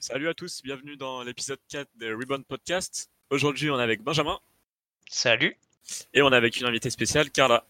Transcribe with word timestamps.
Salut 0.00 0.28
à 0.28 0.34
tous, 0.34 0.62
bienvenue 0.62 0.96
dans 0.96 1.24
l'épisode 1.24 1.58
4 1.70 1.88
de 1.96 2.14
Rebound 2.14 2.44
Podcast. 2.44 3.10
Aujourd'hui, 3.30 3.68
on 3.68 3.80
est 3.80 3.82
avec 3.82 4.00
Benjamin. 4.00 4.38
Salut. 5.10 5.56
Et 6.14 6.22
on 6.22 6.30
est 6.30 6.36
avec 6.36 6.60
une 6.60 6.66
invitée 6.66 6.90
spéciale, 6.90 7.30
Carla. 7.30 7.64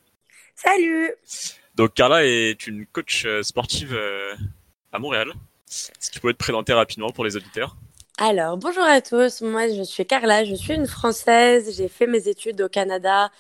Salut. 0.55 1.15
Donc 1.75 1.95
Carla 1.95 2.27
est 2.27 2.67
une 2.67 2.85
coach 2.87 3.25
euh, 3.25 3.43
sportive 3.43 3.95
euh, 3.95 4.35
à 4.93 4.99
Montréal. 4.99 5.33
Est-ce 5.69 6.11
que 6.11 6.15
tu 6.15 6.21
peux 6.21 6.33
te 6.35 6.39
présenter 6.39 6.75
rapidement 6.75 7.11
pour 7.13 7.25
les 7.25 7.35
auditeurs 7.37 7.77
alors, 8.21 8.57
bonjour 8.57 8.83
à 8.83 9.01
tous. 9.01 9.43
Moi, 9.43 9.69
je 9.69 9.83
suis 9.85 10.05
Carla. 10.05 10.45
Je 10.45 10.57
suis 10.57 10.75
une 10.75 10.89
Française. 10.89 11.77
J'ai 11.77 11.87
fait 11.87 12.09
mes 12.09 12.27
études 12.27 12.61
au 12.61 12.69
Canada 12.69 13.31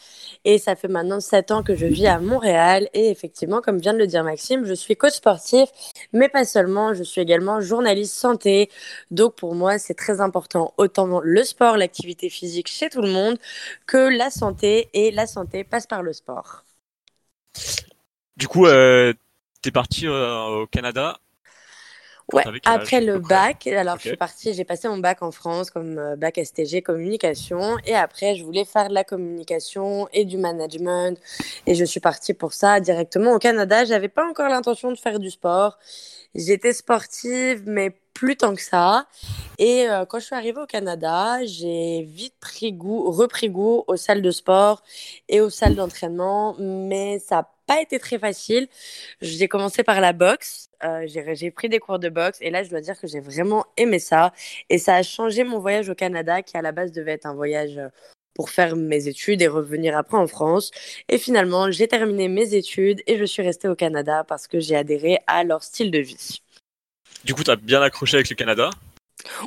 et 0.44 0.58
ça 0.58 0.76
fait 0.76 0.86
maintenant 0.86 1.18
sept 1.18 1.50
ans 1.50 1.64
que 1.64 1.74
je 1.74 1.84
vis 1.84 2.06
à 2.06 2.20
Montréal. 2.20 2.88
Et 2.94 3.10
effectivement, 3.10 3.60
comme 3.60 3.78
vient 3.78 3.92
de 3.92 3.98
le 3.98 4.06
dire 4.06 4.22
Maxime, 4.22 4.64
je 4.64 4.74
suis 4.74 4.96
coach 4.96 5.14
sportif, 5.14 5.68
mais 6.12 6.28
pas 6.28 6.44
seulement. 6.44 6.94
Je 6.94 7.02
suis 7.02 7.20
également 7.20 7.60
journaliste 7.60 8.14
santé. 8.14 8.70
Donc, 9.10 9.34
pour 9.34 9.56
moi, 9.56 9.78
c'est 9.78 9.94
très 9.94 10.20
important 10.20 10.72
autant 10.76 11.20
le 11.20 11.42
sport, 11.42 11.76
l'activité 11.76 12.30
physique 12.30 12.68
chez 12.68 12.88
tout 12.88 13.02
le 13.02 13.10
monde 13.10 13.36
que 13.86 13.96
la 14.16 14.30
santé. 14.30 14.90
Et 14.94 15.10
la 15.10 15.26
santé 15.26 15.64
passe 15.64 15.88
par 15.88 16.04
le 16.04 16.12
sport. 16.12 16.62
Du 18.36 18.46
coup, 18.46 18.66
euh, 18.66 19.12
tu 19.60 19.70
es 19.70 19.72
parti 19.72 20.06
euh, 20.06 20.62
au 20.62 20.66
Canada 20.68 21.18
Ouais, 22.32 22.44
après 22.66 23.00
le 23.00 23.18
bac, 23.18 23.66
alors 23.66 23.96
je 23.96 24.08
suis 24.08 24.16
partie, 24.16 24.52
j'ai 24.52 24.64
passé 24.64 24.86
mon 24.86 24.98
bac 24.98 25.22
en 25.22 25.30
France 25.30 25.70
comme 25.70 25.96
euh, 25.98 26.14
bac 26.14 26.38
STG 26.38 26.82
communication 26.82 27.78
et 27.86 27.94
après 27.94 28.34
je 28.36 28.44
voulais 28.44 28.66
faire 28.66 28.90
de 28.90 28.94
la 28.94 29.02
communication 29.02 30.08
et 30.12 30.26
du 30.26 30.36
management 30.36 31.18
et 31.66 31.74
je 31.74 31.84
suis 31.86 32.00
partie 32.00 32.34
pour 32.34 32.52
ça 32.52 32.80
directement 32.80 33.32
au 33.32 33.38
Canada. 33.38 33.86
J'avais 33.86 34.08
pas 34.08 34.28
encore 34.28 34.50
l'intention 34.50 34.92
de 34.92 34.98
faire 34.98 35.20
du 35.20 35.30
sport. 35.30 35.78
J'étais 36.34 36.74
sportive 36.74 37.62
mais 37.64 37.96
plus 38.18 38.36
tant 38.36 38.56
que 38.56 38.62
ça. 38.62 39.06
Et 39.58 39.88
euh, 39.88 40.04
quand 40.04 40.18
je 40.18 40.24
suis 40.26 40.34
arrivée 40.34 40.60
au 40.60 40.66
Canada, 40.66 41.38
j'ai 41.44 42.02
vite 42.02 42.34
pris 42.40 42.72
goût, 42.72 43.12
repris 43.12 43.48
goût 43.48 43.84
aux 43.86 43.96
salles 43.96 44.22
de 44.22 44.32
sport 44.32 44.82
et 45.28 45.40
aux 45.40 45.50
salles 45.50 45.76
d'entraînement, 45.76 46.56
mais 46.58 47.20
ça 47.20 47.36
n'a 47.36 47.50
pas 47.68 47.80
été 47.80 48.00
très 48.00 48.18
facile. 48.18 48.66
J'ai 49.20 49.46
commencé 49.46 49.84
par 49.84 50.00
la 50.00 50.12
boxe. 50.12 50.68
Euh, 50.82 51.06
j'ai 51.06 51.50
pris 51.52 51.68
des 51.68 51.78
cours 51.78 52.00
de 52.00 52.08
boxe 52.08 52.38
et 52.40 52.50
là, 52.50 52.64
je 52.64 52.70
dois 52.70 52.80
dire 52.80 53.00
que 53.00 53.06
j'ai 53.06 53.20
vraiment 53.20 53.64
aimé 53.76 54.00
ça. 54.00 54.32
Et 54.68 54.78
ça 54.78 54.96
a 54.96 55.02
changé 55.04 55.44
mon 55.44 55.60
voyage 55.60 55.88
au 55.88 55.94
Canada, 55.94 56.42
qui 56.42 56.56
à 56.56 56.62
la 56.62 56.72
base 56.72 56.90
devait 56.90 57.12
être 57.12 57.26
un 57.26 57.34
voyage 57.34 57.78
euh, 57.78 57.88
pour 58.34 58.50
faire 58.50 58.74
mes 58.74 59.06
études 59.06 59.42
et 59.42 59.48
revenir 59.48 59.96
après 59.96 60.16
en 60.16 60.26
France. 60.26 60.72
Et 61.08 61.18
finalement, 61.18 61.70
j'ai 61.70 61.86
terminé 61.86 62.26
mes 62.28 62.54
études 62.54 63.00
et 63.06 63.16
je 63.16 63.24
suis 63.24 63.42
restée 63.42 63.68
au 63.68 63.76
Canada 63.76 64.24
parce 64.26 64.48
que 64.48 64.58
j'ai 64.58 64.74
adhéré 64.74 65.18
à 65.28 65.44
leur 65.44 65.62
style 65.62 65.92
de 65.92 66.00
vie. 66.00 66.42
Du 67.24 67.34
coup, 67.34 67.44
tu 67.44 67.50
as 67.50 67.56
bien 67.56 67.82
accroché 67.82 68.16
avec 68.16 68.30
le 68.30 68.36
Canada 68.36 68.70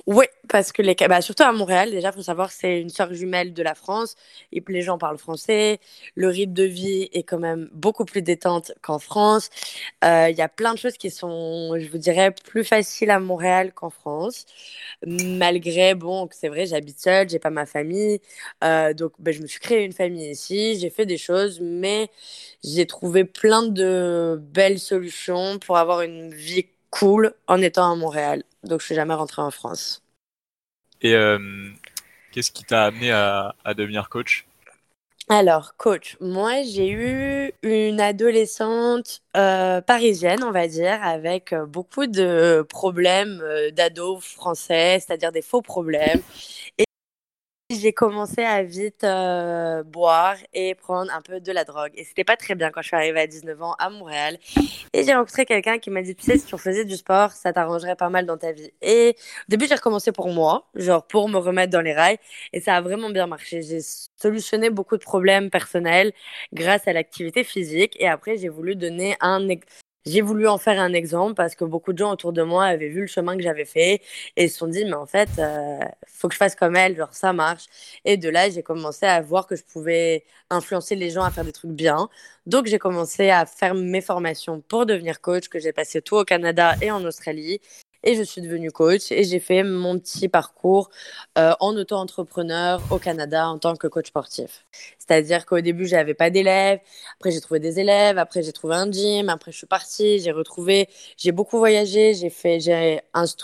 oui, 0.05 0.25
parce 0.49 0.71
que 0.71 0.81
les, 0.81 0.95
bah, 0.95 1.21
surtout 1.21 1.43
à 1.43 1.51
Montréal, 1.51 1.91
déjà, 1.91 2.11
faut 2.11 2.21
savoir 2.21 2.51
c'est 2.51 2.81
une 2.81 2.89
sœur 2.89 3.13
jumelle 3.13 3.53
de 3.53 3.63
la 3.63 3.75
France. 3.75 4.15
Et 4.51 4.63
les 4.67 4.81
gens 4.81 4.97
parlent 4.97 5.17
français. 5.17 5.79
Le 6.15 6.27
rythme 6.27 6.53
de 6.53 6.63
vie 6.63 7.09
est 7.13 7.23
quand 7.23 7.39
même 7.39 7.69
beaucoup 7.73 8.05
plus 8.05 8.21
détente 8.21 8.73
qu'en 8.81 8.99
France. 8.99 9.49
Euh, 10.03 10.27
il 10.29 10.37
y 10.37 10.41
a 10.41 10.49
plein 10.49 10.73
de 10.73 10.79
choses 10.79 10.97
qui 10.97 11.09
sont, 11.09 11.77
je 11.79 11.87
vous 11.89 11.97
dirais, 11.97 12.31
plus 12.31 12.63
faciles 12.63 13.11
à 13.11 13.19
Montréal 13.19 13.73
qu'en 13.73 13.89
France. 13.89 14.45
Malgré, 15.05 15.95
bon, 15.95 16.27
c'est 16.31 16.49
vrai, 16.49 16.65
j'habite 16.65 16.99
seule, 16.99 17.29
j'ai 17.29 17.39
pas 17.39 17.49
ma 17.49 17.65
famille. 17.65 18.19
Euh, 18.63 18.93
donc, 18.93 19.13
bah, 19.19 19.31
je 19.31 19.41
me 19.41 19.47
suis 19.47 19.59
créé 19.59 19.83
une 19.85 19.93
famille 19.93 20.29
ici. 20.31 20.79
J'ai 20.79 20.89
fait 20.89 21.05
des 21.05 21.17
choses, 21.17 21.59
mais 21.61 22.09
j'ai 22.63 22.85
trouvé 22.85 23.23
plein 23.25 23.63
de 23.63 24.39
belles 24.41 24.79
solutions 24.79 25.59
pour 25.59 25.77
avoir 25.77 26.01
une 26.01 26.33
vie 26.33 26.65
cool 26.91 27.33
en 27.47 27.59
étant 27.61 27.91
à 27.91 27.95
Montréal. 27.95 28.43
Donc 28.63 28.81
je 28.81 28.85
suis 28.85 28.95
jamais 28.95 29.15
rentrée 29.15 29.41
en 29.41 29.49
France. 29.49 30.03
Et 31.01 31.15
euh, 31.15 31.39
qu'est-ce 32.31 32.51
qui 32.51 32.63
t'a 32.63 32.85
amené 32.85 33.11
à, 33.11 33.55
devenir 33.75 34.09
coach? 34.09 34.45
Alors, 35.29 35.75
coach, 35.77 36.17
moi 36.19 36.61
j'ai 36.63 36.89
eu 36.89 37.53
une 37.63 38.01
adolescente 38.01 39.21
euh, 39.37 39.81
parisienne, 39.81 40.43
on 40.43 40.51
va 40.51 40.67
dire, 40.67 41.01
avec 41.03 41.53
euh, 41.53 41.65
beaucoup 41.65 42.05
de 42.05 42.65
problèmes 42.67 43.41
d'ados 43.71 44.23
français, 44.23 44.99
c'est-à-dire 44.99 45.31
des 45.31 45.41
faux 45.41 45.61
problèmes. 45.61 46.21
Et 46.77 46.85
j'ai 47.75 47.93
commencé 47.93 48.43
à 48.43 48.63
vite 48.63 49.03
euh, 49.03 49.83
boire 49.83 50.35
et 50.53 50.75
prendre 50.75 51.11
un 51.13 51.21
peu 51.21 51.39
de 51.39 51.51
la 51.51 51.63
drogue. 51.63 51.91
Et 51.95 52.03
c'était 52.03 52.23
pas 52.23 52.37
très 52.37 52.55
bien 52.55 52.71
quand 52.71 52.81
je 52.81 52.87
suis 52.87 52.95
arrivée 52.95 53.21
à 53.21 53.27
19 53.27 53.61
ans 53.61 53.75
à 53.79 53.89
Montréal. 53.89 54.37
Et 54.93 55.03
j'ai 55.03 55.13
rencontré 55.13 55.45
quelqu'un 55.45 55.79
qui 55.79 55.89
m'a 55.89 56.01
dit, 56.01 56.15
tu 56.15 56.25
sais, 56.25 56.37
si 56.37 56.45
tu 56.45 56.57
faisais 56.57 56.85
du 56.85 56.95
sport, 56.95 57.31
ça 57.31 57.53
t'arrangerait 57.53 57.95
pas 57.95 58.09
mal 58.09 58.25
dans 58.25 58.37
ta 58.37 58.51
vie. 58.51 58.71
Et 58.81 59.15
au 59.17 59.49
début, 59.49 59.67
j'ai 59.67 59.75
recommencé 59.75 60.11
pour 60.11 60.29
moi, 60.29 60.67
genre 60.75 61.05
pour 61.05 61.29
me 61.29 61.37
remettre 61.37 61.71
dans 61.71 61.81
les 61.81 61.93
rails. 61.93 62.17
Et 62.53 62.61
ça 62.61 62.75
a 62.75 62.81
vraiment 62.81 63.09
bien 63.09 63.27
marché. 63.27 63.61
J'ai 63.61 63.79
solutionné 64.17 64.69
beaucoup 64.69 64.97
de 64.97 65.03
problèmes 65.03 65.49
personnels 65.49 66.11
grâce 66.53 66.87
à 66.87 66.93
l'activité 66.93 67.43
physique. 67.43 67.95
Et 67.99 68.07
après, 68.07 68.37
j'ai 68.37 68.49
voulu 68.49 68.75
donner 68.75 69.15
un, 69.21 69.47
j'ai 70.05 70.21
voulu 70.21 70.47
en 70.47 70.57
faire 70.57 70.79
un 70.79 70.93
exemple 70.93 71.35
parce 71.35 71.55
que 71.55 71.63
beaucoup 71.63 71.93
de 71.93 71.97
gens 71.99 72.11
autour 72.11 72.33
de 72.33 72.41
moi 72.43 72.65
avaient 72.65 72.89
vu 72.89 73.01
le 73.01 73.07
chemin 73.07 73.37
que 73.37 73.43
j'avais 73.43 73.65
fait 73.65 74.01
et 74.35 74.47
se 74.47 74.57
sont 74.57 74.67
dit, 74.67 74.85
mais 74.85 74.93
en 74.93 75.05
fait, 75.05 75.29
euh, 75.39 75.79
faut 76.07 76.27
que 76.27 76.33
je 76.33 76.37
fasse 76.39 76.55
comme 76.55 76.75
elle, 76.75 76.95
genre 76.97 77.13
ça 77.13 77.33
marche. 77.33 77.65
Et 78.05 78.17
de 78.17 78.29
là, 78.29 78.49
j'ai 78.49 78.63
commencé 78.63 79.05
à 79.05 79.21
voir 79.21 79.47
que 79.47 79.55
je 79.55 79.63
pouvais 79.63 80.25
influencer 80.49 80.95
les 80.95 81.09
gens 81.11 81.23
à 81.23 81.31
faire 81.31 81.45
des 81.45 81.51
trucs 81.51 81.71
bien. 81.71 82.09
Donc, 82.47 82.65
j'ai 82.65 82.79
commencé 82.79 83.29
à 83.29 83.45
faire 83.45 83.75
mes 83.75 84.01
formations 84.01 84.61
pour 84.61 84.85
devenir 84.85 85.21
coach, 85.21 85.47
que 85.49 85.59
j'ai 85.59 85.73
passé 85.73 86.01
tout 86.01 86.17
au 86.17 86.25
Canada 86.25 86.75
et 86.81 86.91
en 86.91 87.03
Australie 87.05 87.61
et 88.03 88.15
je 88.15 88.23
suis 88.23 88.41
devenue 88.41 88.71
coach 88.71 89.11
et 89.11 89.23
j'ai 89.23 89.39
fait 89.39 89.63
mon 89.63 89.99
petit 89.99 90.27
parcours 90.27 90.89
euh, 91.37 91.53
en 91.59 91.75
auto-entrepreneur 91.75 92.81
au 92.89 92.97
Canada 92.97 93.47
en 93.47 93.59
tant 93.59 93.75
que 93.75 93.87
coach 93.87 94.07
sportif. 94.07 94.65
C'est-à-dire 94.97 95.45
qu'au 95.45 95.61
début, 95.61 95.85
j'avais 95.85 96.13
pas 96.13 96.29
d'élèves, 96.29 96.79
après 97.19 97.31
j'ai 97.31 97.41
trouvé 97.41 97.59
des 97.59 97.79
élèves, 97.79 98.17
après 98.17 98.43
j'ai 98.43 98.53
trouvé 98.53 98.75
un 98.75 98.91
gym, 98.91 99.29
après 99.29 99.51
je 99.51 99.57
suis 99.57 99.67
partie, 99.67 100.19
j'ai 100.19 100.31
retrouvé, 100.31 100.89
j'ai 101.17 101.31
beaucoup 101.31 101.57
voyagé, 101.57 102.13
j'ai 102.13 102.29
fait, 102.29 102.59
j'ai 102.59 102.99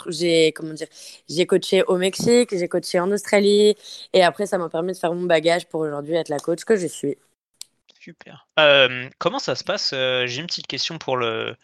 j'ai 0.09 0.51
comment 0.53 0.74
j'ai 1.29 1.45
coaché 1.45 1.84
au 1.84 1.97
Mexique, 1.97 2.50
j'ai 2.57 2.68
coaché 2.68 3.00
en 3.00 3.12
Australie 3.12 3.75
et 4.13 4.24
après 4.24 4.45
ça 4.45 4.57
m'a 4.57 4.69
permis 4.69 4.94
de 4.94 4.97
faire 4.97 5.13
mon 5.13 5.25
bagage 5.25 5.68
pour 5.68 5.81
aujourd'hui 5.81 6.16
être 6.16 6.29
la 6.29 6.39
coach 6.39 6.63
que 6.63 6.75
je 6.75 6.88
suis. 6.88 7.18
Super. 8.00 8.47
Euh, 8.57 9.09
comment 9.18 9.39
ça 9.39 9.56
se 9.56 9.66
passe 9.66 9.91
euh, 9.94 10.28
J'ai 10.28 10.39
une 10.39 10.47
petite 10.47 10.68
question 10.68 10.97
pour 10.97 11.18
le 11.18 11.57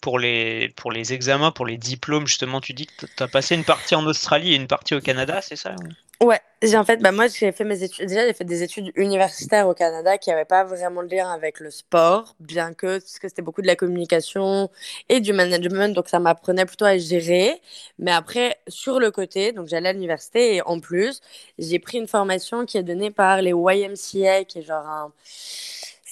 pour 0.00 0.18
les, 0.18 0.70
pour 0.76 0.92
les 0.92 1.12
examens, 1.12 1.50
pour 1.52 1.66
les 1.66 1.78
diplômes, 1.78 2.26
justement, 2.26 2.60
tu 2.60 2.72
dis 2.72 2.86
que 2.86 3.06
tu 3.06 3.22
as 3.22 3.28
passé 3.28 3.54
une 3.54 3.64
partie 3.64 3.94
en 3.94 4.06
Australie 4.06 4.52
et 4.52 4.56
une 4.56 4.66
partie 4.66 4.94
au 4.94 5.00
Canada, 5.00 5.40
c'est 5.42 5.56
ça 5.56 5.74
Ouais, 6.22 6.40
en 6.74 6.84
fait, 6.84 6.96
bah 7.02 7.12
moi 7.12 7.26
j'ai 7.28 7.52
fait 7.52 7.64
mes 7.64 7.82
études, 7.82 8.06
déjà 8.06 8.26
j'ai 8.26 8.32
fait 8.32 8.44
des 8.44 8.62
études 8.62 8.90
universitaires 8.96 9.68
au 9.68 9.74
Canada 9.74 10.16
qui 10.16 10.30
n'avaient 10.30 10.46
pas 10.46 10.64
vraiment 10.64 11.02
de 11.02 11.10
lien 11.14 11.30
avec 11.30 11.60
le 11.60 11.70
sport, 11.70 12.34
bien 12.40 12.72
que, 12.72 12.98
parce 12.98 13.18
que 13.18 13.28
c'était 13.28 13.42
beaucoup 13.42 13.60
de 13.60 13.66
la 13.66 13.76
communication 13.76 14.70
et 15.10 15.20
du 15.20 15.34
management, 15.34 15.94
donc 15.94 16.08
ça 16.08 16.18
m'apprenait 16.18 16.64
plutôt 16.64 16.86
à 16.86 16.96
gérer. 16.96 17.60
Mais 17.98 18.12
après, 18.12 18.56
sur 18.66 18.98
le 18.98 19.10
côté, 19.10 19.52
donc 19.52 19.68
j'allais 19.68 19.90
à 19.90 19.92
l'université 19.92 20.56
et 20.56 20.62
en 20.62 20.80
plus, 20.80 21.20
j'ai 21.58 21.78
pris 21.78 21.98
une 21.98 22.08
formation 22.08 22.64
qui 22.64 22.78
est 22.78 22.82
donnée 22.82 23.10
par 23.10 23.42
les 23.42 23.50
YMCA, 23.52 24.44
qui 24.44 24.60
est 24.60 24.62
genre 24.62 24.86
un 24.86 25.12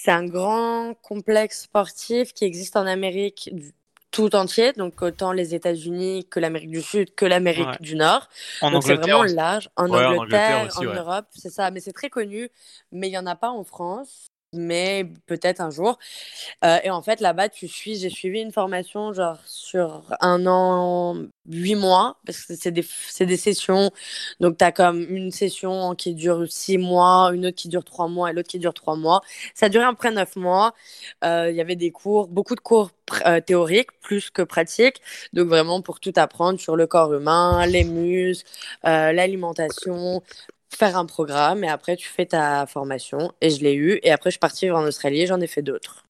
c'est 0.05 0.11
un 0.11 0.27
grand 0.27 0.93
complexe 1.01 1.63
sportif 1.63 2.31
qui 2.31 2.45
existe 2.45 2.75
en 2.75 2.85
Amérique 2.85 3.49
tout 4.11 4.35
entier, 4.35 4.71
donc 4.73 5.01
autant 5.01 5.31
les 5.31 5.55
États-Unis 5.55 6.27
que 6.29 6.39
l'Amérique 6.39 6.69
du 6.69 6.83
Sud 6.83 7.15
que 7.15 7.25
l'Amérique 7.25 7.81
du 7.81 7.95
Nord. 7.95 8.29
En 8.61 8.69
donc 8.69 8.83
c'est 8.83 8.93
vraiment 8.93 9.23
large. 9.23 9.67
En 9.75 9.89
Angleterre, 9.89 10.69
en, 10.77 10.83
Europe, 10.83 11.25
c'est 11.31 11.49
ça. 11.49 11.71
Mais 11.71 11.79
c'est 11.79 11.91
très 11.91 12.11
connu, 12.11 12.49
mais 12.91 13.07
il 13.07 13.11
n'y 13.11 13.17
en 13.17 13.25
a 13.25 13.35
pas 13.35 13.49
en 13.49 13.63
France 13.63 14.29
mais 14.55 15.05
peut-être 15.27 15.61
un 15.61 15.69
jour. 15.69 15.97
Euh, 16.63 16.79
et 16.83 16.89
en 16.89 17.01
fait, 17.01 17.21
là-bas, 17.21 17.49
tu 17.49 17.67
suis, 17.67 17.95
j'ai 17.97 18.09
suivi 18.09 18.41
une 18.41 18.51
formation 18.51 19.13
genre 19.13 19.39
sur 19.45 20.03
un 20.21 20.45
an, 20.47 21.17
huit 21.47 21.75
mois, 21.75 22.17
parce 22.25 22.41
que 22.45 22.55
c'est 22.55 22.71
des, 22.71 22.85
des 23.19 23.37
sessions. 23.37 23.91
Donc, 24.39 24.57
tu 24.57 24.65
as 24.65 24.71
comme 24.71 25.01
une 25.09 25.31
session 25.31 25.95
qui 25.95 26.13
dure 26.15 26.45
six 26.49 26.77
mois, 26.77 27.31
une 27.33 27.47
autre 27.47 27.57
qui 27.57 27.69
dure 27.69 27.83
trois 27.83 28.07
mois 28.07 28.31
et 28.31 28.33
l'autre 28.33 28.49
qui 28.49 28.59
dure 28.59 28.73
trois 28.73 28.95
mois. 28.95 29.21
Ça 29.53 29.67
a 29.67 29.69
duré 29.69 29.85
après 29.85 30.11
neuf 30.11 30.35
mois. 30.35 30.73
Euh, 31.23 31.49
il 31.51 31.55
y 31.55 31.61
avait 31.61 31.75
des 31.75 31.91
cours, 31.91 32.27
beaucoup 32.27 32.55
de 32.55 32.61
cours 32.61 32.91
euh, 33.25 33.39
théoriques 33.41 33.91
plus 34.01 34.29
que 34.29 34.41
pratiques. 34.41 35.01
Donc, 35.33 35.47
vraiment 35.47 35.81
pour 35.81 35.99
tout 35.99 36.13
apprendre 36.15 36.59
sur 36.59 36.75
le 36.75 36.87
corps 36.87 37.13
humain, 37.13 37.65
les 37.67 37.83
muscles, 37.83 38.49
l'alimentation, 38.83 40.21
faire 40.75 40.97
un 40.97 41.05
programme 41.05 41.63
et 41.63 41.69
après 41.69 41.95
tu 41.95 42.07
fais 42.07 42.25
ta 42.25 42.65
formation 42.65 43.31
et 43.41 43.49
je 43.49 43.63
l'ai 43.63 43.73
eu 43.73 43.99
et 44.03 44.11
après 44.11 44.29
je 44.29 44.33
suis 44.33 44.39
partie 44.39 44.65
vivre 44.65 44.77
en 44.77 44.83
Australie 44.83 45.21
et 45.21 45.27
j'en 45.27 45.41
ai 45.41 45.47
fait 45.47 45.61
d'autres. 45.61 46.05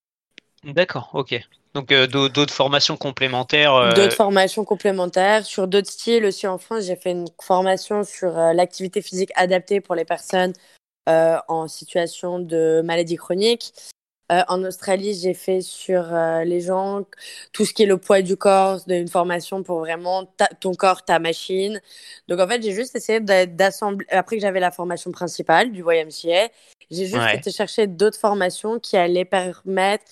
D'accord, 0.63 1.11
ok. 1.13 1.39
Donc 1.75 1.91
euh, 1.91 2.07
d'autres 2.07 2.53
formations 2.53 2.95
complémentaires. 2.95 3.75
Euh, 3.75 3.93
d'autres 3.93 4.15
formations 4.15 4.63
complémentaires 4.63 5.45
sur 5.45 5.67
d'autres 5.67 5.89
styles 5.91 6.25
aussi 6.25 6.47
en 6.47 6.57
France. 6.57 6.85
J'ai 6.85 6.95
fait 6.95 7.11
une 7.11 7.27
formation 7.41 8.03
sur 8.03 8.37
euh, 8.37 8.53
l'activité 8.53 9.01
physique 9.01 9.31
adaptée 9.35 9.81
pour 9.81 9.93
les 9.95 10.05
personnes 10.05 10.53
en 11.07 11.67
situation 11.67 12.39
de 12.39 12.81
maladie 12.83 13.15
chronique. 13.15 13.73
Euh, 14.31 14.41
en 14.47 14.63
Australie, 14.63 15.13
j'ai 15.13 15.35
fait 15.35 15.61
sur 15.61 16.11
euh, 16.11 16.43
les 16.43 16.61
gens 16.61 17.03
tout 17.53 17.63
ce 17.63 17.73
qui 17.73 17.83
est 17.83 17.85
le 17.85 17.97
poids 17.97 18.23
du 18.23 18.37
corps, 18.37 18.79
une 18.87 19.07
formation 19.07 19.61
pour 19.61 19.79
vraiment 19.79 20.27
ton 20.59 20.73
corps, 20.73 21.05
ta 21.05 21.19
machine. 21.19 21.79
Donc 22.27 22.39
en 22.39 22.47
fait, 22.47 22.61
j'ai 22.63 22.73
juste 22.73 22.95
essayé 22.95 23.19
d'assembler. 23.19 24.05
Après 24.09 24.37
que 24.37 24.41
j'avais 24.41 24.59
la 24.59 24.71
formation 24.71 25.11
principale 25.11 25.71
du 25.71 25.81
YMCA, 25.81 26.49
j'ai 26.89 27.05
juste 27.05 27.33
été 27.33 27.51
chercher 27.51 27.85
d'autres 27.85 28.19
formations 28.19 28.79
qui 28.79 28.97
allaient 28.97 29.25
permettre 29.25 30.05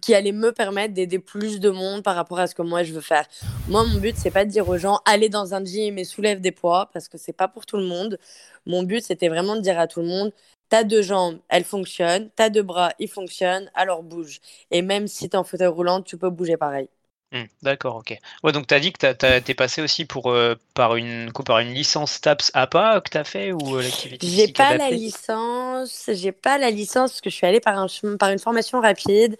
qui 0.00 0.14
allaient 0.14 0.32
me 0.32 0.52
permettre 0.52 0.94
d'aider 0.94 1.18
plus 1.18 1.60
de 1.60 1.68
monde 1.68 2.02
par 2.02 2.14
rapport 2.14 2.38
à 2.38 2.46
ce 2.46 2.54
que 2.54 2.62
moi 2.62 2.82
je 2.82 2.94
veux 2.94 3.02
faire. 3.02 3.26
Moi, 3.68 3.84
mon 3.84 3.98
but, 3.98 4.16
c'est 4.16 4.30
pas 4.30 4.46
de 4.46 4.50
dire 4.50 4.66
aux 4.66 4.78
gens 4.78 5.00
allez 5.04 5.28
dans 5.28 5.54
un 5.54 5.62
gym 5.62 5.98
et 5.98 6.04
soulève 6.04 6.40
des 6.40 6.52
poids 6.52 6.88
parce 6.94 7.08
que 7.08 7.18
c'est 7.18 7.34
pas 7.34 7.46
pour 7.46 7.66
tout 7.66 7.76
le 7.76 7.84
monde. 7.84 8.18
Mon 8.64 8.84
but, 8.84 9.04
c'était 9.04 9.28
vraiment 9.28 9.54
de 9.54 9.60
dire 9.60 9.78
à 9.78 9.86
tout 9.86 10.00
le 10.00 10.06
monde 10.06 10.32
T'as 10.72 10.84
deux 10.84 11.02
jambes, 11.02 11.38
elles 11.50 11.64
fonctionnent. 11.64 12.30
T'as 12.34 12.48
deux 12.48 12.62
bras, 12.62 12.94
ils 12.98 13.06
fonctionnent. 13.06 13.70
Alors 13.74 14.02
bouge. 14.02 14.40
Et 14.70 14.80
même 14.80 15.06
si 15.06 15.28
t'es 15.28 15.36
en 15.36 15.44
fauteuil 15.44 15.66
roulant, 15.66 16.00
tu 16.00 16.16
peux 16.16 16.30
bouger 16.30 16.56
pareil. 16.56 16.88
Hmm, 17.30 17.44
d'accord, 17.62 17.96
ok. 17.96 18.18
Ouais, 18.42 18.52
donc 18.52 18.66
tu 18.66 18.74
as 18.74 18.80
dit 18.80 18.92
que 18.92 19.12
tu 19.12 19.50
es 19.50 19.54
passé 19.54 19.80
aussi 19.80 20.04
pour, 20.04 20.30
euh, 20.30 20.54
par, 20.74 20.96
une, 20.96 21.30
par 21.46 21.58
une 21.60 21.72
licence 21.72 22.20
TAPS 22.20 22.50
APA 22.54 23.00
que 23.00 23.10
tu 23.10 23.18
as 23.18 23.24
fait 23.24 23.52
ou 23.52 23.76
euh, 23.76 23.82
l'activité 23.82 24.26
J'ai 24.26 24.48
pas 24.48 24.76
la 24.76 24.90
licence, 24.90 26.10
j'ai 26.12 26.32
pas 26.32 26.58
la 26.58 26.70
licence 26.70 27.10
parce 27.12 27.20
que 27.22 27.30
je 27.30 27.34
suis 27.34 27.46
allée 27.46 27.60
par, 27.60 27.78
un, 27.78 27.86
par 28.18 28.30
une 28.30 28.38
formation 28.38 28.80
rapide. 28.82 29.38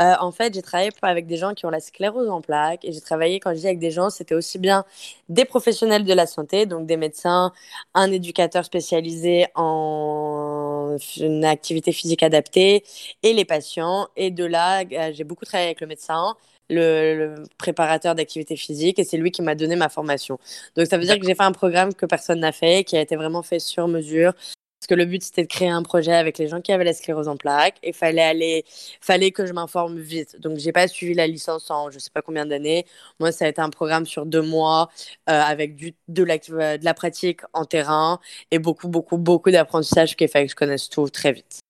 Euh, 0.00 0.14
en 0.20 0.32
fait, 0.32 0.52
j'ai 0.54 0.62
travaillé 0.62 0.90
avec 1.02 1.26
des 1.26 1.36
gens 1.36 1.54
qui 1.54 1.66
ont 1.66 1.70
la 1.70 1.80
sclérose 1.80 2.28
en 2.28 2.42
plaques 2.42 2.84
et 2.84 2.92
j'ai 2.92 3.00
travaillé, 3.00 3.40
quand 3.40 3.54
je 3.54 3.60
dis 3.60 3.66
avec 3.66 3.78
des 3.78 3.90
gens, 3.90 4.10
c'était 4.10 4.34
aussi 4.34 4.58
bien 4.58 4.84
des 5.30 5.46
professionnels 5.46 6.04
de 6.04 6.12
la 6.12 6.26
santé, 6.26 6.66
donc 6.66 6.86
des 6.86 6.98
médecins, 6.98 7.52
un 7.94 8.12
éducateur 8.12 8.64
spécialisé 8.66 9.46
en 9.54 10.49
une 11.16 11.44
activité 11.44 11.92
physique 11.92 12.22
adaptée 12.22 12.84
et 13.22 13.32
les 13.32 13.44
patients. 13.44 14.08
Et 14.16 14.30
de 14.30 14.44
là, 14.44 14.84
j'ai 15.12 15.24
beaucoup 15.24 15.44
travaillé 15.44 15.68
avec 15.68 15.80
le 15.80 15.86
médecin 15.86 16.36
le, 16.70 17.44
préparateur 17.58 18.14
d'activité 18.14 18.56
physique 18.56 18.98
et 18.98 19.04
c'est 19.04 19.16
lui 19.16 19.30
qui 19.30 19.42
m'a 19.42 19.54
donné 19.54 19.76
ma 19.76 19.88
formation. 19.88 20.38
Donc 20.76 20.86
ça 20.86 20.96
veut 20.98 21.04
dire 21.04 21.18
que 21.18 21.26
j'ai 21.26 21.34
fait 21.34 21.42
un 21.42 21.52
programme 21.52 21.94
que 21.94 22.06
personne 22.06 22.40
n'a 22.40 22.52
fait, 22.52 22.84
qui 22.84 22.96
a 22.96 23.00
été 23.00 23.16
vraiment 23.16 23.42
fait 23.42 23.58
sur 23.58 23.88
mesure. 23.88 24.32
Que 24.90 24.96
le 24.96 25.04
but 25.04 25.22
c'était 25.22 25.42
de 25.42 25.46
créer 25.46 25.68
un 25.68 25.84
projet 25.84 26.14
avec 26.14 26.36
les 26.36 26.48
gens 26.48 26.60
qui 26.60 26.72
avaient 26.72 26.82
la 26.82 26.92
sclérose 26.92 27.28
en 27.28 27.36
plaques 27.36 27.76
et 27.84 27.92
fallait 27.92 28.24
aller, 28.24 28.64
fallait 29.00 29.30
que 29.30 29.46
je 29.46 29.52
m'informe 29.52 30.00
vite. 30.00 30.40
Donc 30.40 30.58
j'ai 30.58 30.72
pas 30.72 30.88
suivi 30.88 31.14
la 31.14 31.28
licence 31.28 31.70
en 31.70 31.92
je 31.92 32.00
sais 32.00 32.10
pas 32.12 32.22
combien 32.22 32.44
d'années. 32.44 32.86
Moi 33.20 33.30
ça 33.30 33.44
a 33.44 33.48
été 33.48 33.60
un 33.60 33.70
programme 33.70 34.04
sur 34.04 34.26
deux 34.26 34.42
mois 34.42 34.90
euh, 35.28 35.40
avec 35.40 35.76
du, 35.76 35.94
de, 36.08 36.24
la, 36.24 36.38
de 36.38 36.84
la 36.84 36.94
pratique 36.94 37.42
en 37.52 37.66
terrain 37.66 38.18
et 38.50 38.58
beaucoup 38.58 38.88
beaucoup 38.88 39.16
beaucoup 39.16 39.52
d'apprentissage 39.52 40.16
qui 40.16 40.26
fait 40.26 40.46
que 40.46 40.50
je 40.50 40.56
connaisse 40.56 40.88
tout 40.88 41.08
très 41.08 41.30
vite. 41.30 41.60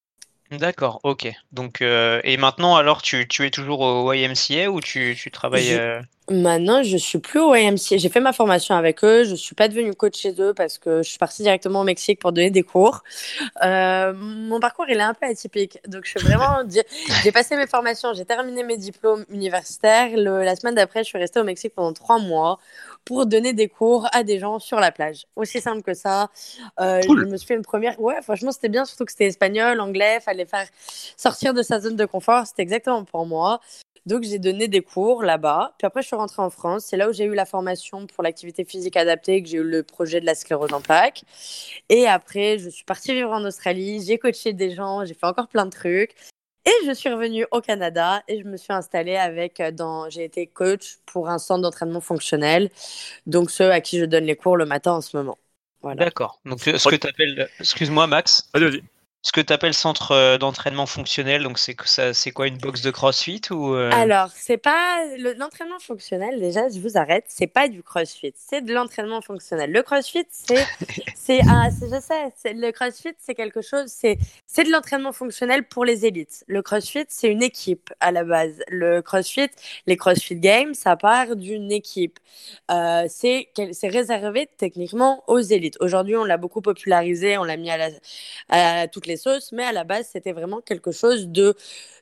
D'accord, 0.50 0.98
ok. 1.04 1.30
Donc, 1.52 1.80
euh, 1.80 2.20
et 2.24 2.36
maintenant, 2.36 2.74
alors, 2.74 3.02
tu, 3.02 3.28
tu 3.28 3.46
es 3.46 3.50
toujours 3.50 3.80
au 3.82 4.12
YMCA 4.12 4.68
ou 4.68 4.80
tu, 4.80 5.16
tu 5.16 5.30
travailles 5.30 5.74
euh, 5.74 6.00
Maintenant, 6.30 6.84
je 6.84 6.96
suis 6.96 7.18
plus 7.18 7.40
au 7.40 7.56
YMCA. 7.56 7.96
J'ai 7.96 8.08
fait 8.08 8.20
ma 8.20 8.32
formation 8.32 8.76
avec 8.76 9.02
eux. 9.02 9.24
Je 9.24 9.34
suis 9.34 9.56
pas 9.56 9.66
devenue 9.66 9.92
coach 9.94 10.16
chez 10.16 10.32
eux 10.38 10.54
parce 10.54 10.78
que 10.78 11.02
je 11.02 11.08
suis 11.08 11.18
partie 11.18 11.42
directement 11.42 11.80
au 11.80 11.84
Mexique 11.84 12.20
pour 12.20 12.30
donner 12.30 12.50
des 12.50 12.62
cours. 12.62 13.02
Euh, 13.64 14.12
mon 14.14 14.60
parcours, 14.60 14.84
il 14.88 14.96
est 14.96 15.02
un 15.02 15.12
peu 15.12 15.26
atypique. 15.26 15.80
Donc, 15.88 16.04
je 16.04 16.10
suis 16.10 16.20
vraiment. 16.20 16.62
j'ai 17.24 17.32
passé 17.32 17.56
mes 17.56 17.66
formations, 17.66 18.14
j'ai 18.14 18.24
terminé 18.24 18.62
mes 18.62 18.76
diplômes 18.76 19.24
universitaires. 19.28 20.16
la 20.16 20.54
semaine 20.54 20.76
d'après, 20.76 21.02
je 21.02 21.08
suis 21.08 21.18
restée 21.18 21.40
au 21.40 21.44
Mexique 21.44 21.74
pendant 21.74 21.92
trois 21.92 22.20
mois 22.20 22.60
pour 23.04 23.26
donner 23.26 23.52
des 23.52 23.66
cours 23.66 24.06
à 24.12 24.22
des 24.22 24.38
gens 24.38 24.60
sur 24.60 24.78
la 24.78 24.92
plage. 24.92 25.26
Aussi 25.34 25.60
simple 25.60 25.82
que 25.82 25.94
ça. 25.94 26.28
Euh, 26.78 27.00
Je 27.02 27.10
me 27.10 27.36
suis 27.38 27.46
fait 27.48 27.54
une 27.56 27.62
première. 27.62 28.00
Ouais, 28.00 28.22
franchement, 28.22 28.52
c'était 28.52 28.68
bien, 28.68 28.84
surtout 28.84 29.04
que 29.04 29.10
c'était 29.10 29.26
espagnol, 29.26 29.80
anglais. 29.80 30.20
Fallait 30.20 30.46
faire 30.46 30.68
sortir 31.16 31.54
de 31.54 31.62
sa 31.62 31.80
zone 31.80 31.96
de 31.96 32.04
confort. 32.04 32.46
C'était 32.46 32.62
exactement 32.62 33.04
pour 33.04 33.26
moi. 33.26 33.60
Donc 34.06 34.22
j'ai 34.22 34.38
donné 34.38 34.68
des 34.68 34.80
cours 34.80 35.22
là-bas. 35.22 35.74
Puis 35.78 35.86
après, 35.86 36.02
je 36.02 36.06
suis 36.06 36.16
rentrée 36.16 36.42
en 36.42 36.50
France. 36.50 36.84
C'est 36.86 36.96
là 36.96 37.08
où 37.08 37.12
j'ai 37.12 37.24
eu 37.24 37.34
la 37.34 37.46
formation 37.46 38.06
pour 38.06 38.22
l'activité 38.24 38.64
physique 38.64 38.96
adaptée, 38.96 39.42
que 39.42 39.48
j'ai 39.48 39.58
eu 39.58 39.62
le 39.62 39.82
projet 39.82 40.20
de 40.20 40.26
la 40.26 40.34
sclérose 40.34 40.72
en 40.72 40.80
plaques. 40.80 41.22
Et 41.88 42.06
après, 42.06 42.58
je 42.58 42.68
suis 42.70 42.84
partie 42.84 43.12
vivre 43.12 43.30
en 43.30 43.44
Australie. 43.44 44.02
J'ai 44.04 44.18
coaché 44.18 44.52
des 44.52 44.70
gens. 44.74 45.04
J'ai 45.04 45.14
fait 45.14 45.26
encore 45.26 45.48
plein 45.48 45.66
de 45.66 45.70
trucs. 45.70 46.14
Et 46.66 46.86
je 46.86 46.92
suis 46.92 47.08
revenue 47.08 47.46
au 47.52 47.60
Canada 47.62 48.22
et 48.28 48.38
je 48.38 48.44
me 48.44 48.58
suis 48.58 48.72
installée 48.72 49.16
avec 49.16 49.60
euh, 49.60 49.70
dans 49.70 50.10
j'ai 50.10 50.24
été 50.24 50.46
coach 50.46 50.98
pour 51.06 51.30
un 51.30 51.38
centre 51.38 51.62
d'entraînement 51.62 52.02
fonctionnel. 52.02 52.70
Donc 53.26 53.50
ceux 53.50 53.70
à 53.72 53.80
qui 53.80 53.98
je 53.98 54.04
donne 54.04 54.24
les 54.24 54.36
cours 54.36 54.58
le 54.58 54.66
matin 54.66 54.92
en 54.92 55.00
ce 55.00 55.16
moment. 55.16 55.38
Voilà. 55.80 56.04
D'accord. 56.04 56.38
Donc 56.44 56.60
ce 56.60 56.88
que 56.88 56.96
tu 56.96 57.06
appelles 57.06 57.48
excuse-moi 57.58 58.06
Max. 58.06 58.50
Vas-y, 58.52 58.64
vas-y 58.64 58.82
ce 59.22 59.32
que 59.32 59.40
tu 59.42 59.52
appelles 59.52 59.74
centre 59.74 60.12
euh, 60.12 60.38
d'entraînement 60.38 60.86
fonctionnel, 60.86 61.42
donc 61.42 61.58
c'est 61.58 61.74
quoi 62.32 62.46
une 62.46 62.56
box 62.56 62.80
de 62.80 62.90
CrossFit 62.90 63.42
ou 63.50 63.74
euh? 63.74 63.90
Alors 63.92 64.30
c'est 64.34 64.56
pas 64.56 65.04
l'entraînement 65.36 65.78
fonctionnel. 65.78 66.40
Déjà, 66.40 66.70
je 66.70 66.80
vous 66.80 66.96
arrête. 66.96 67.24
C'est 67.28 67.46
pas 67.46 67.68
du 67.68 67.82
CrossFit, 67.82 68.32
c'est 68.34 68.62
de 68.62 68.72
l'entraînement 68.72 69.20
fonctionnel. 69.20 69.72
Le 69.72 69.82
CrossFit, 69.82 70.24
c'est 70.30 70.66
c'est 71.14 71.40
je 71.42 72.00
sais, 72.00 72.54
le 72.54 72.70
CrossFit, 72.70 73.14
c'est 73.18 73.34
quelque 73.34 73.60
chose, 73.60 73.88
c'est 73.88 74.18
c'est 74.46 74.64
de 74.64 74.70
l'entraînement 74.70 75.12
fonctionnel 75.12 75.64
pour 75.68 75.84
les 75.84 76.06
élites. 76.06 76.44
Le 76.46 76.62
CrossFit, 76.62 77.04
c'est 77.08 77.28
une 77.28 77.42
équipe 77.42 77.92
à 78.00 78.12
la 78.12 78.24
base. 78.24 78.62
Le 78.68 79.02
CrossFit, 79.02 79.50
les 79.86 79.98
CrossFit 79.98 80.36
Games, 80.36 80.72
ça 80.72 80.96
part 80.96 81.36
d'une 81.36 81.70
équipe. 81.70 82.18
Euh, 82.70 83.04
c'est 83.08 83.50
c'est 83.72 83.88
réservé 83.88 84.48
techniquement 84.56 85.22
aux 85.26 85.40
élites. 85.40 85.76
Aujourd'hui, 85.80 86.16
on 86.16 86.24
l'a 86.24 86.38
beaucoup 86.38 86.62
popularisé, 86.62 87.36
on 87.36 87.44
l'a 87.44 87.58
mis 87.58 87.70
à, 87.70 87.76
la, 87.76 87.88
à 88.48 88.88
toutes 88.88 89.06
les 89.06 89.09
sauces, 89.16 89.52
mais 89.52 89.64
à 89.64 89.72
la 89.72 89.84
base, 89.84 90.08
c'était 90.12 90.32
vraiment 90.32 90.60
quelque 90.60 90.92
chose 90.92 91.28
de 91.28 91.54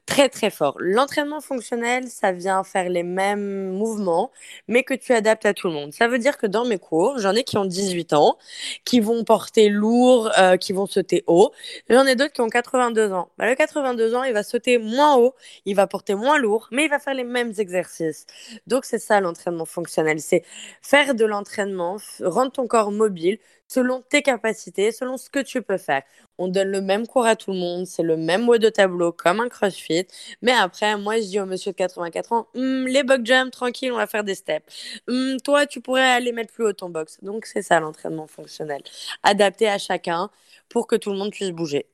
très 0.09 0.29
très 0.31 0.51
fort. 0.51 0.75
L'entraînement 0.81 1.41
fonctionnel, 1.43 2.09
ça 2.09 2.33
vient 2.33 2.65
faire 2.65 2.89
les 2.89 3.03
mêmes 3.03 3.71
mouvements, 3.71 4.31
mais 4.67 4.83
que 4.83 4.95
tu 4.95 5.13
adaptes 5.13 5.45
à 5.45 5.53
tout 5.53 5.69
le 5.69 5.75
monde. 5.75 5.93
Ça 5.93 6.09
veut 6.09 6.19
dire 6.19 6.39
que 6.39 6.47
dans 6.47 6.65
mes 6.65 6.79
cours, 6.79 7.19
j'en 7.19 7.35
ai 7.35 7.45
qui 7.45 7.59
ont 7.59 7.67
18 7.67 8.15
ans, 8.15 8.39
qui 8.87 9.01
vont 9.01 9.23
porter 9.23 9.69
lourd, 9.69 10.31
euh, 10.39 10.57
qui 10.57 10.73
vont 10.73 10.87
sauter 10.87 11.25
haut. 11.27 11.53
J'en 11.91 12.07
ai 12.07 12.17
d'autres 12.17 12.33
qui 12.33 12.41
ont 12.41 12.49
82 12.49 13.13
ans. 13.13 13.29
Bah, 13.37 13.47
le 13.47 13.55
82 13.55 14.15
ans, 14.15 14.25
il 14.25 14.33
va 14.33 14.43
sauter 14.43 14.79
moins 14.79 15.17
haut, 15.17 15.35
il 15.67 15.77
va 15.77 15.87
porter 15.87 16.15
moins 16.15 16.39
lourd, 16.39 16.69
mais 16.73 16.85
il 16.87 16.91
va 16.91 16.99
faire 16.99 17.15
les 17.15 17.25
mêmes 17.25 17.53
exercices. 17.59 18.27
Donc 18.67 18.87
c'est 18.87 18.99
ça 18.99 19.21
l'entraînement 19.21 19.67
fonctionnel, 19.67 20.21
c'est 20.21 20.43
faire 20.81 21.15
de 21.15 21.25
l'entraînement, 21.27 21.99
rendre 22.23 22.53
ton 22.53 22.67
corps 22.67 22.93
mobile 22.93 23.39
selon 23.69 24.03
tes 24.09 24.23
capacités, 24.23 24.93
selon 24.93 25.17
ce 25.17 25.31
que 25.31 25.41
tu 25.41 25.63
peux 25.63 25.77
faire. 25.77 26.03
On 26.39 26.49
donne 26.49 26.69
le 26.69 26.81
même 26.81 27.07
cours 27.07 27.27
à 27.27 27.37
tout 27.37 27.53
le 27.53 27.59
monde, 27.59 27.87
c'est 27.87 28.03
le 28.03 28.17
même 28.17 28.45
mot 28.45 28.59
de 28.59 28.69
tableau 28.71 29.13
comme 29.13 29.41
un 29.41 29.49
crossfit. 29.49 29.98
Mais 30.43 30.53
après, 30.53 30.97
moi, 30.97 31.17
je 31.19 31.27
dis 31.27 31.41
au 31.41 31.47
monsieur 31.47 31.73
de 31.73 31.77
84 31.77 32.33
ans, 32.33 32.49
hum, 32.55 32.87
les 32.87 33.03
box 33.05 33.23
jump, 33.25 33.51
tranquille, 33.53 33.93
on 33.93 33.97
va 33.97 34.07
faire 34.07 34.25
des 34.25 34.35
steps. 34.35 34.67
Hum, 35.09 35.39
toi, 35.43 35.67
tu 35.67 35.81
pourrais 35.81 36.03
aller 36.03 36.33
mettre 36.33 36.53
plus 36.53 36.65
haut 36.65 36.73
ton 36.73 36.91
box. 36.91 37.19
Donc, 37.23 37.47
c'est 37.47 37.63
ça 37.63 37.81
l'entraînement 37.81 38.27
fonctionnel. 38.27 38.83
Adapté 39.23 39.69
à 39.69 39.79
chacun 39.79 40.31
pour 40.69 40.87
que 40.87 40.97
tout 40.97 41.11
le 41.11 41.19
monde 41.19 41.31
puisse 41.33 41.51
bouger. 41.51 41.87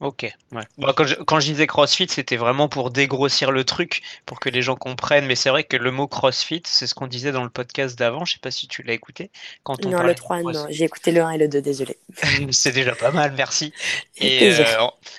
Ok, 0.00 0.22
ouais. 0.52 0.62
quand, 0.96 1.04
je, 1.04 1.14
quand, 1.14 1.40
je, 1.40 1.46
disais 1.48 1.66
CrossFit, 1.66 2.06
c'était 2.08 2.38
vraiment 2.38 2.70
pour 2.70 2.90
dégrossir 2.90 3.52
le 3.52 3.64
truc, 3.64 4.00
pour 4.24 4.40
que 4.40 4.48
les 4.48 4.62
gens 4.62 4.74
comprennent. 4.74 5.26
Mais 5.26 5.34
c'est 5.34 5.50
vrai 5.50 5.62
que 5.62 5.76
le 5.76 5.90
mot 5.90 6.08
CrossFit, 6.08 6.62
c'est 6.64 6.86
ce 6.86 6.94
qu'on 6.94 7.06
disait 7.06 7.32
dans 7.32 7.44
le 7.44 7.50
podcast 7.50 7.98
d'avant. 7.98 8.24
Je 8.24 8.32
sais 8.32 8.38
pas 8.38 8.50
si 8.50 8.66
tu 8.66 8.82
l'as 8.82 8.94
écouté. 8.94 9.30
Quand 9.62 9.84
on 9.84 9.90
non, 9.90 10.02
le 10.02 10.14
3, 10.14 10.40
non. 10.40 10.66
J'ai 10.70 10.84
écouté 10.84 11.12
le 11.12 11.20
1 11.20 11.32
et 11.32 11.38
le 11.38 11.48
2, 11.48 11.60
désolé. 11.60 11.98
c'est 12.50 12.72
déjà 12.72 12.94
pas 12.94 13.10
mal, 13.10 13.34
merci. 13.36 13.74
Et 14.16 14.50
euh, 14.52 14.64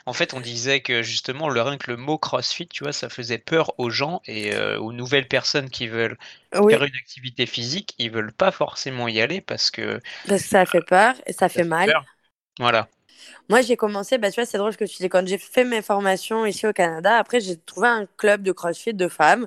en 0.08 0.14
fait, 0.14 0.34
on 0.34 0.40
disait 0.40 0.82
que 0.82 1.04
justement, 1.04 1.50
le 1.50 1.62
rien 1.62 1.78
que 1.78 1.92
le 1.92 1.98
mot 1.98 2.18
CrossFit, 2.18 2.68
tu 2.68 2.84
vois, 2.84 2.94
ça 2.94 3.08
faisait 3.10 3.38
peur 3.38 3.74
aux 3.78 3.92
gens 3.92 4.22
et 4.26 4.54
euh, 4.54 4.80
aux 4.80 4.94
nouvelles 4.94 5.28
personnes 5.28 5.70
qui 5.70 5.88
veulent 5.88 6.18
faire 6.52 6.84
une 6.84 6.96
activité 6.96 7.46
physique. 7.46 7.94
Ils 8.00 8.10
veulent 8.10 8.34
pas 8.34 8.50
forcément 8.50 9.08
y 9.08 9.22
aller 9.22 9.42
parce 9.42 9.70
que. 9.70 10.00
Parce 10.28 10.42
que 10.42 10.50
ça 10.50 10.66
fait 10.66 10.82
peur 10.82 11.14
et 11.28 11.34
ça, 11.34 11.50
fait 11.50 11.64
mal. 11.64 11.94
Voilà. 12.60 12.88
Moi, 13.52 13.62
j'ai 13.62 13.76
commencé, 13.76 14.18
bah, 14.18 14.32
tu 14.32 14.36
vois, 14.36 14.46
c'est 14.46 14.58
drôle 14.58 14.78
que 14.78 14.86
tu 14.86 14.96
dis, 15.04 15.10
quand 15.10 15.28
j'ai 15.28 15.38
fait 15.38 15.66
mes 15.66 15.82
formations 15.82 16.46
ici 16.46 16.66
au 16.68 16.72
Canada, 16.72 17.18
après, 17.18 17.42
j'ai 17.42 17.58
trouvé 17.58 17.90
un 17.90 18.06
club 18.16 18.44
de 18.44 18.54
crossfit 18.54 18.94
de 18.94 19.10
femmes. 19.10 19.46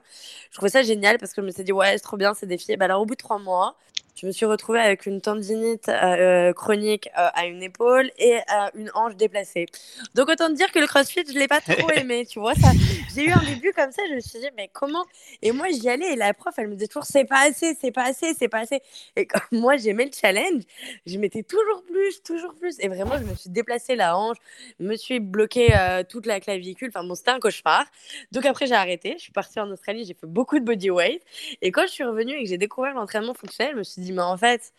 Je 0.50 0.56
trouvais 0.56 0.68
ça 0.70 0.82
génial 0.82 1.16
parce 1.18 1.32
que 1.32 1.40
je 1.40 1.46
me 1.46 1.50
suis 1.50 1.64
dit, 1.64 1.73
ouais, 1.73 1.92
c'est 1.94 2.00
trop 2.00 2.18
bien, 2.18 2.34
c'est 2.34 2.44
des 2.46 2.58
filles. 2.58 2.76
Bah, 2.76 2.84
alors, 2.84 3.00
au 3.00 3.06
bout 3.06 3.14
de 3.14 3.18
trois 3.18 3.38
mois, 3.38 3.76
je 4.14 4.26
me 4.26 4.33
suis 4.33 4.47
retrouvée 4.47 4.80
avec 4.80 5.06
une 5.06 5.21
tendinite 5.21 5.88
euh, 5.88 6.52
chronique 6.52 7.09
euh, 7.18 7.28
à 7.35 7.47
une 7.47 7.62
épaule 7.62 8.11
et 8.18 8.38
une 8.75 8.90
hanche 8.94 9.16
déplacée. 9.16 9.66
Donc 10.14 10.28
autant 10.28 10.49
te 10.49 10.54
dire 10.54 10.71
que 10.71 10.78
le 10.78 10.87
CrossFit, 10.87 11.25
je 11.26 11.38
l'ai 11.38 11.49
pas 11.49 11.61
trop 11.61 11.90
aimé, 11.97 12.25
tu 12.26 12.38
vois. 12.38 12.54
Ça, 12.54 12.71
j'ai 13.14 13.26
eu 13.26 13.33
un 13.33 13.42
début 13.42 13.73
comme 13.73 13.90
ça, 13.90 14.02
je 14.09 14.14
me 14.14 14.21
suis 14.21 14.38
dit 14.38 14.49
mais 14.56 14.71
comment? 14.73 15.04
Et 15.42 15.52
moi 15.52 15.66
j'y 15.71 15.88
allais 15.88 16.12
et 16.12 16.16
la 16.16 16.33
prof, 16.33 16.54
elle 16.59 16.68
me 16.68 16.75
disait 16.75 16.87
toujours 16.87 17.04
c'est 17.04 17.25
pas 17.25 17.49
assez, 17.49 17.76
c'est 17.80 17.90
pas 17.90 18.04
assez, 18.04 18.35
c'est 18.35 18.49
pas 18.49 18.61
assez. 18.61 18.80
Et 19.16 19.26
comme 19.26 19.40
moi 19.52 19.76
j'aimais 19.76 20.06
le 20.06 20.11
challenge, 20.12 20.62
je 21.06 21.18
mettais 21.18 21.42
toujours 21.42 21.83
plus, 21.85 22.23
toujours 22.23 22.54
plus. 22.54 22.76
Et 22.80 22.88
vraiment 22.88 23.18
je 23.18 23.25
me 23.25 23.35
suis 23.35 23.50
déplacée 23.50 23.97
la 23.97 24.16
hanche, 24.16 24.38
me 24.78 24.94
suis 24.97 25.18
bloqué 25.18 25.76
euh, 25.76 26.04
toute 26.09 26.26
la 26.26 26.40
clavicule. 26.40 26.90
Enfin 26.94 27.04
bon 27.06 27.14
c'était 27.14 27.30
un 27.30 27.40
cauchemar. 27.40 27.85
Donc 28.33 28.47
après 28.47 28.66
j'ai 28.66 28.75
arrêté, 28.75 29.14
je 29.16 29.23
suis 29.23 29.33
partie 29.33 29.59
en 29.59 29.71
Australie, 29.71 30.04
j'ai 30.06 30.14
fait 30.14 30.26
beaucoup 30.26 30.59
de 30.59 30.64
body 30.64 30.90
weight. 30.90 31.23
Et 31.62 31.73
quand 31.73 31.83
je 31.83 31.92
suis 31.92 32.04
revenue 32.04 32.35
et 32.35 32.44
que 32.44 32.49
j'ai 32.49 32.59
découvert 32.59 32.94
l'entraînement 32.94 33.35
fonctionnel, 33.35 33.73
je 33.75 33.78
me 33.78 33.83
suis 33.83 34.02
dit 34.02 34.03
mais 34.12 34.23
en 34.23 34.37
fait, 34.37 34.73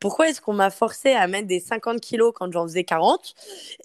Pourquoi 0.00 0.28
est-ce 0.30 0.40
qu'on 0.42 0.54
m'a 0.54 0.70
forcé 0.70 1.12
à 1.12 1.28
mettre 1.28 1.48
des 1.48 1.60
50 1.60 2.00
kilos 2.00 2.32
quand 2.36 2.52
j'en 2.52 2.64
faisais 2.64 2.84
40 2.84 3.34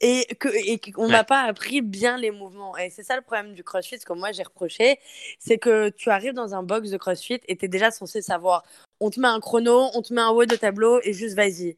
et 0.01 0.27
qu'on 0.41 0.49
et 0.51 0.79
qu'on 0.79 1.09
m'a 1.09 1.23
pas 1.23 1.41
appris 1.43 1.81
bien 1.81 2.17
les 2.17 2.31
mouvements? 2.31 2.77
Et 2.77 2.89
c'est 2.91 3.03
ça 3.03 3.15
le 3.17 3.21
problème 3.23 3.53
du 3.53 3.63
CrossFit, 3.63 3.99
ce 3.99 4.05
que 4.05 4.13
moi 4.13 4.31
j'ai 4.33 4.43
reproché, 4.43 4.99
c'est 5.39 5.59
que 5.59 5.89
tu 5.89 6.09
arrives 6.11 6.33
dans 6.33 6.55
un 6.55 6.63
box 6.63 6.91
de 6.91 6.97
CrossFit 6.97 7.39
et 7.47 7.57
tu 7.57 7.65
es 7.65 7.69
déjà 7.69 7.91
censé 7.91 8.21
savoir. 8.21 8.63
On 8.99 9.09
te 9.11 9.19
met 9.19 9.27
un 9.29 9.39
chrono, 9.41 9.89
on 9.95 10.01
te 10.03 10.13
met 10.13 10.21
un 10.21 10.29
haut 10.31 10.45
de 10.45 10.55
tableau 10.57 10.99
et 11.03 11.13
juste 11.13 11.35
vas-y. 11.35 11.77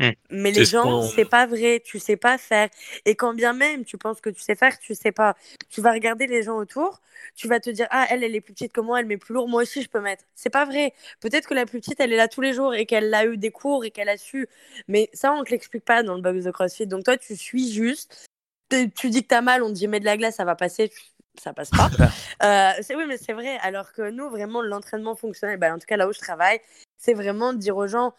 Hmm. 0.00 0.12
Mais 0.30 0.50
les 0.50 0.64
gens, 0.64 1.02
c'est 1.02 1.26
pas 1.26 1.44
vrai, 1.44 1.82
tu 1.84 1.98
sais 1.98 2.16
pas 2.16 2.38
faire. 2.38 2.70
Et 3.04 3.14
quand 3.14 3.34
bien 3.34 3.52
même 3.52 3.84
tu 3.84 3.98
penses 3.98 4.22
que 4.22 4.30
tu 4.30 4.40
sais 4.40 4.54
faire, 4.54 4.78
tu 4.78 4.94
sais 4.94 5.12
pas. 5.12 5.36
Tu 5.68 5.82
vas 5.82 5.92
regarder 5.92 6.26
les 6.26 6.42
gens 6.42 6.56
autour, 6.56 7.02
tu 7.36 7.48
vas 7.48 7.60
te 7.60 7.68
dire 7.68 7.86
ah 7.90 8.06
elle 8.08 8.24
elle 8.24 8.34
est 8.34 8.40
plus 8.40 8.54
petite 8.54 8.72
que 8.72 8.80
moi, 8.80 9.00
elle 9.00 9.06
met 9.06 9.18
plus 9.18 9.34
lourd, 9.34 9.46
moi 9.46 9.60
aussi 9.60 9.82
je 9.82 9.90
peux 9.90 10.00
mettre. 10.00 10.24
C'est 10.34 10.48
pas 10.48 10.64
vrai. 10.64 10.94
Peut-être 11.20 11.46
que 11.46 11.52
la 11.52 11.66
plus 11.66 11.80
petite 11.80 12.00
elle 12.00 12.14
est 12.14 12.16
là 12.16 12.28
tous 12.28 12.40
les 12.40 12.54
jours 12.54 12.74
et 12.74 12.86
qu'elle 12.86 13.12
a 13.12 13.26
eu 13.26 13.36
des 13.36 13.50
cours 13.50 13.84
et 13.84 13.90
qu'elle 13.90 14.08
a 14.08 14.16
su. 14.16 14.48
Mais 14.88 15.10
ça 15.12 15.32
on 15.32 15.44
te 15.44 15.50
l'explique 15.50 15.84
pas 15.84 16.02
dans 16.02 16.14
le 16.14 16.22
box 16.22 16.44
de 16.44 16.50
CrossFit. 16.50 16.86
Donc 16.86 17.04
toi 17.04 17.18
tu 17.18 17.36
suis 17.36 17.70
juste. 17.70 18.26
Tu 18.70 19.10
dis 19.10 19.22
que 19.22 19.28
t'as 19.28 19.42
mal, 19.42 19.62
on 19.62 19.68
te 19.68 19.74
dit 19.74 19.86
mets 19.86 20.00
de 20.00 20.06
la 20.06 20.16
glace, 20.16 20.36
ça 20.36 20.46
va 20.46 20.54
passer. 20.54 20.90
Ça 21.38 21.52
passe 21.52 21.70
pas. 21.70 21.90
euh, 22.42 22.82
oui, 22.96 23.04
mais 23.06 23.18
c'est 23.18 23.32
vrai. 23.32 23.58
Alors 23.62 23.92
que 23.92 24.10
nous, 24.10 24.28
vraiment, 24.30 24.62
l'entraînement 24.62 25.14
fonctionnel, 25.14 25.58
bah, 25.58 25.74
en 25.74 25.78
tout 25.78 25.86
cas 25.86 25.96
là 25.96 26.08
où 26.08 26.12
je 26.12 26.18
travaille, 26.18 26.60
c'est 26.98 27.14
vraiment 27.14 27.52
de 27.52 27.58
dire 27.58 27.76
aux 27.76 27.86
gens 27.86 28.14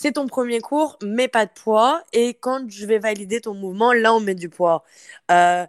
c'est 0.00 0.12
ton 0.12 0.28
premier 0.28 0.60
cours, 0.60 0.96
mais 1.02 1.26
pas 1.26 1.44
de 1.44 1.50
poids. 1.50 2.04
Et 2.12 2.34
quand 2.34 2.70
je 2.70 2.86
vais 2.86 3.00
valider 3.00 3.40
ton 3.40 3.54
mouvement, 3.54 3.92
là, 3.92 4.14
on 4.14 4.20
met 4.20 4.36
du 4.36 4.48
poids. 4.48 4.84
Euh, 5.32 5.66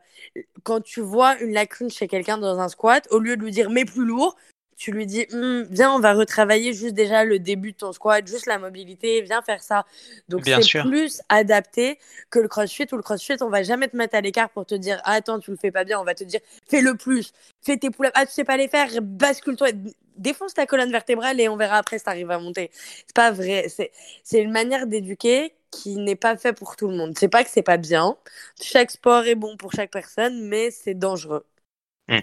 quand 0.64 0.82
tu 0.82 1.02
vois 1.02 1.40
une 1.40 1.52
lacune 1.54 1.90
chez 1.90 2.08
quelqu'un 2.08 2.38
dans 2.38 2.60
un 2.60 2.70
squat, 2.70 3.08
au 3.10 3.18
lieu 3.20 3.38
de 3.38 3.42
lui 3.44 3.52
dire 3.52 3.72
mets 3.72 3.86
plus 3.86 4.06
lourd, 4.06 4.36
tu 4.80 4.94
lui 4.94 5.06
dis 5.06 5.28
«Hum, 5.34 5.68
viens 5.70 5.92
on 5.92 6.00
va 6.00 6.14
retravailler 6.14 6.74
juste 6.74 6.94
déjà 6.94 7.26
le 7.26 7.38
début 7.38 7.74
de 7.74 7.78
ton 7.78 7.92
squat 7.92 8.26
juste 8.26 8.46
la 8.46 8.58
mobilité 8.58 9.22
viens 9.22 9.42
faire 9.42 9.62
ça. 9.62 9.86
Donc 10.30 10.46
c'est 10.46 10.80
plus 10.80 11.22
adapté 11.28 12.00
que 12.30 12.40
le 12.40 12.48
crossfit 12.48 12.88
ou 12.94 12.96
le 12.96 13.04
crossfit 13.04 13.36
on 13.42 13.50
va 13.50 13.62
jamais 13.62 13.90
te 13.90 13.98
mettre 13.98 14.16
à 14.16 14.22
l'écart 14.22 14.50
pour 14.50 14.66
te 14.66 14.76
dire 14.76 15.02
ah, 15.04 15.16
attends 15.16 15.40
tu 15.40 15.52
le 15.52 15.58
fais 15.58 15.70
pas 15.70 15.84
bien. 15.84 16.00
On 16.00 16.06
va 16.06 16.16
te 16.16 16.24
dire 16.24 16.40
fais 16.66 16.80
le 16.80 16.96
plus 16.96 17.34
fais 17.62 17.76
tes 17.76 17.90
pull 17.90 18.10
ah 18.14 18.26
tu 18.26 18.32
sais 18.32 18.46
pas 18.46 18.56
les 18.56 18.70
faire 18.70 18.90
bascule-toi. 19.02 19.68
Défonce 20.16 20.54
ta 20.54 20.66
colonne 20.66 20.92
vertébrale 20.92 21.40
et 21.42 21.50
on 21.50 21.58
verra 21.58 21.78
après 21.78 21.98
si 22.00 22.06
t'arrives 22.06 22.32
à 22.32 22.40
monter. 22.40 22.72
C'est 23.06 23.16
pas 23.16 23.32
vrai. 23.32 23.68
C'est 23.68 23.92
c'est 24.24 24.42
une 24.42 24.52
manière 24.52 24.88
d'éduquer 24.88 25.54
qui 25.72 25.98
n'est 25.98 26.16
pas 26.16 26.38
fait 26.38 26.54
pour 26.54 26.78
tout 26.78 26.88
le 26.88 26.96
monde. 26.96 27.18
C'est 27.20 27.28
pas 27.28 27.44
que 27.44 27.50
c'est 27.50 27.64
pas 27.64 27.78
bien. 27.78 28.16
Chaque 28.62 28.92
sport 28.92 29.26
est 29.26 29.36
bon 29.36 29.58
pour 29.58 29.74
chaque 29.74 29.92
personne 29.92 30.48
mais 30.48 30.72
c'est 30.72 30.94
dangereux. 30.94 31.46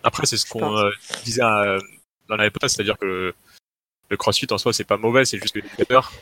Après, 0.03 0.27
c'est 0.27 0.37
ce 0.37 0.47
qu'on 0.47 0.77
euh, 0.77 0.91
disait 1.25 1.43
à, 1.43 1.79
dans 2.29 2.37
la 2.37 2.51
c'est-à-dire 2.63 2.99
que 2.99 3.35
le, 4.11 4.17
crossfit 4.17 4.47
en 4.51 4.59
soi 4.59 4.73
c'est 4.73 4.85
pas 4.85 4.97
mauvais, 4.97 5.25
c'est 5.25 5.39
juste 5.39 5.55
que 5.55 5.61
les 5.61 5.67
éducateurs 5.67 6.13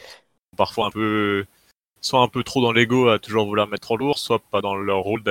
parfois 0.57 0.87
un 0.87 0.91
peu 0.91 1.45
soit 2.01 2.21
un 2.21 2.29
peu 2.29 2.45
trop 2.45 2.61
dans 2.61 2.73
l'ego 2.73 3.09
à 3.09 3.19
toujours 3.19 3.47
vouloir 3.47 3.67
mettre 3.67 3.93
en 3.93 3.97
lourd, 3.97 4.19
soit 4.19 4.39
pas 4.39 4.61
dans 4.61 4.75
leur 4.75 4.99
rôle 4.99 5.23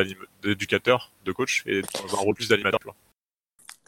d'éducateur, 0.41 1.11
de 1.23 1.31
coach, 1.31 1.63
et 1.67 1.81
dans 1.81 2.15
un 2.15 2.19
rôle 2.19 2.33
plus 2.33 2.49
d'animateur. 2.49 2.95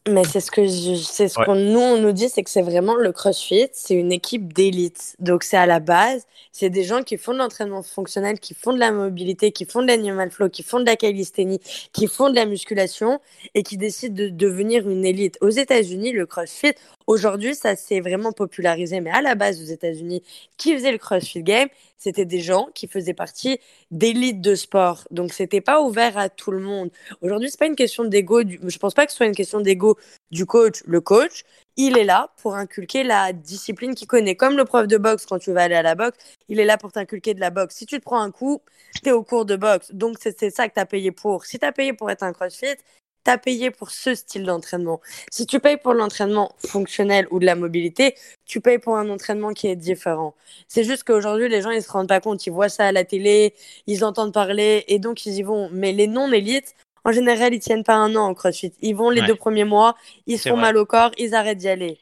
Mais 0.07 0.23
c'est 0.23 0.39
ce 0.39 0.51
que 0.51 0.67
c'est 0.67 1.27
ce 1.27 1.33
qu'on 1.43 1.55
nous 1.55 1.79
on 1.79 1.97
nous 1.99 2.11
dit, 2.11 2.29
c'est 2.29 2.43
que 2.43 2.51
c'est 2.51 2.61
vraiment 2.61 2.93
le 2.93 3.11
CrossFit, 3.11 3.69
c'est 3.73 3.95
une 3.95 4.11
équipe 4.11 4.53
d'élite. 4.53 5.15
Donc 5.17 5.43
c'est 5.43 5.57
à 5.57 5.65
la 5.65 5.79
base, 5.79 6.27
c'est 6.51 6.69
des 6.69 6.83
gens 6.83 7.01
qui 7.01 7.17
font 7.17 7.33
de 7.33 7.39
l'entraînement 7.39 7.81
fonctionnel, 7.81 8.39
qui 8.39 8.53
font 8.53 8.71
de 8.71 8.77
la 8.77 8.91
mobilité, 8.91 9.51
qui 9.51 9.65
font 9.65 9.81
de 9.81 9.87
l'animal 9.87 10.29
flow, 10.29 10.49
qui 10.49 10.61
font 10.61 10.79
de 10.79 10.85
la 10.85 10.95
calisthénie, 10.95 11.59
qui 11.91 12.05
font 12.05 12.29
de 12.29 12.35
la 12.35 12.45
musculation 12.45 13.19
et 13.55 13.63
qui 13.63 13.77
décident 13.77 14.13
de 14.15 14.29
devenir 14.29 14.87
une 14.87 15.05
élite. 15.05 15.39
Aux 15.41 15.49
États-Unis, 15.49 16.11
le 16.11 16.27
CrossFit, 16.27 16.75
Aujourd'hui, 17.07 17.53
ça 17.53 17.75
s'est 17.75 17.99
vraiment 17.99 18.31
popularisé, 18.31 18.99
mais 18.99 19.11
à 19.11 19.21
la 19.21 19.35
base 19.35 19.61
aux 19.61 19.65
États-Unis, 19.65 20.23
qui 20.57 20.73
faisait 20.73 20.91
le 20.91 20.97
CrossFit 20.97 21.43
Game, 21.43 21.69
c'était 21.97 22.25
des 22.25 22.39
gens 22.39 22.69
qui 22.73 22.87
faisaient 22.87 23.13
partie 23.13 23.59
d'élites 23.91 24.41
de 24.41 24.55
sport. 24.55 25.07
Donc, 25.11 25.31
c'était 25.31 25.61
pas 25.61 25.81
ouvert 25.81 26.17
à 26.17 26.29
tout 26.29 26.51
le 26.51 26.59
monde. 26.59 26.89
Aujourd'hui, 27.21 27.49
c'est 27.51 27.59
pas 27.59 27.67
une 27.67 27.75
question 27.75 28.05
d'ego. 28.05 28.43
Du... 28.43 28.59
Je 28.63 28.77
pense 28.79 28.95
pas 28.95 29.05
que 29.05 29.11
ce 29.11 29.17
soit 29.17 29.27
une 29.27 29.35
question 29.35 29.61
d'ego 29.61 29.97
du 30.31 30.47
coach. 30.47 30.81
Le 30.85 30.99
coach, 30.99 31.43
il 31.77 31.97
est 31.97 32.03
là 32.03 32.31
pour 32.41 32.55
inculquer 32.55 33.03
la 33.03 33.33
discipline 33.33 33.93
qu'il 33.93 34.07
connaît. 34.07 34.35
Comme 34.35 34.57
le 34.57 34.65
prof 34.65 34.87
de 34.87 34.97
boxe, 34.97 35.25
quand 35.25 35.39
tu 35.39 35.51
vas 35.51 35.63
aller 35.63 35.75
à 35.75 35.83
la 35.83 35.95
boxe, 35.95 36.17
il 36.49 36.59
est 36.59 36.65
là 36.65 36.77
pour 36.77 36.91
t'inculquer 36.91 37.35
de 37.35 37.39
la 37.39 37.51
boxe. 37.51 37.75
Si 37.75 37.85
tu 37.85 37.99
te 37.99 38.03
prends 38.03 38.21
un 38.21 38.31
coup, 38.31 38.61
tu 39.03 39.09
es 39.09 39.11
au 39.11 39.23
cours 39.23 39.45
de 39.45 39.55
boxe. 39.55 39.91
Donc, 39.93 40.17
c'est 40.19 40.49
ça 40.49 40.67
que 40.67 40.73
tu 40.73 40.79
as 40.79 40.85
payé 40.85 41.11
pour. 41.11 41.45
Si 41.45 41.59
tu 41.59 41.65
as 41.65 41.71
payé 41.71 41.93
pour 41.93 42.09
être 42.09 42.23
un 42.23 42.33
CrossFit, 42.33 42.77
t'as 43.25 43.37
payé 43.37 43.71
pour 43.71 43.91
ce 43.91 44.15
style 44.15 44.43
d'entraînement. 44.45 45.01
Si 45.31 45.45
tu 45.45 45.59
payes 45.59 45.77
pour 45.77 45.93
l'entraînement 45.93 46.55
fonctionnel 46.65 47.27
ou 47.31 47.39
de 47.39 47.45
la 47.45 47.55
mobilité, 47.55 48.15
tu 48.45 48.61
payes 48.61 48.77
pour 48.79 48.95
un 48.97 49.09
entraînement 49.09 49.51
qui 49.51 49.67
est 49.67 49.75
différent. 49.75 50.35
C'est 50.69 50.85
juste 50.85 51.03
qu'aujourd'hui, 51.03 51.49
les 51.49 51.61
gens, 51.61 51.71
ils 51.71 51.81
se 51.81 51.91
rendent 51.91 52.07
pas 52.07 52.21
compte. 52.21 52.45
Ils 52.45 52.51
voient 52.51 52.69
ça 52.69 52.85
à 52.85 52.91
la 52.93 53.03
télé, 53.03 53.53
ils 53.87 54.05
entendent 54.05 54.33
parler 54.33 54.85
et 54.87 54.99
donc 54.99 55.25
ils 55.25 55.33
y 55.33 55.43
vont. 55.43 55.69
Mais 55.73 55.91
les 55.91 56.07
non-élites, 56.07 56.75
en 57.03 57.11
général, 57.11 57.53
ils 57.53 57.59
tiennent 57.59 57.83
pas 57.83 57.95
un 57.95 58.15
an 58.15 58.27
en 58.27 58.33
crossfit. 58.35 58.73
Ils 58.81 58.95
vont 58.95 59.09
les 59.09 59.23
deux 59.23 59.35
premiers 59.35 59.65
mois, 59.65 59.95
ils 60.27 60.39
se 60.39 60.47
font 60.47 60.57
mal 60.57 60.77
au 60.77 60.85
corps, 60.85 61.11
ils 61.17 61.33
arrêtent 61.33 61.57
d'y 61.57 61.67
aller. 61.67 61.99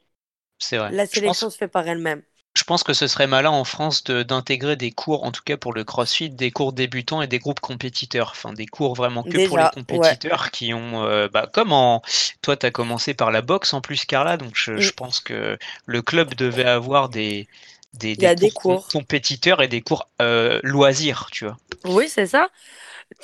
C'est 0.60 0.78
vrai. 0.78 0.92
La 0.92 1.06
sélection 1.06 1.50
se 1.50 1.58
fait 1.58 1.68
par 1.70 1.88
elle-même. 1.88 2.22
Je 2.56 2.64
pense 2.64 2.84
que 2.84 2.94
ce 2.94 3.08
serait 3.08 3.26
malin 3.26 3.50
en 3.50 3.64
France 3.64 4.04
d'intégrer 4.04 4.76
des 4.76 4.92
cours, 4.92 5.24
en 5.24 5.32
tout 5.32 5.42
cas 5.44 5.58
pour 5.58 5.74
le 5.74 5.84
CrossFit, 5.84 6.30
des 6.30 6.52
cours 6.52 6.72
débutants 6.72 7.22
et 7.24 7.28
des 7.28 7.40
groupes 7.40 7.60
compétiteurs. 7.60 8.30
Enfin, 8.36 8.54
des 8.54 8.68
cours 8.68 8.94
vraiment 8.94 9.24
que 9.24 9.48
pour 9.48 9.58
les 9.58 9.70
compétiteurs 9.74 10.52
qui 10.52 10.74
ont, 10.74 11.04
euh, 11.04 11.28
bah, 11.28 11.50
comme 11.52 11.74
en, 11.74 12.04
toi, 12.44 12.56
tu 12.56 12.66
as 12.66 12.72
commencé 12.72 13.16
par 13.16 13.32
la 13.32 13.42
boxe 13.42 13.74
en 13.74 13.82
plus, 13.82 14.06
Carla, 14.06 14.38
donc 14.38 14.52
je, 14.54 14.74
mm. 14.74 14.92
pense 14.96 15.20
que 15.20 15.58
le 15.88 16.02
club 16.04 16.36
devait 16.36 16.66
avoir 16.66 17.10
des, 17.10 17.48
des, 17.96 18.16
cours, 18.52 18.88
compétiteurs 18.88 19.64
et 19.64 19.68
des 19.68 19.82
cours 19.82 20.08
euh, 20.22 20.60
loisirs, 20.62 21.30
tu 21.32 21.46
vois. 21.46 21.58
Oui, 21.86 22.08
c'est 22.08 22.28
ça 22.28 22.50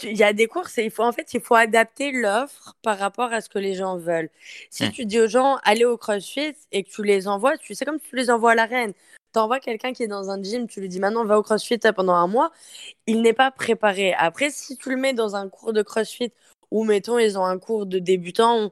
il 0.03 0.17
y 0.17 0.23
a 0.23 0.33
des 0.33 0.47
cours, 0.47 0.67
il 0.77 0.91
faut 0.91 1.03
en 1.03 1.11
fait, 1.11 1.33
il 1.33 1.41
faut 1.41 1.55
adapter 1.55 2.11
l'offre 2.11 2.75
par 2.83 2.97
rapport 2.99 3.33
à 3.33 3.41
ce 3.41 3.49
que 3.49 3.59
les 3.59 3.75
gens 3.75 3.97
veulent. 3.97 4.29
Si 4.69 4.85
mm. 4.85 4.91
tu 4.91 5.05
dis 5.05 5.19
aux 5.19 5.27
gens 5.27 5.57
allez 5.63 5.85
au 5.85 5.97
CrossFit 5.97 6.55
et 6.71 6.83
que 6.83 6.89
tu 6.89 7.03
les 7.03 7.27
envoies, 7.27 7.57
tu 7.57 7.75
sais 7.75 7.85
comme 7.85 7.99
tu 7.99 8.15
les 8.15 8.29
envoies 8.29 8.51
à 8.51 8.55
l'arène 8.55 8.93
t'envoies 9.31 9.59
quelqu'un 9.59 9.93
qui 9.93 10.03
est 10.03 10.07
dans 10.07 10.29
un 10.29 10.41
gym, 10.41 10.67
tu 10.67 10.81
lui 10.81 10.89
dis 10.89 10.99
maintenant 10.99 11.25
va 11.25 11.37
au 11.39 11.43
CrossFit 11.43 11.79
pendant 11.95 12.13
un 12.13 12.27
mois, 12.27 12.51
il 13.07 13.21
n'est 13.21 13.33
pas 13.33 13.51
préparé. 13.51 14.13
Après, 14.13 14.49
si 14.51 14.77
tu 14.77 14.89
le 14.89 14.97
mets 14.97 15.13
dans 15.13 15.35
un 15.35 15.49
cours 15.49 15.73
de 15.73 15.81
CrossFit 15.81 16.31
ou 16.71 16.83
mettons 16.83 17.17
ils 17.17 17.37
ont 17.37 17.45
un 17.45 17.57
cours 17.57 17.85
de 17.85 17.99
débutant, 17.99 18.71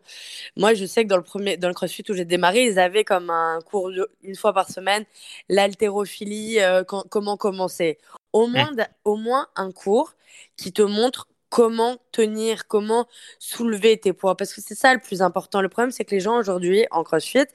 moi 0.55 0.73
je 0.73 0.85
sais 0.85 1.03
que 1.03 1.09
dans 1.09 1.17
le 1.17 1.23
premier 1.23 1.57
dans 1.57 1.67
le 1.67 1.73
CrossFit 1.73 2.03
où 2.09 2.13
j'ai 2.13 2.25
démarré, 2.25 2.65
ils 2.65 2.79
avaient 2.79 3.03
comme 3.03 3.29
un 3.29 3.59
cours 3.61 3.91
une 4.23 4.35
fois 4.35 4.53
par 4.53 4.69
semaine 4.69 5.05
l'haltérophilie, 5.49 6.59
euh, 6.59 6.83
comment 6.83 7.37
commencer. 7.37 7.97
Au 8.33 8.47
moins 8.47 8.71
au 9.05 9.15
moins 9.15 9.47
un 9.55 9.71
cours 9.71 10.13
qui 10.57 10.73
te 10.73 10.81
montre 10.81 11.27
comment 11.49 11.97
tenir, 12.11 12.67
comment 12.67 13.07
soulever 13.39 13.97
tes 13.97 14.13
poids. 14.13 14.35
Parce 14.35 14.53
que 14.53 14.61
c'est 14.61 14.75
ça 14.75 14.93
le 14.93 14.99
plus 14.99 15.21
important. 15.21 15.61
Le 15.61 15.69
problème, 15.69 15.91
c'est 15.91 16.05
que 16.05 16.13
les 16.13 16.19
gens 16.19 16.37
aujourd'hui, 16.37 16.85
en 16.91 17.03
CrossFit, 17.03 17.45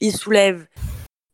ils 0.00 0.16
soulèvent 0.16 0.66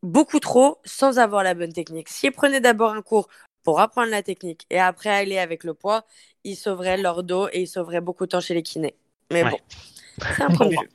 beaucoup 0.03 0.41
trop 0.41 0.79
sans 0.85 1.19
avoir 1.19 1.43
la 1.43 1.55
bonne 1.55 1.73
technique. 1.73 2.09
S'ils 2.09 2.33
prenaient 2.33 2.61
d'abord 2.61 2.93
un 2.93 3.03
cours 3.03 3.29
pour 3.65 3.81
apprendre 3.81 4.11
la 4.11 4.23
technique 4.23 4.67
et 4.71 4.79
après 4.79 5.11
aller 5.11 5.39
avec 5.39 5.65
le 5.65 5.75
poids, 5.75 6.05
ils 6.45 6.57
sauveraient 6.57 6.97
leur 6.97 7.23
dos 7.23 7.49
et 7.53 7.63
ils 7.63 7.69
sauveraient 7.69 8.01
beaucoup 8.01 8.27
de 8.27 8.31
temps 8.31 8.41
chez 8.41 8.55
les 8.55 8.63
kinés. 8.63 8.95
Mais 9.31 9.45
bon, 9.45 9.59
c'est 10.21 10.43
un 10.43 10.51
point 10.51 10.67
de 10.67 10.73
vue. 10.73 10.91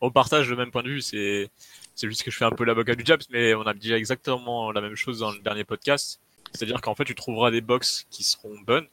On 0.00 0.10
partage 0.10 0.50
le 0.50 0.56
même 0.56 0.70
point 0.70 0.82
de 0.82 0.88
vue, 0.88 1.00
c'est 1.00 1.50
c'est 1.94 2.08
juste 2.08 2.22
que 2.22 2.30
je 2.30 2.36
fais 2.36 2.44
un 2.44 2.50
peu 2.50 2.64
l'avocat 2.64 2.94
du 2.94 3.04
Jabs, 3.06 3.22
mais 3.30 3.54
on 3.54 3.62
a 3.62 3.72
dit 3.72 3.92
exactement 3.92 4.70
la 4.70 4.82
même 4.82 4.96
chose 4.96 5.20
dans 5.20 5.30
le 5.30 5.38
dernier 5.38 5.64
podcast. 5.64 6.20
C'est-à-dire 6.52 6.80
qu'en 6.80 6.94
fait, 6.94 7.04
tu 7.04 7.14
trouveras 7.14 7.50
des 7.50 7.62
box 7.62 8.06
qui 8.10 8.22
seront 8.22 8.54
bonnes, 8.66 8.86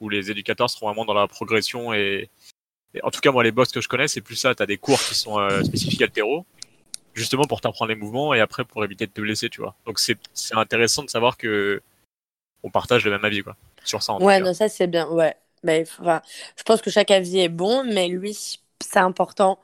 où 0.00 0.08
les 0.08 0.30
éducateurs 0.30 0.70
seront 0.70 0.86
vraiment 0.86 1.04
dans 1.04 1.14
la 1.14 1.26
progression 1.28 1.92
et, 1.92 2.30
en 3.02 3.10
tout 3.10 3.20
cas, 3.20 3.30
moi, 3.30 3.44
les 3.44 3.52
box 3.52 3.72
que 3.72 3.82
je 3.82 3.88
connais, 3.88 4.08
c'est 4.08 4.22
plus 4.22 4.36
ça. 4.36 4.54
Tu 4.54 4.62
as 4.62 4.66
des 4.66 4.78
cours 4.78 4.98
qui 4.98 5.14
sont 5.14 5.38
euh, 5.38 5.62
spécifiques 5.62 6.00
altéro, 6.00 6.46
justement 7.16 7.44
pour 7.44 7.60
t'apprendre 7.60 7.88
les 7.88 7.96
mouvements 7.96 8.34
et 8.34 8.40
après 8.40 8.64
pour 8.64 8.84
éviter 8.84 9.06
de 9.06 9.12
te 9.12 9.20
blesser, 9.20 9.48
tu 9.48 9.60
vois. 9.60 9.74
Donc 9.86 9.98
c'est 9.98 10.18
intéressant 10.52 11.02
de 11.02 11.10
savoir 11.10 11.36
que 11.36 11.82
on 12.62 12.70
partage 12.70 13.04
le 13.04 13.10
même 13.10 13.24
avis, 13.24 13.42
quoi, 13.42 13.56
sur 13.84 14.02
ça. 14.02 14.16
ouais, 14.16 14.40
non, 14.40 14.52
ça 14.54 14.68
c'est 14.68 14.86
bien, 14.86 15.08
ouais. 15.08 15.34
Mais 15.62 15.84
enfin, 15.98 16.20
je 16.56 16.62
pense 16.62 16.82
que 16.82 16.90
chaque 16.90 17.10
avis 17.10 17.40
est 17.40 17.48
bon, 17.48 17.84
mais 17.84 18.08
lui, 18.08 18.36
c'est 18.80 18.98
important 18.98 19.58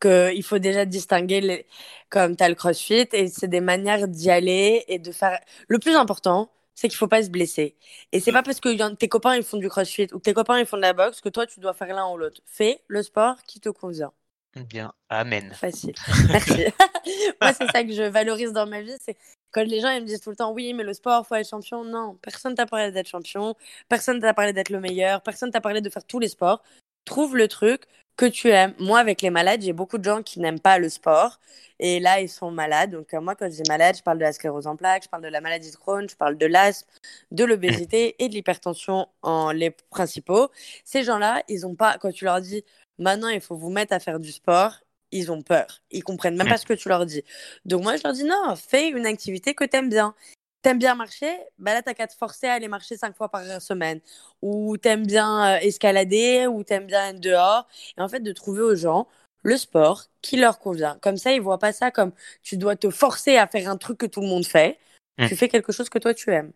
qu'il 0.00 0.42
faut 0.42 0.58
déjà 0.58 0.84
distinguer 0.84 1.40
les... 1.40 1.66
comme 2.08 2.36
tu 2.36 2.44
as 2.44 2.48
le 2.48 2.54
crossfit 2.54 3.08
et 3.12 3.28
c'est 3.28 3.48
des 3.48 3.60
manières 3.60 4.08
d'y 4.08 4.30
aller 4.30 4.84
et 4.88 4.98
de 4.98 5.12
faire. 5.12 5.38
Le 5.68 5.78
plus 5.78 5.94
important, 5.94 6.50
c'est 6.74 6.88
qu'il 6.88 6.96
faut 6.96 7.08
pas 7.08 7.22
se 7.22 7.30
blesser. 7.30 7.76
Et 8.12 8.20
c'est 8.20 8.32
pas 8.32 8.42
parce 8.42 8.60
que 8.60 8.94
tes 8.94 9.08
copains 9.08 9.36
ils 9.36 9.42
font 9.42 9.58
du 9.58 9.68
crossfit 9.68 10.08
ou 10.12 10.18
que 10.18 10.24
tes 10.24 10.34
copains 10.34 10.58
ils 10.58 10.66
font 10.66 10.76
de 10.76 10.82
la 10.82 10.92
boxe 10.92 11.20
que 11.20 11.28
toi 11.28 11.46
tu 11.46 11.60
dois 11.60 11.74
faire 11.74 11.94
l'un 11.94 12.08
ou 12.10 12.16
l'autre. 12.16 12.40
Fais 12.46 12.80
le 12.88 13.02
sport 13.02 13.42
qui 13.46 13.60
te 13.60 13.68
convient. 13.68 14.12
Bien, 14.56 14.92
amen. 15.08 15.50
Facile. 15.54 15.94
Merci. 16.28 16.64
Moi, 17.40 17.52
c'est 17.54 17.70
ça 17.70 17.84
que 17.84 17.92
je 17.92 18.02
valorise 18.02 18.52
dans 18.52 18.66
ma 18.66 18.82
vie. 18.82 18.94
C'est 19.00 19.16
quand 19.50 19.62
les 19.64 19.80
gens 19.80 19.90
ils 19.90 20.02
me 20.02 20.06
disent 20.06 20.20
tout 20.20 20.30
le 20.30 20.36
temps 20.36 20.52
oui, 20.52 20.74
mais 20.74 20.84
le 20.84 20.92
sport, 20.92 21.26
faut 21.26 21.34
être 21.34 21.48
champion. 21.48 21.84
Non, 21.84 22.18
personne 22.22 22.54
t'a 22.54 22.66
parlé 22.66 22.92
d'être 22.92 23.08
champion. 23.08 23.54
Personne 23.88 24.20
t'a 24.20 24.34
parlé 24.34 24.52
d'être 24.52 24.70
le 24.70 24.80
meilleur. 24.80 25.22
Personne 25.22 25.50
t'a 25.50 25.60
parlé 25.60 25.80
de 25.80 25.88
faire 25.88 26.04
tous 26.04 26.18
les 26.18 26.28
sports. 26.28 26.62
Trouve 27.04 27.36
le 27.36 27.48
truc 27.48 27.84
que 28.16 28.26
tu 28.26 28.50
aimes. 28.50 28.74
Moi, 28.78 28.98
avec 28.98 29.22
les 29.22 29.30
malades, 29.30 29.62
j'ai 29.62 29.72
beaucoup 29.72 29.98
de 29.98 30.04
gens 30.04 30.22
qui 30.22 30.38
n'aiment 30.38 30.60
pas 30.60 30.78
le 30.78 30.88
sport. 30.90 31.40
Et 31.78 31.98
là, 31.98 32.20
ils 32.20 32.28
sont 32.28 32.50
malades. 32.50 32.90
Donc, 32.90 33.12
euh, 33.14 33.20
moi, 33.20 33.34
quand 33.34 33.46
je 33.46 33.62
dis 33.62 33.68
malade, 33.68 33.96
je 33.96 34.02
parle 34.02 34.18
de 34.18 34.22
la 34.22 34.32
sclérose 34.32 34.66
en 34.66 34.76
plaques, 34.76 35.04
je 35.04 35.08
parle 35.08 35.22
de 35.22 35.28
la 35.28 35.40
maladie 35.40 35.70
de 35.70 35.76
Crohn, 35.76 36.08
je 36.08 36.14
parle 36.14 36.36
de 36.36 36.46
l'asthme, 36.46 36.88
de 37.30 37.44
l'obésité 37.44 38.22
et 38.22 38.28
de 38.28 38.34
l'hypertension 38.34 39.08
en 39.22 39.50
les 39.50 39.70
principaux. 39.90 40.50
Ces 40.84 41.02
gens-là, 41.02 41.42
ils 41.48 41.66
ont 41.66 41.74
pas, 41.74 41.96
quand 41.98 42.12
tu 42.12 42.24
leur 42.24 42.40
dis 42.40 42.64
maintenant, 42.98 43.28
il 43.28 43.40
faut 43.40 43.56
vous 43.56 43.70
mettre 43.70 43.92
à 43.92 44.00
faire 44.00 44.20
du 44.20 44.32
sport, 44.32 44.80
ils 45.10 45.30
ont 45.30 45.42
peur. 45.42 45.82
Ils 45.90 46.02
comprennent 46.02 46.36
même 46.36 46.48
pas 46.48 46.58
ce 46.58 46.66
que 46.66 46.74
tu 46.74 46.88
leur 46.88 47.06
dis. 47.06 47.22
Donc, 47.64 47.82
moi, 47.82 47.96
je 47.96 48.02
leur 48.04 48.12
dis 48.12 48.24
non, 48.24 48.56
fais 48.56 48.88
une 48.88 49.06
activité 49.06 49.54
que 49.54 49.64
tu 49.64 49.76
aimes 49.76 49.90
bien. 49.90 50.14
T'aimes 50.62 50.78
bien 50.78 50.94
marcher, 50.94 51.36
bah 51.58 51.74
là, 51.74 51.82
t'as 51.82 51.92
qu'à 51.92 52.06
te 52.06 52.14
forcer 52.14 52.46
à 52.46 52.52
aller 52.52 52.68
marcher 52.68 52.96
cinq 52.96 53.16
fois 53.16 53.28
par 53.28 53.42
semaine. 53.60 54.00
Ou 54.42 54.76
t'aimes 54.76 55.04
bien 55.04 55.56
euh, 55.56 55.58
escalader, 55.58 56.46
ou 56.46 56.62
t'aimes 56.62 56.86
bien 56.86 57.08
être 57.08 57.20
dehors. 57.20 57.66
Et 57.98 58.00
en 58.00 58.08
fait, 58.08 58.20
de 58.20 58.32
trouver 58.32 58.62
aux 58.62 58.76
gens 58.76 59.08
le 59.42 59.56
sport 59.56 60.04
qui 60.22 60.36
leur 60.36 60.60
convient. 60.60 60.98
Comme 61.02 61.16
ça, 61.16 61.32
ils 61.32 61.40
voient 61.40 61.58
pas 61.58 61.72
ça 61.72 61.90
comme 61.90 62.12
tu 62.42 62.56
dois 62.56 62.76
te 62.76 62.90
forcer 62.90 63.36
à 63.36 63.48
faire 63.48 63.68
un 63.68 63.76
truc 63.76 63.98
que 63.98 64.06
tout 64.06 64.20
le 64.20 64.28
monde 64.28 64.46
fait. 64.46 64.78
Mmh. 65.18 65.26
Tu 65.26 65.36
fais 65.36 65.48
quelque 65.48 65.72
chose 65.72 65.88
que 65.88 65.98
toi, 65.98 66.14
tu 66.14 66.30
aimes. 66.32 66.52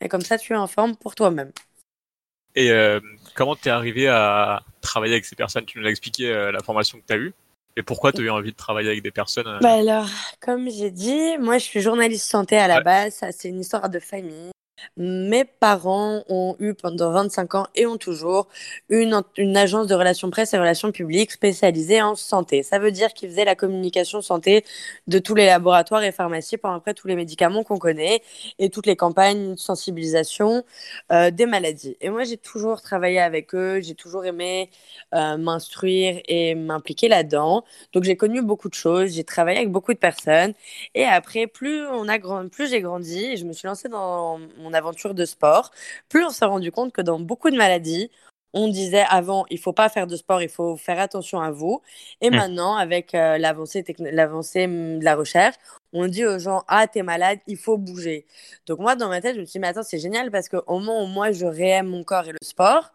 Et 0.00 0.08
comme 0.08 0.22
ça, 0.22 0.38
tu 0.38 0.52
es 0.52 0.56
en 0.56 0.68
forme 0.68 0.96
pour 0.96 1.16
toi-même. 1.16 1.50
Et 2.56 2.70
euh, 2.70 3.00
comment 3.34 3.56
t'es 3.56 3.70
arrivé 3.70 4.08
à 4.08 4.62
travailler 4.80 5.14
avec 5.14 5.24
ces 5.24 5.36
personnes? 5.36 5.64
Tu 5.64 5.78
nous 5.78 5.86
as 5.86 5.90
expliqué 5.90 6.30
euh, 6.30 6.52
la 6.52 6.60
formation 6.60 6.98
que 6.98 7.04
tu 7.06 7.12
as 7.12 7.18
eue. 7.18 7.32
Et 7.76 7.82
pourquoi 7.82 8.12
tu 8.12 8.22
as 8.22 8.24
eu 8.24 8.30
envie 8.30 8.50
de 8.50 8.56
travailler 8.56 8.90
avec 8.90 9.02
des 9.02 9.12
personnes 9.12 9.46
euh? 9.46 9.58
Bah 9.60 9.74
Alors, 9.74 10.08
comme 10.40 10.68
j'ai 10.68 10.90
dit, 10.90 11.38
moi 11.38 11.58
je 11.58 11.64
suis 11.64 11.80
journaliste 11.80 12.28
santé 12.28 12.56
à 12.56 12.66
la 12.66 12.80
base, 12.80 13.14
ça 13.14 13.32
c'est 13.32 13.48
une 13.48 13.60
histoire 13.60 13.88
de 13.88 14.00
famille. 14.00 14.50
Mes 14.96 15.44
parents 15.44 16.24
ont 16.28 16.56
eu 16.58 16.74
pendant 16.74 17.12
25 17.12 17.54
ans 17.54 17.66
et 17.74 17.86
ont 17.86 17.96
toujours 17.96 18.48
une, 18.88 19.22
une 19.36 19.56
agence 19.56 19.86
de 19.86 19.94
relations 19.94 20.30
presse 20.30 20.54
et 20.54 20.58
relations 20.58 20.92
publiques 20.92 21.32
spécialisée 21.32 22.02
en 22.02 22.14
santé. 22.16 22.62
Ça 22.62 22.78
veut 22.78 22.92
dire 22.92 23.12
qu'ils 23.12 23.30
faisaient 23.30 23.44
la 23.44 23.54
communication 23.54 24.22
santé 24.22 24.64
de 25.06 25.18
tous 25.18 25.34
les 25.34 25.46
laboratoires 25.46 26.02
et 26.02 26.12
pharmacies 26.12 26.56
pour 26.56 26.70
après 26.70 26.94
tous 26.94 27.08
les 27.08 27.16
médicaments 27.16 27.62
qu'on 27.64 27.78
connaît 27.78 28.22
et 28.58 28.70
toutes 28.70 28.86
les 28.86 28.96
campagnes 28.96 29.54
de 29.54 29.58
sensibilisation 29.58 30.64
euh, 31.12 31.30
des 31.30 31.46
maladies. 31.46 31.96
Et 32.00 32.10
moi, 32.10 32.24
j'ai 32.24 32.36
toujours 32.36 32.80
travaillé 32.82 33.20
avec 33.20 33.54
eux, 33.54 33.80
j'ai 33.80 33.94
toujours 33.94 34.24
aimé 34.24 34.70
euh, 35.14 35.36
m'instruire 35.36 36.20
et 36.28 36.54
m'impliquer 36.54 37.08
là-dedans. 37.08 37.64
Donc, 37.92 38.04
j'ai 38.04 38.16
connu 38.16 38.42
beaucoup 38.42 38.68
de 38.68 38.74
choses, 38.74 39.10
j'ai 39.12 39.24
travaillé 39.24 39.58
avec 39.58 39.70
beaucoup 39.70 39.92
de 39.92 39.98
personnes. 39.98 40.54
Et 40.94 41.04
après, 41.04 41.46
plus 41.46 41.86
grand, 42.18 42.48
plus 42.48 42.70
j'ai 42.70 42.80
grandi, 42.80 43.36
je 43.36 43.44
me 43.44 43.52
suis 43.52 43.66
lancée 43.66 43.88
dans 43.88 44.38
mon 44.58 44.69
aventure 44.74 45.14
de 45.14 45.24
sport, 45.24 45.70
plus 46.08 46.24
on 46.24 46.30
s'est 46.30 46.44
rendu 46.44 46.72
compte 46.72 46.92
que 46.92 47.02
dans 47.02 47.20
beaucoup 47.20 47.50
de 47.50 47.56
maladies, 47.56 48.10
on 48.52 48.68
disait 48.68 49.04
avant, 49.08 49.46
il 49.50 49.58
faut 49.58 49.72
pas 49.72 49.88
faire 49.88 50.06
de 50.06 50.16
sport, 50.16 50.42
il 50.42 50.48
faut 50.48 50.76
faire 50.76 50.98
attention 50.98 51.40
à 51.40 51.50
vous. 51.50 51.82
Et 52.20 52.30
mmh. 52.30 52.34
maintenant, 52.36 52.76
avec 52.76 53.14
euh, 53.14 53.38
l'avancée 53.38 53.84
hum, 54.64 54.98
de 54.98 55.04
la 55.04 55.14
recherche, 55.14 55.56
on 55.92 56.06
dit 56.08 56.24
aux 56.26 56.38
gens, 56.38 56.64
ah, 56.68 56.86
t'es 56.86 57.02
malade, 57.02 57.38
il 57.46 57.56
faut 57.56 57.78
bouger. 57.78 58.26
Donc 58.66 58.80
moi, 58.80 58.96
dans 58.96 59.08
ma 59.08 59.20
tête, 59.20 59.36
je 59.36 59.40
me 59.40 59.44
suis 59.44 59.52
dit, 59.52 59.58
mais 59.60 59.68
attends, 59.68 59.82
c'est 59.82 59.98
génial 59.98 60.30
parce 60.30 60.48
qu'au 60.48 60.78
moment 60.78 61.02
où 61.04 61.06
moi, 61.06 61.32
je 61.32 61.46
réaime 61.46 61.88
mon 61.88 62.04
corps 62.04 62.28
et 62.28 62.32
le 62.32 62.38
sport, 62.42 62.92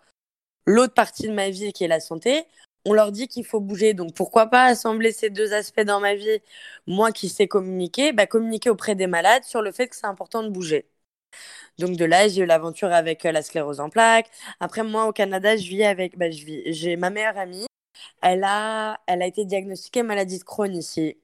l'autre 0.66 0.94
partie 0.94 1.28
de 1.28 1.34
ma 1.34 1.50
vie 1.50 1.74
qui 1.74 1.84
est 1.84 1.88
la 1.88 2.00
santé, 2.00 2.46
on 2.86 2.94
leur 2.94 3.12
dit 3.12 3.28
qu'il 3.28 3.46
faut 3.46 3.60
bouger. 3.60 3.94
Donc 3.94 4.14
pourquoi 4.14 4.48
pas 4.48 4.66
assembler 4.66 5.12
ces 5.12 5.30
deux 5.30 5.54
aspects 5.54 5.82
dans 5.82 6.00
ma 6.00 6.16
vie? 6.16 6.40
Moi 6.88 7.12
qui 7.12 7.30
sais 7.30 7.48
communiquer, 7.48 8.14
bah, 8.14 8.28
communiquer 8.28 8.70
auprès 8.70 8.96
des 8.96 9.08
malades 9.08 9.44
sur 9.44 9.62
le 9.62 9.72
fait 9.72 9.88
que 9.88 9.96
c'est 9.96 10.06
important 10.06 10.44
de 10.44 10.50
bouger. 10.50 10.86
Donc 11.80 11.98
de 11.98 12.06
là, 12.06 12.28
j'ai 12.28 12.42
eu 12.42 12.46
l'aventure 12.46 12.92
avec 12.92 13.26
euh, 13.26 13.32
la 13.32 13.42
sclérose 13.42 13.80
en 13.80 13.90
plaques. 13.90 14.30
Après, 14.60 14.84
moi, 14.84 15.08
au 15.08 15.14
Canada, 15.14 15.58
je 15.58 15.68
vis 15.68 15.84
avec, 15.84 16.18
bah, 16.18 16.32
je 16.32 16.46
vis, 16.46 16.62
j'ai 16.74 16.96
ma 16.96 17.10
meilleure 17.10 17.38
amie. 17.38 17.66
Elle 18.22 18.44
a, 18.44 19.00
elle 19.08 19.22
a 19.22 19.28
été 19.28 19.46
diagnostiquée 19.46 20.04
maladie 20.04 20.40
de 20.40 20.44
Crohn 20.44 20.76
ici. 20.76 21.18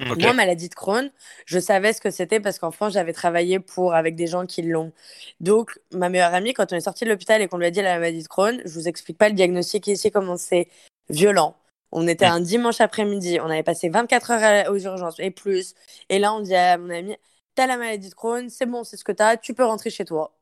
Moi, 0.00 0.32
maladie 0.32 0.68
de 0.68 0.74
Crohn, 0.74 1.10
je 1.44 1.58
savais 1.58 1.92
ce 1.92 2.00
que 2.00 2.10
c'était 2.10 2.40
parce 2.40 2.58
qu'en 2.58 2.70
France, 2.70 2.92
j'avais 2.92 3.12
travaillé 3.12 3.58
pour 3.58 3.94
avec 3.94 4.14
des 4.14 4.26
gens 4.28 4.46
qui 4.46 4.62
l'ont. 4.62 4.92
Donc, 5.40 5.78
ma 5.92 6.08
meilleure 6.08 6.34
amie, 6.34 6.54
quand 6.54 6.72
on 6.72 6.76
est 6.76 6.80
sorti 6.80 7.04
de 7.04 7.10
l'hôpital 7.10 7.42
et 7.42 7.48
qu'on 7.48 7.58
lui 7.58 7.66
a 7.66 7.70
dit 7.70 7.82
la 7.82 7.98
maladie 7.98 8.22
de 8.22 8.28
Crohn, 8.28 8.60
je 8.64 8.72
vous 8.72 8.88
explique 8.88 9.18
pas 9.18 9.28
le 9.28 9.34
diagnostic 9.34 9.86
ici 9.88 10.10
comment 10.10 10.36
c'est 10.36 10.68
violent. 11.10 11.56
On 11.90 12.06
était 12.06 12.26
un 12.26 12.40
dimanche 12.40 12.80
après-midi, 12.80 13.40
on 13.40 13.46
avait 13.46 13.62
passé 13.62 13.88
24 13.88 14.30
heures 14.30 14.70
aux 14.72 14.78
urgences 14.78 15.18
et 15.18 15.30
plus. 15.30 15.74
Et 16.10 16.18
là, 16.18 16.32
on 16.34 16.40
dit 16.40 16.54
à 16.54 16.78
mon 16.78 16.90
amie, 16.90 17.16
t'as 17.58 17.66
la 17.66 17.76
maladie 17.76 18.08
de 18.08 18.14
Crohn, 18.14 18.48
c'est 18.48 18.66
bon, 18.66 18.84
c'est 18.84 18.96
ce 18.96 19.02
que 19.02 19.10
t'as, 19.10 19.36
tu 19.36 19.52
peux 19.52 19.64
rentrer 19.64 19.90
chez 19.90 20.04
toi. 20.04 20.32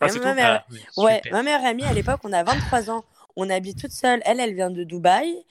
Ah, 0.00 0.06
ma, 0.22 0.34
mère... 0.34 0.64
Ah, 0.68 1.00
ouais, 1.02 1.20
ma 1.32 1.42
meilleure 1.42 1.64
amie 1.64 1.82
à 1.82 1.92
l'époque, 1.92 2.20
on 2.22 2.32
a 2.32 2.44
23 2.44 2.90
ans, 2.90 3.04
on 3.34 3.50
habite 3.50 3.80
toute 3.80 3.90
seule. 3.90 4.22
Elle, 4.24 4.38
elle 4.38 4.54
vient 4.54 4.70
de 4.70 4.84
Dubaï. 4.84 5.44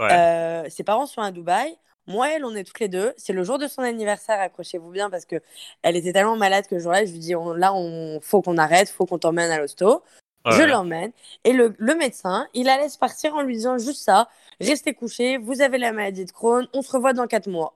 Euh, 0.00 0.64
ses 0.70 0.82
parents 0.82 1.04
sont 1.04 1.20
à 1.20 1.30
Dubaï. 1.30 1.76
Moi, 2.06 2.30
elle, 2.32 2.46
on 2.46 2.54
est 2.54 2.64
toutes 2.64 2.80
les 2.80 2.88
deux. 2.88 3.12
C'est 3.18 3.34
le 3.34 3.44
jour 3.44 3.58
de 3.58 3.66
son 3.66 3.82
anniversaire, 3.82 4.40
accrochez-vous 4.40 4.90
bien, 4.90 5.10
parce 5.10 5.26
que 5.26 5.36
elle 5.82 5.96
était 5.96 6.14
tellement 6.14 6.36
malade 6.36 6.66
que 6.66 6.76
le 6.76 6.80
jour-là, 6.80 7.04
je 7.04 7.12
lui 7.12 7.18
dis 7.18 7.34
là, 7.56 7.74
on 7.74 8.18
faut 8.22 8.40
qu'on 8.40 8.56
arrête, 8.56 8.88
faut 8.88 9.04
qu'on 9.04 9.18
t'emmène 9.18 9.50
à 9.50 9.58
l'hosto. 9.58 10.02
Je 10.46 10.62
l'emmène. 10.62 11.12
Et 11.44 11.52
le, 11.52 11.74
le, 11.76 11.94
médecin, 11.94 12.48
il 12.54 12.64
la 12.64 12.78
laisse 12.78 12.96
partir 12.96 13.34
en 13.34 13.42
lui 13.42 13.56
disant 13.56 13.76
juste 13.76 14.02
ça 14.02 14.26
restez 14.58 14.94
couché, 14.94 15.36
vous 15.36 15.60
avez 15.60 15.76
la 15.76 15.92
maladie 15.92 16.24
de 16.24 16.32
Crohn, 16.32 16.66
on 16.72 16.80
se 16.80 16.90
revoit 16.92 17.12
dans 17.12 17.26
4 17.26 17.48
mois. 17.48 17.74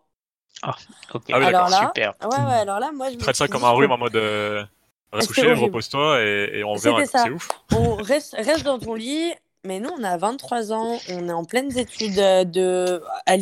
Ah, 0.62 0.76
ok. 1.12 1.22
Ah 1.32 1.38
oui, 1.38 1.44
alors 1.44 1.68
là, 1.68 1.88
super. 1.88 2.14
Ouais, 2.22 2.28
ouais, 2.28 2.34
alors 2.36 2.80
là, 2.80 2.90
moi, 2.92 3.10
je 3.10 3.16
traite 3.16 3.36
ça 3.36 3.48
comme 3.48 3.64
un 3.64 3.70
rhume 3.72 3.92
en 3.92 3.98
mode 3.98 4.16
euh, 4.16 4.64
reste 5.12 5.28
couché, 5.28 5.52
repose-toi 5.52 6.22
et, 6.22 6.58
et 6.58 6.64
on 6.64 6.74
verra. 6.76 7.02
C'est 7.06 7.30
ouf. 7.30 7.48
On 7.72 7.96
reste, 7.96 8.34
reste 8.38 8.64
dans 8.64 8.78
ton 8.78 8.94
lit. 8.94 9.32
Mais 9.66 9.80
nous, 9.80 9.88
on 9.98 10.04
a 10.04 10.18
23 10.18 10.74
ans, 10.74 10.98
on 11.08 11.26
est 11.26 11.32
en 11.32 11.44
pleines 11.46 11.78
études 11.78 12.16
de, 12.16 13.02
à 13.24 13.36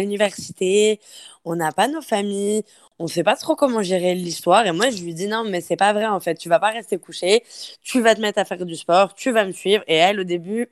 l'université, 0.00 1.00
on 1.44 1.54
n'a 1.56 1.70
pas 1.70 1.86
nos 1.86 2.00
familles, 2.00 2.62
on 2.98 3.04
ne 3.04 3.08
sait 3.10 3.22
pas 3.22 3.36
trop 3.36 3.56
comment 3.56 3.82
gérer 3.82 4.14
l'histoire. 4.14 4.66
Et 4.66 4.72
moi, 4.72 4.88
je 4.88 5.02
lui 5.02 5.12
dis 5.12 5.26
non, 5.26 5.44
mais 5.44 5.60
c'est 5.60 5.76
pas 5.76 5.92
vrai 5.92 6.06
en 6.06 6.18
fait. 6.18 6.36
Tu 6.36 6.48
vas 6.48 6.60
pas 6.60 6.70
rester 6.70 6.96
couché, 6.98 7.44
tu 7.82 8.00
vas 8.00 8.14
te 8.14 8.22
mettre 8.22 8.38
à 8.38 8.46
faire 8.46 8.64
du 8.64 8.74
sport, 8.74 9.12
tu 9.14 9.32
vas 9.32 9.44
me 9.44 9.52
suivre. 9.52 9.84
Et 9.86 9.96
elle, 9.96 10.20
au 10.20 10.24
début, 10.24 10.70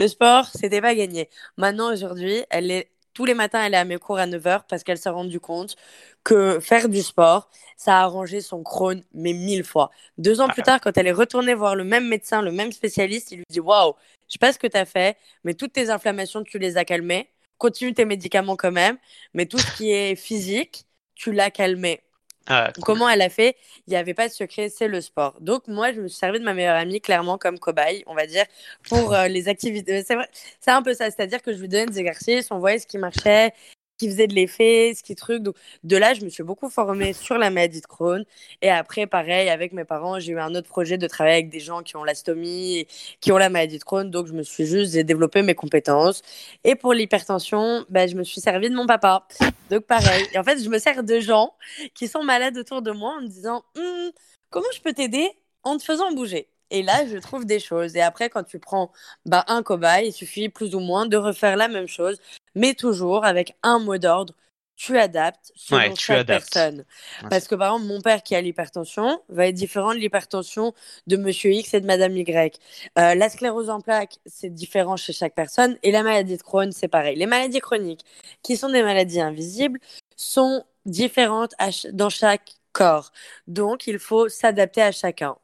le 0.00 0.08
sport, 0.08 0.46
c'était 0.52 0.80
pas 0.80 0.96
gagné. 0.96 1.28
Maintenant, 1.56 1.92
aujourd'hui, 1.92 2.44
elle 2.50 2.72
est 2.72 2.90
tous 3.14 3.24
les 3.24 3.34
matins, 3.34 3.64
elle 3.64 3.74
est 3.74 3.78
à 3.78 3.84
mes 3.84 3.98
cours 3.98 4.18
à 4.18 4.26
9h 4.26 4.64
parce 4.68 4.84
qu'elle 4.84 4.98
s'est 4.98 5.08
rendue 5.10 5.40
compte 5.40 5.76
que 6.24 6.60
faire 6.60 6.88
du 6.88 7.02
sport, 7.02 7.48
ça 7.76 7.98
a 7.98 8.02
arrangé 8.02 8.40
son 8.40 8.62
Crohn, 8.62 9.02
mais 9.14 9.32
mille 9.32 9.64
fois. 9.64 9.90
Deux 10.18 10.40
ans 10.40 10.48
plus 10.48 10.62
tard, 10.62 10.80
quand 10.80 10.96
elle 10.98 11.06
est 11.06 11.12
retournée 11.12 11.54
voir 11.54 11.76
le 11.76 11.84
même 11.84 12.08
médecin, 12.08 12.42
le 12.42 12.52
même 12.52 12.72
spécialiste, 12.72 13.32
il 13.32 13.38
lui 13.38 13.44
dit 13.48 13.60
Waouh, 13.60 13.94
je 14.28 14.34
sais 14.34 14.38
pas 14.38 14.52
ce 14.52 14.58
que 14.58 14.66
tu 14.66 14.76
as 14.76 14.86
fait, 14.86 15.16
mais 15.44 15.54
toutes 15.54 15.72
tes 15.72 15.90
inflammations, 15.90 16.42
tu 16.44 16.58
les 16.58 16.76
as 16.76 16.84
calmées. 16.84 17.30
Continue 17.58 17.94
tes 17.94 18.04
médicaments 18.04 18.56
quand 18.56 18.72
même, 18.72 18.98
mais 19.34 19.46
tout 19.46 19.58
ce 19.58 19.70
qui 19.72 19.92
est 19.92 20.16
physique, 20.16 20.86
tu 21.14 21.32
l'as 21.32 21.50
calmé. 21.50 22.03
Ah, 22.46 22.72
Comment 22.82 23.08
elle 23.08 23.22
a 23.22 23.30
fait? 23.30 23.56
Il 23.86 23.90
n'y 23.90 23.96
avait 23.96 24.12
pas 24.12 24.28
de 24.28 24.32
secret, 24.32 24.68
c'est 24.68 24.86
le 24.88 25.00
sport. 25.00 25.34
Donc 25.40 25.66
moi, 25.66 25.92
je 25.92 26.00
me 26.02 26.08
suis 26.08 26.18
servi 26.18 26.38
de 26.40 26.44
ma 26.44 26.52
meilleure 26.52 26.76
amie 26.76 27.00
clairement 27.00 27.38
comme 27.38 27.58
cobaye, 27.58 28.02
on 28.06 28.14
va 28.14 28.26
dire, 28.26 28.44
pour 28.88 29.14
euh, 29.14 29.28
les 29.28 29.48
activités. 29.48 30.02
C'est 30.04 30.16
c'est 30.60 30.70
un 30.70 30.82
peu 30.82 30.92
ça, 30.92 31.06
c'est-à-dire 31.10 31.40
que 31.42 31.54
je 31.54 31.58
lui 31.60 31.68
donnais 31.68 31.86
des 31.86 31.98
exercices, 32.00 32.50
on 32.50 32.58
voyait 32.58 32.78
ce 32.78 32.86
qui 32.86 32.98
marchait, 32.98 33.52
qui 33.98 34.08
faisait 34.08 34.26
de 34.26 34.34
l'effet, 34.34 34.92
ce 34.96 35.02
qui 35.02 35.14
truc. 35.14 35.42
Donc 35.42 35.56
de 35.84 35.96
là, 35.96 36.14
je 36.14 36.24
me 36.24 36.28
suis 36.28 36.42
beaucoup 36.42 36.68
formée 36.68 37.12
sur 37.12 37.38
la 37.38 37.50
maladie 37.50 37.80
de 37.80 37.86
Crohn. 37.86 38.24
Et 38.62 38.70
après, 38.70 39.06
pareil, 39.06 39.48
avec 39.48 39.72
mes 39.72 39.84
parents, 39.84 40.18
j'ai 40.18 40.32
eu 40.32 40.40
un 40.40 40.54
autre 40.54 40.68
projet 40.68 40.98
de 40.98 41.06
travailler 41.06 41.36
avec 41.36 41.50
des 41.50 41.60
gens 41.60 41.82
qui 41.82 41.96
ont 41.96 42.04
l'astomie, 42.04 42.86
qui 43.20 43.32
ont 43.32 43.38
la 43.38 43.48
maladie 43.50 43.78
de 43.78 43.84
Crohn. 43.84 44.10
Donc 44.10 44.26
je 44.26 44.32
me 44.32 44.42
suis 44.42 44.66
juste 44.66 44.94
développé 44.96 45.42
mes 45.42 45.54
compétences. 45.54 46.22
Et 46.64 46.74
pour 46.74 46.92
l'hypertension, 46.94 47.84
ben, 47.88 48.08
je 48.08 48.16
me 48.16 48.24
suis 48.24 48.40
servi 48.40 48.70
de 48.70 48.74
mon 48.74 48.86
papa. 48.86 49.26
Donc 49.70 49.84
pareil. 49.86 50.26
Et 50.32 50.38
en 50.38 50.44
fait, 50.44 50.62
je 50.62 50.68
me 50.68 50.78
sers 50.78 51.02
de 51.04 51.20
gens 51.20 51.54
qui 51.94 52.08
sont 52.08 52.22
malades 52.22 52.56
autour 52.58 52.82
de 52.82 52.90
moi 52.92 53.16
en 53.18 53.22
me 53.22 53.28
disant 53.28 53.64
hum, 53.76 54.10
comment 54.50 54.66
je 54.74 54.80
peux 54.80 54.92
t'aider 54.92 55.28
en 55.62 55.76
te 55.78 55.82
faisant 55.84 56.12
bouger? 56.12 56.48
Et 56.70 56.82
là, 56.82 57.06
je 57.06 57.16
trouve 57.18 57.44
des 57.46 57.60
choses. 57.60 57.96
Et 57.96 58.00
après, 58.02 58.30
quand 58.30 58.44
tu 58.44 58.58
prends 58.58 58.92
bah, 59.26 59.44
un 59.48 59.62
cobaye, 59.62 60.08
il 60.08 60.12
suffit 60.12 60.48
plus 60.48 60.74
ou 60.74 60.80
moins 60.80 61.06
de 61.06 61.16
refaire 61.16 61.56
la 61.56 61.68
même 61.68 61.88
chose, 61.88 62.18
mais 62.54 62.74
toujours 62.74 63.24
avec 63.24 63.56
un 63.62 63.78
mot 63.78 63.98
d'ordre. 63.98 64.34
Tu 64.76 64.98
adaptes 64.98 65.52
selon 65.54 65.94
chaque 65.94 66.26
personne. 66.26 66.84
Parce 67.30 67.46
que 67.46 67.54
par 67.54 67.74
exemple, 67.74 67.86
mon 67.86 68.00
père 68.00 68.24
qui 68.24 68.34
a 68.34 68.40
l'hypertension 68.40 69.20
va 69.28 69.46
être 69.46 69.54
différent 69.54 69.94
de 69.94 69.98
l'hypertension 70.00 70.74
de 71.06 71.16
Monsieur 71.16 71.52
X 71.52 71.74
et 71.74 71.80
de 71.80 71.86
Madame 71.86 72.16
Y. 72.16 72.58
Euh, 72.98 73.14
la 73.14 73.28
sclérose 73.28 73.70
en 73.70 73.80
plaques, 73.80 74.18
c'est 74.26 74.50
différent 74.52 74.96
chez 74.96 75.12
chaque 75.12 75.34
personne. 75.36 75.78
Et 75.84 75.92
la 75.92 76.02
maladie 76.02 76.36
de 76.36 76.42
Crohn, 76.42 76.72
c'est 76.72 76.88
pareil. 76.88 77.16
Les 77.16 77.26
maladies 77.26 77.60
chroniques, 77.60 78.04
qui 78.42 78.56
sont 78.56 78.68
des 78.68 78.82
maladies 78.82 79.20
invisibles, 79.20 79.78
sont 80.16 80.64
différentes 80.86 81.54
dans 81.92 82.10
chaque 82.10 82.54
corps. 82.72 83.12
Donc, 83.46 83.86
il 83.86 83.98
faut 84.00 84.28
s'adapter 84.28 84.82
à 84.82 84.90
chacun. 84.92 85.36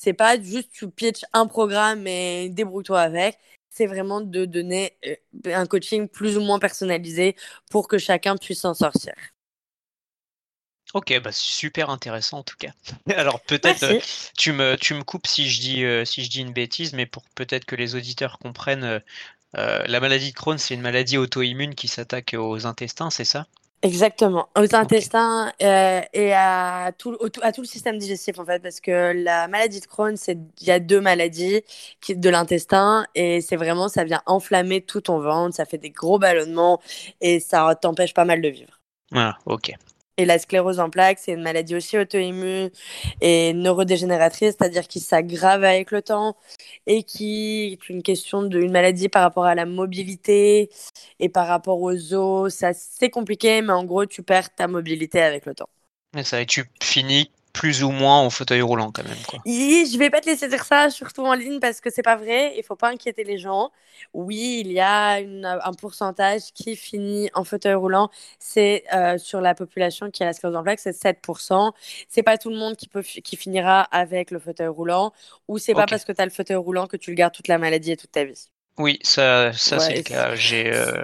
C'est 0.00 0.12
pas 0.12 0.40
juste 0.40 0.70
tu 0.70 0.88
pitches 0.88 1.24
un 1.32 1.48
programme 1.48 2.06
et 2.06 2.50
débrouille-toi 2.50 3.00
avec. 3.00 3.36
C'est 3.68 3.86
vraiment 3.86 4.20
de 4.20 4.44
donner 4.44 4.96
euh, 5.04 5.16
un 5.46 5.66
coaching 5.66 6.06
plus 6.06 6.38
ou 6.38 6.40
moins 6.40 6.60
personnalisé 6.60 7.34
pour 7.68 7.88
que 7.88 7.98
chacun 7.98 8.36
puisse 8.36 8.60
s'en 8.60 8.74
sortir. 8.74 9.12
Ok, 10.94 11.20
bah 11.20 11.32
super 11.32 11.90
intéressant 11.90 12.38
en 12.38 12.42
tout 12.44 12.56
cas. 12.56 12.70
Alors 13.16 13.40
peut-être 13.40 13.82
euh, 13.82 14.00
tu 14.36 14.52
me 14.52 14.76
tu 14.76 14.94
me 14.94 15.02
coupes 15.02 15.26
si 15.26 15.50
je 15.50 15.60
dis 15.60 15.84
euh, 15.84 16.04
si 16.04 16.24
je 16.24 16.30
dis 16.30 16.42
une 16.42 16.52
bêtise, 16.52 16.92
mais 16.92 17.04
pour 17.04 17.24
peut-être 17.34 17.64
que 17.64 17.74
les 17.74 17.96
auditeurs 17.96 18.38
comprennent 18.38 19.02
la 19.54 20.00
maladie 20.00 20.30
de 20.30 20.36
Crohn, 20.36 20.58
c'est 20.58 20.74
une 20.74 20.80
maladie 20.80 21.18
auto-immune 21.18 21.74
qui 21.74 21.88
s'attaque 21.88 22.36
aux 22.38 22.66
intestins, 22.66 23.10
c'est 23.10 23.24
ça? 23.24 23.48
Exactement, 23.82 24.48
aux 24.58 24.74
intestins 24.74 25.52
euh, 25.62 26.00
et 26.12 26.32
à 26.32 26.90
tout, 26.98 27.16
à 27.42 27.52
tout 27.52 27.60
le 27.60 27.66
système 27.66 27.96
digestif 27.96 28.40
en 28.40 28.44
fait, 28.44 28.60
parce 28.60 28.80
que 28.80 29.12
la 29.14 29.46
maladie 29.46 29.78
de 29.78 29.86
Crohn, 29.86 30.16
c'est 30.16 30.36
il 30.60 30.66
y 30.66 30.72
a 30.72 30.80
deux 30.80 31.00
maladies 31.00 31.62
qui 32.00 32.16
de 32.16 32.28
l'intestin 32.28 33.06
et 33.14 33.40
c'est 33.40 33.54
vraiment 33.54 33.88
ça 33.88 34.02
vient 34.02 34.20
enflammer 34.26 34.80
tout 34.80 35.02
ton 35.02 35.20
ventre, 35.20 35.54
ça 35.54 35.64
fait 35.64 35.78
des 35.78 35.90
gros 35.90 36.18
ballonnements 36.18 36.80
et 37.20 37.38
ça 37.38 37.72
t'empêche 37.80 38.14
pas 38.14 38.24
mal 38.24 38.42
de 38.42 38.48
vivre. 38.48 38.80
Ah, 39.14 39.38
ok. 39.46 39.72
Et 40.16 40.24
la 40.24 40.40
sclérose 40.40 40.80
en 40.80 40.90
plaques, 40.90 41.20
c'est 41.20 41.32
une 41.32 41.42
maladie 41.42 41.76
aussi 41.76 41.96
auto-immune 41.96 42.70
et 43.20 43.52
neurodégénératrice, 43.52 44.56
c'est-à-dire 44.58 44.88
qui 44.88 44.98
s'aggrave 44.98 45.62
avec 45.62 45.92
le 45.92 46.02
temps 46.02 46.36
et 46.88 47.04
qui 47.04 47.72
est 47.74 47.88
une 47.88 48.02
question 48.02 48.42
d'une 48.42 48.72
maladie 48.72 49.08
par 49.08 49.22
rapport 49.22 49.44
à 49.44 49.54
la 49.54 49.66
mobilité 49.66 50.70
et 51.20 51.28
par 51.28 51.46
rapport 51.46 51.80
aux 51.80 52.14
os. 52.14 52.64
C'est 52.72 53.10
compliqué, 53.10 53.62
mais 53.62 53.72
en 53.72 53.84
gros, 53.84 54.06
tu 54.06 54.22
perds 54.22 54.54
ta 54.54 54.66
mobilité 54.66 55.20
avec 55.20 55.46
le 55.46 55.54
temps. 55.54 55.68
Et 56.16 56.24
ça, 56.24 56.40
et 56.40 56.46
tu 56.46 56.64
finis 56.82 57.30
plus 57.58 57.82
ou 57.82 57.90
moins 57.90 58.24
au 58.24 58.30
fauteuil 58.30 58.62
roulant 58.62 58.92
quand 58.92 59.02
même. 59.02 59.18
Quoi. 59.26 59.40
Oui, 59.44 59.90
je 59.92 59.98
vais 59.98 60.10
pas 60.10 60.20
te 60.20 60.26
laisser 60.26 60.46
dire 60.46 60.62
ça, 60.62 60.90
surtout 60.90 61.22
en 61.22 61.34
ligne, 61.34 61.58
parce 61.58 61.80
que 61.80 61.90
c'est 61.90 62.04
pas 62.04 62.14
vrai. 62.14 62.54
Il 62.56 62.62
faut 62.62 62.76
pas 62.76 62.88
inquiéter 62.88 63.24
les 63.24 63.36
gens. 63.36 63.72
Oui, 64.14 64.62
il 64.64 64.70
y 64.70 64.78
a 64.78 65.14
un 65.16 65.72
pourcentage 65.72 66.52
qui 66.54 66.76
finit 66.76 67.30
en 67.34 67.42
fauteuil 67.42 67.74
roulant. 67.74 68.10
C'est 68.38 68.84
euh, 68.94 69.18
sur 69.18 69.40
la 69.40 69.56
population 69.56 70.08
qui 70.12 70.22
a 70.22 70.26
la 70.26 70.34
sclérose 70.34 70.56
en 70.56 70.62
plaques, 70.62 70.78
c'est 70.78 70.96
7%. 70.96 71.72
C'est 72.08 72.22
pas 72.22 72.38
tout 72.38 72.50
le 72.50 72.56
monde 72.56 72.76
qui, 72.76 72.86
peut, 72.86 73.02
qui 73.02 73.36
finira 73.36 73.82
avec 73.82 74.30
le 74.30 74.38
fauteuil 74.38 74.68
roulant, 74.68 75.12
ou 75.48 75.58
c'est 75.58 75.74
pas 75.74 75.86
parce 75.86 76.04
que 76.04 76.12
tu 76.12 76.22
as 76.22 76.26
le 76.26 76.30
fauteuil 76.30 76.56
roulant 76.56 76.86
que 76.86 76.96
tu 76.96 77.10
le 77.10 77.16
gardes 77.16 77.34
toute 77.34 77.48
la 77.48 77.58
maladie 77.58 77.90
et 77.90 77.96
toute 77.96 78.12
ta 78.12 78.22
vie. 78.22 78.50
Oui, 78.78 79.00
ça, 79.02 79.52
ça 79.52 79.80
c'est 79.80 79.96
le 79.96 80.02
cas. 80.02 80.30
Euh, 80.30 81.02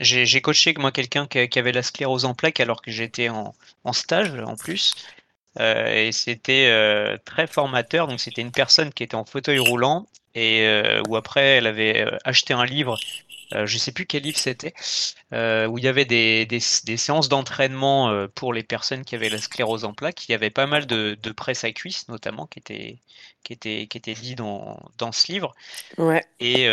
j'ai 0.00 0.26
j'ai 0.26 0.40
coaché 0.42 0.74
moi 0.76 0.92
quelqu'un 0.92 1.26
qui, 1.26 1.48
qui, 1.48 1.58
avait 1.58 1.72
la 1.72 1.82
sclérose 1.82 2.26
en 2.26 2.34
plaques 2.34 2.60
alors 2.60 2.82
que 2.82 2.90
j'étais 2.90 3.30
en, 3.30 3.54
en 3.84 3.92
stage 3.94 4.34
en 4.46 4.56
plus. 4.56 4.94
Euh, 5.60 6.06
et 6.08 6.12
c'était 6.12 6.66
euh, 6.68 7.16
très 7.24 7.46
formateur. 7.46 8.06
Donc 8.06 8.20
c'était 8.20 8.42
une 8.42 8.52
personne 8.52 8.92
qui 8.92 9.02
était 9.02 9.14
en 9.14 9.24
fauteuil 9.24 9.58
roulant 9.58 10.06
et 10.34 10.66
euh, 10.66 11.02
où 11.08 11.16
après 11.16 11.58
elle 11.58 11.66
avait 11.66 12.06
acheté 12.24 12.54
un 12.54 12.64
livre 12.64 12.98
je 13.52 13.74
ne 13.74 13.78
sais 13.78 13.92
plus 13.92 14.06
quel 14.06 14.24
livre 14.24 14.38
c'était, 14.38 14.74
où 15.30 15.78
il 15.78 15.84
y 15.84 15.86
avait 15.86 16.06
des, 16.06 16.44
des, 16.44 16.58
des 16.84 16.96
séances 16.96 17.28
d'entraînement 17.28 18.26
pour 18.34 18.52
les 18.52 18.64
personnes 18.64 19.04
qui 19.04 19.14
avaient 19.14 19.28
la 19.28 19.38
sclérose 19.38 19.84
en 19.84 19.92
plaques. 19.92 20.28
Il 20.28 20.32
y 20.32 20.34
avait 20.34 20.50
pas 20.50 20.66
mal 20.66 20.86
de, 20.86 21.16
de 21.22 21.30
presse 21.30 21.62
à 21.62 21.70
cuisse, 21.70 22.08
notamment, 22.08 22.46
qui 22.46 22.58
était, 22.58 22.96
qui 23.44 23.52
était, 23.52 23.86
qui 23.86 23.98
était 23.98 24.14
dit 24.14 24.34
dans, 24.34 24.80
dans 24.98 25.12
ce 25.12 25.30
livre. 25.30 25.54
Ouais. 25.98 26.24
Et, 26.40 26.64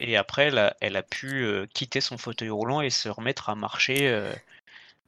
et 0.00 0.16
après, 0.16 0.46
elle 0.46 0.58
a, 0.58 0.76
elle 0.80 0.96
a 0.96 1.02
pu 1.02 1.46
quitter 1.74 2.00
son 2.00 2.16
fauteuil 2.16 2.48
roulant 2.50 2.80
et 2.80 2.88
se 2.88 3.10
remettre 3.10 3.50
à 3.50 3.54
marcher 3.54 4.08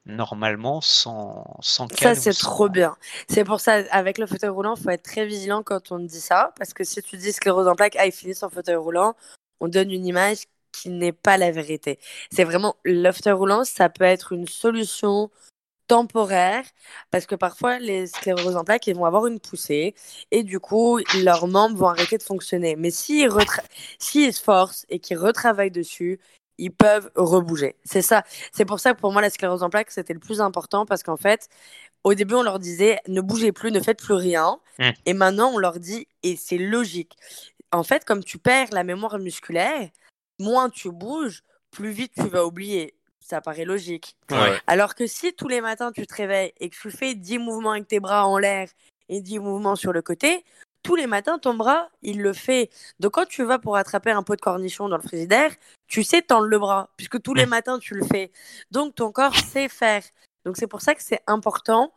normalement 0.06 0.80
sans, 0.80 1.44
sans 1.60 1.88
Ça, 1.94 2.14
c'est 2.14 2.32
trop 2.32 2.68
bien. 2.68 2.96
C'est 3.28 3.44
pour 3.44 3.60
ça, 3.60 3.82
avec 3.90 4.18
le 4.18 4.26
fauteuil 4.26 4.50
roulant, 4.50 4.74
il 4.76 4.82
faut 4.82 4.90
être 4.90 5.02
très 5.02 5.26
vigilant 5.26 5.62
quand 5.62 5.92
on 5.92 5.98
dit 5.98 6.20
ça. 6.20 6.52
Parce 6.58 6.72
que 6.72 6.84
si 6.84 7.02
tu 7.02 7.16
dis 7.16 7.32
sclérose 7.32 7.68
en 7.68 7.74
plaques, 7.74 7.96
ah, 7.98 8.06
il 8.06 8.12
finit 8.12 8.34
son 8.34 8.50
fauteuil 8.50 8.76
roulant, 8.76 9.14
on 9.60 9.68
donne 9.68 9.90
une 9.90 10.06
image 10.06 10.44
qui 10.72 10.88
n'est 10.88 11.12
pas 11.12 11.36
la 11.36 11.50
vérité. 11.50 11.98
C'est 12.30 12.44
vraiment 12.44 12.76
l'after 12.84 13.32
roulant, 13.32 13.64
ça 13.64 13.88
peut 13.88 14.04
être 14.04 14.32
une 14.32 14.46
solution 14.46 15.30
temporaire 15.90 16.64
parce 17.10 17.26
que 17.26 17.34
parfois 17.34 17.80
les 17.80 18.06
scléroses 18.06 18.54
en 18.54 18.62
plaques 18.62 18.86
ils 18.86 18.94
vont 18.94 19.06
avoir 19.06 19.26
une 19.26 19.40
poussée 19.40 19.96
et 20.30 20.44
du 20.44 20.60
coup 20.60 21.00
leurs 21.24 21.48
membres 21.48 21.76
vont 21.76 21.88
arrêter 21.88 22.16
de 22.16 22.22
fonctionner. 22.22 22.76
Mais 22.76 22.92
s'ils 22.92 23.28
se 24.32 24.40
forcent 24.40 24.86
et 24.88 25.00
qu'ils 25.00 25.18
retravaillent 25.18 25.72
dessus, 25.72 26.20
ils 26.60 26.70
peuvent 26.70 27.10
rebouger. 27.16 27.74
C'est 27.84 28.02
ça. 28.02 28.22
C'est 28.52 28.64
pour 28.64 28.78
ça 28.78 28.94
que 28.94 29.00
pour 29.00 29.12
moi 29.12 29.22
la 29.22 29.30
sclérose 29.30 29.62
en 29.62 29.70
plaques 29.70 29.90
c'était 29.90 30.12
le 30.12 30.20
plus 30.20 30.40
important 30.40 30.86
parce 30.86 31.02
qu'en 31.02 31.16
fait 31.16 31.48
au 32.04 32.14
début 32.14 32.34
on 32.34 32.42
leur 32.42 32.58
disait 32.58 33.00
ne 33.08 33.20
bougez 33.20 33.50
plus, 33.50 33.72
ne 33.72 33.80
faites 33.80 33.98
plus 33.98 34.14
rien 34.14 34.60
mmh. 34.78 34.90
et 35.06 35.14
maintenant 35.14 35.50
on 35.52 35.58
leur 35.58 35.80
dit 35.80 36.06
et 36.22 36.36
c'est 36.36 36.58
logique. 36.58 37.16
En 37.72 37.82
fait 37.82 38.04
comme 38.04 38.22
tu 38.22 38.38
perds 38.38 38.68
la 38.72 38.84
mémoire 38.84 39.18
musculaire 39.18 39.88
moins 40.38 40.70
tu 40.70 40.90
bouges, 40.90 41.42
plus 41.70 41.90
vite 41.90 42.12
tu 42.14 42.28
vas 42.28 42.44
oublier. 42.44 42.94
Ça 43.20 43.40
paraît 43.40 43.64
logique. 43.64 44.16
Alors 44.66 44.94
que 44.94 45.06
si 45.06 45.32
tous 45.32 45.48
les 45.48 45.60
matins 45.60 45.92
tu 45.92 46.06
te 46.06 46.14
réveilles 46.14 46.52
et 46.60 46.68
que 46.68 46.76
tu 46.76 46.90
fais 46.90 47.14
10 47.14 47.38
mouvements 47.38 47.72
avec 47.72 47.88
tes 47.88 48.00
bras 48.00 48.26
en 48.26 48.38
l'air 48.38 48.68
et 49.08 49.20
10 49.20 49.38
mouvements 49.38 49.76
sur 49.76 49.92
le 49.92 50.02
côté, 50.02 50.44
tous 50.82 50.96
les 50.96 51.06
matins, 51.06 51.38
ton 51.38 51.54
bras, 51.54 51.90
il 52.02 52.20
le 52.22 52.32
fait. 52.32 52.70
Donc, 53.00 53.12
quand 53.12 53.26
tu 53.26 53.44
vas 53.44 53.58
pour 53.58 53.76
attraper 53.76 54.10
un 54.10 54.22
pot 54.22 54.36
de 54.36 54.40
cornichon 54.40 54.88
dans 54.88 54.96
le 54.96 55.02
frigidaire, 55.02 55.54
tu 55.86 56.02
sais 56.02 56.22
tendre 56.22 56.46
le 56.46 56.58
bras, 56.58 56.90
puisque 56.96 57.20
tous 57.22 57.34
les 57.34 57.46
matins, 57.46 57.78
tu 57.78 57.94
le 57.94 58.04
fais. 58.04 58.30
Donc, 58.70 58.94
ton 58.94 59.12
corps 59.12 59.34
sait 59.36 59.68
faire. 59.68 60.02
Donc, 60.44 60.56
c'est 60.56 60.66
pour 60.66 60.80
ça 60.80 60.94
que 60.94 61.02
c'est 61.02 61.22
important 61.26 61.92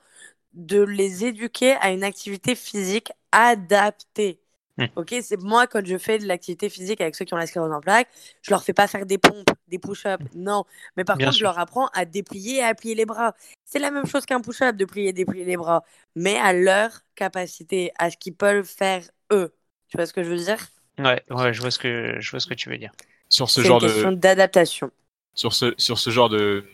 de 0.53 0.81
les 0.81 1.25
éduquer 1.25 1.73
à 1.81 1.91
une 1.91 2.03
activité 2.03 2.55
physique 2.55 3.11
adaptée. 3.31 4.42
Mmh. 4.77 4.85
Ok, 4.95 5.13
c'est 5.21 5.39
moi 5.41 5.67
quand 5.67 5.85
je 5.85 5.97
fais 5.97 6.17
de 6.17 6.25
l'activité 6.25 6.69
physique 6.69 6.99
avec 7.01 7.15
ceux 7.15 7.25
qui 7.25 7.33
ont 7.33 7.37
la 7.37 7.45
sclérose 7.45 7.71
en 7.71 7.79
plaques, 7.81 8.07
je 8.41 8.51
leur 8.51 8.63
fais 8.63 8.73
pas 8.73 8.87
faire 8.87 9.05
des 9.05 9.17
pompes, 9.17 9.49
des 9.67 9.77
push-ups, 9.77 10.23
non. 10.35 10.65
Mais 10.97 11.03
par 11.03 11.17
contre, 11.17 11.37
je 11.37 11.43
leur 11.43 11.59
apprends 11.59 11.87
à 11.93 12.05
déplier 12.05 12.57
et 12.57 12.63
à 12.63 12.73
plier 12.73 12.95
les 12.95 13.05
bras. 13.05 13.35
C'est 13.65 13.79
la 13.79 13.91
même 13.91 14.05
chose 14.05 14.25
qu'un 14.25 14.41
push-up, 14.41 14.75
de 14.75 14.85
plier 14.85 15.09
et 15.09 15.13
déplier 15.13 15.45
les 15.45 15.57
bras, 15.57 15.83
mais 16.15 16.37
à 16.37 16.53
leur 16.53 16.91
capacité, 17.15 17.91
à 17.99 18.09
ce 18.09 18.17
qu'ils 18.17 18.35
peuvent 18.35 18.65
faire 18.65 19.03
eux. 19.31 19.53
Tu 19.89 19.97
vois 19.97 20.05
ce 20.07 20.13
que 20.13 20.23
je 20.23 20.29
veux 20.29 20.37
dire? 20.37 20.57
Ouais, 20.97 21.23
ouais, 21.29 21.53
je 21.53 21.61
vois 21.61 21.71
ce 21.71 21.79
que 21.79 22.17
je 22.19 22.31
vois 22.31 22.39
ce 22.39 22.47
que 22.47 22.53
tu 22.53 22.69
veux 22.69 22.77
dire. 22.77 22.91
Sur 23.29 23.49
ce 23.49 23.61
genre 23.61 23.81
une 23.81 23.87
question 23.87 24.11
d'adaptation. 24.11 24.91
Sur 25.35 25.53
ce 25.53 25.73
sur 25.77 25.97
ce 25.97 26.09
genre 26.09 26.29
de 26.29 26.65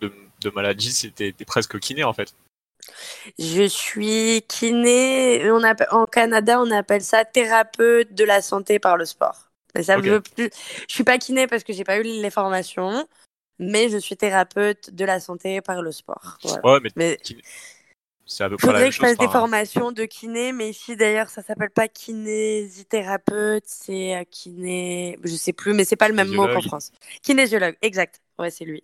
de, 0.00 0.12
de 0.42 0.50
maladie, 0.50 0.92
c'était 0.92 1.32
presque 1.46 1.78
kiné 1.78 2.04
en 2.04 2.12
fait. 2.12 2.34
Je 3.38 3.64
suis 3.64 4.42
kiné. 4.48 5.50
On 5.50 5.62
appelle, 5.62 5.88
en 5.90 6.06
Canada, 6.06 6.60
on 6.60 6.70
appelle 6.70 7.02
ça 7.02 7.24
thérapeute 7.24 8.14
de 8.14 8.24
la 8.24 8.42
santé 8.42 8.78
par 8.78 8.96
le 8.96 9.04
sport. 9.04 9.50
Mais 9.74 9.82
ça 9.82 9.96
veut 9.96 10.20
plus. 10.20 10.50
Je 10.88 10.94
suis 10.94 11.04
pas 11.04 11.18
kiné 11.18 11.46
parce 11.46 11.64
que 11.64 11.72
j'ai 11.72 11.84
pas 11.84 11.98
eu 11.98 12.02
les 12.02 12.30
formations, 12.30 13.06
mais 13.58 13.88
je 13.88 13.98
suis 13.98 14.16
thérapeute 14.16 14.90
de 14.90 15.04
la 15.04 15.20
santé 15.20 15.60
par 15.60 15.82
le 15.82 15.90
sport. 15.92 16.38
Ouais, 16.62 16.78
mais, 16.96 17.18
c'est 18.26 18.44
à 18.44 18.48
peu 18.48 18.56
près 18.56 18.72
la 18.72 18.78
même 18.78 18.88
que 18.88 18.94
je 18.94 19.00
fasse 19.00 19.18
des 19.18 19.28
formations 19.28 19.92
de 19.92 20.04
kiné, 20.04 20.52
mais 20.52 20.70
ici 20.70 20.96
d'ailleurs 20.96 21.28
ça 21.28 21.42
s'appelle 21.42 21.70
pas 21.70 21.88
kinésithérapeute, 21.88 23.64
c'est 23.66 24.16
euh, 24.16 24.24
kiné, 24.30 25.18
je 25.22 25.34
sais 25.34 25.52
plus, 25.52 25.74
mais 25.74 25.84
c'est 25.84 25.96
pas 25.96 26.08
le 26.08 26.14
même 26.14 26.28
mot 26.28 26.48
qu'en 26.48 26.62
France. 26.62 26.90
Kinésiologue, 27.22 27.76
exact. 27.82 28.22
Ouais, 28.38 28.50
c'est 28.50 28.64
lui 28.64 28.82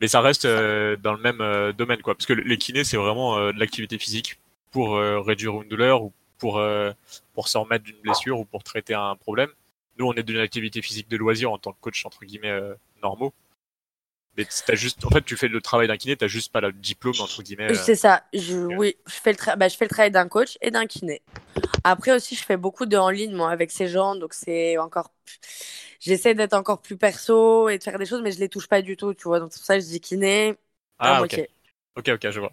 mais 0.00 0.08
ça 0.08 0.20
reste 0.20 0.44
euh, 0.44 0.96
dans 0.96 1.12
le 1.12 1.20
même 1.20 1.40
euh, 1.40 1.72
domaine 1.72 2.00
quoi. 2.02 2.14
Parce 2.14 2.26
que 2.26 2.32
les 2.32 2.58
kinés 2.58 2.84
c'est 2.84 2.96
vraiment 2.96 3.38
euh, 3.38 3.52
de 3.52 3.60
l'activité 3.60 3.98
physique 3.98 4.38
pour 4.70 4.96
réduire 4.96 5.60
une 5.62 5.68
douleur 5.68 6.04
ou 6.04 6.12
pour 6.38 6.62
pour 7.34 7.48
s'en 7.48 7.64
remettre 7.64 7.84
d'une 7.84 8.00
blessure 8.02 8.38
ou 8.38 8.44
pour 8.44 8.62
traiter 8.62 8.94
un 8.94 9.16
problème. 9.16 9.50
Nous 9.98 10.06
on 10.06 10.12
est 10.14 10.22
d'une 10.22 10.38
activité 10.38 10.80
physique 10.80 11.08
de 11.08 11.16
loisir 11.16 11.50
en 11.50 11.58
tant 11.58 11.72
que 11.72 11.80
coach 11.80 12.06
entre 12.06 12.24
guillemets 12.24 12.56
normaux 13.02 13.34
mais 14.40 14.48
t'as 14.66 14.74
juste 14.74 15.04
en 15.04 15.10
fait 15.10 15.24
tu 15.24 15.36
fais 15.36 15.48
le 15.48 15.60
travail 15.60 15.88
d'un 15.88 15.96
kiné 15.96 16.16
t'as 16.16 16.26
juste 16.26 16.52
pas 16.52 16.60
le 16.60 16.72
diplôme 16.72 17.14
entre 17.20 17.42
guillemets 17.42 17.74
c'est 17.74 17.94
ça 17.94 18.24
je 18.32 18.56
oui 18.56 18.96
je 19.06 19.14
fais 19.14 19.32
le 19.32 19.56
bah, 19.56 19.68
je 19.68 19.76
fais 19.76 19.84
le 19.84 19.90
travail 19.90 20.10
d'un 20.10 20.28
coach 20.28 20.58
et 20.60 20.70
d'un 20.70 20.86
kiné 20.86 21.22
après 21.84 22.12
aussi 22.12 22.34
je 22.34 22.44
fais 22.44 22.56
beaucoup 22.56 22.86
de 22.86 22.96
en 22.96 23.10
ligne 23.10 23.34
moi 23.34 23.50
avec 23.50 23.70
ces 23.70 23.88
gens 23.88 24.16
donc 24.16 24.34
c'est 24.34 24.78
encore 24.78 25.10
j'essaie 26.00 26.34
d'être 26.34 26.54
encore 26.54 26.80
plus 26.80 26.96
perso 26.96 27.68
et 27.68 27.78
de 27.78 27.82
faire 27.82 27.98
des 27.98 28.06
choses, 28.06 28.22
mais 28.22 28.32
je 28.32 28.40
les 28.40 28.48
touche 28.48 28.66
pas 28.66 28.82
du 28.82 28.96
tout, 28.96 29.14
tu 29.14 29.24
vois. 29.24 29.38
Donc 29.38 29.52
c'est 29.52 29.60
pour 29.60 29.66
ça 29.66 29.76
que 29.76 29.84
je 29.84 29.88
dis 29.88 30.00
kiné. 30.00 30.56
Ah, 30.98 31.22
ok. 31.22 31.40
Ok, 31.96 32.08
ok, 32.08 32.30
je 32.30 32.40
vois. 32.40 32.52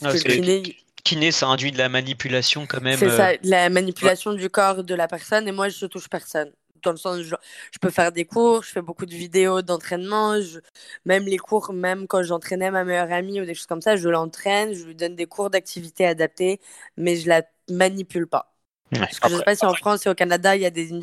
Parce 0.00 0.22
que 0.22 0.28
kiné... 0.28 0.76
kiné, 1.04 1.32
ça 1.32 1.48
induit 1.48 1.72
de 1.72 1.78
la 1.78 1.88
manipulation 1.88 2.66
quand 2.66 2.80
même. 2.80 2.98
C'est 2.98 3.10
ça, 3.10 3.30
euh, 3.30 3.36
la 3.42 3.68
manipulation 3.68 4.32
du 4.32 4.48
corps 4.48 4.84
de 4.84 4.94
la 4.94 5.08
personne, 5.08 5.48
et 5.48 5.52
moi, 5.52 5.68
je 5.68 5.86
touche 5.86 6.08
personne. 6.08 6.52
Dans 6.82 6.90
le 6.92 6.96
sens, 6.96 7.20
je, 7.22 7.34
je 7.72 7.78
peux 7.80 7.90
faire 7.90 8.12
des 8.12 8.24
cours, 8.24 8.62
je 8.62 8.70
fais 8.70 8.82
beaucoup 8.82 9.06
de 9.06 9.14
vidéos 9.14 9.62
d'entraînement, 9.62 10.40
je... 10.40 10.60
même 11.04 11.24
les 11.24 11.38
cours, 11.38 11.72
même 11.72 12.06
quand 12.06 12.22
j'entraînais 12.22 12.70
ma 12.70 12.84
meilleure 12.84 13.12
amie 13.12 13.40
ou 13.40 13.44
des 13.44 13.54
choses 13.54 13.66
comme 13.66 13.82
ça, 13.82 13.96
je 13.96 14.08
l'entraîne, 14.08 14.74
je 14.74 14.84
lui 14.84 14.94
donne 14.94 15.16
des 15.16 15.26
cours 15.26 15.50
d'activité 15.50 16.06
adaptés, 16.06 16.60
mais 16.96 17.16
je 17.16 17.28
la 17.28 17.42
manipule 17.70 18.26
pas 18.26 18.54
je 18.92 19.00
ne 19.00 19.36
sais 19.38 19.44
pas 19.44 19.54
si 19.54 19.64
en 19.66 19.74
France 19.74 20.06
et 20.06 20.08
au 20.08 20.14
Canada, 20.14 20.56
il 20.56 20.62
y 20.62 20.66
a 20.66 20.70
des, 20.70 20.90
une, 20.90 21.02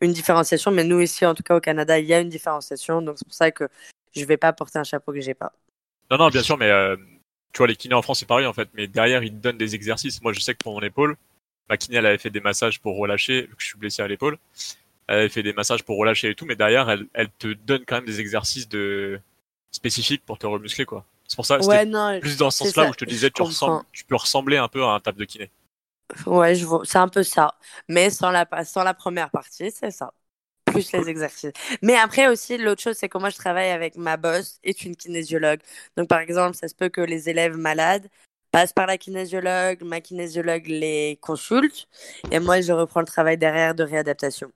une 0.00 0.12
différenciation, 0.12 0.70
mais 0.70 0.84
nous 0.84 1.00
ici, 1.00 1.24
en 1.26 1.34
tout 1.34 1.42
cas 1.42 1.56
au 1.56 1.60
Canada, 1.60 1.98
il 1.98 2.06
y 2.06 2.14
a 2.14 2.20
une 2.20 2.28
différenciation. 2.28 3.02
Donc 3.02 3.16
c'est 3.18 3.26
pour 3.26 3.34
ça 3.34 3.50
que 3.50 3.68
je 4.14 4.20
ne 4.20 4.26
vais 4.26 4.36
pas 4.36 4.52
porter 4.52 4.78
un 4.78 4.84
chapeau 4.84 5.12
que 5.12 5.20
j'ai 5.20 5.34
pas. 5.34 5.52
Non, 6.10 6.18
non, 6.18 6.28
bien 6.28 6.42
sûr, 6.42 6.56
mais 6.56 6.70
euh, 6.70 6.96
tu 7.52 7.58
vois, 7.58 7.66
les 7.66 7.76
kinés 7.76 7.94
en 7.94 8.02
France, 8.02 8.20
c'est 8.20 8.26
pareil 8.26 8.46
en 8.46 8.52
fait. 8.52 8.68
Mais 8.74 8.86
derrière, 8.86 9.22
ils 9.22 9.30
te 9.30 9.36
donnent 9.36 9.58
des 9.58 9.74
exercices. 9.74 10.20
Moi, 10.22 10.32
je 10.32 10.40
sais 10.40 10.54
que 10.54 10.62
pour 10.62 10.74
mon 10.74 10.80
épaule, 10.82 11.16
ma 11.68 11.76
kiné, 11.76 11.98
elle 11.98 12.06
avait 12.06 12.18
fait 12.18 12.30
des 12.30 12.40
massages 12.40 12.80
pour 12.80 12.96
relâcher, 12.96 13.42
vu 13.42 13.56
que 13.56 13.62
je 13.62 13.66
suis 13.66 13.78
blessé 13.78 14.02
à 14.02 14.08
l'épaule. 14.08 14.38
Elle 15.06 15.18
avait 15.18 15.28
fait 15.28 15.42
des 15.42 15.52
massages 15.52 15.82
pour 15.82 15.98
relâcher 15.98 16.30
et 16.30 16.34
tout, 16.34 16.46
mais 16.46 16.56
derrière, 16.56 16.88
elle, 16.88 17.06
elle 17.12 17.28
te 17.38 17.52
donne 17.52 17.84
quand 17.86 17.96
même 17.96 18.06
des 18.06 18.20
exercices 18.20 18.68
de 18.68 19.20
spécifiques 19.70 20.24
pour 20.24 20.38
te 20.38 20.46
remuscler, 20.46 20.84
quoi. 20.84 21.04
C'est 21.26 21.36
pour 21.36 21.46
ça, 21.46 21.58
ouais, 21.58 21.86
non, 21.86 22.18
plus 22.20 22.36
dans 22.36 22.50
ce 22.50 22.58
sens-là 22.64 22.88
où 22.90 22.92
je 22.92 22.98
te 22.98 23.04
disais, 23.04 23.30
tu, 23.30 23.42
tu 23.92 24.04
peux 24.04 24.16
ressembler 24.16 24.56
un 24.58 24.68
peu 24.68 24.84
à 24.84 24.88
un 24.88 25.00
table 25.00 25.18
de 25.18 25.24
kiné. 25.24 25.50
Ouais, 26.26 26.54
je. 26.54 26.66
C'est 26.84 26.98
un 26.98 27.08
peu 27.08 27.22
ça. 27.22 27.54
Mais 27.88 28.10
sans 28.10 28.30
la, 28.30 28.46
sans 28.64 28.84
la 28.84 28.94
première 28.94 29.30
partie, 29.30 29.70
c'est 29.70 29.90
ça. 29.90 30.12
plus 30.66 30.92
les 30.92 31.08
exercices. 31.08 31.52
Mais 31.82 31.96
après 31.96 32.28
aussi, 32.28 32.58
l'autre 32.58 32.82
chose, 32.82 32.96
c'est 32.96 33.08
que 33.08 33.18
moi, 33.18 33.30
je 33.30 33.36
travaille 33.36 33.70
avec 33.70 33.96
ma 33.96 34.16
boss, 34.16 34.58
est 34.64 34.84
une 34.84 34.96
kinésiologue. 34.96 35.60
Donc, 35.96 36.08
par 36.08 36.20
exemple, 36.20 36.56
ça 36.56 36.68
se 36.68 36.74
peut 36.74 36.88
que 36.88 37.00
les 37.00 37.28
élèves 37.28 37.56
malades 37.56 38.08
passent 38.54 38.72
par 38.72 38.86
la 38.86 38.98
kinésiologue, 38.98 39.82
ma 39.82 40.00
kinésiologue 40.00 40.68
les 40.68 41.18
consulte, 41.20 41.88
et 42.30 42.38
moi, 42.38 42.60
je 42.60 42.72
reprends 42.72 43.00
le 43.00 43.06
travail 43.06 43.36
derrière 43.36 43.74
de 43.74 43.82
réadaptation. 43.82 44.52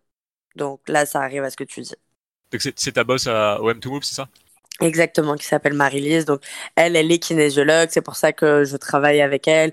Donc 0.54 0.88
là, 0.88 1.04
ça 1.04 1.20
arrive 1.20 1.42
à 1.42 1.50
ce 1.50 1.56
que 1.56 1.64
tu 1.64 1.80
dis. 1.80 1.96
Donc 2.52 2.62
c'est 2.76 2.92
ta 2.92 3.02
boss 3.02 3.26
à 3.26 3.58
OM2Move, 3.60 4.04
c'est 4.04 4.14
ça? 4.14 4.28
Exactement, 4.80 5.34
qui 5.34 5.46
s'appelle 5.46 5.72
Marie-Lise. 5.72 6.26
Donc 6.26 6.42
elle, 6.76 6.94
elle 6.94 7.10
est 7.10 7.18
kinésiologue, 7.18 7.88
c'est 7.90 8.00
pour 8.00 8.14
ça 8.14 8.32
que 8.32 8.62
je 8.62 8.76
travaille 8.76 9.20
avec 9.20 9.48
elle. 9.48 9.72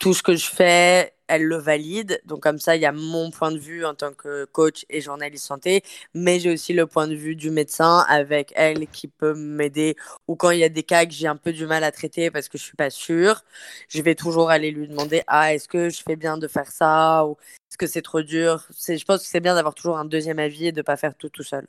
Tout 0.00 0.12
ce 0.12 0.22
que 0.22 0.36
je 0.36 0.46
fais, 0.46 1.14
elle 1.32 1.44
le 1.44 1.56
valide. 1.56 2.20
Donc 2.26 2.40
comme 2.42 2.58
ça, 2.58 2.76
il 2.76 2.82
y 2.82 2.86
a 2.86 2.92
mon 2.92 3.30
point 3.30 3.50
de 3.52 3.58
vue 3.58 3.84
en 3.86 3.94
tant 3.94 4.12
que 4.12 4.44
coach 4.44 4.84
et 4.90 5.00
journaliste 5.00 5.46
santé, 5.46 5.82
mais 6.14 6.38
j'ai 6.38 6.52
aussi 6.52 6.74
le 6.74 6.86
point 6.86 7.08
de 7.08 7.14
vue 7.14 7.36
du 7.36 7.50
médecin 7.50 8.04
avec 8.08 8.52
elle 8.54 8.86
qui 8.88 9.08
peut 9.08 9.34
m'aider. 9.34 9.96
Ou 10.28 10.36
quand 10.36 10.50
il 10.50 10.58
y 10.60 10.64
a 10.64 10.68
des 10.68 10.82
cas 10.82 11.06
que 11.06 11.12
j'ai 11.12 11.26
un 11.26 11.36
peu 11.36 11.52
du 11.52 11.66
mal 11.66 11.84
à 11.84 11.90
traiter 11.92 12.30
parce 12.30 12.48
que 12.48 12.58
je 12.58 12.62
suis 12.64 12.76
pas 12.76 12.90
sûre, 12.90 13.42
je 13.88 14.02
vais 14.02 14.14
toujours 14.14 14.50
aller 14.50 14.70
lui 14.70 14.88
demander 14.88 15.22
ah 15.26 15.54
est-ce 15.54 15.68
que 15.68 15.88
je 15.90 16.02
fais 16.02 16.16
bien 16.16 16.36
de 16.38 16.48
faire 16.48 16.70
ça 16.70 17.24
ou 17.26 17.36
est-ce 17.70 17.78
que 17.78 17.86
c'est 17.86 18.02
trop 18.02 18.22
dur? 18.22 18.66
Je 18.86 19.04
pense 19.04 19.22
que 19.22 19.26
c'est 19.28 19.40
bien 19.40 19.54
d'avoir 19.54 19.74
toujours 19.74 19.96
un 19.98 20.04
deuxième 20.04 20.38
avis 20.38 20.66
et 20.66 20.72
de 20.72 20.82
pas 20.82 20.96
faire 20.98 21.14
tout 21.14 21.30
tout 21.30 21.42
seul. 21.42 21.66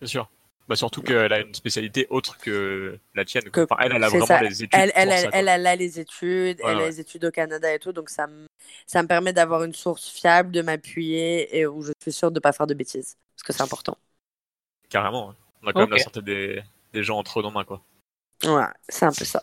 Bien 0.00 0.08
sûr. 0.08 0.28
Bah 0.68 0.76
surtout 0.76 1.02
qu'elle 1.02 1.32
a 1.32 1.40
une 1.40 1.54
spécialité 1.54 2.06
autre 2.08 2.38
que 2.38 2.98
la 3.14 3.24
tienne. 3.24 3.42
Enfin, 3.48 3.76
elle, 3.80 3.92
elle 3.96 4.04
a 4.04 4.08
vraiment 4.08 4.40
les 4.40 4.62
études. 4.62 4.80
Elle, 4.80 4.92
elle, 4.94 5.10
elle, 5.10 5.48
elle, 5.48 5.66
a 5.66 5.76
les 5.76 5.98
études, 5.98 6.60
elle 6.64 6.80
a 6.80 6.86
les 6.86 7.00
études 7.00 7.24
au 7.24 7.30
Canada 7.30 7.72
et 7.74 7.78
tout, 7.78 7.92
donc 7.92 8.08
ça, 8.08 8.28
ça 8.86 9.02
me 9.02 9.08
permet 9.08 9.32
d'avoir 9.32 9.64
une 9.64 9.74
source 9.74 10.08
fiable, 10.08 10.52
de 10.52 10.62
m'appuyer 10.62 11.58
et 11.58 11.66
où 11.66 11.82
je 11.82 11.92
suis 12.00 12.12
sûre 12.12 12.30
de 12.30 12.36
ne 12.36 12.40
pas 12.40 12.52
faire 12.52 12.66
de 12.66 12.74
bêtises. 12.74 13.16
Parce 13.34 13.42
que 13.42 13.52
c'est 13.52 13.62
important. 13.62 13.98
Carrément. 14.88 15.30
Hein. 15.30 15.36
On 15.62 15.68
a 15.68 15.72
quand 15.72 15.80
même 15.80 15.90
la 15.90 15.98
santé 15.98 16.22
des, 16.22 16.62
des 16.92 17.02
gens 17.02 17.18
entre 17.18 17.42
nos 17.42 17.50
mains, 17.50 17.64
quoi. 17.64 17.82
Ouais, 18.44 18.66
c'est 18.88 19.04
un 19.04 19.12
peu 19.12 19.24
ça. 19.24 19.42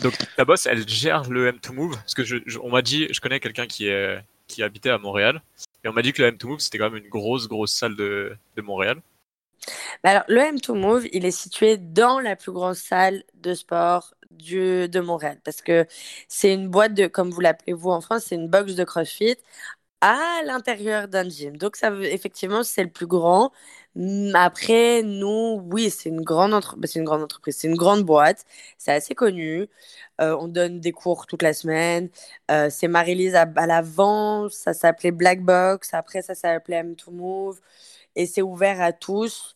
Donc 0.00 0.14
ta 0.36 0.44
boss, 0.44 0.66
elle 0.66 0.86
gère 0.86 1.28
le 1.30 1.50
M2Move 1.50 1.94
Parce 1.94 2.14
que 2.14 2.24
je, 2.24 2.36
on 2.62 2.70
m'a 2.70 2.82
dit, 2.82 3.08
je 3.10 3.20
connais 3.20 3.40
quelqu'un 3.40 3.66
qui, 3.66 3.88
est, 3.88 4.22
qui 4.46 4.62
habitait 4.62 4.90
à 4.90 4.98
Montréal. 4.98 5.42
Et 5.84 5.88
on 5.88 5.92
m'a 5.92 6.02
dit 6.02 6.12
que 6.12 6.22
le 6.22 6.30
M2Move, 6.30 6.58
c'était 6.58 6.78
quand 6.78 6.90
même 6.90 7.02
une 7.02 7.08
grosse, 7.08 7.48
grosse 7.48 7.72
salle 7.72 7.96
de, 7.96 8.36
de 8.56 8.62
Montréal. 8.62 9.00
Bah 10.04 10.10
alors, 10.10 10.24
le 10.28 10.40
M2Move, 10.40 11.08
il 11.12 11.24
est 11.24 11.30
situé 11.30 11.76
dans 11.76 12.20
la 12.20 12.36
plus 12.36 12.52
grande 12.52 12.74
salle 12.74 13.24
de 13.34 13.54
sport 13.54 14.14
de 14.30 15.00
Montréal 15.00 15.38
parce 15.44 15.62
que 15.62 15.86
c'est 16.28 16.52
une 16.52 16.68
boîte 16.68 16.94
de, 16.94 17.06
comme 17.06 17.30
vous 17.30 17.40
l'appelez 17.40 17.72
vous 17.72 17.90
en 17.90 18.00
France, 18.00 18.24
c'est 18.28 18.34
une 18.34 18.48
box 18.48 18.74
de 18.74 18.84
CrossFit 18.84 19.36
à 20.02 20.18
l'intérieur 20.46 21.08
d'un 21.08 21.28
gym. 21.28 21.56
Donc, 21.58 21.76
ça 21.76 21.90
effectivement, 22.02 22.62
c'est 22.64 22.84
le 22.84 22.90
plus 22.90 23.06
grand. 23.06 23.52
Après, 24.34 25.02
nous, 25.02 25.62
oui, 25.72 25.90
c'est 25.90 26.10
une 26.10 26.20
grande 26.22 26.52
entre... 26.54 26.76
Bah, 26.76 26.86
une 26.94 27.04
grande 27.04 27.22
entreprise, 27.22 27.56
c'est 27.58 27.68
une 27.68 27.76
grande 27.76 28.04
boîte, 28.04 28.44
c'est 28.78 28.92
assez 28.92 29.14
connu. 29.14 29.68
Euh, 30.20 30.36
on 30.40 30.48
donne 30.48 30.80
des 30.80 30.92
cours 30.92 31.26
toute 31.26 31.42
la 31.42 31.54
semaine. 31.54 32.10
Euh, 32.50 32.68
c'est 32.70 32.88
Marie-Lise 32.88 33.34
à, 33.34 33.42
à 33.56 33.66
l'avant, 33.66 34.48
ça 34.50 34.74
s'appelait 34.74 35.12
Black 35.12 35.42
Box, 35.42 35.94
après 35.94 36.22
ça 36.22 36.34
s'appelait 36.34 36.82
M2Move 36.82 37.58
et 38.16 38.26
c'est 38.26 38.42
ouvert 38.42 38.80
à 38.82 38.92
tous 38.92 39.55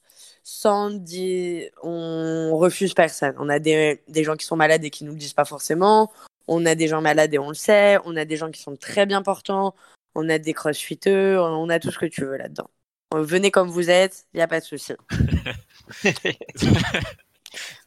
sans 0.53 0.91
dire 0.91 1.71
on 1.83 2.57
refuse 2.57 2.93
personne. 2.93 3.35
On 3.39 3.49
a 3.49 3.61
des, 3.61 4.03
des, 4.09 4.25
gens 4.25 4.35
qui 4.35 4.45
sont 4.45 4.57
malades 4.57 4.85
et 4.85 4.91
qui 4.91 5.05
nous 5.05 5.13
le 5.13 5.19
disent 5.19 5.33
pas 5.33 5.45
forcément. 5.45 6.11
On 6.49 6.67
a 6.67 6.75
des 6.75 6.89
gens 6.89 7.01
malades 7.01 7.33
et 7.33 7.39
on 7.39 7.51
le 7.51 7.55
sait. 7.55 7.99
On 8.05 8.17
a 8.17 8.25
des 8.25 8.37
gens 8.37 8.51
qui 8.51 8.61
sont 8.61 8.75
très 8.77 9.07
bien 9.07 9.23
portants. 9.23 9.77
On 10.17 10.29
a 10.29 10.39
des 10.39 10.53
crossfitteux. 10.53 11.39
On 11.39 11.69
a 11.69 11.79
tout 11.79 11.93
ce 11.93 11.99
que 11.99 12.07
tu 12.07 12.25
veux 12.25 12.37
là-dedans. 12.37 12.69
Venez 13.15 13.53
comme 13.53 13.69
vous 13.69 13.91
êtes, 13.91 14.25
il 14.35 14.39
n'y 14.39 14.43
a 14.43 14.49
pas 14.49 14.59
de 14.59 14.65
souci. 14.65 14.93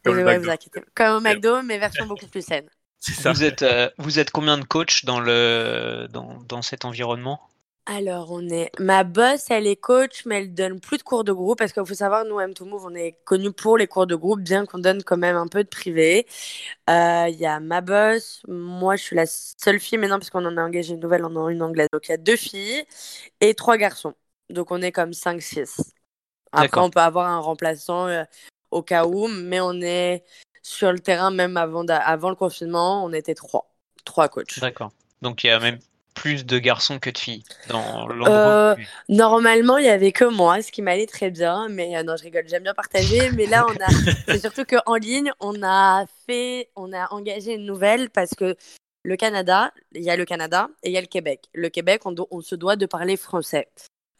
comme, 0.02 0.22
vous 0.22 0.50
inquiétez. 0.50 0.80
comme 0.94 1.16
au 1.16 1.20
McDo, 1.20 1.62
mais 1.62 1.78
version 1.78 2.06
beaucoup 2.06 2.26
plus 2.26 2.44
saine. 2.44 2.68
Vous 3.24 3.44
êtes, 3.44 3.62
euh, 3.62 3.90
vous 3.98 4.18
êtes 4.18 4.30
combien 4.30 4.56
de 4.56 4.64
coachs 4.64 5.04
dans, 5.04 5.20
le, 5.20 6.08
dans, 6.10 6.42
dans 6.48 6.62
cet 6.62 6.86
environnement? 6.86 7.40
Alors, 7.86 8.30
on 8.30 8.48
est. 8.48 8.70
Ma 8.78 9.04
boss, 9.04 9.50
elle 9.50 9.66
est 9.66 9.76
coach, 9.76 10.24
mais 10.24 10.38
elle 10.38 10.54
donne 10.54 10.80
plus 10.80 10.96
de 10.96 11.02
cours 11.02 11.22
de 11.22 11.32
groupe 11.32 11.58
parce 11.58 11.72
qu'il 11.74 11.84
faut 11.84 11.92
savoir, 11.92 12.24
nous, 12.24 12.40
M2Move, 12.40 12.86
on 12.86 12.94
est 12.94 13.18
connu 13.24 13.52
pour 13.52 13.76
les 13.76 13.86
cours 13.86 14.06
de 14.06 14.14
groupe, 14.14 14.40
bien 14.40 14.64
qu'on 14.64 14.78
donne 14.78 15.02
quand 15.02 15.18
même 15.18 15.36
un 15.36 15.48
peu 15.48 15.62
de 15.62 15.68
privé. 15.68 16.26
Euh, 16.88 17.26
il 17.28 17.36
y 17.36 17.44
a 17.44 17.60
ma 17.60 17.82
boss, 17.82 18.40
moi, 18.48 18.96
je 18.96 19.02
suis 19.02 19.16
la 19.16 19.26
seule 19.26 19.78
fille 19.80 19.98
maintenant, 19.98 20.18
parce 20.18 20.30
qu'on 20.30 20.46
en 20.46 20.56
a 20.56 20.62
engagé 20.62 20.94
une 20.94 21.00
nouvelle, 21.00 21.26
on 21.26 21.36
en 21.36 21.46
a 21.46 21.52
une 21.52 21.60
anglaise. 21.60 21.88
Donc, 21.92 22.08
il 22.08 22.12
y 22.12 22.14
a 22.14 22.16
deux 22.16 22.36
filles 22.36 22.84
et 23.42 23.54
trois 23.54 23.76
garçons. 23.76 24.14
Donc, 24.48 24.70
on 24.70 24.80
est 24.80 24.92
comme 24.92 25.12
5-6. 25.12 25.92
Après, 26.52 26.80
on 26.80 26.88
peut 26.88 27.00
avoir 27.00 27.26
un 27.26 27.40
remplaçant 27.40 28.06
euh, 28.06 28.24
au 28.70 28.82
cas 28.82 29.04
où, 29.04 29.28
mais 29.28 29.60
on 29.60 29.74
est 29.82 30.24
sur 30.62 30.90
le 30.90 31.00
terrain, 31.00 31.30
même 31.30 31.58
avant, 31.58 31.84
avant 31.86 32.30
le 32.30 32.36
confinement, 32.36 33.04
on 33.04 33.12
était 33.12 33.34
trois. 33.34 33.70
Trois 34.06 34.28
coachs. 34.28 34.58
D'accord. 34.60 34.92
Donc, 35.20 35.44
il 35.44 35.48
y 35.48 35.50
a 35.50 35.58
même 35.58 35.78
plus 36.14 36.46
de 36.46 36.58
garçons 36.58 36.98
que 36.98 37.10
de 37.10 37.18
filles 37.18 37.44
dans 37.68 38.08
euh, 38.26 38.74
Normalement, 39.08 39.78
il 39.78 39.86
y 39.86 39.90
avait 39.90 40.12
que 40.12 40.24
moi, 40.24 40.62
ce 40.62 40.72
qui 40.72 40.82
m'allait 40.82 41.06
très 41.06 41.30
bien. 41.30 41.68
Mais 41.68 41.96
euh, 41.96 42.02
non, 42.02 42.16
je 42.16 42.22
rigole, 42.22 42.44
j'aime 42.48 42.62
bien 42.62 42.74
partager. 42.74 43.30
Mais 43.32 43.46
là, 43.46 43.66
on 43.68 43.72
a, 43.72 43.88
c'est 44.28 44.40
surtout 44.40 44.64
qu'en 44.64 44.94
ligne, 44.94 45.32
on 45.40 45.62
a 45.62 46.06
fait, 46.26 46.70
on 46.76 46.92
a 46.92 47.12
engagé 47.12 47.54
une 47.54 47.66
nouvelle 47.66 48.10
parce 48.10 48.30
que 48.34 48.56
le 49.02 49.16
Canada, 49.16 49.72
il 49.92 50.02
y 50.02 50.10
a 50.10 50.16
le 50.16 50.24
Canada 50.24 50.68
et 50.82 50.88
il 50.90 50.92
y 50.92 50.98
a 50.98 51.00
le 51.00 51.06
Québec. 51.06 51.42
Le 51.52 51.68
Québec, 51.68 52.02
on, 52.06 52.14
on 52.30 52.40
se 52.40 52.54
doit 52.54 52.76
de 52.76 52.86
parler 52.86 53.16
français. 53.16 53.68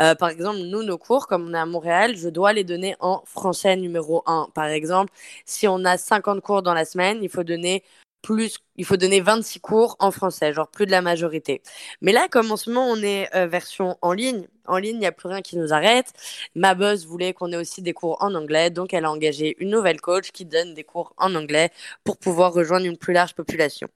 Euh, 0.03 0.15
par 0.15 0.29
exemple, 0.29 0.59
nous, 0.59 0.83
nos 0.83 0.99
cours, 0.99 1.29
comme 1.29 1.49
on 1.49 1.55
est 1.55 1.59
à 1.59 1.67
Montréal, 1.67 2.17
je 2.17 2.29
dois 2.29 2.53
les 2.53 2.65
donner 2.65 2.97
en 2.99 3.23
français 3.27 3.77
numéro 3.77 4.23
1. 4.27 4.49
Par 4.53 4.67
exemple, 4.67 5.13
si 5.45 5.69
on 5.69 5.85
a 5.85 5.97
50 5.97 6.41
cours 6.41 6.63
dans 6.63 6.75
la 6.75 6.85
semaine, 6.85 7.19
il 7.23 7.29
faut 7.29 7.45
donner 7.45 7.85
plus, 8.25 8.59
il 8.77 8.85
faut 8.85 8.97
donner 8.97 9.21
26 9.21 9.61
cours 9.61 9.97
en 10.01 10.11
français, 10.11 10.53
genre 10.53 10.69
plus 10.69 10.87
de 10.87 10.91
la 10.91 11.03
majorité. 11.03 11.63
Mais 12.01 12.11
là, 12.11 12.27
comme 12.29 12.51
en 12.51 12.57
ce 12.57 12.71
moment, 12.71 12.89
on 12.91 12.97
est 12.97 13.29
euh, 13.37 13.47
version 13.47 13.99
en 14.01 14.13
ligne, 14.13 14.49
en 14.67 14.79
ligne, 14.79 14.97
il 14.97 15.01
n'y 15.01 15.07
a 15.07 15.13
plus 15.13 15.29
rien 15.29 15.43
qui 15.43 15.59
nous 15.59 15.73
arrête. 15.73 16.13
Ma 16.55 16.75
boss 16.75 17.05
voulait 17.05 17.35
qu'on 17.35 17.53
ait 17.53 17.57
aussi 17.57 17.83
des 17.83 17.93
cours 17.93 18.17
en 18.21 18.35
anglais, 18.35 18.71
donc 18.71 18.95
elle 18.95 19.05
a 19.05 19.11
engagé 19.11 19.57
une 19.59 19.71
nouvelle 19.71 20.01
coach 20.01 20.33
qui 20.33 20.47
donne 20.47 20.75
des 20.75 20.85
cours 20.85 21.13
en 21.19 21.35
anglais 21.35 21.71
pour 22.03 22.17
pouvoir 22.17 22.55
rejoindre 22.55 22.87
une 22.87 22.97
plus 22.97 23.13
large 23.13 23.35
population. 23.35 23.89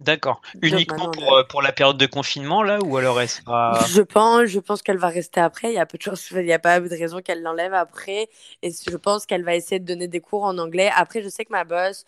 D'accord. 0.00 0.40
Uniquement 0.62 1.10
pour, 1.10 1.36
euh, 1.36 1.44
pour, 1.44 1.62
la 1.62 1.70
période 1.70 1.96
de 1.96 2.06
confinement, 2.06 2.64
là, 2.64 2.80
ou 2.84 2.96
alors 2.96 3.20
elle 3.20 3.28
sera... 3.28 3.78
Je 3.86 4.02
pense, 4.02 4.46
je 4.46 4.58
pense 4.58 4.82
qu'elle 4.82 4.98
va 4.98 5.08
rester 5.08 5.40
après. 5.40 5.70
Il 5.70 5.74
y 5.74 5.78
a 5.78 5.86
peu 5.86 5.96
de 5.96 6.02
choses, 6.02 6.26
il 6.32 6.44
n'y 6.44 6.52
a 6.52 6.58
pas 6.58 6.80
de 6.80 6.88
raison 6.88 7.20
qu'elle 7.20 7.42
l'enlève 7.42 7.72
après. 7.72 8.28
Et 8.62 8.70
je 8.72 8.96
pense 8.96 9.26
qu'elle 9.26 9.44
va 9.44 9.54
essayer 9.54 9.78
de 9.78 9.84
donner 9.84 10.08
des 10.08 10.20
cours 10.20 10.42
en 10.42 10.58
anglais. 10.58 10.90
Après, 10.96 11.22
je 11.22 11.28
sais 11.28 11.44
que 11.44 11.52
ma 11.52 11.62
boss, 11.62 12.04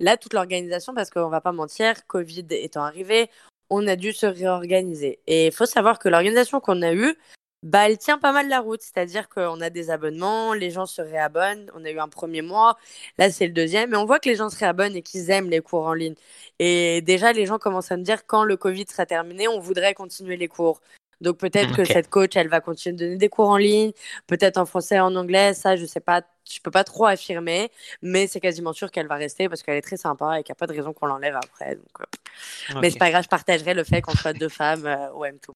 Là, 0.00 0.16
toute 0.16 0.32
l'organisation, 0.34 0.94
parce 0.94 1.10
qu'on 1.10 1.28
va 1.28 1.40
pas 1.40 1.52
mentir, 1.52 2.06
Covid 2.06 2.46
étant 2.50 2.82
arrivé, 2.82 3.30
on 3.70 3.86
a 3.86 3.96
dû 3.96 4.12
se 4.12 4.26
réorganiser. 4.26 5.20
Et 5.26 5.46
il 5.46 5.52
faut 5.52 5.66
savoir 5.66 5.98
que 5.98 6.08
l'organisation 6.08 6.60
qu'on 6.60 6.82
a 6.82 6.92
eue, 6.94 7.16
bah, 7.64 7.88
elle 7.88 7.98
tient 7.98 8.18
pas 8.18 8.32
mal 8.32 8.48
la 8.48 8.60
route. 8.60 8.80
C'est-à-dire 8.82 9.28
qu'on 9.28 9.60
a 9.60 9.70
des 9.70 9.90
abonnements, 9.90 10.54
les 10.54 10.70
gens 10.70 10.86
se 10.86 11.02
réabonnent. 11.02 11.70
On 11.74 11.84
a 11.84 11.90
eu 11.90 11.98
un 11.98 12.08
premier 12.08 12.42
mois, 12.42 12.76
là 13.18 13.30
c'est 13.30 13.46
le 13.46 13.52
deuxième, 13.52 13.92
et 13.94 13.96
on 13.96 14.04
voit 14.06 14.20
que 14.20 14.28
les 14.28 14.36
gens 14.36 14.48
se 14.50 14.58
réabonnent 14.58 14.96
et 14.96 15.02
qu'ils 15.02 15.30
aiment 15.30 15.50
les 15.50 15.60
cours 15.60 15.86
en 15.86 15.94
ligne. 15.94 16.14
Et 16.60 17.02
déjà, 17.02 17.32
les 17.32 17.46
gens 17.46 17.58
commencent 17.58 17.90
à 17.92 17.96
me 17.96 18.04
dire 18.04 18.26
quand 18.26 18.44
le 18.44 18.56
Covid 18.56 18.86
sera 18.88 19.06
terminé, 19.06 19.48
on 19.48 19.58
voudrait 19.60 19.94
continuer 19.94 20.36
les 20.36 20.48
cours. 20.48 20.80
Donc 21.20 21.38
peut-être 21.38 21.74
que 21.74 21.84
cette 21.84 22.08
coach, 22.08 22.36
elle 22.36 22.48
va 22.48 22.60
continuer 22.60 22.94
de 22.94 23.04
donner 23.04 23.16
des 23.16 23.28
cours 23.28 23.48
en 23.48 23.56
ligne, 23.56 23.92
peut-être 24.26 24.56
en 24.56 24.66
français, 24.66 25.00
en 25.00 25.14
anglais, 25.16 25.54
ça 25.54 25.76
je 25.76 25.84
sais 25.84 26.00
pas, 26.00 26.22
je 26.50 26.60
peux 26.60 26.70
pas 26.70 26.84
trop 26.84 27.06
affirmer, 27.06 27.70
mais 28.02 28.26
c'est 28.26 28.40
quasiment 28.40 28.72
sûr 28.72 28.90
qu'elle 28.90 29.08
va 29.08 29.16
rester 29.16 29.48
parce 29.48 29.62
qu'elle 29.62 29.76
est 29.76 29.82
très 29.82 29.96
sympa 29.96 30.38
et 30.38 30.42
qu'il 30.42 30.52
n'y 30.52 30.56
a 30.56 30.60
pas 30.60 30.66
de 30.66 30.74
raison 30.74 30.92
qu'on 30.92 31.06
l'enlève 31.06 31.36
après. 31.36 31.74
Donc, 31.74 32.00
euh. 32.00 32.80
Mais 32.80 32.90
c'est 32.90 32.98
pas 32.98 33.10
grave, 33.10 33.24
je 33.24 33.28
partagerai 33.28 33.74
le 33.74 33.84
fait 33.84 34.00
qu'on 34.00 34.14
soit 34.14 34.32
deux 34.32 34.48
femmes 34.48 34.86
euh, 34.86 35.10
au 35.10 35.24
M2. 35.24 35.50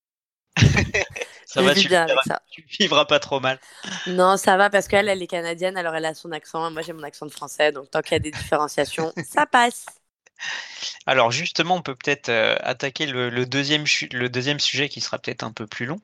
ça 1.47 1.63
va, 1.63 1.75
tu, 1.75 1.89
bien 1.89 2.03
avec 2.03 2.19
ça. 2.27 2.43
tu 2.51 2.63
vivras 2.79 3.07
pas 3.07 3.19
trop 3.19 3.41
mal. 3.41 3.59
Non, 4.07 4.37
ça 4.37 4.57
va 4.57 4.69
parce 4.69 4.87
qu'elle, 4.89 5.09
elle 5.09 5.23
est 5.23 5.27
canadienne, 5.27 5.77
alors 5.77 5.95
elle 5.95 6.05
a 6.05 6.15
son 6.15 6.31
accent. 6.33 6.71
Moi, 6.71 6.83
j'ai 6.83 6.93
mon 6.93 7.03
accent 7.03 7.25
de 7.25 7.31
français, 7.31 7.73
donc 7.73 7.91
tant 7.91 8.03
qu'il 8.03 8.13
y 8.13 8.17
a 8.17 8.19
des 8.19 8.31
différenciations, 8.31 9.13
ça 9.25 9.47
passe. 9.47 9.87
Alors 11.07 11.31
justement, 11.31 11.77
on 11.77 11.83
peut 11.83 11.95
peut-être 11.95 12.29
euh, 12.29 12.57
attaquer 12.61 13.07
le, 13.07 13.47
deuxième, 13.47 13.85
le 14.13 14.29
deuxième 14.29 14.61
sujet 14.61 14.89
qui 14.89 15.01
sera 15.01 15.19
peut-être 15.19 15.43
un 15.43 15.53
peu 15.53 15.67
plus 15.67 15.87
long. 15.87 16.01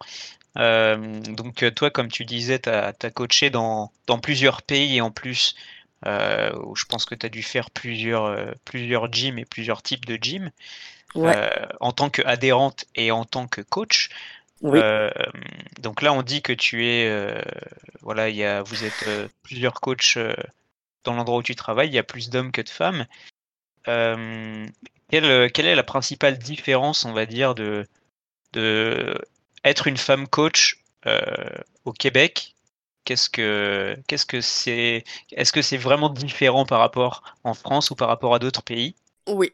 Euh, 0.56 1.20
donc 1.20 1.62
euh, 1.62 1.70
toi, 1.70 1.90
comme 1.90 2.08
tu 2.08 2.24
disais, 2.24 2.58
tu 2.58 2.68
as, 2.68 2.92
coaché 3.14 3.50
dans, 3.50 3.92
dans, 4.06 4.18
plusieurs 4.18 4.62
pays 4.62 4.96
et 4.96 5.00
en 5.00 5.10
plus, 5.10 5.54
où 6.04 6.76
je 6.76 6.84
pense 6.84 7.04
que 7.04 7.14
tu 7.14 7.26
as 7.26 7.28
dû 7.28 7.42
faire 7.42 7.70
plusieurs, 7.70 8.54
plusieurs 8.64 9.12
gyms 9.12 9.38
et 9.38 9.44
plusieurs 9.44 9.82
types 9.82 10.04
de 10.04 10.16
gyms 10.20 10.50
en 11.14 11.92
tant 11.92 12.10
qu'adhérente 12.10 12.84
et 12.94 13.10
en 13.10 13.24
tant 13.24 13.46
que 13.46 13.60
coach. 13.60 14.10
donc 14.62 16.02
là, 16.02 16.12
on 16.12 16.22
dit 16.22 16.42
que 16.42 16.52
tu 16.52 16.86
es, 16.86 17.42
voilà, 18.00 18.28
y 18.28 18.44
a, 18.44 18.62
vous 18.62 18.84
êtes 18.84 19.04
plusieurs 19.42 19.80
coachs 19.80 20.18
dans 21.04 21.14
l'endroit 21.14 21.38
où 21.38 21.42
tu 21.42 21.56
travailles, 21.56 21.88
il 21.88 21.94
y 21.94 21.98
a 21.98 22.04
plus 22.04 22.30
d'hommes 22.30 22.52
que 22.52 22.62
de 22.62 22.68
femmes. 22.68 23.06
Euh, 23.88 24.66
quelle, 25.10 25.50
quelle, 25.52 25.66
est 25.66 25.74
la 25.74 25.82
principale 25.82 26.38
différence, 26.38 27.04
on 27.04 27.12
va 27.12 27.26
dire, 27.26 27.54
de, 27.54 27.86
de 28.52 29.14
être 29.64 29.86
une 29.86 29.96
femme 29.96 30.28
coach 30.28 30.82
euh, 31.06 31.20
au 31.84 31.92
Québec? 31.92 32.54
Qu'est-ce 33.04 33.30
que 33.30 33.96
qu'est-ce 34.06 34.26
que 34.26 34.40
c'est 34.42 35.04
Est-ce 35.32 35.52
que 35.52 35.62
c'est 35.62 35.78
vraiment 35.78 36.10
différent 36.10 36.66
par 36.66 36.78
rapport 36.80 37.22
en 37.44 37.54
France 37.54 37.90
ou 37.90 37.94
par 37.94 38.08
rapport 38.08 38.34
à 38.34 38.38
d'autres 38.38 38.62
pays? 38.62 38.94
Oui. 39.26 39.52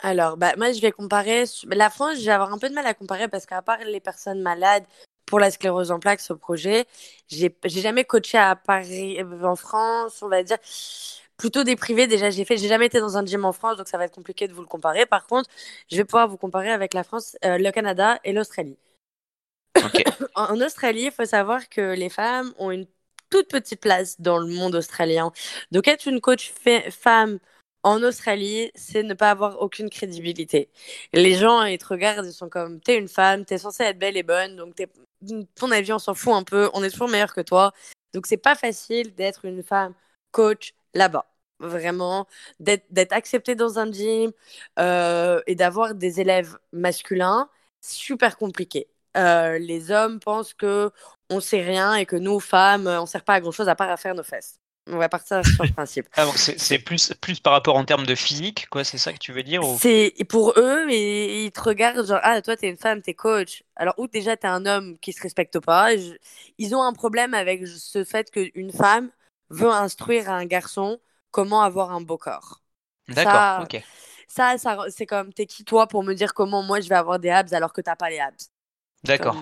Alors, 0.00 0.36
bah, 0.36 0.54
moi, 0.56 0.72
je 0.72 0.80
vais 0.80 0.92
comparer. 0.92 1.44
La 1.68 1.90
France, 1.90 2.18
je 2.18 2.24
vais 2.26 2.32
avoir 2.32 2.52
un 2.52 2.58
peu 2.58 2.68
de 2.68 2.74
mal 2.74 2.86
à 2.86 2.94
comparer 2.94 3.28
parce 3.28 3.46
qu'à 3.46 3.62
part 3.62 3.78
les 3.84 4.00
personnes 4.00 4.42
malades 4.42 4.84
pour 5.26 5.40
la 5.40 5.50
sclérose 5.50 5.90
en 5.90 5.98
plaques, 6.00 6.20
ce 6.20 6.32
projet, 6.32 6.86
j'ai 7.28 7.50
jamais 7.66 8.04
coaché 8.04 8.38
à 8.38 8.56
Paris, 8.56 9.20
euh, 9.20 9.42
en 9.44 9.56
France, 9.56 10.22
on 10.22 10.28
va 10.28 10.42
dire. 10.42 10.58
Plutôt 11.36 11.64
des 11.64 11.76
privés, 11.76 12.06
déjà, 12.06 12.30
j'ai 12.30 12.44
fait. 12.44 12.56
J'ai 12.56 12.68
jamais 12.68 12.86
été 12.86 13.00
dans 13.00 13.18
un 13.18 13.24
gym 13.24 13.44
en 13.44 13.52
France, 13.52 13.76
donc 13.76 13.88
ça 13.88 13.98
va 13.98 14.04
être 14.04 14.14
compliqué 14.14 14.48
de 14.48 14.54
vous 14.54 14.62
le 14.62 14.66
comparer. 14.66 15.06
Par 15.06 15.26
contre, 15.26 15.50
je 15.90 15.96
vais 15.96 16.04
pouvoir 16.04 16.28
vous 16.28 16.38
comparer 16.38 16.70
avec 16.70 16.94
la 16.94 17.04
France, 17.04 17.36
euh, 17.44 17.58
le 17.58 17.70
Canada 17.70 18.18
et 18.24 18.32
l'Australie. 18.32 18.78
en 20.34 20.60
Australie, 20.60 21.04
il 21.06 21.12
faut 21.12 21.24
savoir 21.26 21.68
que 21.68 21.94
les 21.94 22.08
femmes 22.08 22.54
ont 22.58 22.70
une 22.70 22.86
toute 23.30 23.48
petite 23.48 23.80
place 23.80 24.20
dans 24.20 24.38
le 24.38 24.46
monde 24.46 24.74
australien. 24.74 25.32
Donc, 25.72 25.88
être 25.88 26.06
une 26.06 26.20
coach 26.20 26.52
femme 26.90 27.38
en 27.82 28.02
Australie, 28.02 28.70
c'est 28.74 29.02
ne 29.02 29.14
pas 29.14 29.30
avoir 29.30 29.60
aucune 29.62 29.90
crédibilité. 29.90 30.70
Les 31.12 31.34
gens, 31.34 31.62
ils 31.64 31.78
te 31.78 31.86
regardent, 31.86 32.26
ils 32.26 32.32
sont 32.32 32.48
comme, 32.48 32.80
t'es 32.80 32.98
une 32.98 33.08
femme, 33.08 33.44
t'es 33.44 33.58
censée 33.58 33.84
être 33.84 33.98
belle 33.98 34.16
et 34.16 34.22
bonne, 34.22 34.56
donc 34.56 34.74
ton 35.54 35.70
avis, 35.70 35.92
on 35.92 35.98
s'en 35.98 36.14
fout 36.14 36.34
un 36.34 36.42
peu, 36.42 36.70
on 36.74 36.82
est 36.84 36.90
toujours 36.90 37.08
meilleur 37.08 37.32
que 37.34 37.40
toi. 37.40 37.72
Donc, 38.14 38.26
c'est 38.26 38.36
pas 38.36 38.54
facile 38.54 39.14
d'être 39.14 39.44
une 39.44 39.62
femme 39.62 39.94
coach 40.32 40.74
là-bas. 40.96 41.26
Vraiment, 41.58 42.26
d'être 42.60 43.12
acceptée 43.12 43.54
dans 43.54 43.78
un 43.78 43.90
gym 43.90 44.30
euh, 44.78 45.40
et 45.46 45.54
d'avoir 45.54 45.94
des 45.94 46.20
élèves 46.20 46.58
masculins, 46.72 47.48
super 47.80 48.36
compliqué. 48.36 48.88
Euh, 49.16 49.58
les 49.58 49.90
hommes 49.90 50.20
pensent 50.20 50.52
que 50.52 50.90
on 51.30 51.40
sait 51.40 51.62
rien 51.62 51.94
et 51.94 52.04
que 52.04 52.16
nous, 52.16 52.40
femmes, 52.40 52.86
on 52.86 53.06
sert 53.06 53.24
pas 53.24 53.34
à 53.34 53.40
grand 53.40 53.52
chose 53.52 53.68
à 53.70 53.74
part 53.74 53.90
à 53.90 53.96
faire 53.96 54.14
nos 54.14 54.22
fesses. 54.22 54.58
On 54.88 54.98
va 54.98 55.08
partir 55.08 55.44
sur 55.44 55.64
le 55.64 55.72
principe. 55.72 56.06
Ah, 56.16 56.26
c'est 56.36 56.78
plus, 56.78 57.12
plus 57.20 57.40
par 57.40 57.54
rapport 57.54 57.76
en 57.76 57.84
termes 57.84 58.06
de 58.06 58.14
physique, 58.14 58.68
quoi, 58.70 58.84
c'est 58.84 58.98
ça 58.98 59.12
que 59.12 59.18
tu 59.18 59.32
veux 59.32 59.42
dire 59.42 59.62
C'est 59.80 60.12
pour 60.28 60.52
eux, 60.56 60.88
ils 60.88 61.50
te 61.50 61.60
regardent 61.60 62.06
genre, 62.06 62.20
ah, 62.22 62.40
toi, 62.40 62.56
t'es 62.56 62.68
une 62.68 62.76
femme, 62.76 63.02
t'es 63.02 63.14
coach. 63.14 63.64
Alors, 63.74 63.94
ou 63.98 64.06
déjà, 64.06 64.36
t'es 64.36 64.46
un 64.46 64.64
homme 64.64 64.96
qui 64.98 65.12
se 65.12 65.20
respecte 65.22 65.58
pas. 65.58 65.88
Ils 66.58 66.74
ont 66.76 66.82
un 66.82 66.92
problème 66.92 67.34
avec 67.34 67.66
ce 67.66 68.04
fait 68.04 68.30
qu'une 68.30 68.70
femme 68.70 69.10
veut 69.50 69.70
instruire 69.70 70.30
un 70.30 70.44
garçon 70.44 71.00
comment 71.30 71.62
avoir 71.62 71.92
un 71.92 72.00
beau 72.00 72.18
corps. 72.18 72.62
D'accord, 73.08 73.64
ok. 73.64 73.82
Ça, 74.28 74.58
ça 74.58 74.76
c'est 74.90 75.06
comme, 75.06 75.32
t'es 75.32 75.46
qui 75.46 75.64
toi 75.64 75.86
pour 75.86 76.02
me 76.02 76.14
dire 76.14 76.34
comment 76.34 76.62
moi 76.62 76.80
je 76.80 76.88
vais 76.88 76.96
avoir 76.96 77.18
des 77.18 77.30
abs 77.30 77.52
alors 77.52 77.72
que 77.72 77.80
t'as 77.80 77.96
pas 77.96 78.10
les 78.10 78.18
abs 78.18 78.50
D'accord. 79.04 79.36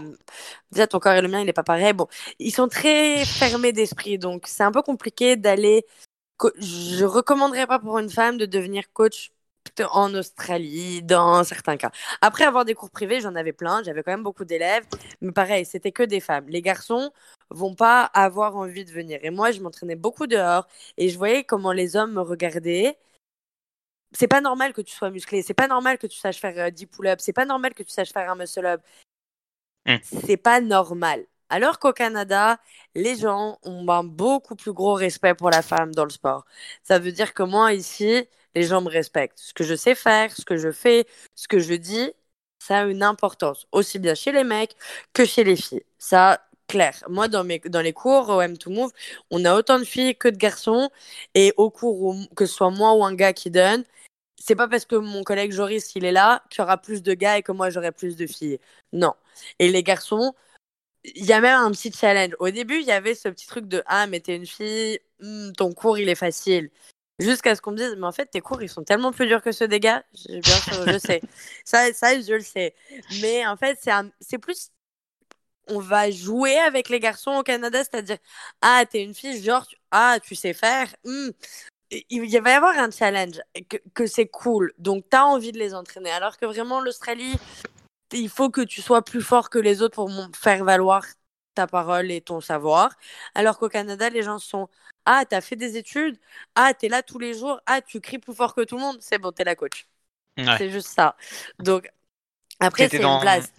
Déjà, 0.73 0.87
ton 0.87 0.99
corps 0.99 1.15
et 1.15 1.23
le 1.23 1.29
mien, 1.29 1.41
il 1.41 1.47
n'est 1.47 1.53
pas 1.53 1.63
pareil. 1.63 1.93
Bon, 1.95 2.07
ils 2.39 2.53
sont 2.53 2.69
très 2.69 3.25
fermés 3.25 3.73
d'esprit, 3.73 4.19
donc 4.19 4.45
c'est 4.47 4.63
un 4.63 4.73
peu 4.73 4.83
compliqué 4.83 5.37
d'aller. 5.37 5.87
Je 6.59 7.05
recommanderais 7.05 7.67
pas 7.67 7.79
pour 7.79 7.99
une 7.99 8.11
femme 8.11 8.37
de 8.37 8.45
devenir 8.45 8.93
coach 8.93 9.31
en 9.91 10.15
Australie, 10.15 11.03
dans 11.03 11.43
certains 11.45 11.77
cas. 11.77 11.91
Après 12.21 12.45
avoir 12.45 12.65
des 12.65 12.75
cours 12.75 12.91
privés, 12.91 13.21
j'en 13.21 13.35
avais 13.35 13.53
plein, 13.53 13.83
j'avais 13.83 14.03
quand 14.03 14.13
même 14.13 14.23
beaucoup 14.23 14.45
d'élèves, 14.45 14.85
mais 15.21 15.33
pareil, 15.33 15.65
c'était 15.65 15.93
que 15.93 16.03
des 16.03 16.21
femmes. 16.21 16.47
Les 16.49 16.61
garçons 16.63 17.11
vont 17.51 17.75
pas 17.75 18.05
avoir 18.05 18.57
envie 18.57 18.85
de 18.85 18.91
venir. 18.91 19.19
Et 19.23 19.31
moi, 19.31 19.51
je 19.51 19.61
m'entraînais 19.61 19.97
beaucoup 19.97 20.27
dehors 20.27 20.67
et 20.97 21.09
je 21.09 21.19
voyais 21.19 21.45
comment 21.45 21.73
les 21.73 21.97
hommes 21.97 22.13
me 22.13 22.21
regardaient. 22.21 22.99
C'est 24.13 24.29
pas 24.29 24.41
normal 24.41 24.73
que 24.73 24.81
tu 24.81 24.95
sois 24.95 25.11
musclé, 25.11 25.43
c'est 25.43 25.55
pas 25.55 25.67
normal 25.67 25.99
que 25.99 26.07
tu 26.07 26.19
saches 26.19 26.39
faire 26.39 26.71
10 26.71 26.85
euh, 26.85 26.87
pull-ups, 26.87 27.23
c'est 27.23 27.33
pas 27.33 27.47
normal 27.47 27.75
que 27.75 27.83
tu 27.83 27.91
saches 27.91 28.13
faire 28.13 28.31
un 28.31 28.37
muscle-up. 28.37 28.81
Mmh. 29.87 29.97
C'est 30.03 30.37
pas 30.37 30.61
normal. 30.61 31.27
Alors 31.51 31.79
qu'au 31.79 31.93
Canada, 31.93 32.59
les 32.95 33.17
gens 33.17 33.59
ont 33.63 33.89
un 33.89 34.05
beaucoup 34.05 34.57
plus 34.57 34.73
gros 34.73 34.95
respect 34.95 35.35
pour 35.35 35.51
la 35.51 35.63
femme 35.63 35.95
dans 35.95 36.05
le 36.05 36.11
sport. 36.11 36.45
Ça 36.83 36.99
veut 36.99 37.13
dire 37.13 37.35
que 37.35 37.43
moi, 37.43 37.75
ici, 37.75 38.27
les 38.55 38.63
gens 38.65 38.81
me 38.81 38.89
respectent. 38.89 39.39
Ce 39.39 39.55
que 39.55 39.65
je 39.65 39.75
sais 39.75 39.95
faire, 39.95 40.33
ce 40.33 40.45
que 40.45 40.57
je 40.57 40.73
fais, 40.73 41.07
ce 41.35 41.49
que 41.49 41.59
je 41.59 41.75
dis, 41.75 42.13
ça 42.59 42.81
a 42.81 42.85
une 42.87 43.03
importance, 43.03 43.67
aussi 43.73 43.99
bien 43.99 44.15
chez 44.15 44.33
les 44.33 44.45
mecs 44.45 44.77
que 45.13 45.25
chez 45.25 45.45
les 45.45 45.57
filles. 45.57 45.85
Ça, 45.99 46.41
clair. 46.69 47.03
Moi, 47.09 47.29
dans, 47.29 47.45
mes, 47.45 47.59
dans 47.61 47.81
les 47.81 47.93
cours 47.93 48.29
au 48.31 48.41
M2Move, 48.41 48.91
on 49.31 49.45
a 49.45 49.55
autant 49.55 49.79
de 49.79 49.85
filles 49.85 50.17
que 50.17 50.29
de 50.29 50.37
garçons. 50.37 50.91
Et 51.35 51.53
au 51.57 51.71
cours, 51.71 52.17
que 52.37 52.47
ce 52.47 52.55
soit 52.55 52.71
moi 52.71 52.95
ou 52.95 53.05
un 53.05 53.15
gars 53.15 53.33
qui 53.33 53.51
donne, 53.51 53.85
c'est 54.45 54.57
pas 54.57 54.69
parce 54.69 54.85
que 54.85 54.97
mon 54.97 55.25
collègue 55.25 55.53
Joris 55.53 55.95
il 55.95 56.05
est 56.05 56.13
là 56.13 56.43
qu'il 56.51 56.61
y 56.61 56.63
aura 56.63 56.77
plus 56.77 57.03
de 57.03 57.15
gars 57.15 57.39
et 57.39 57.43
que 57.43 57.53
moi 57.53 57.71
j'aurai 57.71 57.93
plus 57.93 58.17
de 58.17 58.27
filles. 58.27 58.61
Non. 58.93 59.15
Et 59.59 59.71
les 59.71 59.83
garçons, 59.83 60.35
il 61.05 61.25
y 61.25 61.33
a 61.33 61.41
même 61.41 61.59
un 61.59 61.71
petit 61.71 61.93
challenge. 61.93 62.35
Au 62.41 62.51
début, 62.51 62.81
il 62.81 62.87
y 62.87 62.93
avait 62.93 63.15
ce 63.15 63.29
petit 63.29 63.47
truc 63.47 63.67
de 63.69 63.83
ah 63.87 64.07
mais 64.07 64.21
t'es 64.21 64.37
une 64.37 64.47
fille, 64.47 65.01
hmm, 65.21 65.53
ton 65.53 65.73
cours 65.73 65.99
il 65.99 66.09
est 66.11 66.15
facile. 66.15 66.71
Jusqu'à 67.21 67.55
ce 67.55 67.63
qu'on 67.63 67.73
me 67.73 67.79
dise 67.79 67.95
mais 67.97 68.07
en 68.07 68.13
fait 68.13 68.27
tes 68.27 68.41
cours 68.41 68.63
ils 68.63 68.69
sont 68.69 68.85
tellement 68.85 69.13
plus 69.13 69.27
durs 69.27 69.43
que 69.43 69.53
ceux 69.53 69.69
des 69.69 69.81
gars. 69.81 70.05
Bien 70.29 70.43
sûr, 70.43 70.89
je 70.89 70.99
sais. 70.99 71.23
Ça, 71.65 71.93
ça 71.95 72.21
je 72.21 72.35
le 72.35 72.41
sais. 72.41 72.75
Mais 73.23 73.47
en 73.47 73.57
fait 73.57 73.79
c'est 74.21 74.39
plus 74.39 74.71
on 75.69 75.81
va 75.81 76.11
jouer 76.11 76.57
avec 76.59 76.89
les 76.89 77.01
garçons 77.01 77.33
au 77.33 77.43
Canada, 77.43 77.79
c'est-à-dire 77.79 78.19
ah 78.61 78.85
t'es 78.91 79.03
une 79.03 79.15
fille 79.15 79.43
genre 79.43 79.67
ah 79.91 80.19
tu 80.23 80.35
sais 80.35 80.53
faire. 80.53 80.95
Hmm 81.05 81.31
il 82.11 82.43
va 82.43 82.51
y 82.51 82.53
avoir 82.53 82.79
un 82.79 82.91
challenge, 82.91 83.41
que, 83.95 84.07
c'est 84.07 84.27
cool. 84.27 84.73
Donc, 84.79 85.05
tu 85.11 85.17
as 85.17 85.25
envie 85.25 85.53
de 85.53 85.59
les 85.59 85.75
entraîner. 85.75 86.11
Alors 86.11 86.37
que 86.37 86.47
vraiment, 86.47 86.81
l'Australie, 86.81 87.37
il 88.13 88.29
faut 88.29 88.51
que 88.51 88.63
tu 88.63 88.83
sois 88.83 89.03
plus 89.03 89.23
fort 89.23 89.51
que 89.51 89.59
les 89.59 89.83
autres 89.83 89.95
pour 89.95 90.11
faire 90.35 90.65
valoir 90.65 91.05
ta 91.55 91.67
parole 91.67 92.11
et 92.11 92.21
ton 92.21 92.41
savoir. 92.41 92.91
Alors 93.35 93.59
qu'au 93.59 93.69
Canada, 93.69 94.11
les 94.11 94.23
gens 94.23 94.39
sont 94.39 94.69
Ah, 95.07 95.25
tu 95.29 95.35
as 95.37 95.41
fait 95.41 95.57
des 95.57 95.77
études? 95.77 96.19
Ah, 96.55 96.73
tu 96.75 96.87
es 96.87 96.89
là 96.89 97.03
tous 97.03 97.19
les 97.19 97.35
jours? 97.35 97.61
Ah, 97.67 97.81
tu 97.81 98.01
cries 98.01 98.19
plus 98.19 98.35
fort 98.35 98.55
que 98.55 98.63
tout 98.63 98.77
le 98.77 98.83
monde 98.83 98.99
C'est 99.01 99.19
bon, 99.19 99.33
tu 99.33 99.43
es 99.43 99.45
la 99.45 99.55
coach. 99.55 99.87
C'est 100.37 100.71
juste 100.71 100.89
ça. 100.89 101.17
Donc, 101.61 101.89
après, 102.59 102.89
c'est 102.89 103.03
une 103.03 103.21
place. 103.21 103.53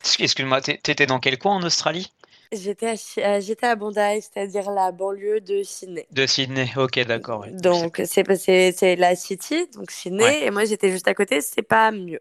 Excuse-moi, 0.00 0.60
t'étais 0.60 1.06
dans 1.06 1.18
quel 1.18 1.38
coin 1.38 1.56
en 1.56 1.62
Australie? 1.62 2.12
J'étais 2.52 2.86
à, 2.86 2.94
euh, 3.18 3.40
j'étais 3.40 3.66
à 3.66 3.76
Bondi, 3.76 4.00
c'est-à-dire 4.22 4.70
la 4.70 4.90
banlieue 4.90 5.40
de 5.40 5.62
Sydney. 5.62 6.06
De 6.12 6.26
Sydney, 6.26 6.70
ok, 6.76 6.98
d'accord. 7.00 7.46
Donc, 7.48 8.00
c'est, 8.06 8.24
c'est, 8.36 8.72
c'est 8.72 8.96
la 8.96 9.14
City, 9.16 9.66
donc 9.74 9.90
Sydney, 9.90 10.44
et 10.44 10.50
moi 10.50 10.64
j'étais 10.64 10.90
juste 10.90 11.08
à 11.08 11.14
côté, 11.14 11.40
c'est 11.42 11.62
pas 11.62 11.90
mieux. 11.90 12.20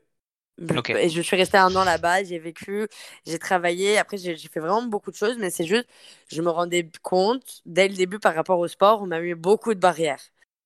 Et 0.89 1.09
je 1.09 1.21
suis 1.21 1.35
restée 1.35 1.57
un 1.57 1.73
an 1.75 1.83
là-bas, 1.83 2.23
j'ai 2.23 2.39
vécu, 2.39 2.87
j'ai 3.27 3.37
travaillé, 3.37 3.99
après 3.99 4.17
j'ai, 4.17 4.35
fait 4.35 4.59
vraiment 4.59 4.81
beaucoup 4.81 5.11
de 5.11 5.15
choses, 5.15 5.37
mais 5.37 5.51
c'est 5.51 5.65
juste, 5.65 5.85
je 6.29 6.41
me 6.41 6.49
rendais 6.49 6.89
compte, 7.03 7.61
dès 7.65 7.87
le 7.87 7.93
début 7.95 8.17
par 8.17 8.33
rapport 8.33 8.57
au 8.59 8.67
sport, 8.67 9.03
on 9.03 9.05
m'a 9.05 9.21
mis 9.21 9.35
beaucoup 9.35 9.75
de 9.75 9.79
barrières. 9.79 10.19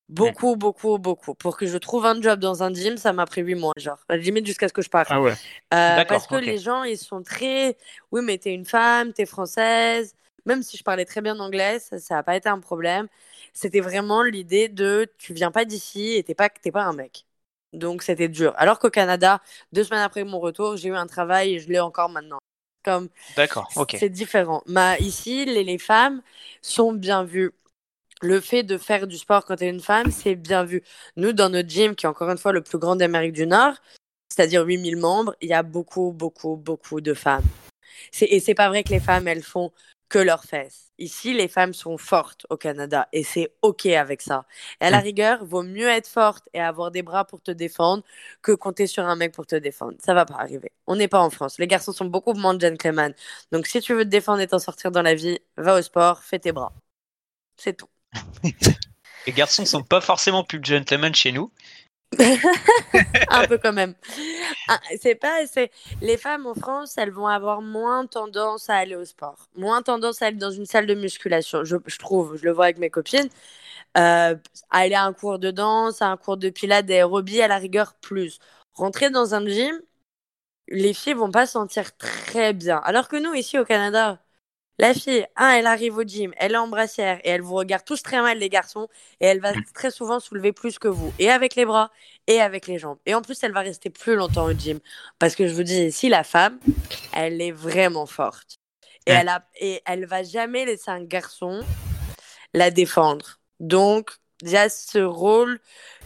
Beaucoup, 0.08 0.56
beaucoup, 0.56 0.98
beaucoup. 0.98 1.34
Pour 1.34 1.56
que 1.56 1.66
je 1.66 1.78
trouve 1.78 2.04
un 2.04 2.20
job 2.20 2.38
dans 2.38 2.62
un 2.62 2.72
gym, 2.72 2.96
ça 2.96 3.12
m'a 3.12 3.24
pris 3.24 3.40
huit 3.40 3.54
mois, 3.54 3.72
genre. 3.76 3.98
Limite 4.10 4.46
jusqu'à 4.46 4.68
ce 4.68 4.72
que 4.72 4.82
je 4.82 4.90
parte. 4.90 5.08
Ah 5.10 5.20
ouais. 5.20 5.32
Euh, 5.74 6.04
parce 6.04 6.26
que 6.26 6.34
les 6.34 6.58
gens, 6.58 6.82
ils 6.82 6.98
sont 6.98 7.22
très. 7.22 7.76
Oui, 8.10 8.20
mais 8.22 8.38
t'es 8.38 8.52
une 8.52 8.66
femme, 8.66 9.12
t'es 9.12 9.26
française. 9.26 10.14
Même 10.44 10.62
si 10.62 10.76
je 10.76 10.82
parlais 10.82 11.04
très 11.04 11.20
bien 11.20 11.38
anglais, 11.38 11.78
ça 11.78 12.16
n'a 12.16 12.22
pas 12.22 12.36
été 12.36 12.48
un 12.48 12.58
problème. 12.58 13.08
C'était 13.52 13.80
vraiment 13.80 14.22
l'idée 14.22 14.68
de 14.68 15.10
tu 15.18 15.34
viens 15.34 15.50
pas 15.52 15.64
d'ici 15.64 16.14
et 16.14 16.24
t'es 16.24 16.34
pas, 16.34 16.48
t'es 16.48 16.72
pas 16.72 16.82
un 16.82 16.92
mec. 16.92 17.26
Donc 17.72 18.02
c'était 18.02 18.28
dur. 18.28 18.52
Alors 18.56 18.78
qu'au 18.78 18.90
Canada, 18.90 19.40
deux 19.72 19.84
semaines 19.84 20.02
après 20.02 20.24
mon 20.24 20.40
retour, 20.40 20.76
j'ai 20.76 20.88
eu 20.88 20.94
un 20.94 21.06
travail 21.06 21.54
et 21.54 21.58
je 21.60 21.68
l'ai 21.68 21.80
encore 21.80 22.08
maintenant. 22.08 22.38
Comme. 22.84 23.08
D'accord, 23.36 23.70
ok. 23.76 23.96
C'est 23.98 24.08
différent. 24.10 24.62
Mais 24.66 24.98
ici, 25.00 25.44
les, 25.44 25.62
les 25.62 25.78
femmes 25.78 26.22
sont 26.60 26.92
bien 26.92 27.24
vues 27.24 27.52
le 28.22 28.40
fait 28.40 28.62
de 28.62 28.78
faire 28.78 29.06
du 29.06 29.18
sport 29.18 29.44
quand 29.44 29.56
tu 29.56 29.64
es 29.64 29.68
une 29.68 29.80
femme, 29.80 30.10
c'est 30.10 30.36
bien 30.36 30.64
vu. 30.64 30.82
Nous, 31.16 31.32
dans 31.32 31.48
notre 31.48 31.68
gym, 31.68 31.94
qui 31.94 32.06
est 32.06 32.08
encore 32.08 32.30
une 32.30 32.38
fois 32.38 32.52
le 32.52 32.62
plus 32.62 32.78
grand 32.78 32.96
d'Amérique 32.96 33.32
du 33.32 33.46
Nord, 33.46 33.74
c'est-à-dire 34.28 34.64
8000 34.64 34.96
membres, 34.96 35.34
il 35.40 35.48
y 35.48 35.54
a 35.54 35.62
beaucoup, 35.62 36.12
beaucoup, 36.12 36.56
beaucoup 36.56 37.00
de 37.00 37.14
femmes. 37.14 37.44
Et 38.20 38.40
c'est 38.40 38.54
pas 38.54 38.68
vrai 38.68 38.82
que 38.84 38.90
les 38.90 39.00
femmes, 39.00 39.28
elles 39.28 39.42
font 39.42 39.72
que 40.08 40.18
leurs 40.18 40.44
fesses. 40.44 40.92
Ici, 40.98 41.34
les 41.34 41.48
femmes 41.48 41.74
sont 41.74 41.96
fortes 41.98 42.46
au 42.50 42.56
Canada 42.56 43.08
et 43.12 43.24
c'est 43.24 43.54
OK 43.62 43.86
avec 43.86 44.20
ça. 44.22 44.46
Et 44.80 44.84
à 44.84 44.90
la 44.90 45.00
mm. 45.00 45.04
rigueur, 45.04 45.44
vaut 45.44 45.62
mieux 45.62 45.88
être 45.88 46.06
forte 46.06 46.48
et 46.52 46.60
avoir 46.60 46.90
des 46.90 47.02
bras 47.02 47.24
pour 47.24 47.40
te 47.42 47.50
défendre 47.50 48.04
que 48.42 48.52
compter 48.52 48.86
sur 48.86 49.04
un 49.06 49.16
mec 49.16 49.32
pour 49.32 49.46
te 49.46 49.56
défendre. 49.56 49.94
Ça 50.00 50.14
va 50.14 50.26
pas 50.26 50.34
arriver. 50.34 50.70
On 50.86 50.96
n'est 50.96 51.08
pas 51.08 51.20
en 51.20 51.30
France. 51.30 51.58
Les 51.58 51.66
garçons 51.66 51.92
sont 51.92 52.04
beaucoup 52.04 52.34
moins 52.34 52.58
gentlemen. 52.58 53.14
Donc 53.52 53.66
si 53.66 53.80
tu 53.80 53.94
veux 53.94 54.04
te 54.04 54.10
défendre 54.10 54.40
et 54.40 54.46
t'en 54.46 54.58
sortir 54.58 54.90
dans 54.92 55.02
la 55.02 55.14
vie, 55.14 55.38
va 55.56 55.76
au 55.78 55.82
sport, 55.82 56.22
fais 56.22 56.38
tes 56.38 56.52
bras. 56.52 56.74
C'est 57.56 57.74
tout. 57.76 57.91
Les 59.26 59.32
garçons 59.32 59.64
sont 59.64 59.82
pas 59.82 60.00
forcément 60.00 60.44
plus 60.44 60.60
gentlemen 60.62 61.14
chez 61.14 61.32
nous. 61.32 61.52
un 63.28 63.46
peu 63.46 63.58
quand 63.58 63.72
même. 63.72 63.94
Ah, 64.68 64.80
c'est 65.00 65.14
pas, 65.14 65.46
c'est 65.46 65.70
les 66.02 66.16
femmes 66.16 66.46
en 66.46 66.54
France, 66.54 66.98
elles 66.98 67.10
vont 67.10 67.26
avoir 67.26 67.62
moins 67.62 68.06
tendance 68.06 68.68
à 68.68 68.76
aller 68.76 68.96
au 68.96 69.04
sport, 69.04 69.48
moins 69.56 69.82
tendance 69.82 70.20
à 70.20 70.26
aller 70.26 70.36
dans 70.36 70.50
une 70.50 70.66
salle 70.66 70.86
de 70.86 70.94
musculation. 70.94 71.64
Je, 71.64 71.76
trouve, 71.98 72.36
je 72.36 72.44
le 72.44 72.52
vois 72.52 72.66
avec 72.66 72.78
mes 72.78 72.90
copines, 72.90 73.28
euh, 73.98 74.36
aller 74.70 74.94
à 74.94 75.04
un 75.04 75.12
cours 75.12 75.38
de 75.38 75.50
danse, 75.50 76.02
à 76.02 76.08
un 76.08 76.16
cours 76.16 76.36
de 76.36 76.50
pilates, 76.50 76.86
d'aérobie 76.86 77.40
à 77.42 77.48
la 77.48 77.58
rigueur 77.58 77.94
plus. 77.94 78.38
Rentrer 78.74 79.10
dans 79.10 79.34
un 79.34 79.46
gym, 79.46 79.80
les 80.68 80.94
filles 80.94 81.14
vont 81.14 81.30
pas 81.30 81.46
se 81.46 81.52
sentir 81.52 81.96
très 81.96 82.52
bien. 82.52 82.78
Alors 82.84 83.08
que 83.08 83.16
nous 83.16 83.34
ici 83.34 83.58
au 83.58 83.64
Canada, 83.64 84.20
La 84.78 84.94
fille, 84.94 85.26
un, 85.36 85.50
elle 85.50 85.66
arrive 85.66 85.96
au 85.98 86.02
gym, 86.02 86.32
elle 86.38 86.52
est 86.52 86.56
en 86.56 86.66
brassière 86.66 87.20
et 87.24 87.30
elle 87.30 87.42
vous 87.42 87.54
regarde 87.54 87.84
tous 87.84 88.02
très 88.02 88.20
mal, 88.22 88.38
les 88.38 88.48
garçons, 88.48 88.88
et 89.20 89.26
elle 89.26 89.40
va 89.40 89.52
très 89.74 89.90
souvent 89.90 90.18
soulever 90.18 90.52
plus 90.52 90.78
que 90.78 90.88
vous, 90.88 91.12
et 91.18 91.30
avec 91.30 91.54
les 91.56 91.66
bras, 91.66 91.90
et 92.26 92.40
avec 92.40 92.66
les 92.66 92.78
jambes. 92.78 92.98
Et 93.04 93.14
en 93.14 93.22
plus, 93.22 93.42
elle 93.42 93.52
va 93.52 93.60
rester 93.60 93.90
plus 93.90 94.16
longtemps 94.16 94.46
au 94.46 94.52
gym. 94.52 94.80
Parce 95.18 95.36
que 95.36 95.46
je 95.46 95.54
vous 95.54 95.62
dis, 95.62 95.84
ici, 95.84 96.08
la 96.08 96.24
femme, 96.24 96.58
elle 97.12 97.40
est 97.40 97.52
vraiment 97.52 98.06
forte. 98.06 98.58
Et, 99.06 99.12
elle, 99.12 99.28
a, 99.28 99.44
et 99.60 99.82
elle 99.84 100.06
va 100.06 100.22
jamais 100.22 100.64
laisser 100.64 100.90
un 100.90 101.02
garçon 101.04 101.60
la 102.54 102.70
défendre. 102.70 103.40
Donc, 103.60 104.10
il 104.42 104.50
y 104.50 104.56
a 104.56 104.68
ce 104.68 104.98
rôle 104.98 105.60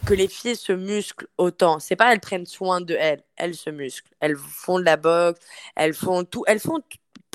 que 0.05 0.13
les 0.13 0.27
filles 0.27 0.55
se 0.55 0.71
musclent 0.71 1.27
autant. 1.37 1.79
C'est 1.79 1.95
pas 1.95 2.13
elles 2.13 2.19
prennent 2.19 2.45
soin 2.45 2.81
de 2.81 2.95
elles, 2.95 3.23
elles 3.35 3.55
se 3.55 3.69
musclent. 3.69 4.11
Elles 4.19 4.35
font 4.37 4.79
de 4.79 4.85
la 4.85 4.97
boxe, 4.97 5.39
elles 5.75 5.95
font 5.95 6.23
tout, 6.23 6.43
elles 6.47 6.59
font 6.59 6.79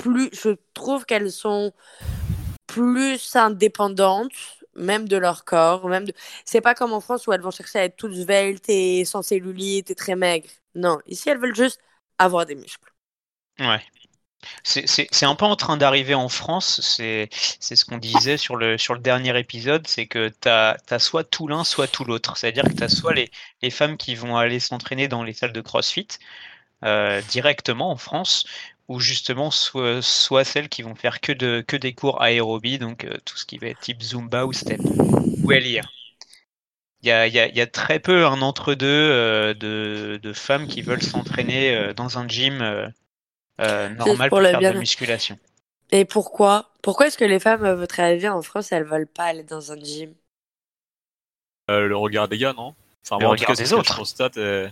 Je 0.03 0.55
trouve 0.73 1.05
qu'elles 1.05 1.31
sont 1.31 1.73
plus 2.67 3.35
indépendantes, 3.35 4.31
même 4.75 5.07
de 5.07 5.17
leur 5.17 5.45
corps, 5.45 5.87
même 5.87 6.05
de. 6.05 6.13
C'est 6.45 6.61
pas 6.61 6.75
comme 6.75 6.93
en 6.93 7.01
France 7.01 7.27
où 7.27 7.33
elles 7.33 7.41
vont 7.41 7.51
chercher 7.51 7.79
à 7.79 7.83
être 7.85 7.95
toutes 7.95 8.15
sveltes 8.15 8.69
et 8.69 9.05
sans 9.05 9.21
cellulite 9.21 9.91
et 9.91 9.95
très 9.95 10.15
maigres. 10.15 10.49
Non, 10.75 10.99
ici 11.07 11.29
elles 11.29 11.39
veulent 11.39 11.55
juste 11.55 11.79
avoir 12.17 12.45
des 12.45 12.55
muscles. 12.55 12.91
Ouais. 13.59 13.81
C'est 14.63 15.25
un 15.25 15.35
peu 15.35 15.45
en 15.45 15.55
train 15.55 15.77
d'arriver 15.77 16.15
en 16.15 16.27
France, 16.27 16.81
c'est 16.81 17.29
ce 17.31 17.85
qu'on 17.85 17.97
disait 17.97 18.35
sur 18.35 18.57
le, 18.57 18.77
sur 18.77 18.93
le 18.93 18.99
dernier 18.99 19.37
épisode, 19.39 19.87
c'est 19.87 20.05
que 20.05 20.29
tu 20.41 20.49
as, 20.49 20.77
soit 20.99 21.23
tout 21.23 21.47
l'un, 21.47 21.63
soit 21.63 21.87
tout 21.87 22.03
l'autre. 22.03 22.35
C'est-à-dire 22.35 22.65
que 22.65 22.73
tu 22.73 22.83
as 22.83 22.89
soit 22.89 23.13
les, 23.13 23.31
les, 23.61 23.69
femmes 23.69 23.95
qui 23.95 24.15
vont 24.15 24.35
aller 24.35 24.59
s'entraîner 24.59 25.07
dans 25.07 25.23
les 25.23 25.31
salles 25.33 25.53
de 25.53 25.61
CrossFit 25.61 26.07
euh, 26.83 27.21
directement 27.29 27.91
en 27.91 27.95
France, 27.95 28.45
ou 28.93 28.99
justement 28.99 29.51
soit, 29.51 30.01
soit, 30.01 30.43
celles 30.43 30.69
qui 30.69 30.81
vont 30.81 30.95
faire 30.95 31.19
que, 31.21 31.31
de, 31.31 31.63
que 31.65 31.75
des 31.75 31.93
cours 31.93 32.21
aérobie, 32.21 32.77
donc 32.77 33.05
euh, 33.05 33.17
tout 33.25 33.37
ce 33.37 33.45
qui 33.45 33.57
va 33.57 33.67
être 33.67 33.79
type 33.79 34.01
Zumba 34.01 34.45
ou 34.45 34.53
Step, 34.53 34.79
ou 35.43 35.51
LIR. 35.51 35.91
Il 37.01 37.09
y 37.09 37.11
a, 37.11 37.27
y, 37.27 37.39
a, 37.39 37.47
y 37.47 37.59
a, 37.59 37.67
très 37.67 37.99
peu 37.99 38.25
un 38.25 38.41
entre-deux 38.41 38.87
euh, 38.87 39.53
de, 39.53 40.19
de, 40.21 40.33
femmes 40.33 40.67
qui 40.67 40.81
veulent 40.81 41.01
s'entraîner 41.01 41.93
dans 41.95 42.17
un 42.17 42.27
gym 42.29 42.61
euh, 43.61 43.89
normal 43.89 44.29
pour, 44.29 44.41
faire 44.41 44.59
de 44.59 44.63
la 44.63 44.73
musculation. 44.73 45.37
Et 45.91 46.05
pourquoi? 46.05 46.71
Pourquoi 46.81 47.07
est-ce 47.07 47.17
que 47.17 47.25
les 47.25 47.39
femmes, 47.39 47.65
à 47.65 47.75
votre 47.75 47.99
avis, 47.99 48.27
en 48.27 48.41
France, 48.41 48.71
elles 48.71 48.83
veulent 48.83 49.07
pas 49.07 49.25
aller 49.25 49.43
dans 49.43 49.71
un 49.71 49.79
gym? 49.79 50.13
Euh, 51.69 51.87
Le 51.87 51.95
regard 51.95 52.27
des 52.27 52.37
gars, 52.37 52.53
non? 52.53 52.73
Enfin, 53.05 53.19
le 53.19 53.27
regard 53.27 53.55
des 53.55 53.73
autres. 53.73 53.95
constate, 53.95 54.37
euh, 54.37 54.67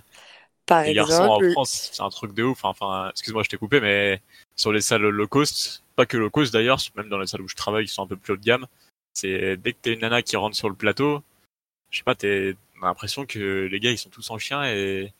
Par 0.66 0.84
les 0.84 0.92
exemple, 0.92 1.10
garçons 1.10 1.46
en 1.46 1.52
France, 1.52 1.90
c'est 1.92 2.02
un 2.02 2.10
truc 2.10 2.34
de 2.34 2.44
ouf. 2.44 2.64
Enfin, 2.64 3.10
excuse-moi, 3.10 3.44
je 3.44 3.50
t'ai 3.50 3.58
coupé, 3.58 3.82
mais 3.82 4.22
sur 4.56 4.72
les 4.72 4.82
salles 4.82 5.02
low 5.02 5.28
cost, 5.28 5.84
pas 5.96 6.06
que 6.06 6.18
low 6.18 6.30
cost 6.30 6.54
d'ailleurs, 6.54 6.80
même 6.96 7.10
dans 7.10 7.18
les 7.18 7.28
salles 7.28 7.42
où 7.42 7.48
je 7.48 7.56
travaille, 7.56 7.86
qui 7.86 7.94
sont 7.94 8.04
un 8.04 8.08
peu 8.08 8.18
plus 8.18 8.34
haut 8.34 8.38
de 8.38 8.44
gamme, 8.44 8.68
c'est 9.14 9.58
dès 9.58 9.74
que 9.74 9.78
t'es 9.82 9.94
une 9.94 10.02
nana 10.02 10.22
qui 10.22 10.38
rentre 10.38 10.56
sur 10.56 10.70
le 10.70 10.76
plateau, 10.76 11.22
je 11.90 11.98
sais 11.98 12.04
pas, 12.04 12.16
t'as 12.16 12.54
l'impression 12.82 13.26
que 13.26 13.68
les 13.70 13.80
gars 13.80 13.92
ils 13.92 13.98
sont 13.98 14.10
tous 14.10 14.30
en 14.32 14.38
chien 14.38 14.64
et 14.66 15.14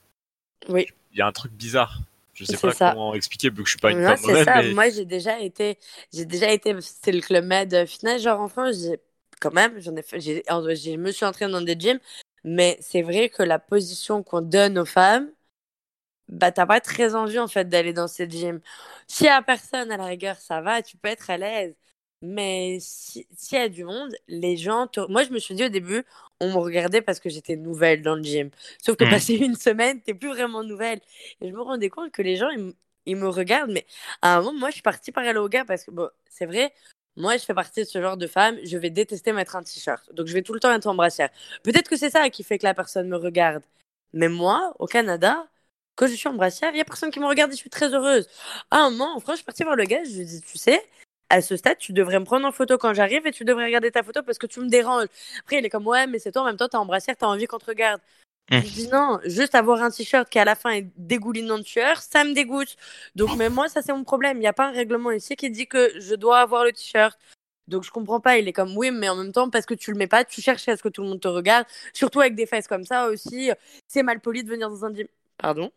oui. 0.70 0.88
Il 1.12 1.18
y 1.18 1.22
a 1.22 1.28
un 1.28 1.32
truc 1.32 1.52
bizarre. 1.52 2.00
Je 2.34 2.46
sais 2.46 2.58
pas 2.58 2.74
comment 2.74 3.14
expliquer 3.14 3.50
vu 3.50 3.58
que 3.58 3.66
je 3.66 3.72
suis 3.72 3.80
pas 3.80 3.92
une 3.92 4.04
femme 4.04 4.18
c'est 4.18 4.44
ça. 4.46 4.64
Moi, 4.74 4.90
j'ai 4.90 5.06
déjà 5.06 5.40
été, 5.40 5.78
j'ai 6.14 6.26
déjà 6.26 6.52
été, 6.52 6.76
c'est 6.82 7.12
le 7.12 7.22
club 7.22 7.46
med 7.46 7.86
fitness, 7.86 8.24
genre 8.24 8.40
en 8.40 8.48
France, 8.48 8.78
j'ai 8.82 9.00
quand 9.40 9.54
même, 9.54 9.80
j'en 9.80 9.96
ai 9.96 10.02
fait, 10.02 10.20
j'ai, 10.20 10.44
je 10.48 10.96
me 10.98 11.12
suis 11.12 11.26
entraînée 11.26 11.52
dans 11.52 11.62
des 11.62 11.76
gyms, 11.78 12.00
mais 12.44 12.78
c'est 12.82 13.02
vrai 13.02 13.30
que 13.30 13.44
la 13.44 13.60
position 13.60 14.24
qu'on 14.24 14.42
donne 14.42 14.78
aux 14.80 14.86
femmes, 14.86 15.32
bah, 16.32 16.52
t'as 16.52 16.66
pas 16.66 16.82
très 16.82 17.14
envie, 17.16 17.40
en 17.40 17.48
fait, 17.48 17.68
d'aller 17.70 17.94
dans 17.94 18.08
ces 18.08 18.30
gyms. 18.30 18.62
S'il 19.08 19.28
y 19.28 19.30
a 19.30 19.42
personne, 19.42 19.92
à 19.92 19.98
la 19.98 20.06
rigueur, 20.06 20.38
ça 20.38 20.62
va, 20.62 20.82
tu 20.82 20.98
peux 20.98 21.10
être 21.10 21.30
à 21.30 21.38
l'aise. 21.38 21.76
Mais 22.22 22.78
s'il 22.82 23.26
y 23.52 23.56
a 23.58 23.70
du 23.70 23.84
monde, 23.84 24.14
les 24.28 24.56
gens. 24.58 24.88
Moi, 25.10 25.24
je 25.24 25.32
me 25.32 25.40
suis 25.40 25.56
dit 25.56 25.66
au 25.66 25.70
début, 25.70 26.06
on 26.40 26.50
me 26.54 26.58
regardait 26.58 27.02
parce 27.02 27.20
que 27.20 27.30
j'étais 27.30 27.56
nouvelle 27.56 28.02
dans 28.04 28.16
le 28.16 28.24
gym. 28.24 28.52
Sauf 28.84 28.96
que 28.96 29.06
mmh. 29.06 29.10
passé 29.10 29.34
une 29.36 29.56
semaine, 29.56 30.02
t'es 30.02 30.14
plus 30.14 30.30
vraiment 30.30 30.64
nouvelle. 30.64 31.02
Et 31.42 31.50
je 31.50 31.54
me 31.54 31.62
rendais 31.62 31.90
compte 31.90 32.12
que 32.12 32.22
les 32.22 32.38
gens, 32.38 32.50
ils, 33.06 33.16
me 33.16 33.28
regardent. 33.28 33.72
Mais 33.72 33.86
à 34.22 34.38
un 34.38 34.42
moment, 34.42 34.60
moi, 34.60 34.70
je 34.70 34.76
suis 34.76 34.82
partie 34.84 35.12
par 35.12 35.24
aller 35.26 35.40
au 35.40 35.50
gars 35.50 35.66
parce 35.66 35.84
que, 35.86 35.92
bon, 35.92 36.10
c'est 36.30 36.46
vrai, 36.46 36.74
moi, 37.18 37.38
je 37.38 37.44
fais 37.46 37.54
partie 37.54 37.82
de 37.82 37.86
ce 37.88 38.02
genre 38.02 38.18
de 38.18 38.28
femme. 38.28 38.58
Je 38.64 38.78
vais 38.78 38.90
détester 38.90 39.34
mettre 39.34 39.56
un 39.56 39.64
t-shirt. 39.64 40.14
Donc, 40.14 40.28
je 40.28 40.34
vais 40.34 40.42
tout 40.42 40.54
le 40.54 40.60
temps 40.60 40.74
être 40.74 40.88
en 40.88 40.96
brassière. 40.96 41.30
Peut-être 41.64 41.90
que 41.90 41.98
c'est 41.98 42.10
ça 42.10 42.30
qui 42.30 42.44
fait 42.44 42.58
que 42.58 42.64
la 42.66 42.74
personne 42.74 43.08
me 43.08 43.18
regarde. 43.18 43.64
Mais 44.14 44.30
moi, 44.30 44.74
au 44.80 44.88
Canada, 44.88 45.48
quand 45.96 46.08
je 46.08 46.14
suis 46.14 46.30
en 46.30 46.34
brassière, 46.34 46.72
il 46.72 46.76
n'y 46.76 46.82
a 46.82 46.86
personne 46.86 47.12
qui 47.12 47.20
me 47.20 47.28
regarde 47.28 47.52
et 47.52 47.56
je 47.56 47.60
suis 47.60 47.70
très 47.70 47.94
heureuse. 47.94 48.28
À 48.72 48.80
un 48.80 48.90
moment, 48.92 49.16
en 49.16 49.20
France, 49.20 49.36
je 49.36 49.38
suis 49.40 49.46
partie 49.46 49.64
voir 49.64 49.76
le 49.76 49.86
gars. 49.86 50.04
Je 50.04 50.18
lui 50.18 50.26
dis, 50.26 50.42
tu 50.42 50.58
sais, 50.58 50.82
à 51.30 51.42
ce 51.42 51.58
stade, 51.58 51.78
tu 51.78 51.94
devrais 51.94 52.20
me 52.20 52.26
prendre 52.26 52.48
en 52.48 52.52
photo 52.52 52.78
quand 52.78 52.94
j'arrive 52.94 53.26
et 53.28 53.32
tu 53.32 53.46
devrais 53.46 53.66
regarder 53.66 53.92
ta 53.92 54.04
photo 54.04 54.24
parce 54.24 54.38
que 54.38 54.48
tu 54.48 54.60
me 54.62 54.70
déranges. 54.70 55.08
Après, 55.40 55.60
il 55.60 55.66
est 55.66 55.70
comme, 55.70 55.88
ouais, 55.88 56.08
mais 56.08 56.20
c'est 56.20 56.32
toi, 56.32 56.44
en 56.44 56.46
même 56.46 56.58
temps, 56.58 56.68
t'as 56.70 56.80
en 56.80 56.86
brassière, 56.86 57.16
t'as 57.18 57.28
envie 57.28 57.48
qu'on 57.48 57.60
te 57.60 57.66
regarde. 57.66 58.02
Mmh. 58.50 58.58
Je 58.58 58.70
dis 58.72 58.88
non, 58.90 59.20
juste 59.26 59.56
avoir 59.56 59.82
un 59.82 59.90
t-shirt 59.90 60.30
qui 60.30 60.40
à 60.40 60.46
la 60.46 60.56
fin 60.56 60.72
est 60.72 60.90
dégoulinant 60.98 61.58
de 61.58 61.64
sueur, 61.64 62.02
ça 62.02 62.24
me 62.24 62.34
dégoûte. 62.34 62.76
Donc, 63.16 63.36
mais 63.38 63.50
moi, 63.50 63.70
ça 63.70 63.82
c'est 63.82 63.94
mon 63.94 64.04
problème. 64.04 64.38
Il 64.38 64.42
n'y 64.42 64.48
a 64.48 64.54
pas 64.54 64.68
un 64.68 64.72
règlement 64.72 65.12
ici 65.12 65.36
qui 65.36 65.50
dit 65.50 65.68
que 65.68 65.92
je 66.00 66.16
dois 66.16 66.40
avoir 66.40 66.66
le 66.66 66.74
t-shirt. 66.74 67.18
Donc 67.68 67.84
je 67.84 67.92
comprends 67.92 68.20
pas, 68.20 68.38
il 68.38 68.48
est 68.48 68.54
comme 68.54 68.76
oui, 68.76 68.92
mais 68.92 69.08
en 69.08 69.16
même 69.16 69.32
temps, 69.32 69.50
parce 69.50 69.66
que 69.66 69.74
tu 69.74 69.92
le 69.92 69.98
mets 69.98 70.08
pas, 70.08 70.26
tu 70.26 70.42
cherches 70.42 70.68
à 70.68 70.76
ce 70.76 70.84
que 70.84 70.90
tout 70.90 71.04
le 71.04 71.08
monde 71.08 71.22
te 71.22 71.30
regarde, 71.30 71.66
surtout 71.94 72.20
avec 72.20 72.36
des 72.36 72.46
fesses 72.46 72.68
comme 72.68 72.84
ça 72.84 73.08
aussi. 73.08 73.52
C'est 73.88 74.04
mal 74.04 74.20
poli 74.20 74.44
de 74.44 74.50
venir 74.50 74.70
dans 74.70 74.84
un 74.84 74.94
gym. 74.94 75.08
Pardon? 75.38 75.72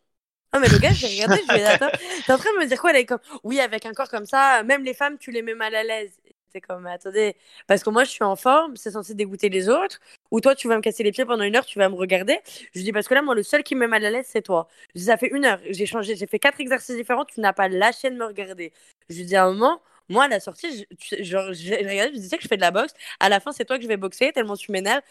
Non, 0.53 0.59
mais 0.59 0.67
le 0.67 0.77
gars, 0.77 0.91
j'ai 0.91 1.07
regardé, 1.07 1.41
je 1.47 1.53
lui 1.53 1.61
ai 1.61 1.65
attends, 1.65 1.91
t'es 2.25 2.33
en 2.33 2.37
train 2.37 2.53
de 2.53 2.59
me 2.59 2.65
dire 2.65 2.79
quoi 2.79 2.91
elle 2.91 2.97
est 2.97 3.05
comme, 3.05 3.19
oui, 3.43 3.59
avec 3.59 3.85
un 3.85 3.93
corps 3.93 4.09
comme 4.09 4.25
ça, 4.25 4.63
même 4.63 4.83
les 4.83 4.93
femmes, 4.93 5.17
tu 5.17 5.31
les 5.31 5.41
mets 5.41 5.55
mal 5.55 5.75
à 5.75 5.83
l'aise. 5.83 6.17
C'est 6.55 6.61
comme, 6.61 6.87
attendez, 6.87 7.35
parce 7.67 7.83
que 7.83 7.89
moi, 7.89 8.05
je 8.05 8.11
suis 8.11 8.23
en 8.23 8.37
forme, 8.37 8.77
c'est 8.77 8.91
censé 8.91 9.13
dégoûter 9.13 9.49
les 9.49 9.67
autres, 9.67 9.99
ou 10.31 10.39
toi, 10.39 10.55
tu 10.55 10.69
vas 10.69 10.77
me 10.77 10.81
casser 10.81 11.03
les 11.03 11.11
pieds 11.11 11.25
pendant 11.25 11.43
une 11.43 11.53
heure, 11.57 11.65
tu 11.65 11.77
vas 11.79 11.89
me 11.89 11.95
regarder. 11.95 12.39
Je 12.73 12.81
dis, 12.81 12.93
parce 12.93 13.09
que 13.09 13.13
là, 13.13 13.21
moi, 13.21 13.35
le 13.35 13.43
seul 13.43 13.61
qui 13.61 13.75
me 13.75 13.81
met 13.81 13.87
mal 13.87 14.05
à 14.05 14.09
l'aise, 14.09 14.27
c'est 14.29 14.41
toi. 14.41 14.69
Ça 14.95 15.17
fait 15.17 15.27
une 15.33 15.43
heure, 15.43 15.59
j'ai 15.69 15.85
changé, 15.85 16.15
j'ai 16.15 16.27
fait 16.27 16.39
quatre 16.39 16.61
exercices 16.61 16.95
différents, 16.95 17.25
tu 17.25 17.41
n'as 17.41 17.51
pas 17.51 17.67
lâché 17.67 18.09
de 18.09 18.15
me 18.15 18.23
regarder. 18.25 18.71
Je 19.09 19.21
dis, 19.23 19.35
à 19.35 19.43
un 19.43 19.51
moment, 19.51 19.81
moi, 20.07 20.25
à 20.25 20.27
la 20.29 20.39
sortie, 20.39 20.85
je, 21.01 21.23
je, 21.23 21.53
je 21.53 22.09
disais 22.13 22.37
que 22.37 22.43
je 22.43 22.47
fais 22.47 22.55
de 22.55 22.61
la 22.61 22.71
boxe. 22.71 22.93
À 23.19 23.27
la 23.27 23.41
fin, 23.41 23.51
c'est 23.51 23.65
toi 23.65 23.75
que 23.77 23.83
je 23.83 23.87
vais 23.89 23.97
boxer, 23.97 24.31
tellement 24.31 24.55
tu 24.55 24.71
m'énerves. 24.71 25.01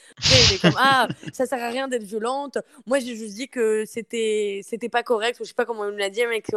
Il 0.51 0.55
est 0.55 0.63
comme, 0.63 0.77
ah, 0.79 1.09
ça 1.35 1.45
sert 1.45 1.63
à 1.63 1.69
rien 1.69 1.89
d'être 1.89 2.05
violente. 2.05 2.57
Moi, 2.87 3.01
j'ai 3.01 3.17
juste 3.17 3.35
dit 3.35 3.49
que 3.51 3.85
c'était, 3.85 4.63
c'était 4.65 4.89
pas 4.89 5.03
correct, 5.03 5.37
je 5.41 5.45
sais 5.45 5.53
pas 5.55 5.67
comment 5.67 5.85
il 5.87 5.93
me 5.93 5.99
l'a 5.99 6.09
dit, 6.11 6.25
mais 6.27 6.41
qu'il 6.41 6.57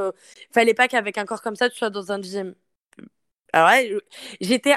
fallait 0.52 0.74
pas 0.74 0.88
qu'avec 0.88 1.18
un 1.18 1.26
corps 1.26 1.42
comme 1.42 1.58
ça, 1.58 1.70
tu 1.70 1.76
sois 1.78 1.90
dans 1.90 2.10
un 2.14 2.22
gym. 2.22 2.56
Alors 3.58 3.70
ouais, 3.70 3.98
j'étais 4.42 4.76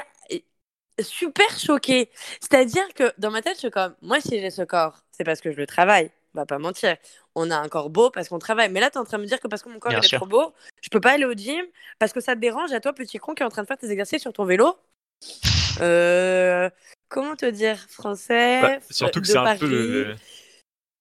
super 0.99 1.57
choquée. 1.59 2.09
C'est-à-dire 2.39 2.87
que 2.95 3.13
dans 3.17 3.31
ma 3.31 3.41
tête, 3.41 3.55
je 3.55 3.59
suis 3.59 3.71
comme, 3.71 3.95
moi, 4.01 4.19
si 4.21 4.39
j'ai 4.39 4.49
ce 4.49 4.63
corps, 4.63 5.03
c'est 5.11 5.23
parce 5.23 5.41
que 5.41 5.51
je 5.51 5.57
le 5.57 5.67
travaille 5.67 6.11
on 6.33 6.39
va 6.39 6.45
pas 6.45 6.59
mentir. 6.59 6.95
On 7.35 7.51
a 7.51 7.57
un 7.57 7.67
corps 7.67 7.89
beau 7.89 8.09
parce 8.09 8.29
qu'on 8.29 8.39
travaille. 8.39 8.69
Mais 8.69 8.79
là, 8.79 8.89
tu 8.89 8.97
es 8.97 9.01
en 9.01 9.03
train 9.03 9.17
de 9.17 9.23
me 9.23 9.27
dire 9.27 9.39
que 9.39 9.47
parce 9.47 9.63
que 9.63 9.69
mon 9.69 9.79
corps 9.79 9.93
est 9.93 10.15
trop 10.15 10.25
beau, 10.25 10.53
je 10.81 10.89
peux 10.89 11.01
pas 11.01 11.11
aller 11.11 11.25
au 11.25 11.33
gym 11.33 11.65
parce 11.99 12.13
que 12.13 12.21
ça 12.21 12.35
te 12.35 12.39
dérange 12.39 12.71
à 12.71 12.79
toi, 12.79 12.93
petit 12.93 13.17
con, 13.17 13.33
qui 13.33 13.43
est 13.43 13.45
en 13.45 13.49
train 13.49 13.63
de 13.63 13.67
faire 13.67 13.77
tes 13.77 13.89
exercices 13.91 14.21
sur 14.21 14.33
ton 14.33 14.45
vélo? 14.45 14.77
Euh, 15.79 16.69
comment 17.09 17.35
te 17.35 17.45
dire 17.45 17.77
Français 17.89 18.61
bah, 18.61 18.77
Surtout 18.89 19.21
que 19.21 19.27
c'est 19.27 19.37
un 19.37 19.55
peu 19.55 19.67
le... 19.67 20.15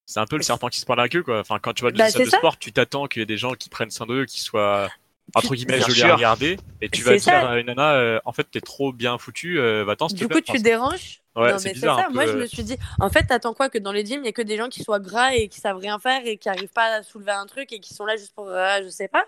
C'est 0.06 0.18
un 0.18 0.26
peu 0.26 0.36
le 0.36 0.42
serpent 0.42 0.68
qui 0.68 0.80
se 0.80 0.84
prend 0.84 0.96
la 0.96 1.08
queue, 1.08 1.22
quoi. 1.22 1.38
Enfin, 1.38 1.60
quand 1.60 1.72
tu 1.72 1.84
vas 1.84 1.92
dans 1.92 1.98
bah, 1.98 2.10
de 2.10 2.24
sport, 2.24 2.58
tu 2.58 2.72
t'attends 2.72 3.06
qu'il 3.06 3.20
y 3.20 3.22
ait 3.22 3.26
des 3.26 3.36
gens 3.36 3.54
qui 3.54 3.68
prennent 3.68 3.92
soin 3.92 4.06
d'eux, 4.06 4.24
qui 4.24 4.40
soient 4.40 4.90
entre 5.34 5.54
guillemets 5.54 5.80
jolis 5.80 6.02
à 6.02 6.14
regarder, 6.16 6.58
et 6.80 6.88
tu 6.88 7.02
vas 7.02 7.16
dire 7.16 7.34
à 7.34 7.58
une 7.58 7.66
nana, 7.66 7.94
euh, 7.94 8.20
en 8.24 8.32
fait, 8.32 8.44
t'es 8.50 8.60
trop 8.60 8.92
bien 8.92 9.18
foutu, 9.18 9.58
euh, 9.58 9.84
va-t'en. 9.84 10.06
Du 10.08 10.28
coup, 10.28 10.40
tu 10.40 10.58
déranges? 10.58 11.22
Ouais, 11.36 11.52
non, 11.52 11.58
mais 11.62 11.74
c'est 11.74 11.86
ça. 11.86 12.08
Moi, 12.10 12.26
je 12.26 12.32
me 12.32 12.46
suis 12.46 12.64
dit, 12.64 12.76
en 12.98 13.08
fait, 13.08 13.24
t'attends 13.24 13.54
quoi 13.54 13.68
que 13.68 13.78
dans 13.78 13.92
les 13.92 14.04
gyms, 14.04 14.20
il 14.20 14.22
n'y 14.22 14.28
a 14.28 14.32
que 14.32 14.42
des 14.42 14.56
gens 14.56 14.68
qui 14.68 14.82
soient 14.82 14.98
gras 14.98 15.32
et 15.34 15.48
qui 15.48 15.60
savent 15.60 15.78
rien 15.78 15.98
faire 15.98 16.26
et 16.26 16.36
qui 16.36 16.48
n'arrivent 16.48 16.72
pas 16.72 16.96
à 16.96 17.02
soulever 17.02 17.32
un 17.32 17.46
truc 17.46 17.72
et 17.72 17.80
qui 17.80 17.94
sont 17.94 18.04
là 18.04 18.16
juste 18.16 18.34
pour, 18.34 18.48
euh, 18.48 18.80
je 18.82 18.88
sais 18.88 19.08
pas. 19.08 19.24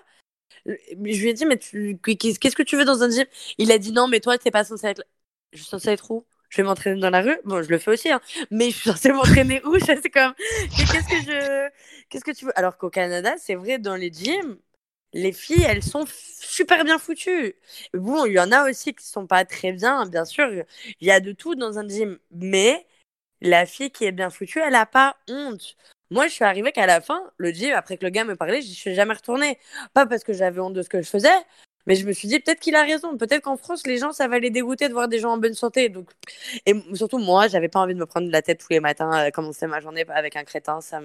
Mais 0.96 1.12
je 1.12 1.22
lui 1.22 1.30
ai 1.30 1.34
dit, 1.34 1.46
mais 1.46 1.58
qu'est-ce 1.58 2.56
que 2.56 2.62
tu 2.62 2.76
veux 2.76 2.84
dans 2.84 3.02
un 3.02 3.10
gym? 3.10 3.24
Il 3.58 3.70
a 3.72 3.78
dit 3.78 3.92
non, 3.92 4.08
mais 4.08 4.20
toi, 4.20 4.36
t'es 4.38 4.50
pas 4.50 4.64
censé 4.64 4.88
être. 4.88 5.04
Je 5.52 5.58
suis 5.58 5.68
censé 5.68 5.90
être 5.90 6.10
où? 6.10 6.26
Je 6.48 6.58
vais 6.58 6.64
m'entraîner 6.64 7.00
dans 7.00 7.08
la 7.08 7.22
rue? 7.22 7.38
Bon, 7.44 7.62
je 7.62 7.70
le 7.70 7.78
fais 7.78 7.92
aussi, 7.92 8.10
hein. 8.10 8.20
Mais 8.50 8.70
je 8.70 8.76
suis 8.76 8.90
censé 8.90 9.10
m'entraîner 9.10 9.62
où? 9.64 9.78
C'est 9.80 10.10
comme, 10.10 10.34
qu'est-ce 10.36 11.08
que 11.08 11.22
je, 11.24 11.68
qu'est-ce 12.10 12.24
que 12.24 12.32
tu 12.32 12.44
veux? 12.44 12.58
Alors 12.58 12.76
qu'au 12.76 12.90
Canada, 12.90 13.34
c'est 13.38 13.54
vrai, 13.54 13.78
dans 13.78 13.96
les 13.96 14.12
gyms, 14.12 14.58
les 15.12 15.32
filles, 15.32 15.64
elles 15.68 15.82
sont 15.82 16.04
super 16.08 16.84
bien 16.84 16.98
foutues. 16.98 17.54
Bon, 17.94 18.24
il 18.26 18.32
y 18.34 18.40
en 18.40 18.52
a 18.52 18.68
aussi 18.70 18.94
qui 18.94 19.04
sont 19.06 19.26
pas 19.26 19.44
très 19.44 19.72
bien, 19.72 20.06
bien 20.06 20.24
sûr. 20.24 20.48
Il 21.00 21.06
y 21.06 21.10
a 21.10 21.20
de 21.20 21.32
tout 21.32 21.54
dans 21.54 21.78
un 21.78 21.86
gym. 21.88 22.18
Mais 22.30 22.86
la 23.40 23.66
fille 23.66 23.90
qui 23.90 24.04
est 24.06 24.12
bien 24.12 24.30
foutue, 24.30 24.60
elle 24.60 24.74
a 24.74 24.86
pas 24.86 25.16
honte. 25.28 25.76
Moi, 26.10 26.28
je 26.28 26.32
suis 26.34 26.44
arrivée 26.44 26.72
qu'à 26.72 26.86
la 26.86 27.00
fin, 27.00 27.30
le 27.38 27.52
gym, 27.52 27.74
après 27.74 27.96
que 27.98 28.04
le 28.04 28.10
gars 28.10 28.24
me 28.24 28.36
parlait, 28.36 28.62
je 28.62 28.68
suis 28.72 28.94
jamais 28.94 29.14
retournée. 29.14 29.58
Pas 29.94 30.06
parce 30.06 30.24
que 30.24 30.32
j'avais 30.32 30.60
honte 30.60 30.74
de 30.74 30.82
ce 30.82 30.88
que 30.88 31.02
je 31.02 31.08
faisais, 31.08 31.30
mais 31.86 31.94
je 31.96 32.06
me 32.06 32.12
suis 32.12 32.28
dit, 32.28 32.40
peut-être 32.40 32.60
qu'il 32.60 32.74
a 32.76 32.82
raison. 32.82 33.16
Peut-être 33.16 33.42
qu'en 33.42 33.56
France, 33.56 33.86
les 33.86 33.98
gens, 33.98 34.12
ça 34.12 34.28
va 34.28 34.38
les 34.38 34.50
dégoûter 34.50 34.88
de 34.88 34.92
voir 34.92 35.08
des 35.08 35.18
gens 35.18 35.32
en 35.32 35.38
bonne 35.38 35.54
santé. 35.54 35.88
Donc... 35.88 36.10
Et 36.66 36.74
surtout, 36.94 37.18
moi, 37.18 37.48
j'avais 37.48 37.68
pas 37.68 37.80
envie 37.80 37.94
de 37.94 37.98
me 37.98 38.06
prendre 38.06 38.30
la 38.30 38.42
tête 38.42 38.60
tous 38.60 38.72
les 38.72 38.80
matins, 38.80 39.26
euh, 39.26 39.30
commencer 39.30 39.66
ma 39.66 39.80
journée 39.80 40.04
avec 40.08 40.36
un 40.36 40.44
crétin. 40.44 40.80
Ça 40.80 41.00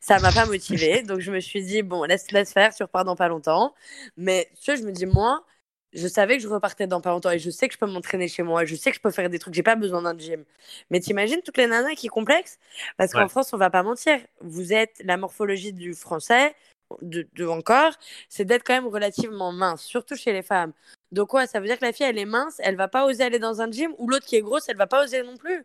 ça 0.00 0.18
m'a 0.20 0.32
pas 0.32 0.46
motivée. 0.46 1.02
Donc, 1.06 1.20
je 1.20 1.30
me 1.32 1.40
suis 1.40 1.64
dit, 1.64 1.82
bon, 1.82 2.04
laisse, 2.04 2.30
laisse 2.32 2.52
faire, 2.52 2.74
tu 2.74 2.82
repars 2.82 3.04
dans 3.04 3.16
pas 3.16 3.28
longtemps. 3.28 3.74
Mais 4.16 4.48
tu 4.60 4.70
vois, 4.72 4.80
je 4.80 4.86
me 4.86 4.92
dis, 4.92 5.06
moi, 5.06 5.44
je 5.92 6.08
savais 6.08 6.36
que 6.36 6.42
je 6.42 6.48
repartais 6.48 6.86
dans 6.86 7.00
pas 7.00 7.10
longtemps 7.10 7.30
et 7.30 7.38
je 7.38 7.50
sais 7.50 7.68
que 7.68 7.74
je 7.74 7.78
peux 7.78 7.86
m'entraîner 7.86 8.28
chez 8.28 8.42
moi, 8.42 8.64
je 8.64 8.74
sais 8.76 8.90
que 8.90 8.96
je 8.96 9.00
peux 9.00 9.10
faire 9.10 9.30
des 9.30 9.38
trucs, 9.38 9.54
j'ai 9.54 9.62
pas 9.62 9.76
besoin 9.76 10.02
d'un 10.02 10.16
gym. 10.16 10.44
Mais 10.90 11.00
t'imagines 11.00 11.40
toutes 11.42 11.56
les 11.56 11.66
nanas 11.66 11.94
qui 11.94 12.08
complexent? 12.08 12.58
Parce 12.96 13.12
qu'en 13.12 13.28
France, 13.28 13.52
on 13.52 13.56
va 13.56 13.70
pas 13.70 13.82
mentir, 13.82 14.20
vous 14.40 14.72
êtes 14.72 15.00
la 15.04 15.16
morphologie 15.16 15.72
du 15.72 15.94
français, 15.94 16.54
de, 17.02 17.28
de 17.34 17.46
encore, 17.46 17.92
c'est 18.28 18.44
d'être 18.44 18.64
quand 18.64 18.74
même 18.74 18.86
relativement 18.86 19.52
mince, 19.52 19.82
surtout 19.82 20.16
chez 20.16 20.32
les 20.32 20.42
femmes. 20.42 20.72
Donc 21.12 21.28
quoi, 21.28 21.46
ça 21.46 21.60
veut 21.60 21.66
dire 21.66 21.78
que 21.78 21.84
la 21.84 21.92
fille, 21.92 22.06
elle 22.06 22.18
est 22.18 22.24
mince, 22.24 22.56
elle 22.58 22.76
va 22.76 22.88
pas 22.88 23.06
oser 23.06 23.24
aller 23.24 23.38
dans 23.38 23.60
un 23.60 23.70
gym, 23.70 23.94
ou 23.98 24.08
l'autre 24.08 24.26
qui 24.26 24.36
est 24.36 24.42
grosse, 24.42 24.68
elle 24.68 24.76
va 24.76 24.86
pas 24.86 25.04
oser 25.04 25.22
non 25.22 25.36
plus. 25.36 25.64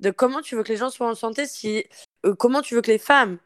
De 0.00 0.10
comment 0.10 0.40
tu 0.40 0.56
veux 0.56 0.62
que 0.62 0.68
les 0.72 0.78
gens 0.78 0.90
soient 0.90 1.10
en 1.10 1.14
santé 1.14 1.46
si... 1.46 1.84
Euh, 2.24 2.34
comment 2.34 2.62
tu 2.62 2.74
veux 2.74 2.82
que 2.82 2.90
les 2.90 2.98
femmes 2.98 3.38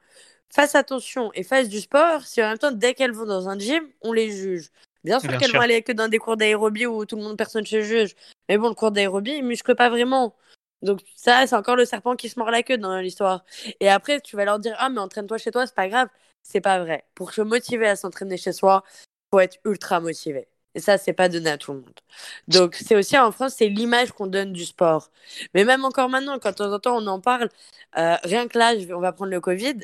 fassent 0.52 0.76
attention 0.76 1.32
et 1.34 1.42
fassent 1.42 1.68
du 1.68 1.80
sport 1.80 2.22
si 2.26 2.42
en 2.42 2.48
même 2.48 2.58
temps, 2.58 2.70
dès 2.70 2.94
qu'elles 2.94 3.12
vont 3.12 3.26
dans 3.26 3.48
un 3.48 3.58
gym, 3.58 3.84
on 4.02 4.12
les 4.12 4.30
juge? 4.30 4.70
Bien 5.02 5.20
sûr 5.20 5.36
qu'elles 5.36 5.52
vont 5.52 5.60
aller 5.60 5.82
que 5.82 5.92
dans 5.92 6.08
des 6.08 6.18
cours 6.18 6.36
d'aérobie 6.36 6.86
où 6.86 7.04
tout 7.04 7.16
le 7.16 7.22
monde, 7.22 7.36
personne 7.36 7.66
se 7.66 7.82
juge. 7.82 8.14
Mais 8.48 8.56
bon, 8.56 8.68
le 8.68 8.74
cours 8.74 8.90
d'aérobie, 8.90 9.36
il 9.36 9.44
muscle 9.44 9.74
pas 9.74 9.90
vraiment. 9.90 10.34
Donc 10.80 11.00
ça, 11.16 11.46
c'est 11.46 11.56
encore 11.56 11.76
le 11.76 11.84
serpent 11.84 12.16
qui 12.16 12.28
se 12.28 12.38
mord 12.38 12.50
la 12.50 12.62
queue 12.62 12.78
dans 12.78 12.98
l'histoire. 12.98 13.44
Et 13.80 13.90
après, 13.90 14.20
tu 14.20 14.36
vas 14.36 14.44
leur 14.44 14.58
dire, 14.58 14.74
ah, 14.78 14.88
mais 14.88 15.00
entraîne-toi 15.00 15.38
chez 15.38 15.50
toi, 15.50 15.66
c'est 15.66 15.74
pas 15.74 15.88
grave. 15.88 16.08
C'est 16.45 16.61
pas 16.61 16.78
vrai. 16.78 17.05
Pour 17.16 17.32
se 17.32 17.40
motiver 17.40 17.88
à 17.88 17.97
s'entraîner 17.97 18.36
chez 18.36 18.53
soi, 18.53 18.84
faut 19.32 19.40
être 19.40 19.59
ultra 19.64 19.99
motivé. 19.99 20.47
Et 20.76 20.80
ça, 20.80 20.99
c'est 20.99 21.12
pas 21.12 21.28
donné 21.28 21.51
à 21.51 21.59
tout 21.59 21.72
le 21.72 21.80
monde. 21.80 22.01
Donc, 22.49 22.74
c'est 22.74 22.97
aussi 22.97 23.16
en 23.18 23.32
France, 23.32 23.55
c'est 23.57 23.68
l'image 23.68 24.12
qu'on 24.12 24.26
donne 24.26 24.53
du 24.53 24.64
sport. 24.64 25.11
Mais 25.55 25.64
même 25.64 25.84
encore 25.84 26.09
maintenant, 26.09 26.38
quand 26.38 26.51
de 26.51 26.57
temps 26.57 26.72
en 26.72 26.78
temps 26.78 26.97
on 26.99 27.07
en 27.07 27.20
parle, 27.20 27.49
euh, 27.97 28.16
rien 28.24 28.47
que 28.47 28.59
là, 28.59 28.74
on 28.90 29.01
va 29.01 29.12
prendre 29.12 29.30
le 29.30 29.40
Covid, 29.40 29.80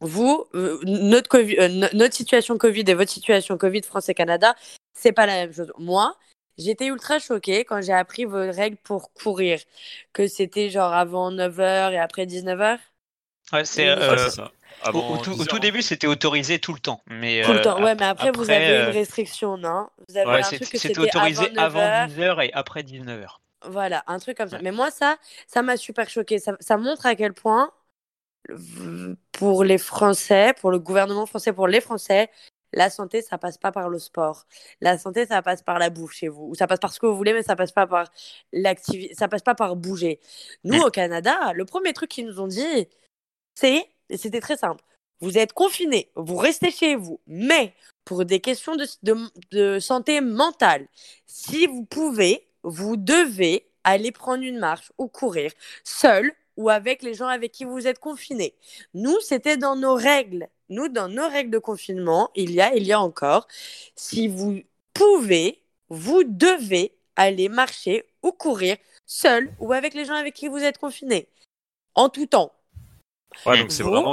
vous, 0.00 0.46
euh, 0.54 0.80
notre, 0.84 1.38
euh, 1.38 1.88
notre 1.94 2.14
situation 2.14 2.58
Covid 2.58 2.84
et 2.88 2.94
votre 2.94 3.10
situation 3.10 3.56
Covid 3.56 3.82
France 3.82 4.08
et 4.08 4.14
Canada, 4.14 4.54
c'est 4.92 5.12
pas 5.12 5.26
la 5.26 5.34
même 5.34 5.52
chose. 5.52 5.72
Moi, 5.78 6.16
j'étais 6.58 6.86
ultra 6.86 7.18
choquée 7.20 7.64
quand 7.64 7.80
j'ai 7.80 7.92
appris 7.92 8.24
vos 8.24 8.50
règles 8.50 8.76
pour 8.78 9.12
courir, 9.14 9.60
que 10.12 10.26
c'était 10.26 10.70
genre 10.70 10.92
avant 10.92 11.30
9h 11.30 11.92
et 11.92 11.98
après 11.98 12.26
19h. 12.26 12.78
Ouais, 13.52 13.64
c'est 13.64 13.88
euh, 13.88 14.16
au, 14.92 15.16
tout, 15.18 15.58
début, 15.58 15.82
c'était 15.82 16.06
autorisé 16.06 16.58
tout 16.58 16.72
le 16.72 16.78
temps. 16.78 17.02
Mais, 17.06 17.42
tout 17.42 17.52
le 17.52 17.60
temps, 17.60 17.82
ouais, 17.82 17.94
mais 17.94 18.06
après, 18.06 18.30
vous 18.30 18.50
avez 18.50 18.88
une 18.88 18.94
restriction, 18.94 19.56
non? 19.56 19.88
Vous 20.08 20.16
avez 20.16 20.38
un 20.38 20.42
truc 20.42 20.70
que 20.70 20.78
c'était 20.78 20.98
autorisé 20.98 21.50
avant 21.56 21.80
10h 21.80 22.46
et 22.46 22.52
après 22.52 22.82
19h. 22.82 23.38
Voilà, 23.64 24.02
un 24.06 24.18
truc 24.18 24.36
comme 24.36 24.48
ça. 24.48 24.58
Mais 24.62 24.72
moi, 24.72 24.90
ça, 24.90 25.16
ça 25.46 25.62
m'a 25.62 25.76
super 25.76 26.08
choqué. 26.08 26.38
Ça, 26.38 26.56
ça 26.60 26.76
montre 26.76 27.06
à 27.06 27.14
quel 27.14 27.32
point 27.32 27.70
pour 29.30 29.64
les 29.64 29.78
Français, 29.78 30.52
pour 30.60 30.70
le 30.70 30.78
gouvernement 30.78 31.26
français, 31.26 31.52
pour 31.52 31.68
les 31.68 31.80
Français, 31.80 32.28
la 32.72 32.90
santé, 32.90 33.22
ça 33.22 33.38
passe 33.38 33.58
pas 33.58 33.70
par 33.72 33.88
le 33.88 33.98
sport. 33.98 34.46
La 34.80 34.98
santé, 34.98 35.26
ça 35.26 35.42
passe 35.42 35.62
par 35.62 35.78
la 35.78 35.90
bouffe 35.90 36.12
chez 36.12 36.28
vous. 36.28 36.48
Ou 36.48 36.54
ça 36.54 36.66
passe 36.66 36.78
par 36.78 36.92
ce 36.92 37.00
que 37.00 37.06
vous 37.06 37.16
voulez, 37.16 37.32
mais 37.34 37.42
ça 37.42 37.56
passe 37.56 37.72
pas 37.72 37.86
par 37.86 38.10
l'activité, 38.52 39.14
ça 39.14 39.28
passe 39.28 39.42
pas 39.42 39.54
par 39.54 39.76
bouger. 39.76 40.20
Nous, 40.64 40.80
au 40.80 40.90
Canada, 40.90 41.52
le 41.54 41.64
premier 41.64 41.92
truc 41.92 42.10
qu'ils 42.10 42.26
nous 42.26 42.40
ont 42.40 42.46
dit, 42.46 42.88
c'est, 43.54 43.86
c'était 44.16 44.40
très 44.40 44.56
simple. 44.56 44.82
Vous 45.20 45.38
êtes 45.38 45.52
confinés, 45.52 46.10
vous 46.16 46.36
restez 46.36 46.70
chez 46.70 46.96
vous, 46.96 47.20
mais 47.26 47.74
pour 48.04 48.24
des 48.24 48.40
questions 48.40 48.74
de, 48.76 48.86
de, 49.02 49.16
de 49.52 49.78
santé 49.78 50.20
mentale, 50.20 50.88
si 51.26 51.66
vous 51.66 51.84
pouvez, 51.84 52.48
vous 52.64 52.96
devez 52.96 53.66
aller 53.84 54.12
prendre 54.12 54.42
une 54.42 54.58
marche 54.58 54.92
ou 54.98 55.08
courir 55.08 55.52
seul 55.84 56.32
ou 56.56 56.70
avec 56.70 57.02
les 57.02 57.14
gens 57.14 57.28
avec 57.28 57.52
qui 57.52 57.64
vous 57.64 57.86
êtes 57.86 57.98
confinés. 57.98 58.54
Nous, 58.94 59.18
c'était 59.20 59.56
dans 59.56 59.76
nos 59.76 59.94
règles. 59.94 60.48
Nous, 60.68 60.88
dans 60.88 61.08
nos 61.08 61.28
règles 61.28 61.50
de 61.50 61.58
confinement, 61.58 62.30
il 62.34 62.52
y 62.52 62.60
a, 62.60 62.74
il 62.74 62.84
y 62.86 62.92
a 62.92 63.00
encore, 63.00 63.46
si 63.96 64.28
vous 64.28 64.60
pouvez, 64.94 65.62
vous 65.88 66.24
devez 66.24 66.96
aller 67.16 67.48
marcher 67.48 68.04
ou 68.22 68.32
courir 68.32 68.76
seul 69.06 69.52
ou 69.58 69.72
avec 69.72 69.94
les 69.94 70.04
gens 70.04 70.14
avec 70.14 70.34
qui 70.34 70.48
vous 70.48 70.58
êtes 70.58 70.78
confinés. 70.78 71.28
En 71.94 72.08
tout 72.08 72.26
temps. 72.26 72.52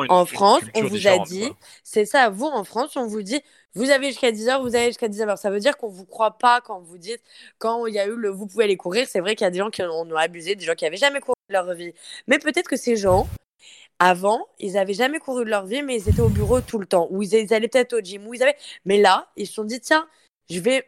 En 0.09 0.25
France, 0.25 0.61
on 0.75 0.83
vous 0.83 1.07
a 1.07 1.19
dit, 1.19 1.51
c'est 1.83 2.05
ça, 2.05 2.29
vous 2.29 2.45
en 2.45 2.63
France, 2.63 2.95
on 2.95 3.07
vous 3.07 3.21
dit, 3.21 3.41
vous 3.75 3.91
avez 3.91 4.07
jusqu'à 4.07 4.31
10h, 4.31 4.61
vous 4.61 4.75
avez 4.75 4.87
jusqu'à 4.87 5.07
19h. 5.07 5.37
Ça 5.37 5.51
veut 5.51 5.59
dire 5.59 5.77
qu'on 5.77 5.89
ne 5.89 5.95
vous 5.95 6.05
croit 6.05 6.37
pas 6.37 6.61
quand 6.61 6.79
vous 6.79 6.97
dites, 6.97 7.21
quand 7.59 7.85
il 7.85 7.93
y 7.93 7.99
a 7.99 8.07
eu 8.07 8.15
le 8.15 8.29
vous 8.29 8.47
pouvez 8.47 8.63
aller 8.63 8.77
courir. 8.77 9.07
C'est 9.07 9.19
vrai 9.19 9.35
qu'il 9.35 9.45
y 9.45 9.47
a 9.47 9.51
des 9.51 9.59
gens 9.59 9.69
qui 9.69 9.83
en 9.83 9.89
ont 9.89 10.15
abusé, 10.15 10.55
des 10.55 10.65
gens 10.65 10.75
qui 10.75 10.85
n'avaient 10.85 10.97
jamais 10.97 11.19
couru 11.19 11.35
de 11.49 11.53
leur 11.53 11.73
vie. 11.73 11.93
Mais 12.27 12.39
peut-être 12.39 12.67
que 12.67 12.77
ces 12.77 12.95
gens, 12.95 13.27
avant, 13.99 14.47
ils 14.59 14.73
n'avaient 14.73 14.93
jamais 14.93 15.19
couru 15.19 15.45
de 15.45 15.49
leur 15.49 15.65
vie, 15.65 15.83
mais 15.83 15.97
ils 15.97 16.09
étaient 16.09 16.21
au 16.21 16.29
bureau 16.29 16.61
tout 16.61 16.79
le 16.79 16.87
temps. 16.87 17.07
Ou 17.11 17.21
ils, 17.21 17.53
allaient 17.53 17.67
peut-être 17.67 17.93
au 17.93 17.99
gym. 17.99 18.25
Ou 18.27 18.33
ils 18.33 18.41
avaient... 18.41 18.55
Mais 18.85 18.97
là, 18.99 19.27
ils 19.35 19.45
se 19.45 19.53
sont 19.53 19.65
dit, 19.65 19.79
tiens, 19.81 20.07
je 20.49 20.59
vais 20.59 20.85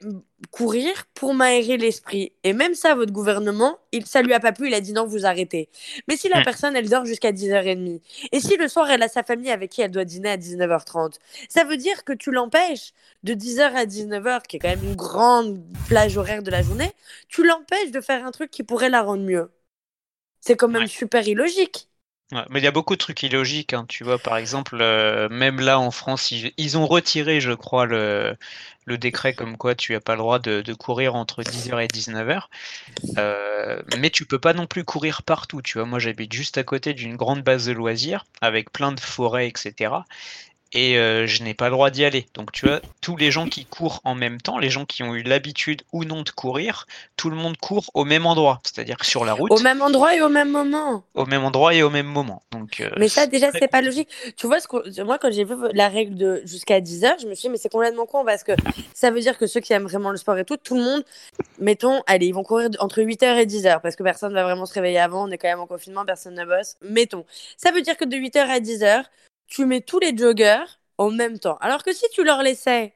courir 0.49 0.91
pour 1.13 1.33
m'aérer 1.33 1.77
l'esprit. 1.77 2.33
Et 2.43 2.53
même 2.53 2.73
ça, 2.73 2.95
votre 2.95 3.11
gouvernement, 3.11 3.77
il, 3.91 4.05
ça 4.05 4.21
lui 4.21 4.33
a 4.33 4.39
pas 4.39 4.51
plu, 4.51 4.67
il 4.67 4.73
a 4.73 4.81
dit 4.81 4.93
non, 4.93 5.05
vous 5.05 5.25
arrêtez. 5.25 5.69
Mais 6.07 6.17
si 6.17 6.29
la 6.29 6.41
mm. 6.41 6.43
personne, 6.43 6.75
elle 6.75 6.89
dort 6.89 7.05
jusqu'à 7.05 7.31
10h30, 7.31 8.01
et 8.31 8.39
si 8.39 8.57
le 8.57 8.67
soir, 8.67 8.89
elle 8.89 9.03
a 9.03 9.07
sa 9.07 9.23
famille 9.23 9.51
avec 9.51 9.71
qui 9.71 9.81
elle 9.81 9.91
doit 9.91 10.05
dîner 10.05 10.29
à 10.29 10.37
19h30, 10.37 11.15
ça 11.47 11.63
veut 11.63 11.77
dire 11.77 12.03
que 12.03 12.13
tu 12.13 12.31
l'empêches 12.31 12.93
de 13.23 13.33
10h 13.33 13.61
à 13.75 13.85
19h, 13.85 14.41
qui 14.47 14.55
est 14.55 14.59
quand 14.59 14.69
même 14.69 14.83
une 14.83 14.95
grande 14.95 15.61
plage 15.87 16.17
horaire 16.17 16.41
de 16.41 16.49
la 16.51 16.63
journée, 16.63 16.91
tu 17.27 17.45
l'empêches 17.45 17.91
de 17.91 18.01
faire 18.01 18.25
un 18.25 18.31
truc 18.31 18.49
qui 18.49 18.63
pourrait 18.63 18.89
la 18.89 19.03
rendre 19.03 19.23
mieux. 19.23 19.51
C'est 20.39 20.55
quand 20.55 20.69
même 20.69 20.87
super 20.87 21.27
illogique 21.27 21.90
mais 22.31 22.59
il 22.59 22.63
y 22.63 22.67
a 22.67 22.71
beaucoup 22.71 22.93
de 22.93 22.99
trucs 22.99 23.23
illogiques, 23.23 23.73
hein, 23.73 23.85
tu 23.87 24.03
vois. 24.03 24.17
Par 24.17 24.37
exemple, 24.37 24.77
euh, 24.79 25.27
même 25.29 25.59
là 25.59 25.79
en 25.79 25.91
France, 25.91 26.31
ils, 26.31 26.77
ont 26.77 26.87
retiré, 26.87 27.41
je 27.41 27.51
crois, 27.51 27.85
le, 27.85 28.37
décret 28.87 29.33
comme 29.33 29.57
quoi 29.57 29.75
tu 29.75 29.93
n'as 29.93 29.99
pas 29.99 30.13
le 30.13 30.19
droit 30.19 30.39
de, 30.39 30.73
courir 30.73 31.15
entre 31.15 31.43
10h 31.43 31.83
et 31.83 31.87
19h. 31.87 32.43
Euh, 33.17 33.81
mais 33.97 34.09
tu 34.09 34.25
peux 34.25 34.39
pas 34.39 34.53
non 34.53 34.67
plus 34.67 34.83
courir 34.83 35.23
partout, 35.23 35.61
tu 35.61 35.77
vois. 35.77 35.87
Moi, 35.87 35.99
j'habite 35.99 36.33
juste 36.33 36.57
à 36.57 36.63
côté 36.63 36.93
d'une 36.93 37.15
grande 37.15 37.41
base 37.43 37.65
de 37.65 37.73
loisirs 37.73 38.25
avec 38.41 38.71
plein 38.71 38.91
de 38.91 38.99
forêts, 38.99 39.47
etc 39.47 39.91
et 40.73 40.97
euh, 40.97 41.27
je 41.27 41.43
n'ai 41.43 41.53
pas 41.53 41.65
le 41.65 41.71
droit 41.71 41.89
d'y 41.89 42.05
aller. 42.05 42.27
Donc 42.33 42.51
tu 42.51 42.65
vois, 42.67 42.81
tous 43.01 43.17
les 43.17 43.31
gens 43.31 43.47
qui 43.47 43.65
courent 43.65 43.99
en 44.03 44.15
même 44.15 44.39
temps, 44.39 44.57
les 44.57 44.69
gens 44.69 44.85
qui 44.85 45.03
ont 45.03 45.15
eu 45.15 45.23
l'habitude 45.23 45.81
ou 45.91 46.05
non 46.05 46.21
de 46.21 46.29
courir, 46.29 46.87
tout 47.17 47.29
le 47.29 47.35
monde 47.35 47.57
court 47.57 47.89
au 47.93 48.05
même 48.05 48.25
endroit, 48.25 48.61
c'est-à-dire 48.63 48.97
que 48.97 49.05
sur 49.05 49.25
la 49.25 49.33
route. 49.33 49.51
Au 49.51 49.59
même 49.59 49.81
endroit 49.81 50.15
et 50.15 50.21
au 50.21 50.29
même 50.29 50.51
moment. 50.51 51.03
Au 51.13 51.25
même 51.25 51.43
endroit 51.43 51.73
et 51.73 51.83
au 51.83 51.89
même 51.89 52.07
moment. 52.07 52.43
Donc, 52.51 52.79
euh, 52.79 52.89
mais 52.97 53.09
ça 53.09 53.27
déjà 53.27 53.51
c'est 53.51 53.67
pas 53.67 53.81
logique. 53.81 54.09
Tu 54.37 54.47
vois, 54.47 54.59
ce 54.59 55.01
moi 55.01 55.17
quand 55.17 55.31
j'ai 55.31 55.43
vu 55.43 55.55
la 55.73 55.89
règle 55.89 56.15
de 56.15 56.41
jusqu'à 56.45 56.79
10 56.79 57.03
heures, 57.03 57.17
je 57.21 57.27
me 57.27 57.35
suis 57.35 57.47
dit 57.47 57.51
mais 57.51 57.57
c'est 57.57 57.69
complètement 57.69 58.05
con 58.05 58.23
parce 58.25 58.43
que 58.43 58.53
ça 58.93 59.11
veut 59.11 59.19
dire 59.19 59.37
que 59.37 59.47
ceux 59.47 59.59
qui 59.59 59.73
aiment 59.73 59.87
vraiment 59.87 60.11
le 60.11 60.17
sport 60.17 60.37
et 60.37 60.45
tout, 60.45 60.57
tout 60.57 60.75
le 60.75 60.83
monde, 60.83 61.03
mettons, 61.59 62.01
allez, 62.07 62.27
ils 62.27 62.33
vont 62.33 62.43
courir 62.43 62.69
entre 62.79 63.01
8h 63.01 63.37
et 63.37 63.45
10h 63.45 63.81
parce 63.81 63.95
que 63.95 64.03
personne 64.03 64.33
va 64.33 64.43
vraiment 64.43 64.65
se 64.65 64.73
réveiller 64.73 64.99
avant, 64.99 65.27
on 65.27 65.31
est 65.31 65.37
quand 65.37 65.49
même 65.49 65.59
en 65.59 65.67
confinement, 65.67 66.05
personne 66.05 66.35
ne 66.35 66.45
bosse. 66.45 66.75
Mettons. 66.81 67.25
Ça 67.57 67.71
veut 67.71 67.81
dire 67.81 67.97
que 67.97 68.05
de 68.05 68.15
8h 68.15 68.39
à 68.39 68.59
10h, 68.59 69.03
tu 69.51 69.65
mets 69.65 69.81
tous 69.81 69.99
les 69.99 70.17
joggers 70.17 70.63
en 70.97 71.11
même 71.11 71.37
temps. 71.37 71.57
Alors 71.57 71.83
que 71.83 71.93
si 71.93 72.05
tu 72.13 72.23
leur 72.23 72.41
laissais, 72.41 72.95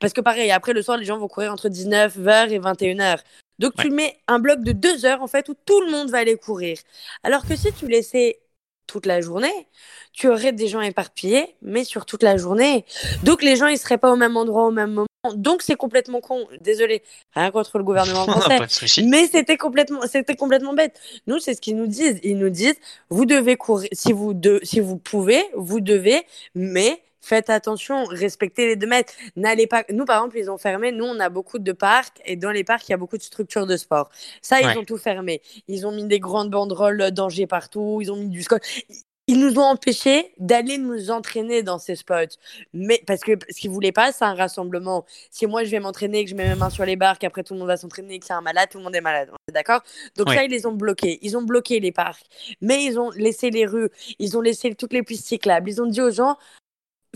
parce 0.00 0.12
que 0.12 0.20
pareil, 0.20 0.50
après 0.50 0.72
le 0.72 0.82
soir, 0.82 0.98
les 0.98 1.04
gens 1.04 1.18
vont 1.18 1.28
courir 1.28 1.52
entre 1.52 1.68
19h 1.68 2.50
et 2.50 2.58
21h. 2.58 3.20
Donc 3.58 3.74
tu 3.76 3.90
mets 3.90 4.18
un 4.26 4.40
bloc 4.40 4.60
de 4.62 4.72
2 4.72 5.06
heures 5.06 5.22
en 5.22 5.28
fait 5.28 5.48
où 5.48 5.54
tout 5.54 5.80
le 5.80 5.90
monde 5.90 6.10
va 6.10 6.18
aller 6.18 6.36
courir. 6.36 6.76
Alors 7.22 7.46
que 7.46 7.54
si 7.54 7.72
tu 7.72 7.86
laissais 7.86 8.40
toute 8.88 9.06
la 9.06 9.20
journée, 9.20 9.68
tu 10.12 10.28
aurais 10.28 10.52
des 10.52 10.66
gens 10.66 10.80
éparpillés, 10.80 11.54
mais 11.62 11.84
sur 11.84 12.04
toute 12.04 12.24
la 12.24 12.36
journée. 12.36 12.84
Donc 13.22 13.42
les 13.42 13.54
gens, 13.54 13.68
ils 13.68 13.78
seraient 13.78 13.98
pas 13.98 14.12
au 14.12 14.16
même 14.16 14.36
endroit 14.36 14.66
au 14.66 14.72
même 14.72 14.90
moment. 14.90 15.06
Donc 15.36 15.62
c'est 15.62 15.76
complètement 15.76 16.20
con. 16.20 16.48
Désolé, 16.60 17.04
rien 17.32 17.52
contre 17.52 17.78
le 17.78 17.84
gouvernement 17.84 18.26
français, 18.26 18.58
mais 19.04 19.28
c'était 19.28 19.56
complètement, 19.56 20.00
c'était 20.08 20.34
complètement 20.34 20.74
bête. 20.74 20.98
Nous, 21.28 21.38
c'est 21.38 21.54
ce 21.54 21.60
qu'ils 21.60 21.76
nous 21.76 21.86
disent. 21.86 22.18
Ils 22.24 22.36
nous 22.36 22.50
disent, 22.50 22.74
vous 23.08 23.24
devez 23.24 23.56
courir, 23.56 23.88
si 23.92 24.12
vous 24.12 24.34
de, 24.34 24.58
si 24.64 24.80
vous 24.80 24.96
pouvez, 24.96 25.44
vous 25.54 25.80
devez, 25.80 26.26
mais 26.56 27.00
faites 27.20 27.50
attention, 27.50 28.02
respectez 28.06 28.66
les 28.66 28.74
deux 28.74 28.88
mètres. 28.88 29.12
N'allez 29.36 29.68
pas. 29.68 29.84
Nous, 29.90 30.04
par 30.06 30.16
exemple, 30.16 30.38
ils 30.38 30.50
ont 30.50 30.58
fermé. 30.58 30.90
Nous, 30.90 31.04
on 31.04 31.20
a 31.20 31.28
beaucoup 31.28 31.60
de 31.60 31.72
parcs 31.72 32.20
et 32.24 32.34
dans 32.34 32.50
les 32.50 32.64
parcs, 32.64 32.88
il 32.88 32.90
y 32.90 32.94
a 32.94 32.98
beaucoup 32.98 33.16
de 33.16 33.22
structures 33.22 33.66
de 33.66 33.76
sport. 33.76 34.10
Ça, 34.40 34.60
ils 34.60 34.76
ont 34.76 34.84
tout 34.84 34.98
fermé. 34.98 35.40
Ils 35.68 35.86
ont 35.86 35.92
mis 35.92 36.04
des 36.04 36.18
grandes 36.18 36.50
banderoles 36.50 37.12
danger 37.12 37.46
partout. 37.46 38.00
Ils 38.02 38.10
ont 38.10 38.16
mis 38.16 38.28
du 38.28 38.42
scotch 38.42 38.82
ils 39.28 39.38
nous 39.38 39.58
ont 39.58 39.64
empêchés 39.64 40.34
d'aller 40.38 40.78
nous 40.78 41.10
entraîner 41.10 41.62
dans 41.62 41.78
ces 41.78 41.94
spots. 41.94 42.36
Mais 42.72 43.02
parce 43.06 43.20
que 43.20 43.32
ce 43.48 43.60
qu'ils 43.60 43.70
voulaient 43.70 43.92
pas, 43.92 44.12
c'est 44.12 44.24
un 44.24 44.34
rassemblement. 44.34 45.04
Si 45.30 45.46
moi 45.46 45.64
je 45.64 45.70
vais 45.70 45.80
m'entraîner, 45.80 46.24
que 46.24 46.30
je 46.30 46.34
mets 46.34 46.48
mes 46.48 46.56
mains 46.56 46.70
sur 46.70 46.84
les 46.84 46.96
barres, 46.96 47.18
qu'après 47.18 47.44
tout 47.44 47.54
le 47.54 47.60
monde 47.60 47.68
va 47.68 47.76
s'entraîner, 47.76 48.18
que 48.18 48.26
c'est 48.26 48.32
un 48.32 48.40
malade, 48.40 48.68
tout 48.70 48.78
le 48.78 48.84
monde 48.84 48.96
est 48.96 49.00
malade. 49.00 49.30
D'accord? 49.52 49.82
Donc 50.16 50.30
ça, 50.30 50.44
ils 50.44 50.50
les 50.50 50.66
ont 50.66 50.72
bloqués. 50.72 51.18
Ils 51.22 51.36
ont 51.36 51.42
bloqué 51.42 51.78
les 51.78 51.92
parcs. 51.92 52.24
Mais 52.60 52.84
ils 52.84 52.98
ont 52.98 53.10
laissé 53.10 53.50
les 53.50 53.66
rues. 53.66 53.90
Ils 54.18 54.36
ont 54.36 54.40
laissé 54.40 54.74
toutes 54.74 54.92
les 54.92 55.02
pistes 55.02 55.26
cyclables. 55.26 55.70
Ils 55.70 55.80
ont 55.80 55.86
dit 55.86 56.00
aux 56.00 56.10
gens, 56.10 56.36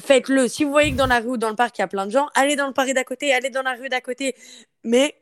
faites-le. 0.00 0.46
Si 0.48 0.64
vous 0.64 0.70
voyez 0.70 0.92
que 0.92 0.96
dans 0.96 1.07
la 1.07 1.18
rue 1.18 1.30
ou 1.30 1.36
dans 1.36 1.50
le 1.50 1.57
parc, 1.57 1.78
il 1.78 1.80
y 1.80 1.84
a 1.84 1.88
plein 1.88 2.07
de 2.07 2.12
gens, 2.12 2.28
allez 2.34 2.54
dans 2.54 2.68
le 2.68 2.72
parc 2.72 2.92
d'à 2.92 3.04
côté, 3.04 3.34
allez 3.34 3.50
dans 3.50 3.62
la 3.62 3.74
rue 3.74 3.88
d'à 3.88 4.00
côté. 4.00 4.36
Mais 4.84 5.16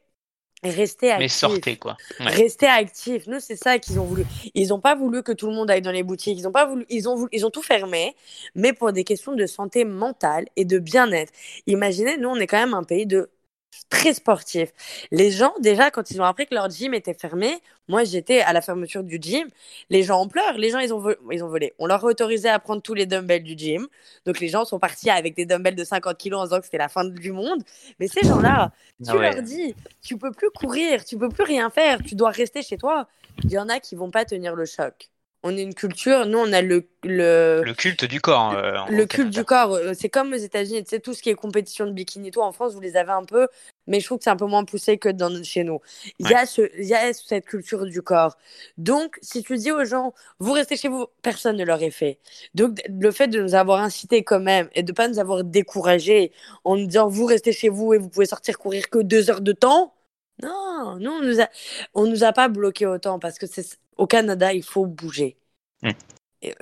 Restez 0.65 1.11
actifs. 1.11 1.19
Mais 1.19 1.29
sortez, 1.29 1.77
quoi. 1.77 1.97
Restez 2.21 2.67
actifs. 2.67 3.27
Nous, 3.27 3.41
c'est 3.41 3.57
ça 3.57 3.79
qu'ils 3.79 4.01
ont 4.01 4.05
voulu. 4.05 4.25
Ils 4.55 4.69
n'ont 4.69 4.81
pas 4.81 4.95
voulu 4.95 5.23
que 5.23 5.33
tout 5.33 5.47
le 5.47 5.55
monde 5.55 5.71
aille 5.71 5.83
dans 5.83 5.93
les 5.93 6.03
boutiques. 6.03 6.39
Ils 6.39 6.49
ont 6.49 6.53
pas 6.53 6.67
voulu. 6.67 6.87
Ils 6.89 7.09
ont 7.09 7.15
voulu... 7.15 7.29
Ils 7.33 7.45
ont 7.45 7.51
tout 7.51 7.63
fermé, 7.63 8.17
mais 8.55 8.73
pour 8.73 8.93
des 8.93 9.05
questions 9.05 9.35
de 9.35 9.47
santé 9.47 9.85
mentale 9.85 10.47
et 10.57 10.65
de 10.65 10.79
bien-être. 10.79 11.33
Imaginez, 11.67 12.17
nous, 12.17 12.31
on 12.31 12.37
est 12.37 12.47
quand 12.47 12.59
même 12.59 12.75
un 12.75 12.85
pays 12.85 13.07
de 13.07 13.31
très 13.89 14.15
sportif. 14.15 14.73
Les 15.11 15.31
gens, 15.31 15.53
déjà, 15.61 15.91
quand 15.91 16.11
ils 16.11 16.21
ont 16.21 16.25
appris 16.25 16.47
que 16.47 16.55
leur 16.55 16.71
gym 16.71 16.95
était 16.95 17.15
fermé, 17.15 17.61
moi 17.89 18.05
j'étais 18.05 18.41
à 18.41 18.53
la 18.53 18.61
fermeture 18.61 19.05
du 19.05 19.19
gym, 19.21 19.49
les 19.91 20.03
gens 20.03 20.23
ont 20.23 20.29
pleuré, 20.29 20.59
les 20.59 20.71
gens 20.71 20.79
ils 20.79 20.93
ont, 20.93 21.05
ils 21.31 21.45
ont 21.45 21.49
volé. 21.49 21.75
On 21.79 21.87
leur 21.87 22.05
a 22.05 22.09
autorisé 22.09 22.49
à 22.49 22.59
prendre 22.59 22.83
tous 22.83 22.95
les 22.95 23.07
dumbbells 23.07 23.43
du 23.43 23.57
gym. 23.57 23.87
Donc 24.27 24.41
les 24.41 24.49
gens 24.49 24.65
sont 24.65 24.79
partis 24.79 25.11
avec 25.11 25.35
des 25.37 25.47
dumbbells 25.47 25.77
de 25.77 25.85
50 25.85 26.17
kilos 26.17 26.41
en 26.41 26.45
disant 26.45 26.59
que 26.59 26.65
c'était 26.65 26.79
la 26.79 26.89
fin 26.89 27.05
du 27.05 27.33
monde. 27.33 27.63
Mais 27.99 28.09
ces 28.09 28.27
gens-là, 28.27 28.73
ah 28.73 29.11
tu 29.11 29.19
leur 29.19 29.43
dis, 29.43 29.75
tu 30.03 30.17
peux 30.17 30.33
plus 30.33 30.51
courir, 30.51 31.05
tu 31.05 31.19
peux 31.19 31.29
plus 31.29 31.45
rien 31.45 31.71
faire, 31.71 32.03
tu 32.03 32.15
dois 32.15 32.31
rester 32.31 32.63
chez 32.63 32.77
toi. 32.77 33.07
Il 33.43 33.51
y 33.51 33.59
en 33.59 33.69
a 33.69 33.81
qui 33.81 33.97
vont 33.97 34.11
pas 34.11 34.25
tenir 34.25 34.55
le 34.55 34.65
choc 34.65 35.11
on 35.45 35.57
est 35.57 35.63
une 35.63 35.75
culture, 35.75 36.27
nous 36.27 36.39
on 36.39 36.53
a 36.53 36.63
le 36.63 36.89
le, 37.05 37.63
le 37.63 37.75
culte 37.75 38.07
du 38.07 38.21
corps. 38.21 38.53
Euh, 38.53 38.79
le 38.89 39.05
culte 39.05 39.29
du 39.29 39.45
corps, 39.45 39.75
euh, 39.75 39.93
c'est 39.95 40.09
comme 40.09 40.33
aux 40.33 40.37
États-Unis, 40.37 40.83
tu 40.85 40.91
sais 40.91 41.01
tout 41.01 41.13
ce 41.13 41.23
qui 41.23 41.29
est 41.29 41.35
compétition 41.35 41.87
de 41.87 41.93
bikini, 41.93 42.31
tout 42.31 42.41
en 42.41 42.51
France 42.51 42.73
vous 42.73 42.81
les 42.81 42.97
avez 42.97 43.13
un 43.13 43.25
peu, 43.25 43.49
mais 43.87 44.01
je 44.01 44.07
trouve 44.07 44.19
que 44.19 44.25
c'est 44.25 44.31
un 44.31 44.37
peu 44.37 44.47
moins 44.47 44.65
poussé 44.65 44.97
que 44.97 45.11
dans 45.11 45.43
chez 45.45 45.63
nous. 45.63 45.81
Il 46.19 46.31
y 46.31 46.35
a 46.35 46.47
ce, 46.47 46.63
il 46.79 46.87
y 46.87 46.95
a 46.95 47.13
cette 47.13 47.45
culture 47.45 47.85
du 47.85 48.01
corps. 48.01 48.39
Donc 48.79 49.19
si 49.21 49.43
tu 49.43 49.57
dis 49.59 49.71
aux 49.71 49.85
gens, 49.85 50.15
vous 50.39 50.53
restez 50.53 50.79
chez 50.79 50.89
vous, 50.89 51.07
personne 51.21 51.57
ne 51.59 51.65
l'aurait 51.65 51.91
fait. 51.91 52.19
Donc 52.55 52.79
le 52.89 53.11
fait 53.11 53.29
de 53.29 53.43
nous 53.43 53.55
avoir 53.55 53.81
incités 53.83 54.25
quand 54.25 54.41
même 54.41 54.69
et 54.75 54.83
de 54.83 54.93
pas 54.93 55.09
nous 55.09 55.19
avoir 55.19 55.45
découragés 55.45 56.33
en 56.65 56.77
nous 56.77 56.87
disant 56.87 57.09
vous 57.09 57.27
restez 57.27 57.53
chez 57.53 57.69
vous 57.69 57.93
et 57.93 57.99
vous 57.99 58.09
pouvez 58.09 58.27
sortir 58.27 58.59
courir 58.59 58.89
que 58.89 58.99
deux 58.99 59.31
heures 59.31 59.43
de 59.43 59.53
temps. 59.53 59.93
Non, 60.43 60.97
non, 61.01 61.19
on 61.21 61.23
nous 61.23 61.41
a, 61.41 61.49
on 61.95 62.07
nous 62.07 62.25
a 62.25 62.33
pas 62.33 62.49
bloqué 62.49 62.87
autant 62.87 63.19
parce 63.19 63.39
que 63.39 63.47
c'est 63.47 63.79
au 63.97 64.07
Canada, 64.07 64.53
il 64.53 64.63
faut 64.63 64.87
bouger. 64.87 65.37
Mm. 65.83 65.91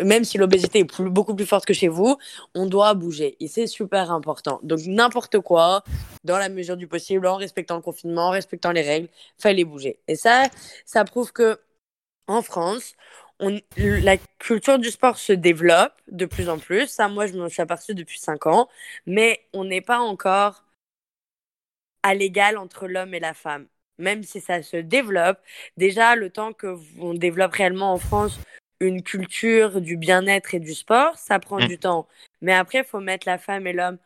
Même 0.05 0.25
si 0.25 0.39
l'obésité 0.39 0.81
est 0.81 1.01
beaucoup 1.01 1.35
plus 1.35 1.47
forte 1.47 1.64
que 1.64 1.75
chez 1.75 1.89
vous, 1.89 2.16
on 2.55 2.66
doit 2.66 2.95
bouger. 2.95 3.37
Et 3.41 3.49
c'est 3.49 3.66
super 3.66 4.12
important. 4.12 4.61
Donc, 4.62 4.81
n'importe 4.87 5.41
quoi, 5.41 5.83
dans 6.25 6.39
la 6.39 6.49
mesure 6.49 6.77
du 6.77 6.87
possible, 6.87 7.27
en 7.27 7.37
respectant 7.37 7.77
le 7.77 7.83
confinement, 7.83 8.29
en 8.29 8.31
respectant 8.31 8.70
les 8.70 8.83
règles, 8.83 9.09
fallait 9.39 9.64
bouger. 9.64 9.99
Et 10.07 10.14
ça, 10.14 10.45
ça 10.85 11.05
prouve 11.05 11.33
que 11.33 11.59
en 12.29 12.43
France, 12.43 12.95
on, 13.41 13.59
la 13.77 14.16
culture 14.39 14.79
du 14.79 14.91
sport 14.91 15.18
se 15.18 15.33
développe 15.33 15.95
de 16.09 16.27
plus 16.27 16.49
en 16.49 16.59
plus. 16.59 16.87
Ça, 16.87 17.09
moi, 17.09 17.27
je 17.27 17.33
me 17.33 17.49
suis 17.49 17.62
aperçue 17.62 17.95
depuis 17.95 18.20
5 18.20 18.47
ans. 18.47 18.68
Mais 19.07 19.41
on 19.53 19.64
n'est 19.64 19.81
pas 19.81 19.99
encore 19.99 20.64
à 22.03 22.15
l'égal 22.15 22.59
entre 22.59 22.87
l'homme 22.89 23.15
et 23.15 23.21
la 23.21 23.35
femme 23.35 23.67
même 23.99 24.23
si 24.23 24.41
ça 24.41 24.63
se 24.63 24.77
développe, 24.77 25.39
déjà 25.77 26.17
le 26.17 26.31
temps 26.31 26.53
que 26.53 26.77
on 26.99 27.15
développe 27.15 27.53
réellement 27.53 27.93
en 27.93 27.99
France 27.99 28.39
une 28.81 29.03
culture 29.03 29.81
du 29.81 29.97
bien-être 29.97 30.55
et 30.55 30.61
du 30.61 30.75
sport, 30.75 31.17
ça 31.17 31.39
prend 31.39 31.61
mmh. 31.61 31.69
du 31.69 31.79
temps. 31.79 32.09
Mais 32.41 32.53
après, 32.53 32.79
il 32.79 32.85
faut 32.85 32.99
mettre 33.01 33.29
la 33.29 33.39
femme 33.39 33.67
et 33.67 33.73
l'homme 33.73 33.99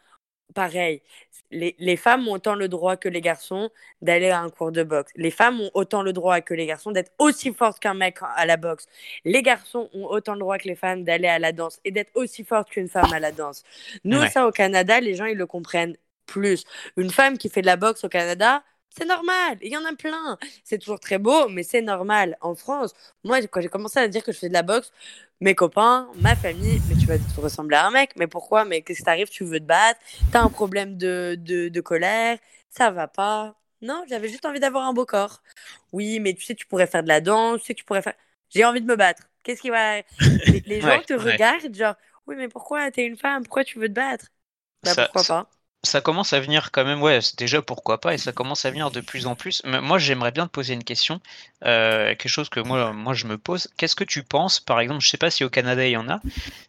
pareil. 0.54 1.02
Les, 1.50 1.74
les, 1.78 1.96
femmes 1.96 2.28
ont 2.28 2.32
autant 2.32 2.54
le 2.54 2.68
droit 2.68 2.96
que 2.96 3.08
les 3.08 3.20
garçons 3.20 3.70
d'aller 4.02 4.30
à 4.30 4.40
un 4.40 4.50
cours 4.50 4.72
de 4.72 4.82
boxe. 4.82 5.12
Les 5.16 5.30
femmes 5.30 5.60
ont 5.60 5.70
autant 5.74 6.02
le 6.02 6.12
droit 6.12 6.40
que 6.40 6.54
les 6.54 6.66
garçons 6.66 6.92
d'être 6.92 7.12
aussi 7.18 7.54
fortes 7.54 7.78
qu'un 7.78 7.94
mec 7.94 8.18
à 8.20 8.44
la 8.46 8.56
boxe. 8.56 8.86
Les 9.24 9.42
garçons 9.42 9.88
ont 9.94 10.06
autant 10.06 10.34
le 10.34 10.40
droit 10.40 10.58
que 10.58 10.68
les 10.68 10.74
femmes 10.74 11.04
d'aller 11.04 11.28
à 11.28 11.38
la 11.38 11.52
danse 11.52 11.80
et 11.84 11.90
d'être 11.90 12.10
aussi 12.14 12.44
fortes 12.44 12.70
qu'une 12.70 12.88
femme 12.88 13.12
à 13.12 13.20
la 13.20 13.32
danse. 13.32 13.64
Nous, 14.04 14.24
ça 14.26 14.46
au 14.46 14.50
Canada, 14.50 15.00
les 15.00 15.14
gens, 15.14 15.26
ils 15.26 15.38
le 15.38 15.46
comprennent 15.46 15.96
plus. 16.26 16.64
Une 16.96 17.10
femme 17.10 17.38
qui 17.38 17.48
fait 17.48 17.62
de 17.62 17.66
la 17.66 17.76
boxe 17.76 18.04
au 18.04 18.08
Canada, 18.08 18.62
c'est 18.90 19.04
normal, 19.06 19.58
il 19.60 19.70
y 19.72 19.76
en 19.76 19.84
a 19.84 19.94
plein. 19.94 20.38
C'est 20.64 20.78
toujours 20.78 21.00
très 21.00 21.18
beau, 21.18 21.48
mais 21.48 21.62
c'est 21.62 21.82
normal. 21.82 22.36
En 22.40 22.54
France, 22.54 22.94
moi, 23.24 23.40
quand 23.42 23.60
j'ai 23.60 23.68
commencé 23.68 23.98
à 23.98 24.08
dire 24.08 24.24
que 24.24 24.32
je 24.32 24.38
fais 24.38 24.48
de 24.48 24.54
la 24.54 24.62
boxe, 24.62 24.90
mes 25.40 25.54
copains, 25.54 26.08
ma 26.16 26.34
famille, 26.34 26.80
mais 26.88 26.96
tu 26.96 27.06
vas 27.06 27.18
te 27.18 27.40
ressembler 27.40 27.76
à 27.76 27.86
un 27.86 27.90
mec, 27.90 28.12
mais 28.16 28.26
pourquoi? 28.26 28.64
Mais 28.64 28.82
qu'est-ce 28.82 29.00
qui 29.00 29.04
t'arrive? 29.04 29.28
Tu 29.28 29.44
veux 29.44 29.60
te 29.60 29.64
battre? 29.64 30.00
T'as 30.30 30.40
un 30.42 30.50
problème 30.50 30.96
de, 30.96 31.36
de, 31.38 31.68
de 31.68 31.80
colère? 31.82 32.38
Ça 32.70 32.90
va 32.90 33.06
pas 33.08 33.54
Non, 33.82 34.02
j'avais 34.08 34.28
juste 34.28 34.46
envie 34.46 34.60
d'avoir 34.60 34.84
un 34.86 34.94
beau 34.94 35.04
corps. 35.04 35.42
Oui, 35.92 36.18
mais 36.20 36.34
tu 36.34 36.42
sais, 36.44 36.54
tu 36.54 36.66
pourrais 36.66 36.86
faire 36.86 37.02
de 37.02 37.08
la 37.08 37.20
danse, 37.20 37.60
tu 37.60 37.66
sais, 37.66 37.74
tu 37.74 37.84
pourrais 37.84 38.02
faire. 38.02 38.14
J'ai 38.50 38.64
envie 38.64 38.80
de 38.80 38.86
me 38.86 38.96
battre. 38.96 39.24
Qu'est-ce 39.42 39.60
qui 39.60 39.70
va? 39.70 39.98
Les, 40.66 40.80
gens 40.80 41.02
te 41.02 41.12
regardent, 41.12 41.74
genre, 41.74 41.94
oui, 42.26 42.34
mais 42.36 42.48
pourquoi 42.48 42.90
T'es 42.90 43.04
une 43.06 43.16
femme, 43.16 43.42
pourquoi 43.44 43.64
tu 43.64 43.78
veux 43.78 43.88
te 43.88 43.92
battre? 43.92 44.26
Bah, 44.82 44.94
pourquoi 44.94 45.24
pas 45.24 45.50
ça 45.86 46.00
commence 46.00 46.32
à 46.32 46.40
venir 46.40 46.70
quand 46.72 46.84
même, 46.84 47.02
ouais, 47.02 47.20
déjà 47.36 47.62
pourquoi 47.62 48.00
pas, 48.00 48.14
et 48.14 48.18
ça 48.18 48.32
commence 48.32 48.64
à 48.64 48.70
venir 48.70 48.90
de 48.90 49.00
plus 49.00 49.26
en 49.26 49.34
plus. 49.34 49.62
Mais 49.64 49.80
moi, 49.80 49.98
j'aimerais 49.98 50.32
bien 50.32 50.46
te 50.46 50.52
poser 50.52 50.74
une 50.74 50.84
question, 50.84 51.20
euh, 51.64 52.08
quelque 52.08 52.28
chose 52.28 52.48
que 52.48 52.60
moi, 52.60 52.92
moi 52.92 53.14
je 53.14 53.26
me 53.26 53.38
pose. 53.38 53.68
Qu'est-ce 53.76 53.96
que 53.96 54.04
tu 54.04 54.22
penses, 54.22 54.60
par 54.60 54.80
exemple, 54.80 55.00
je 55.02 55.08
sais 55.08 55.16
pas 55.16 55.30
si 55.30 55.44
au 55.44 55.50
Canada 55.50 55.86
il 55.86 55.92
y 55.92 55.96
en 55.96 56.08
a, 56.08 56.20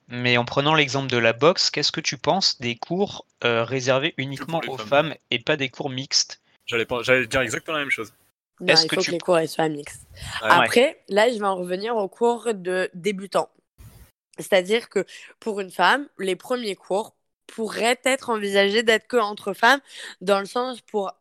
mais 0.08 0.38
en 0.38 0.46
prenant 0.46 0.74
l'exemple 0.74 1.10
de 1.10 1.18
la 1.18 1.34
boxe, 1.34 1.70
qu'est-ce 1.70 1.92
que 1.92 2.02
tu 2.02 2.18
penses 2.18 2.60
des 2.60 2.76
cours 2.76 3.26
euh, 3.44 3.64
réservés 3.64 4.14
uniquement 4.18 4.62
aux 4.68 4.78
femmes. 4.78 5.14
et 5.32 5.40
pas 5.40 5.58
des 5.58 5.70
cours 5.70 5.90
mixtes? 5.90 6.42
J'allais 6.66 6.86
dire 7.28 7.42
exactement 7.42 7.78
la 7.78 7.84
même 7.84 7.92
chose. 7.92 8.14
il 8.62 8.76
faut 8.78 9.02
que, 9.02 9.12
les 9.12 9.20
cours 9.20 9.40
soient 9.48 9.70
mixtes. 9.70 10.08
Après, 10.42 11.04
là, 11.10 11.30
je 11.30 11.40
vais 11.40 11.46
en 11.46 11.56
revenir 11.56 11.96
aux 11.96 12.08
cours 12.08 12.54
de 12.54 12.90
débutants. 12.94 13.50
C'est-à-dire 14.40 14.90
que 14.90 15.06
pour 15.40 15.60
une 15.60 15.72
femme, 15.72 16.08
les 16.20 16.36
premiers 16.36 16.76
cours, 16.76 17.17
pourrait 17.48 18.00
être 18.06 18.30
envisagé 18.30 18.84
d'être 18.84 19.08
que 19.08 19.18
entre 19.18 19.54
femmes, 19.54 19.82
dans 20.22 20.40
le 20.40 20.46
sens 20.46 20.82
pour 20.82 21.14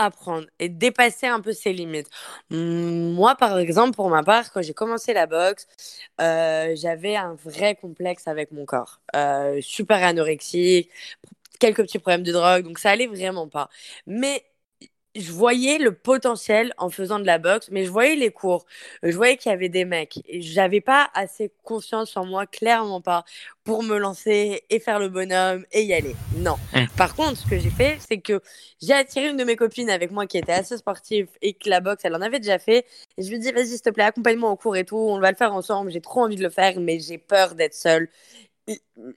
apprendre 0.00 0.46
et 0.60 0.68
dépasser 0.68 1.26
un 1.26 1.40
peu 1.40 1.52
ses 1.52 1.72
limites. 1.72 2.08
Moi, 2.50 3.34
par 3.36 3.58
exemple, 3.58 3.96
pour 3.96 4.08
ma 4.10 4.22
part, 4.22 4.52
quand 4.52 4.62
j'ai 4.62 4.74
commencé 4.74 5.12
la 5.12 5.26
boxe, 5.26 5.66
euh, 6.20 6.74
j'avais 6.76 7.16
un 7.16 7.34
vrai 7.34 7.74
complexe 7.74 8.28
avec 8.28 8.52
mon 8.52 8.64
corps. 8.64 9.00
Euh, 9.16 9.60
super 9.60 10.02
anorexique, 10.04 10.90
quelques 11.60 11.82
petits 11.82 11.98
problèmes 11.98 12.22
de 12.24 12.32
drogue, 12.32 12.64
donc 12.64 12.78
ça 12.78 12.90
allait 12.90 13.06
vraiment 13.08 13.48
pas. 13.48 13.70
Mais 14.06 14.44
je 15.18 15.32
voyais 15.32 15.78
le 15.78 15.92
potentiel 15.92 16.72
en 16.78 16.90
faisant 16.90 17.18
de 17.18 17.26
la 17.26 17.38
boxe, 17.38 17.68
mais 17.70 17.84
je 17.84 17.90
voyais 17.90 18.16
les 18.16 18.30
cours. 18.30 18.66
Je 19.02 19.14
voyais 19.16 19.36
qu'il 19.36 19.50
y 19.50 19.54
avait 19.54 19.68
des 19.68 19.84
mecs. 19.84 20.20
J'avais 20.32 20.80
pas 20.80 21.10
assez 21.14 21.50
confiance 21.64 22.16
en 22.16 22.24
moi, 22.24 22.46
clairement 22.46 23.00
pas, 23.00 23.24
pour 23.64 23.82
me 23.82 23.98
lancer 23.98 24.62
et 24.70 24.80
faire 24.80 24.98
le 24.98 25.08
bonhomme 25.08 25.64
et 25.72 25.82
y 25.82 25.92
aller. 25.92 26.14
Non. 26.36 26.56
Mmh. 26.74 26.86
Par 26.96 27.14
contre, 27.14 27.36
ce 27.36 27.46
que 27.46 27.58
j'ai 27.58 27.70
fait, 27.70 27.98
c'est 28.08 28.18
que 28.18 28.40
j'ai 28.80 28.94
attiré 28.94 29.28
une 29.28 29.36
de 29.36 29.44
mes 29.44 29.56
copines 29.56 29.90
avec 29.90 30.10
moi 30.10 30.26
qui 30.26 30.38
était 30.38 30.52
assez 30.52 30.76
sportive 30.76 31.28
et 31.42 31.54
que 31.54 31.68
la 31.68 31.80
boxe, 31.80 32.04
elle 32.04 32.14
en 32.14 32.22
avait 32.22 32.40
déjà 32.40 32.58
fait. 32.58 32.86
Et 33.16 33.22
je 33.22 33.28
lui 33.28 33.36
ai 33.36 33.38
dit, 33.38 33.52
vas-y, 33.52 33.68
s'il 33.68 33.82
te 33.82 33.90
plaît, 33.90 34.04
accompagne-moi 34.04 34.50
au 34.50 34.56
cours 34.56 34.76
et 34.76 34.84
tout. 34.84 34.96
On 34.96 35.18
va 35.20 35.30
le 35.30 35.36
faire 35.36 35.52
ensemble. 35.52 35.90
J'ai 35.90 36.00
trop 36.00 36.22
envie 36.22 36.36
de 36.36 36.42
le 36.42 36.50
faire, 36.50 36.78
mais 36.80 37.00
j'ai 37.00 37.18
peur 37.18 37.54
d'être 37.54 37.74
seule. 37.74 38.08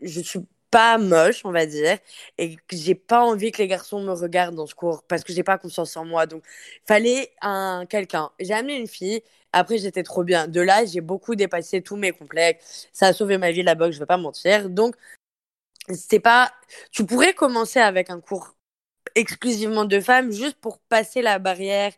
Je 0.02 0.22
suis 0.22 0.40
pas 0.72 0.98
moche, 0.98 1.46
on 1.46 1.52
va 1.52 1.66
dire, 1.66 1.98
et 2.38 2.56
que 2.56 2.78
j'ai 2.78 2.96
pas 2.96 3.22
envie 3.24 3.52
que 3.52 3.60
les 3.60 3.68
garçons 3.68 4.02
me 4.02 4.14
regardent 4.14 4.56
dans 4.56 4.68
ce 4.68 4.76
cours 4.76 5.04
parce 5.04 5.24
que 5.24 5.34
j'ai 5.34 5.44
pas 5.44 5.58
confiance 5.58 5.96
en 5.98 6.06
moi. 6.06 6.26
Donc, 6.26 6.44
fallait 6.88 7.32
un 7.42 7.86
quelqu'un. 7.90 8.32
J'ai 8.40 8.54
amené 8.54 8.78
une 8.78 8.88
fille. 8.88 9.22
Après, 9.54 9.78
j'étais 9.78 10.04
trop 10.04 10.24
bien. 10.24 10.48
De 10.48 10.62
là, 10.62 10.86
j'ai 10.86 11.02
beaucoup 11.02 11.36
dépassé 11.36 11.82
tous 11.82 11.98
mes 11.98 12.12
complexes. 12.12 12.88
Ça 12.94 13.08
a 13.08 13.14
sauvé 13.14 13.38
ma 13.38 13.52
vie 13.52 13.64
la 13.64 13.76
boxe, 13.76 13.96
je 13.96 14.00
vais 14.00 14.06
pas 14.06 14.18
mentir. 14.18 14.70
Donc, 14.70 14.96
c'est 15.90 16.20
pas. 16.20 16.52
Tu 16.92 17.06
pourrais 17.06 17.34
commencer 17.34 17.80
avec 17.80 18.10
un 18.10 18.22
cours 18.22 18.56
exclusivement 19.16 19.86
de 19.86 20.00
femmes 20.00 20.32
juste 20.32 20.58
pour 20.62 20.80
passer 20.80 21.22
la 21.22 21.40
barrière 21.40 21.94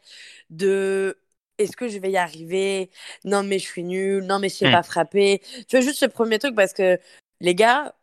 de 0.49 1.19
est-ce 1.59 1.76
que 1.78 1.88
je 1.88 1.99
vais 1.99 2.11
y 2.11 2.17
arriver? 2.17 2.89
Non, 3.26 3.43
mais 3.43 3.59
je 3.59 3.65
suis 3.65 3.84
nulle. 3.84 4.24
Non, 4.26 4.39
mais 4.39 4.49
je 4.49 4.55
sais 4.55 4.69
mmh. 4.69 4.71
pas 4.71 4.84
frapper. 4.84 5.41
Tu 5.67 5.78
vois, 5.78 5.82
juste 5.82 5.99
ce 5.99 6.05
premier 6.05 6.39
truc 6.39 6.55
parce 6.55 6.74
que 6.74 6.99
les 7.41 7.55
gars, 7.55 7.95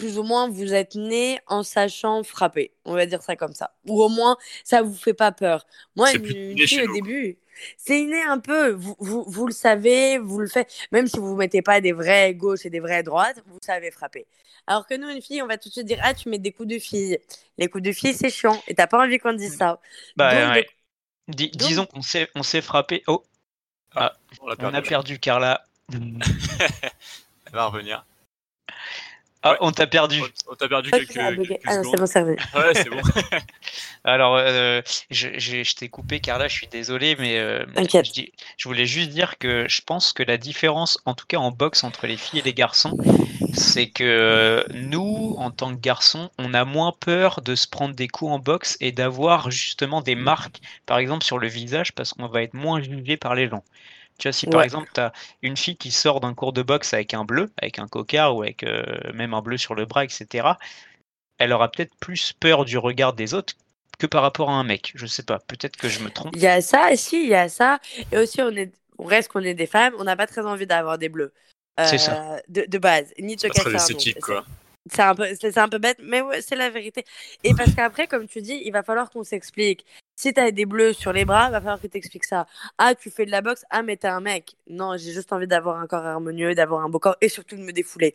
plus 0.00 0.18
ou 0.18 0.22
moins 0.22 0.48
vous 0.48 0.72
êtes 0.72 0.94
né 0.94 1.38
en 1.46 1.62
sachant 1.62 2.22
frapper, 2.22 2.72
on 2.84 2.94
va 2.94 3.04
dire 3.04 3.22
ça 3.22 3.36
comme 3.36 3.52
ça. 3.52 3.74
Ou 3.86 4.02
au 4.02 4.08
moins 4.08 4.36
ça 4.64 4.82
vous 4.82 4.94
fait 4.94 5.14
pas 5.14 5.30
peur. 5.30 5.66
Moi, 5.94 6.12
une, 6.12 6.56
fille 6.66 6.82
au 6.82 6.92
début, 6.92 7.38
c'est 7.76 8.00
inné 8.00 8.22
un 8.22 8.38
peu. 8.38 8.70
Vous, 8.70 8.96
vous, 8.98 9.24
vous, 9.26 9.46
le 9.46 9.52
savez, 9.52 10.18
vous 10.18 10.38
le 10.40 10.48
faites. 10.48 10.72
Même 10.90 11.06
si 11.06 11.18
vous 11.18 11.32
ne 11.32 11.38
mettez 11.38 11.60
pas 11.60 11.80
des 11.80 11.92
vrais 11.92 12.34
gauches 12.34 12.64
et 12.64 12.70
des 12.70 12.80
vrais 12.80 13.02
droites, 13.02 13.42
vous 13.46 13.58
savez 13.62 13.90
frapper. 13.90 14.26
Alors 14.66 14.86
que 14.86 14.94
nous, 14.94 15.08
une 15.08 15.20
fille, 15.20 15.42
on 15.42 15.46
va 15.46 15.58
tout 15.58 15.68
de 15.68 15.74
suite 15.74 15.86
dire 15.86 16.00
Ah, 16.02 16.14
tu 16.14 16.30
mets 16.30 16.38
des 16.38 16.52
coups 16.52 16.68
de 16.68 16.78
fille. 16.78 17.18
Les 17.58 17.68
coups 17.68 17.84
de 17.84 17.92
fille, 17.92 18.14
c'est 18.14 18.30
chiant. 18.30 18.60
Et 18.68 18.74
t'as 18.74 18.86
pas 18.86 19.04
envie 19.04 19.18
qu'on 19.18 19.34
dise 19.34 19.56
ça. 19.56 19.80
Bah, 20.16 20.54
disons 21.28 21.84
qu'on 21.84 22.02
sait, 22.02 22.28
on 22.34 22.42
sait 22.42 22.62
frapper. 22.62 23.02
Oh, 23.06 23.22
ah, 23.94 24.14
on, 24.40 24.48
a 24.48 24.56
perdu, 24.56 24.74
on 24.74 24.78
a 24.78 24.82
perdu 24.82 25.18
Carla. 25.18 25.64
Elle 25.92 27.52
va 27.52 27.66
revenir. 27.66 28.06
Ah, 29.42 29.56
on 29.60 29.72
t'a 29.72 29.86
perdu. 29.86 30.20
On, 30.50 30.54
t'a 30.54 30.68
perdu 30.68 30.90
quelques, 30.90 31.16
Ah 31.16 31.32
non, 31.32 31.42
c'est 31.90 31.96
bon, 31.96 32.06
ça 32.06 32.22
Ouais, 32.24 32.36
c'est 32.74 32.90
bon. 32.90 33.00
Alors, 34.04 34.36
euh, 34.36 34.82
je, 35.10 35.28
je, 35.38 35.74
t'ai 35.74 35.88
coupé, 35.88 36.20
Carla, 36.20 36.46
je 36.46 36.54
suis 36.54 36.66
désolé, 36.66 37.16
mais 37.18 37.38
euh, 37.38 37.64
je, 37.76 38.22
je, 38.58 38.68
voulais 38.68 38.84
juste 38.84 39.10
dire 39.10 39.38
que 39.38 39.66
je 39.66 39.80
pense 39.80 40.12
que 40.12 40.22
la 40.22 40.36
différence, 40.36 40.98
en 41.06 41.14
tout 41.14 41.24
cas 41.26 41.38
en 41.38 41.52
boxe, 41.52 41.84
entre 41.84 42.06
les 42.06 42.18
filles 42.18 42.40
et 42.40 42.42
les 42.42 42.52
garçons, 42.52 42.98
c'est 43.54 43.88
que 43.88 44.64
nous, 44.74 45.34
en 45.38 45.50
tant 45.50 45.74
que 45.74 45.80
garçons, 45.80 46.30
on 46.38 46.52
a 46.52 46.66
moins 46.66 46.92
peur 47.00 47.40
de 47.40 47.54
se 47.54 47.66
prendre 47.66 47.94
des 47.94 48.08
coups 48.08 48.32
en 48.32 48.38
boxe 48.38 48.76
et 48.80 48.92
d'avoir 48.92 49.50
justement 49.50 50.02
des 50.02 50.16
marques, 50.16 50.60
par 50.84 50.98
exemple, 50.98 51.24
sur 51.24 51.38
le 51.38 51.48
visage, 51.48 51.92
parce 51.92 52.12
qu'on 52.12 52.26
va 52.26 52.42
être 52.42 52.54
moins 52.54 52.82
jugé 52.82 53.16
par 53.16 53.34
les 53.34 53.48
gens. 53.48 53.64
Tu 54.20 54.28
vois, 54.28 54.32
si 54.34 54.46
par 54.46 54.62
exemple, 54.62 54.90
tu 54.92 55.00
as 55.00 55.12
une 55.40 55.56
fille 55.56 55.76
qui 55.76 55.90
sort 55.90 56.20
d'un 56.20 56.34
cours 56.34 56.52
de 56.52 56.62
boxe 56.62 56.92
avec 56.92 57.14
un 57.14 57.24
bleu, 57.24 57.50
avec 57.56 57.78
un 57.78 57.88
cocard 57.88 58.36
ou 58.36 58.42
avec 58.42 58.62
euh, 58.62 58.84
même 59.14 59.32
un 59.32 59.40
bleu 59.40 59.56
sur 59.56 59.74
le 59.74 59.86
bras, 59.86 60.04
etc., 60.04 60.48
elle 61.38 61.54
aura 61.54 61.70
peut-être 61.70 61.96
plus 61.96 62.34
peur 62.34 62.66
du 62.66 62.76
regard 62.76 63.14
des 63.14 63.32
autres 63.32 63.54
que 63.98 64.06
par 64.06 64.20
rapport 64.20 64.50
à 64.50 64.52
un 64.52 64.62
mec. 64.62 64.92
Je 64.94 65.06
sais 65.06 65.22
pas, 65.22 65.38
peut-être 65.38 65.78
que 65.78 65.88
je 65.88 66.00
me 66.00 66.10
trompe. 66.10 66.36
Il 66.36 66.42
y 66.42 66.46
a 66.46 66.60
ça, 66.60 66.94
si, 66.96 67.22
il 67.22 67.30
y 67.30 67.34
a 67.34 67.48
ça. 67.48 67.80
Et 68.12 68.18
aussi, 68.18 68.42
on, 68.42 68.50
est, 68.50 68.70
on 68.98 69.04
reste 69.04 69.32
qu'on 69.32 69.40
est 69.40 69.54
des 69.54 69.66
femmes, 69.66 69.94
on 69.98 70.04
n'a 70.04 70.16
pas 70.16 70.26
très 70.26 70.44
envie 70.44 70.66
d'avoir 70.66 70.98
des 70.98 71.08
bleus. 71.08 71.32
c'est 71.82 71.96
ça. 71.96 72.34
Euh, 72.34 72.40
de, 72.48 72.66
de, 72.68 72.78
base, 72.78 73.14
ni 73.18 73.36
de 73.36 73.48
quoi. 74.20 74.44
C'est 74.92 75.02
un, 75.02 75.14
peu, 75.14 75.26
c'est 75.38 75.56
un 75.58 75.68
peu 75.68 75.78
bête, 75.78 75.98
mais 76.02 76.20
ouais, 76.20 76.42
c'est 76.42 76.56
la 76.56 76.68
vérité. 76.68 77.04
Et 77.42 77.54
parce 77.54 77.74
qu'après, 77.76 78.06
comme 78.06 78.26
tu 78.26 78.42
dis, 78.42 78.60
il 78.64 78.72
va 78.72 78.82
falloir 78.82 79.10
qu'on 79.10 79.24
s'explique. 79.24 79.86
Si 80.20 80.34
t'as 80.34 80.50
des 80.50 80.66
bleus 80.66 80.92
sur 80.92 81.14
les 81.14 81.24
bras, 81.24 81.46
il 81.48 81.52
va 81.52 81.60
falloir 81.60 81.80
que 81.80 81.86
tu 81.86 81.96
expliques 81.96 82.26
ça. 82.26 82.46
Ah, 82.76 82.94
tu 82.94 83.10
fais 83.10 83.24
de 83.24 83.30
la 83.30 83.40
boxe. 83.40 83.64
Ah, 83.70 83.82
mais 83.82 83.96
t'es 83.96 84.06
un 84.06 84.20
mec. 84.20 84.54
Non, 84.68 84.98
j'ai 84.98 85.12
juste 85.12 85.32
envie 85.32 85.46
d'avoir 85.46 85.78
un 85.78 85.86
corps 85.86 86.04
harmonieux, 86.04 86.54
d'avoir 86.54 86.82
un 86.84 86.90
beau 86.90 86.98
corps 86.98 87.16
et 87.22 87.30
surtout 87.30 87.56
de 87.56 87.62
me 87.62 87.72
défouler. 87.72 88.14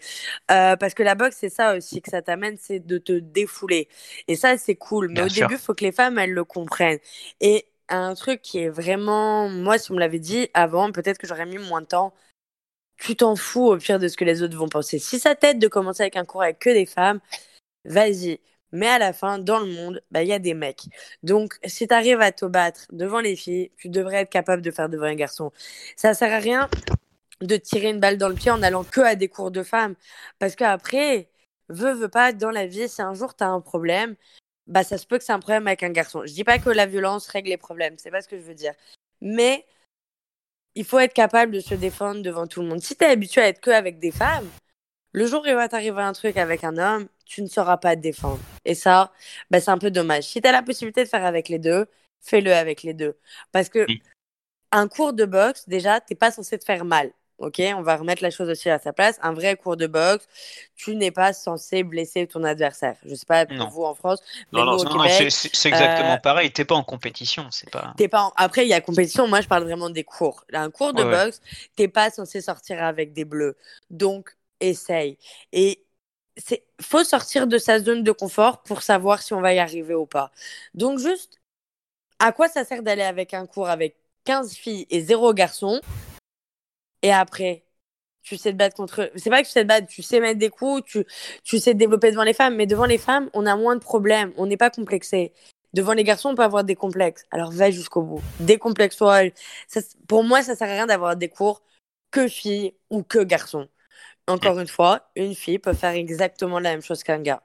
Euh, 0.52 0.76
parce 0.76 0.94
que 0.94 1.02
la 1.02 1.16
boxe, 1.16 1.38
c'est 1.40 1.50
ça 1.50 1.76
aussi 1.76 2.04
que 2.04 2.12
ça 2.12 2.22
t'amène, 2.22 2.58
c'est 2.60 2.80
de 2.80 3.00
te 3.00 3.14
défouler. 3.14 3.88
Et 4.28 4.36
ça, 4.36 4.56
c'est 4.56 4.76
cool. 4.76 5.10
Mais 5.10 5.24
au 5.24 5.30
début, 5.30 5.56
il 5.56 5.58
faut 5.58 5.74
que 5.74 5.84
les 5.84 5.92
femmes, 5.92 6.20
elles 6.20 6.32
le 6.32 6.44
comprennent. 6.44 7.00
Et 7.42 7.66
un 7.90 8.14
truc 8.14 8.44
qui 8.44 8.60
est 8.60 8.70
vraiment. 8.70 9.50
Moi, 9.50 9.80
si 9.80 9.90
on 9.90 9.96
me 9.96 10.00
l'avait 10.00 10.20
dit 10.20 10.48
avant, 10.54 10.92
peut-être 10.92 11.18
que 11.18 11.26
j'aurais 11.26 11.48
mis 11.48 11.58
moins 11.58 11.82
de 11.82 11.88
temps 11.88 12.14
tu 12.98 13.16
t'en 13.16 13.36
fous 13.36 13.68
au 13.72 13.78
pire 13.78 14.00
de 14.00 14.08
ce 14.08 14.16
que 14.16 14.24
les 14.24 14.44
autres 14.44 14.56
vont 14.56 14.70
penser. 14.70 15.00
Si 15.00 15.20
ça 15.20 15.36
t'aide 15.36 15.60
de 15.60 15.68
commencer 15.68 16.04
avec 16.04 16.16
un 16.16 16.24
cours 16.24 16.44
avec 16.44 16.60
que 16.60 16.70
des 16.70 16.86
femmes, 16.86 17.20
vas-y. 17.84 18.40
Mais 18.76 18.88
à 18.88 19.00
la 19.00 19.14
fin, 19.14 19.40
dans 19.40 19.60
le 19.60 19.68
monde, 19.68 20.02
bah, 20.12 20.24
il 20.24 20.30
y 20.30 20.34
a 20.34 20.40
des 20.40 20.54
mecs. 20.54 20.86
Donc, 21.24 21.56
si 21.66 21.88
tu 21.88 21.94
arrives 21.94 22.22
à 22.22 22.32
te 22.32 22.46
battre 22.46 22.86
devant 22.92 23.20
les 23.22 23.36
filles, 23.36 23.72
tu 23.78 23.90
devrais 23.90 24.18
être 24.18 24.30
capable 24.30 24.62
de 24.62 24.72
faire 24.72 24.90
devant 24.90 25.06
un 25.06 25.16
garçon. 25.16 25.52
Ça 25.96 26.14
sert 26.14 26.34
à 26.34 26.40
rien 26.40 26.70
de 27.42 27.58
tirer 27.58 27.90
une 27.90 28.00
balle 28.00 28.18
dans 28.18 28.30
le 28.30 28.36
pied 28.36 28.52
en 28.52 28.62
allant 28.64 28.84
que 28.84 29.02
à 29.02 29.16
des 29.16 29.28
cours 29.30 29.52
de 29.52 29.64
femmes. 29.64 29.96
Parce 30.40 30.56
qu'après, 30.56 31.30
veux, 31.70 31.94
veux 31.94 32.10
pas, 32.10 32.34
dans 32.34 32.52
la 32.52 32.68
vie, 32.68 32.90
si 32.90 33.02
un 33.02 33.14
jour 33.14 33.36
tu 33.36 33.44
as 33.44 33.50
un 33.50 33.62
problème, 33.62 34.16
bah, 34.68 34.84
ça 34.84 34.98
se 34.98 35.06
peut 35.08 35.18
que 35.18 35.24
c'est 35.24 35.34
un 35.34 35.40
problème 35.40 35.68
avec 35.68 35.84
un 35.84 35.92
garçon. 35.92 36.24
Je 36.26 36.34
dis 36.34 36.44
pas 36.44 36.60
que 36.60 36.70
la 36.70 36.86
violence 36.86 37.28
règle 37.28 37.50
les 37.50 37.58
problèmes, 37.58 37.96
c'est 37.98 38.12
pas 38.12 38.22
ce 38.22 38.28
que 38.28 38.38
je 38.38 38.44
veux 38.44 38.56
dire. 38.56 38.74
Mais 39.22 39.66
il 40.76 40.86
faut 40.86 41.00
être 41.00 41.14
capable 41.14 41.54
de 41.54 41.60
se 41.60 41.74
défendre 41.74 42.22
devant 42.22 42.48
tout 42.48 42.62
le 42.62 42.68
monde. 42.68 42.82
Si 42.82 42.96
tu 42.96 43.06
es 43.06 43.08
habitué 43.08 43.42
à 43.42 43.48
être 43.48 43.62
que 43.62 43.72
avec 43.72 44.00
des 44.00 44.12
femmes, 44.12 44.50
le 45.16 45.28
jour 45.28 45.44
où 45.44 45.48
il 45.48 45.56
va 45.56 45.70
t'arriver 45.70 46.02
un 46.02 46.12
truc 46.12 46.36
avec 46.36 46.66
un 46.66 46.78
homme, 46.78 47.08
tu 47.26 47.42
ne 47.42 47.48
sauras 47.48 47.78
pas 47.78 47.96
te 47.96 48.02
défendre. 48.02 48.40
Et 48.66 48.76
ça, 48.76 49.14
bah, 49.50 49.62
c'est 49.62 49.72
un 49.72 49.78
peu 49.78 49.90
dommage. 49.90 50.26
Si 50.26 50.42
tu 50.42 50.48
as 50.48 50.52
la 50.52 50.62
possibilité 50.62 51.06
de 51.06 51.10
faire 51.10 51.24
avec 51.24 51.48
les 51.48 51.58
deux, 51.58 51.86
fais-le 52.20 52.54
avec 52.54 52.84
les 52.84 52.94
deux. 52.94 53.18
Parce 53.54 53.70
que 53.70 53.86
un 54.74 54.90
cours 54.90 55.14
de 55.14 55.24
boxe, 55.24 55.70
déjà, 55.70 56.02
t'es 56.02 56.16
pas 56.16 56.32
censé 56.32 56.60
te 56.60 56.66
faire 56.66 56.84
mal. 56.84 57.12
Ok, 57.38 57.62
on 57.78 57.82
va 57.82 57.96
remettre 57.96 58.24
la 58.24 58.30
chose 58.30 58.50
aussi 58.50 58.70
à 58.70 58.78
sa 58.78 58.92
place. 58.92 59.18
Un 59.22 59.34
vrai 59.34 59.56
cours 59.56 59.78
de 59.78 59.88
boxe, 59.88 60.28
tu 60.76 60.96
n'es 60.96 61.12
pas 61.12 61.32
censé 61.32 61.84
blesser 61.84 62.28
ton 62.28 62.44
adversaire. 62.44 62.98
Je 63.06 63.16
sais 63.16 63.26
pas 63.26 63.46
pour 63.46 63.70
vous 63.70 63.84
en 63.84 63.94
France, 63.94 64.20
mais 64.52 64.64
non, 64.64 64.78
Québec, 64.78 65.32
c'est 65.32 65.70
exactement 65.70 66.14
euh, 66.14 66.18
pareil. 66.18 66.52
T'es 66.52 66.66
pas 66.66 66.76
en 66.76 66.84
compétition, 66.84 67.48
c'est 67.52 67.70
pas. 67.70 67.94
T'es 67.98 68.08
pas. 68.10 68.32
Après, 68.36 68.66
il 68.66 68.70
y 68.70 68.74
a 68.74 68.82
compétition. 68.82 69.28
Moi, 69.28 69.40
je 69.40 69.48
parle 69.48 69.64
vraiment 69.64 69.90
des 69.90 70.04
cours. 70.04 70.46
un 70.54 70.72
cours 70.72 70.94
de 70.94 71.04
boxe, 71.04 71.42
t'es 71.76 71.90
pas 71.90 72.10
censé 72.10 72.42
sortir 72.42 72.84
avec 72.84 73.12
des 73.14 73.26
bleus. 73.26 73.58
Donc, 73.90 74.36
essaye. 74.60 75.18
Et 75.52 75.86
c'est 76.38 76.66
faut 76.82 77.04
sortir 77.04 77.48
de 77.48 77.58
sa 77.58 77.80
zone 77.80 78.04
de 78.04 78.12
confort 78.12 78.64
pour 78.64 78.82
savoir 78.84 79.22
si 79.22 79.34
on 79.34 79.42
va 79.42 79.54
y 79.54 79.60
arriver 79.60 79.96
ou 79.96 80.06
pas. 80.06 80.32
Donc, 80.74 81.00
juste, 81.00 81.40
à 82.20 82.32
quoi 82.32 82.50
ça 82.50 82.66
sert 82.66 82.84
d'aller 82.84 83.04
avec 83.04 83.34
un 83.34 83.46
cours 83.48 83.70
avec 83.70 83.98
15 84.26 84.54
filles 84.56 84.88
et 84.90 85.02
0 85.02 85.34
garçons 85.34 85.82
et 87.06 87.12
après, 87.12 87.64
tu 88.24 88.38
sais 88.38 88.52
te 88.52 88.58
battre 88.58 88.76
contre. 88.76 89.12
C'est 89.16 89.30
pas 89.30 89.42
que 89.44 89.48
tu 89.48 89.54
sais 89.54 89.62
te 89.64 89.68
battre, 89.68 89.88
tu 89.88 90.02
sais 90.02 90.20
mettre 90.20 90.40
des 90.40 90.50
coups, 90.50 90.84
tu, 90.86 91.06
tu 91.44 91.60
sais 91.60 91.74
te 91.74 91.78
développer 91.78 92.12
devant 92.12 92.24
les 92.24 92.34
femmes, 92.34 92.56
mais 92.56 92.66
devant 92.66 92.86
les 92.86 92.98
femmes, 92.98 93.30
on 93.34 93.46
a 93.46 93.56
moins 93.56 93.76
de 93.76 93.82
problèmes, 93.82 94.34
on 94.38 94.48
n'est 94.48 94.58
pas 94.58 94.72
complexé. 94.72 95.32
Devant 95.74 95.94
les 95.94 96.04
garçons, 96.04 96.30
on 96.30 96.36
peut 96.36 96.44
avoir 96.44 96.64
des 96.64 96.76
complexes. 96.76 97.26
Alors 97.32 97.52
va 97.52 97.70
jusqu'au 97.70 98.02
bout. 98.02 98.22
Décomplexe-toi. 98.40 99.30
Pour 100.08 100.24
moi, 100.24 100.42
ça 100.42 100.56
sert 100.56 100.68
à 100.70 100.72
rien 100.72 100.88
d'avoir 100.88 101.16
des 101.16 101.30
cours 101.30 101.62
que 102.12 102.28
filles 102.28 102.74
ou 102.90 103.04
que 103.04 103.20
garçons. 103.20 103.68
Encore 104.28 104.60
une 104.60 104.68
fois, 104.68 105.10
une 105.16 105.36
fille 105.36 105.60
peut 105.60 105.74
faire 105.74 105.92
exactement 105.92 106.60
la 106.60 106.72
même 106.72 106.82
chose 106.82 107.04
qu'un 107.04 107.22
gars. 107.22 107.44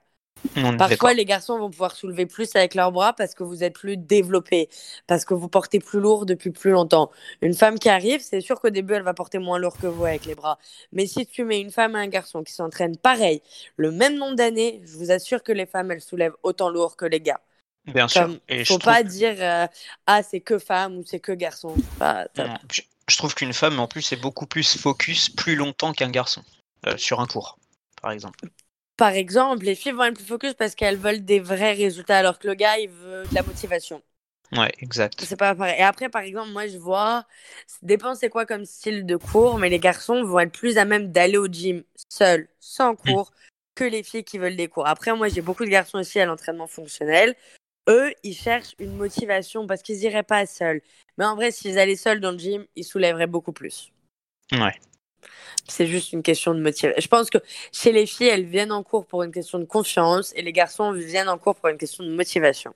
Parfois, 0.77 1.13
les 1.13 1.25
garçons 1.25 1.59
vont 1.59 1.69
pouvoir 1.69 1.95
soulever 1.95 2.25
plus 2.25 2.55
avec 2.55 2.75
leurs 2.75 2.91
bras 2.91 3.13
parce 3.13 3.35
que 3.35 3.43
vous 3.43 3.63
êtes 3.63 3.73
plus 3.73 3.97
développé, 3.97 4.69
parce 5.07 5.25
que 5.25 5.33
vous 5.33 5.47
portez 5.47 5.79
plus 5.79 5.99
lourd 5.99 6.25
depuis 6.25 6.51
plus 6.51 6.71
longtemps. 6.71 7.11
Une 7.41 7.53
femme 7.53 7.77
qui 7.77 7.89
arrive, 7.89 8.21
c'est 8.21 8.41
sûr 8.41 8.59
qu'au 8.59 8.69
début, 8.69 8.93
elle 8.95 9.03
va 9.03 9.13
porter 9.13 9.37
moins 9.37 9.59
lourd 9.59 9.77
que 9.77 9.87
vous 9.87 10.05
avec 10.05 10.25
les 10.25 10.35
bras. 10.35 10.57
Mais 10.91 11.05
si 11.05 11.27
tu 11.27 11.43
mets 11.43 11.61
une 11.61 11.71
femme 11.71 11.95
et 11.95 11.99
un 11.99 12.07
garçon 12.07 12.43
qui 12.43 12.53
s'entraînent 12.53 12.97
pareil, 12.97 13.41
le 13.77 13.91
même 13.91 14.17
nombre 14.17 14.35
d'années, 14.35 14.81
je 14.85 14.97
vous 14.97 15.11
assure 15.11 15.43
que 15.43 15.51
les 15.51 15.65
femmes, 15.65 15.91
elles 15.91 16.01
soulèvent 16.01 16.35
autant 16.43 16.69
lourd 16.69 16.95
que 16.95 17.05
les 17.05 17.21
gars. 17.21 17.41
Bien 17.85 18.07
sûr. 18.07 18.29
Il 18.49 18.65
faut 18.65 18.77
pas 18.77 19.03
dire 19.03 19.35
euh, 19.39 19.67
ah 20.05 20.21
c'est 20.21 20.39
que 20.39 20.59
femme 20.59 20.99
ou 20.99 21.03
c'est 21.03 21.19
que 21.19 21.31
garçon. 21.31 21.75
je, 21.99 23.17
trouve 23.17 23.33
qu'une 23.33 23.53
femme 23.53 23.79
en 23.79 23.87
plus 23.87 24.11
est 24.11 24.21
beaucoup 24.21 24.45
plus 24.45 24.77
focus 24.77 25.29
plus 25.29 25.55
longtemps 25.55 25.91
qu'un 25.91 26.09
garçon 26.09 26.43
sur 26.97 27.19
un 27.19 27.27
cours, 27.27 27.57
par 28.01 28.11
exemple 28.11 28.39
par 29.01 29.13
exemple, 29.13 29.65
les 29.65 29.73
filles 29.73 29.93
vont 29.93 30.03
être 30.03 30.13
plus 30.13 30.25
focus 30.25 30.53
parce 30.53 30.75
qu'elles 30.75 30.95
veulent 30.95 31.25
des 31.25 31.39
vrais 31.39 31.73
résultats, 31.73 32.19
alors 32.19 32.37
que 32.37 32.47
le 32.47 32.53
gars, 32.53 32.77
il 32.77 32.87
veut 32.87 33.23
de 33.27 33.33
la 33.33 33.41
motivation. 33.41 34.03
Ouais, 34.51 34.71
exact. 34.77 35.23
C'est 35.25 35.37
pas 35.37 35.55
pareil. 35.55 35.79
Et 35.79 35.81
après, 35.81 36.07
par 36.07 36.21
exemple, 36.21 36.51
moi, 36.51 36.67
je 36.67 36.77
vois, 36.77 37.25
ça 37.65 37.79
dépend 37.81 38.13
c'est 38.13 38.29
quoi 38.29 38.45
comme 38.45 38.63
style 38.63 39.07
de 39.07 39.15
cours, 39.15 39.57
mais 39.57 39.69
les 39.69 39.79
garçons 39.79 40.23
vont 40.23 40.39
être 40.39 40.51
plus 40.51 40.77
à 40.77 40.85
même 40.85 41.11
d'aller 41.11 41.37
au 41.37 41.47
gym 41.47 41.83
seuls, 42.09 42.47
sans 42.59 42.93
mm. 42.93 42.97
cours, 42.97 43.31
que 43.73 43.85
les 43.85 44.03
filles 44.03 44.23
qui 44.23 44.37
veulent 44.37 44.55
des 44.55 44.67
cours. 44.67 44.85
Après, 44.85 45.15
moi, 45.15 45.29
j'ai 45.29 45.41
beaucoup 45.41 45.65
de 45.65 45.71
garçons 45.71 45.97
aussi 45.97 46.19
à 46.19 46.25
l'entraînement 46.27 46.67
fonctionnel. 46.67 47.35
Eux, 47.89 48.13
ils 48.21 48.35
cherchent 48.35 48.75
une 48.77 48.95
motivation 48.97 49.65
parce 49.65 49.81
qu'ils 49.81 50.03
iraient 50.03 50.21
pas 50.21 50.45
seuls. 50.45 50.81
Mais 51.17 51.25
en 51.25 51.35
vrai, 51.35 51.49
s'ils 51.49 51.79
allaient 51.79 51.95
seuls 51.95 52.19
dans 52.19 52.33
le 52.33 52.37
gym, 52.37 52.67
ils 52.75 52.85
soulèveraient 52.85 53.25
beaucoup 53.25 53.51
plus. 53.51 53.91
Ouais. 54.51 54.75
C'est 55.67 55.87
juste 55.87 56.13
une 56.13 56.23
question 56.23 56.53
de 56.53 56.59
motivation. 56.59 57.01
Je 57.01 57.07
pense 57.07 57.29
que 57.29 57.37
chez 57.71 57.91
les 57.91 58.05
filles, 58.05 58.27
elles 58.27 58.45
viennent 58.45 58.71
en 58.71 58.83
cours 58.83 59.05
pour 59.05 59.23
une 59.23 59.31
question 59.31 59.59
de 59.59 59.65
confiance 59.65 60.33
et 60.35 60.41
les 60.41 60.53
garçons 60.53 60.91
viennent 60.91 61.29
en 61.29 61.37
cours 61.37 61.55
pour 61.55 61.69
une 61.69 61.77
question 61.77 62.03
de 62.03 62.11
motivation. 62.11 62.73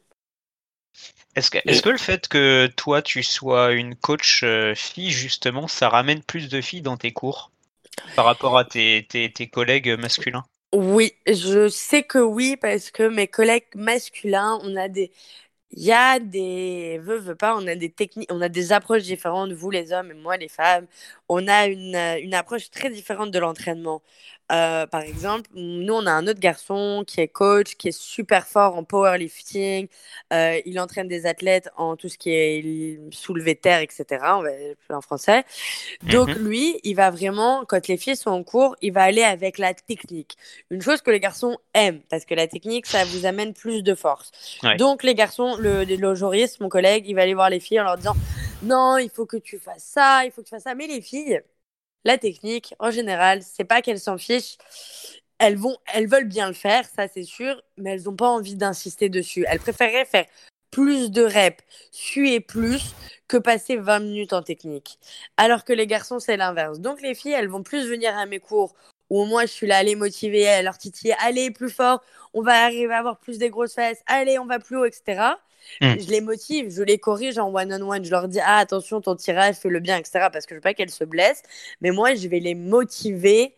Est-ce 1.35 1.51
que, 1.51 1.57
est 1.57 1.83
que, 1.83 1.89
le 1.89 1.97
fait 1.97 2.27
que 2.27 2.67
toi 2.67 3.01
tu 3.01 3.21
sois 3.21 3.73
une 3.73 3.95
coach 3.95 4.41
euh, 4.43 4.73
fille, 4.73 5.11
justement, 5.11 5.67
ça 5.67 5.89
ramène 5.89 6.23
plus 6.23 6.47
de 6.47 6.61
filles 6.61 6.81
dans 6.81 6.95
tes 6.95 7.11
cours 7.11 7.51
par 8.15 8.25
rapport 8.25 8.57
à 8.57 8.63
tes, 8.63 9.05
tes, 9.09 9.31
tes 9.31 9.47
collègues 9.47 9.89
masculins? 9.99 10.45
Oui, 10.73 11.13
je 11.25 11.69
sais 11.69 12.03
que 12.03 12.17
oui, 12.19 12.57
parce 12.57 12.91
que 12.91 13.07
mes 13.07 13.27
collègues 13.27 13.67
masculins, 13.75 14.59
on 14.63 14.75
a 14.75 14.89
des, 14.89 15.11
il 15.71 15.83
y 15.83 15.91
a 15.93 16.19
des 16.19 16.99
veux, 17.01 17.17
veux 17.17 17.35
pas, 17.35 17.55
on 17.57 17.67
a 17.67 17.75
des 17.75 17.91
techniques, 17.91 18.31
on 18.31 18.41
a 18.41 18.49
des 18.49 18.73
approches 18.73 19.03
différentes, 19.03 19.51
vous 19.53 19.71
les 19.71 19.93
hommes 19.93 20.11
et 20.11 20.13
moi 20.15 20.37
les 20.37 20.49
femmes. 20.49 20.87
On 21.29 21.47
a 21.47 21.67
une, 21.67 21.95
une 21.95 22.33
approche 22.33 22.69
très 22.69 22.89
différente 22.89 23.31
de 23.31 23.39
l'entraînement. 23.39 24.01
Euh, 24.51 24.85
par 24.85 25.01
exemple, 25.01 25.49
nous, 25.55 25.93
on 25.93 26.05
a 26.05 26.11
un 26.11 26.27
autre 26.27 26.39
garçon 26.39 27.03
qui 27.05 27.19
est 27.21 27.27
coach, 27.27 27.75
qui 27.75 27.87
est 27.87 27.99
super 27.99 28.47
fort 28.47 28.75
en 28.75 28.83
powerlifting. 28.83 29.87
Euh, 30.33 30.59
il 30.65 30.79
entraîne 30.79 31.07
des 31.07 31.25
athlètes 31.25 31.69
en 31.77 31.95
tout 31.95 32.09
ce 32.09 32.17
qui 32.17 32.29
est 32.29 32.99
soulevé 33.11 33.55
terre, 33.55 33.79
etc. 33.79 34.05
On 34.21 34.43
va 34.43 34.97
en 34.97 35.01
français. 35.01 35.43
Donc, 36.03 36.29
mhm. 36.29 36.47
lui, 36.47 36.79
il 36.83 36.95
va 36.95 37.09
vraiment, 37.09 37.65
quand 37.65 37.87
les 37.87 37.97
filles 37.97 38.15
sont 38.15 38.29
en 38.29 38.43
cours, 38.43 38.75
il 38.81 38.93
va 38.93 39.03
aller 39.03 39.23
avec 39.23 39.57
la 39.57 39.73
technique. 39.73 40.37
Une 40.69 40.81
chose 40.81 41.01
que 41.01 41.09
les 41.09 41.19
garçons 41.19 41.57
aiment, 41.73 42.01
parce 42.09 42.25
que 42.25 42.35
la 42.35 42.47
technique, 42.47 42.85
ça 42.85 43.03
vous 43.05 43.25
amène 43.25 43.53
plus 43.53 43.81
de 43.81 43.95
force. 43.95 44.31
Donc, 44.77 45.03
les 45.03 45.15
garçons, 45.15 45.55
le, 45.57 45.85
le 45.85 46.15
juriste, 46.15 46.59
mon 46.59 46.69
collègue, 46.69 47.05
il 47.07 47.15
va 47.15 47.23
aller 47.23 47.33
voir 47.33 47.49
les 47.49 47.59
filles 47.59 47.79
en 47.79 47.85
leur 47.85 47.97
disant 47.97 48.15
Non, 48.61 48.97
il 48.97 49.09
faut 49.09 49.25
que 49.25 49.37
tu 49.37 49.57
fasses 49.57 49.83
ça, 49.83 50.23
il 50.23 50.31
faut 50.31 50.41
que 50.41 50.47
tu 50.47 50.51
fasses 50.51 50.63
ça. 50.63 50.75
Mais 50.75 50.85
les 50.85 51.01
filles, 51.01 51.14
la 52.03 52.17
technique, 52.17 52.73
en 52.79 52.91
général, 52.91 53.41
c'est 53.41 53.65
pas 53.65 53.81
qu'elles 53.81 53.99
s'en 53.99 54.17
fichent. 54.17 54.57
Elles, 55.39 55.57
vont, 55.57 55.75
elles 55.93 56.07
veulent 56.07 56.27
bien 56.27 56.47
le 56.47 56.53
faire, 56.53 56.85
ça 56.95 57.07
c'est 57.07 57.23
sûr, 57.23 57.61
mais 57.77 57.91
elles 57.91 58.03
n'ont 58.03 58.15
pas 58.15 58.29
envie 58.29 58.55
d'insister 58.55 59.09
dessus. 59.09 59.45
Elles 59.49 59.59
préféreraient 59.59 60.05
faire 60.05 60.25
plus 60.71 61.11
de 61.11 61.23
reps, 61.23 61.63
suer 61.91 62.39
plus, 62.39 62.93
que 63.27 63.37
passer 63.37 63.77
20 63.77 63.99
minutes 63.99 64.33
en 64.33 64.43
technique. 64.43 64.99
Alors 65.37 65.63
que 65.63 65.73
les 65.73 65.87
garçons, 65.87 66.19
c'est 66.19 66.37
l'inverse. 66.37 66.79
Donc 66.79 67.01
les 67.01 67.15
filles, 67.15 67.33
elles 67.33 67.47
vont 67.47 67.63
plus 67.63 67.87
venir 67.87 68.15
à 68.17 68.25
mes 68.25 68.39
cours 68.39 68.75
où 69.09 69.21
au 69.21 69.25
moins 69.25 69.43
je 69.43 69.51
suis 69.51 69.67
là 69.67 69.77
à 69.77 69.83
les 69.83 69.95
motiver, 69.95 70.47
à 70.47 70.61
leur 70.61 70.77
titiller, 70.77 71.13
allez 71.19 71.51
plus 71.51 71.69
fort, 71.69 72.01
on 72.33 72.41
va 72.41 72.63
arriver 72.63 72.93
à 72.93 72.99
avoir 72.99 73.19
plus 73.19 73.37
des 73.37 73.49
grosses 73.49 73.73
fesses, 73.73 74.01
allez, 74.07 74.39
on 74.39 74.45
va 74.45 74.59
plus 74.59 74.77
haut, 74.77 74.85
etc. 74.85 75.35
Mm. 75.81 75.99
Je 75.99 76.09
les 76.09 76.21
motive, 76.21 76.71
je 76.71 76.83
les 76.83 76.97
corrige 76.99 77.37
en 77.37 77.53
one-on-one. 77.53 78.03
Je 78.03 78.11
leur 78.11 78.27
dis 78.27 78.39
Ah, 78.39 78.59
attention, 78.59 79.01
ton 79.01 79.15
tirage, 79.15 79.55
fais 79.55 79.69
le 79.69 79.79
bien, 79.79 79.97
etc. 79.97 80.27
Parce 80.31 80.45
que 80.45 80.53
je 80.53 80.57
veux 80.57 80.61
pas 80.61 80.73
qu'elles 80.73 80.91
se 80.91 81.03
blessent. 81.03 81.43
Mais 81.81 81.91
moi, 81.91 82.15
je 82.15 82.27
vais 82.27 82.39
les 82.39 82.55
motiver 82.55 83.55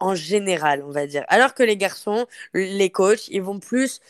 en 0.00 0.14
général, 0.14 0.82
on 0.84 0.90
va 0.90 1.06
dire. 1.06 1.24
Alors 1.28 1.54
que 1.54 1.62
les 1.62 1.76
garçons, 1.76 2.26
les 2.52 2.90
coachs, 2.90 3.28
ils 3.28 3.42
vont 3.42 3.60
plus 3.60 4.00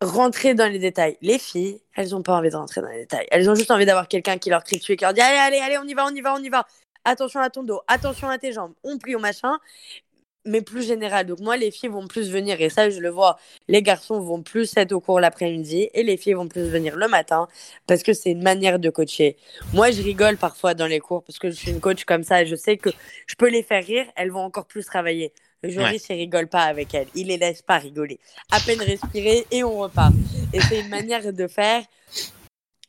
rentrer 0.00 0.54
dans 0.54 0.70
les 0.70 0.78
détails. 0.78 1.16
Les 1.22 1.38
filles, 1.38 1.80
elles 1.94 2.10
n'ont 2.10 2.22
pas 2.22 2.34
envie 2.34 2.50
de 2.50 2.56
rentrer 2.56 2.80
dans 2.82 2.88
les 2.88 3.00
détails. 3.00 3.26
Elles 3.30 3.48
ont 3.50 3.54
juste 3.54 3.70
envie 3.70 3.86
d'avoir 3.86 4.08
quelqu'un 4.08 4.38
qui 4.38 4.50
leur 4.50 4.64
crie 4.64 4.78
dessus 4.78 4.92
et 4.92 4.96
qui 4.96 5.04
leur 5.04 5.14
dit 5.14 5.20
Allez, 5.20 5.38
allez, 5.38 5.58
allez, 5.58 5.78
on 5.78 5.84
y 5.84 5.94
va, 5.94 6.06
on 6.06 6.14
y 6.14 6.20
va, 6.20 6.34
on 6.34 6.42
y 6.42 6.48
va. 6.50 6.66
Attention 7.04 7.40
à 7.40 7.50
ton 7.50 7.62
dos, 7.62 7.80
attention 7.86 8.28
à 8.28 8.38
tes 8.38 8.52
jambes, 8.52 8.72
on 8.82 8.98
plie 8.98 9.14
au 9.14 9.20
machin. 9.20 9.58
mais 10.46 10.60
plus 10.60 10.86
général. 10.86 11.26
Donc 11.26 11.40
moi, 11.40 11.56
les 11.56 11.70
filles 11.70 11.88
vont 11.88 12.06
plus 12.06 12.30
venir, 12.30 12.60
et 12.60 12.68
ça, 12.68 12.90
je 12.90 13.00
le 13.00 13.08
vois. 13.08 13.38
Les 13.68 13.82
garçons 13.82 14.20
vont 14.20 14.42
plus 14.42 14.76
être 14.76 14.92
au 14.92 15.00
cours 15.00 15.20
l'après-midi, 15.20 15.88
et 15.94 16.02
les 16.02 16.16
filles 16.16 16.34
vont 16.34 16.48
plus 16.48 16.68
venir 16.68 16.96
le 16.96 17.08
matin, 17.08 17.48
parce 17.86 18.02
que 18.02 18.12
c'est 18.12 18.30
une 18.30 18.42
manière 18.42 18.78
de 18.78 18.90
coacher. 18.90 19.36
Moi, 19.72 19.90
je 19.90 20.02
rigole 20.02 20.36
parfois 20.36 20.74
dans 20.74 20.86
les 20.86 21.00
cours, 21.00 21.22
parce 21.24 21.38
que 21.38 21.50
je 21.50 21.56
suis 21.56 21.70
une 21.70 21.80
coach 21.80 22.04
comme 22.04 22.24
ça, 22.24 22.42
et 22.42 22.46
je 22.46 22.56
sais 22.56 22.76
que 22.76 22.90
je 23.26 23.34
peux 23.36 23.48
les 23.48 23.62
faire 23.62 23.84
rire, 23.84 24.06
elles 24.16 24.30
vont 24.30 24.42
encore 24.42 24.66
plus 24.66 24.84
travailler. 24.84 25.32
Joris, 25.62 26.06
ouais. 26.10 26.16
il 26.16 26.18
rigole 26.18 26.46
pas 26.46 26.64
avec 26.64 26.92
elles, 26.92 27.08
il 27.14 27.28
les 27.28 27.38
laisse 27.38 27.62
pas 27.62 27.78
rigoler. 27.78 28.20
À 28.52 28.60
peine 28.60 28.82
respirer, 28.82 29.46
et 29.50 29.64
on 29.64 29.78
repart. 29.78 30.12
Et 30.52 30.60
c'est 30.60 30.80
une 30.80 30.90
manière 30.90 31.32
de 31.32 31.46
faire 31.46 31.82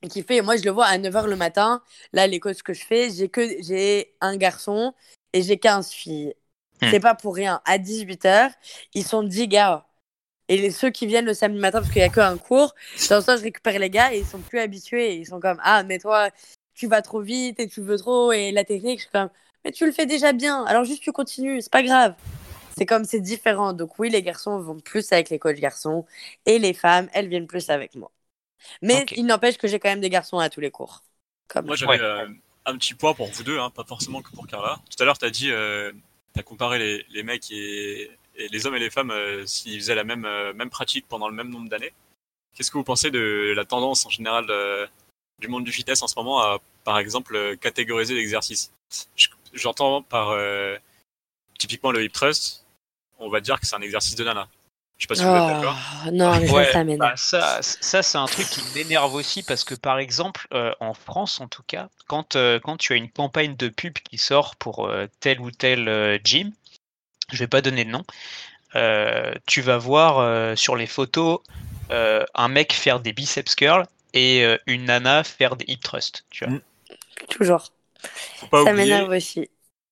qui 0.07 0.23
fait, 0.23 0.41
moi 0.41 0.57
je 0.57 0.63
le 0.63 0.71
vois 0.71 0.85
à 0.85 0.97
9h 0.97 1.27
le 1.27 1.35
matin, 1.35 1.81
là 2.13 2.27
les 2.27 2.39
coachs 2.39 2.63
que 2.63 2.73
je 2.73 2.85
fais, 2.85 3.09
j'ai 3.11 3.29
que 3.29 3.61
j'ai 3.61 4.15
un 4.21 4.37
garçon 4.37 4.93
et 5.33 5.41
j'ai 5.41 5.57
15 5.57 5.91
filles. 5.91 6.33
Hmm. 6.81 6.87
C'est 6.91 6.99
pas 6.99 7.15
pour 7.15 7.35
rien. 7.35 7.61
À 7.65 7.77
18h, 7.77 8.51
ils 8.93 9.05
sont 9.05 9.23
10 9.23 9.47
gars. 9.47 9.85
Et 10.47 10.57
les, 10.57 10.71
ceux 10.71 10.91
qui 10.91 11.07
viennent 11.07 11.25
le 11.25 11.33
samedi 11.33 11.59
matin, 11.59 11.79
parce 11.79 11.91
qu'il 11.91 12.01
n'y 12.01 12.07
a 12.07 12.09
qu'un 12.09 12.37
cours, 12.37 12.75
dans 13.09 13.21
ce 13.21 13.37
je 13.37 13.43
récupère 13.43 13.79
les 13.79 13.89
gars 13.89 14.13
et 14.13 14.19
ils 14.19 14.25
sont 14.25 14.39
plus 14.39 14.59
habitués. 14.59 15.15
Ils 15.15 15.25
sont 15.25 15.39
comme 15.39 15.59
Ah, 15.63 15.83
mais 15.83 15.99
toi, 15.99 16.29
tu 16.75 16.87
vas 16.87 17.01
trop 17.01 17.21
vite 17.21 17.59
et 17.59 17.67
tu 17.67 17.81
veux 17.81 17.97
trop. 17.97 18.31
Et 18.31 18.51
la 18.51 18.63
technique, 18.63 18.99
je 18.99 19.03
suis 19.03 19.11
comme 19.11 19.29
Mais 19.63 19.71
tu 19.71 19.85
le 19.85 19.91
fais 19.91 20.05
déjà 20.05 20.33
bien. 20.33 20.63
Alors 20.65 20.83
juste 20.85 21.01
tu 21.01 21.11
continues, 21.11 21.61
c'est 21.61 21.71
pas 21.71 21.83
grave. 21.83 22.15
C'est 22.77 22.85
comme 22.85 23.05
c'est 23.05 23.21
différent. 23.21 23.73
Donc 23.73 23.97
oui, 23.99 24.09
les 24.09 24.21
garçons 24.21 24.59
vont 24.59 24.79
plus 24.79 25.11
avec 25.11 25.29
les 25.29 25.39
coachs 25.39 25.55
garçons 25.57 26.05
et 26.45 26.59
les 26.59 26.73
femmes, 26.73 27.09
elles 27.13 27.27
viennent 27.29 27.47
plus 27.47 27.69
avec 27.69 27.95
moi. 27.95 28.11
Mais 28.81 29.05
il 29.15 29.25
n'empêche 29.25 29.57
que 29.57 29.67
j'ai 29.67 29.79
quand 29.79 29.89
même 29.89 30.01
des 30.01 30.09
garçons 30.09 30.39
à 30.39 30.49
tous 30.49 30.59
les 30.59 30.71
cours. 30.71 31.03
Comme 31.47 31.67
moi, 31.67 31.75
j'avais 31.75 31.99
euh, 31.99 32.27
un 32.65 32.77
petit 32.77 32.93
point 32.93 33.13
pour 33.13 33.27
vous 33.27 33.43
deux, 33.43 33.59
hein, 33.59 33.69
pas 33.69 33.83
forcément 33.83 34.21
que 34.21 34.31
pour 34.31 34.47
Carla. 34.47 34.79
Tout 34.89 35.01
à 35.01 35.05
l'heure, 35.05 35.17
tu 35.17 35.25
as 35.25 35.29
dit 35.29 35.51
euh, 35.51 35.91
tu 36.33 36.39
as 36.39 36.43
comparé 36.43 36.79
les, 36.79 37.05
les 37.09 37.23
mecs 37.23 37.51
et, 37.51 38.11
et, 38.35 38.47
les 38.49 38.65
hommes 38.65 38.75
et 38.75 38.79
les 38.79 38.89
femmes 38.89 39.11
euh, 39.11 39.45
s'ils 39.45 39.79
faisaient 39.79 39.95
la 39.95 40.03
même, 40.03 40.25
euh, 40.25 40.53
même 40.53 40.69
pratique 40.69 41.07
pendant 41.07 41.29
le 41.29 41.35
même 41.35 41.49
nombre 41.49 41.69
d'années. 41.69 41.93
Qu'est-ce 42.53 42.71
que 42.71 42.77
vous 42.77 42.83
pensez 42.83 43.11
de 43.11 43.53
la 43.55 43.65
tendance 43.65 44.05
en 44.05 44.09
général 44.09 44.47
du 45.39 45.49
monde 45.49 45.65
du 45.65 45.73
fitness 45.73 46.01
en 46.01 46.07
ce 46.07 46.15
moment 46.15 46.39
à, 46.39 46.59
par 46.85 46.97
exemple, 46.99 47.57
catégoriser 47.57 48.15
l'exercice? 48.15 48.71
J'entends 49.53 50.01
par 50.01 50.33
typiquement 51.59 51.91
le 51.91 52.01
hip 52.01 52.11
thrust, 52.13 52.65
on 53.19 53.27
va 53.27 53.41
dire 53.41 53.59
que 53.59 53.67
c'est 53.67 53.75
un 53.75 53.81
exercice 53.81 54.15
de 54.15 54.23
nana. 54.23 54.47
Je 54.97 55.03
sais 55.03 55.07
pas 55.07 55.15
si 55.15 55.23
vous 55.23 55.29
êtes 55.29 55.55
d'accord. 55.55 55.77
Non, 56.13 56.39
mais 56.39 56.47
ça, 56.47 56.71
ça 56.71 56.83
m'énerve. 56.83 56.99
Bah, 56.99 57.17
ça, 57.17 57.61
ça 57.61 58.01
c'est 58.01 58.17
un 58.17 58.25
truc 58.27 58.47
qui 58.47 58.61
m'énerve 58.73 59.13
aussi 59.13 59.43
parce 59.43 59.65
que, 59.65 59.75
par 59.75 59.99
exemple, 59.99 60.47
euh, 60.53 60.73
en 60.79 60.93
France, 60.93 61.41
en 61.41 61.47
tout 61.47 61.63
cas, 61.63 61.89
quand, 62.07 62.35
euh, 62.35 62.59
quand 62.59 62.77
tu 62.77 62.93
as 62.93 62.95
une 62.95 63.09
campagne 63.09 63.55
de 63.57 63.67
pub 63.67 63.93
qui 63.93 64.17
sort 64.17 64.55
pour 64.55 64.87
euh, 64.87 65.07
tel 65.19 65.41
ou 65.41 65.51
tel 65.51 66.19
gym, 66.23 66.51
je 67.31 67.37
vais 67.39 67.47
pas 67.47 67.61
donner 67.61 67.83
de 67.83 67.89
nom, 67.89 68.03
tu 69.45 69.61
vas 69.61 69.77
voir 69.77 70.57
sur 70.57 70.75
les 70.75 70.87
photos 70.87 71.39
un 71.89 72.47
mec 72.47 72.71
faire 72.71 72.99
des 72.99 73.13
biceps 73.13 73.55
curls 73.55 73.85
et 74.13 74.45
une 74.67 74.85
nana 74.85 75.23
faire 75.23 75.55
des 75.55 75.65
hip 75.67 75.79
thrusts. 75.81 76.25
Tu 76.29 76.45
vois. 76.45 76.53
Mm. 76.53 76.61
Toujours. 77.29 77.71
ça 78.51 78.73
m'énerve 78.73 79.09
aussi. 79.09 79.49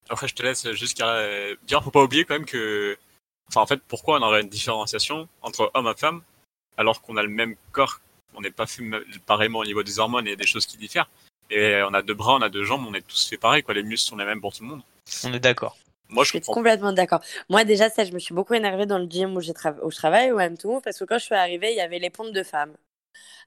Après, 0.10 0.28
je 0.28 0.36
te 0.36 0.44
laisse 0.44 0.72
juste 0.74 1.02
dire, 1.64 1.84
faut 1.84 1.92
pas 1.92 2.04
oublier 2.04 2.24
quand 2.24 2.36
même 2.36 2.46
que 2.46 2.98
Enfin, 3.54 3.62
en 3.62 3.68
fait, 3.68 3.82
pourquoi 3.88 4.20
on 4.20 4.24
aurait 4.24 4.42
une 4.42 4.50
différenciation 4.50 5.30
entre 5.44 5.70
homme 5.76 5.86
et 5.86 5.96
femme 5.96 6.24
alors 6.76 7.04
qu'on 7.04 7.18
a 7.18 7.22
le 7.22 7.30
même 7.30 7.56
corps? 7.72 8.00
On 8.34 8.42
n'est 8.42 8.50
pas 8.50 8.66
fait 8.66 8.84
pareillement 9.28 9.60
au 9.60 9.66
niveau 9.66 9.84
des 9.84 10.00
hormones 10.00 10.28
et 10.28 10.36
des 10.36 10.48
choses 10.48 10.66
qui 10.66 10.76
diffèrent. 10.76 11.08
Et 11.52 11.80
on 11.88 11.94
a 11.94 12.02
deux 12.02 12.16
bras, 12.16 12.34
on 12.34 12.42
a 12.42 12.50
deux 12.50 12.64
jambes, 12.64 12.84
on 12.88 12.96
est 12.96 13.06
tous 13.06 13.30
fait 13.30 13.38
pareil, 13.38 13.62
quoi. 13.62 13.76
Les 13.76 13.84
muscles 13.84 14.10
sont 14.10 14.16
les 14.16 14.26
mêmes 14.26 14.42
pour 14.42 14.54
tout 14.54 14.64
le 14.64 14.70
monde. 14.70 14.82
On 15.24 15.34
est 15.34 15.40
d'accord. 15.40 15.78
Moi, 16.10 16.24
je, 16.24 16.30
suis 16.30 16.42
complètement 16.42 16.94
d'accord. 16.94 17.22
Moi, 17.48 17.64
déjà, 17.64 17.92
ça, 17.92 18.06
je 18.06 18.12
me 18.12 18.18
suis 18.18 18.34
beaucoup 18.34 18.56
énervée 18.56 18.88
dans 18.88 18.98
le 18.98 19.06
gym 19.06 19.36
où, 19.36 19.38
où 19.38 19.92
je 19.92 19.96
travaille, 19.96 20.32
ou 20.32 20.38
même 20.38 20.58
tout, 20.58 20.82
parce 20.84 20.98
que 20.98 21.06
quand 21.06 21.20
je 21.20 21.26
suis 21.26 21.36
arrivée, 21.36 21.74
il 21.74 21.78
y 21.78 21.82
avait 21.82 22.00
les 22.00 22.10
pompes 22.10 22.34
de 22.34 22.42
femmes. 22.42 22.74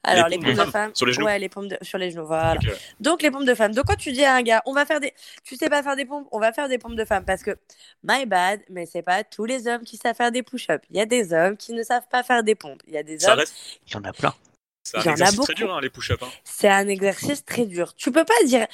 Alors, 0.02 0.28
les, 0.28 0.38
pompes, 0.38 0.54
de 0.54 0.70
femmes. 0.70 0.90
Sur 0.94 1.06
les 1.06 1.12
genoux 1.12 1.26
Ouais, 1.26 1.38
les 1.38 1.48
pompes 1.48 1.72
sur 1.82 1.98
les 1.98 2.10
genoux, 2.10 2.26
voilà. 2.26 2.60
Donc, 3.00 3.22
les 3.22 3.30
pompes 3.30 3.44
de 3.44 3.54
femmes. 3.54 3.74
Donc, 3.74 3.86
quand 3.86 3.96
tu 3.96 4.12
dis 4.12 4.24
à 4.24 4.34
un 4.34 4.42
gars, 4.42 4.62
on 4.66 4.72
va 4.72 4.86
faire 4.86 5.00
des. 5.00 5.12
Tu 5.44 5.56
sais 5.56 5.68
pas 5.68 5.82
faire 5.82 5.96
des 5.96 6.04
pompes, 6.04 6.28
on 6.30 6.38
va 6.38 6.52
faire 6.52 6.68
des 6.68 6.78
pompes 6.78 6.94
de 6.94 7.04
femmes. 7.04 7.24
Parce 7.24 7.42
que, 7.42 7.56
my 8.04 8.26
bad, 8.26 8.60
mais 8.70 8.86
c'est 8.86 9.02
pas 9.02 9.24
tous 9.24 9.44
les 9.44 9.66
hommes 9.66 9.82
qui 9.82 9.96
savent 9.96 10.16
faire 10.16 10.32
des 10.32 10.42
push-ups. 10.42 10.84
Il 10.90 10.96
y 10.96 11.00
a 11.00 11.06
des 11.06 11.32
hommes 11.32 11.56
qui 11.56 11.72
ne 11.72 11.82
savent 11.82 12.06
pas 12.10 12.22
faire 12.22 12.42
des 12.42 12.54
pompes. 12.54 12.82
Il 12.86 12.94
y 12.94 12.98
a 12.98 13.02
des 13.02 13.24
hommes. 13.26 13.42
Il 13.86 13.92
y 13.92 13.96
en 13.96 14.04
a 14.04 14.12
plein. 14.12 14.34
C'est 14.84 14.98
un 14.98 15.12
exercice 15.12 15.40
très 15.40 15.54
dur, 15.54 15.74
hein, 15.74 15.80
les 15.80 15.90
push-ups. 15.90 16.22
Hein. 16.22 16.28
C'est 16.44 16.68
un 16.68 16.86
exercice 16.86 17.44
très 17.44 17.66
dur. 17.66 17.94
Tu 17.94 18.12
peux 18.12 18.24
pas 18.24 18.44
dire. 18.44 18.66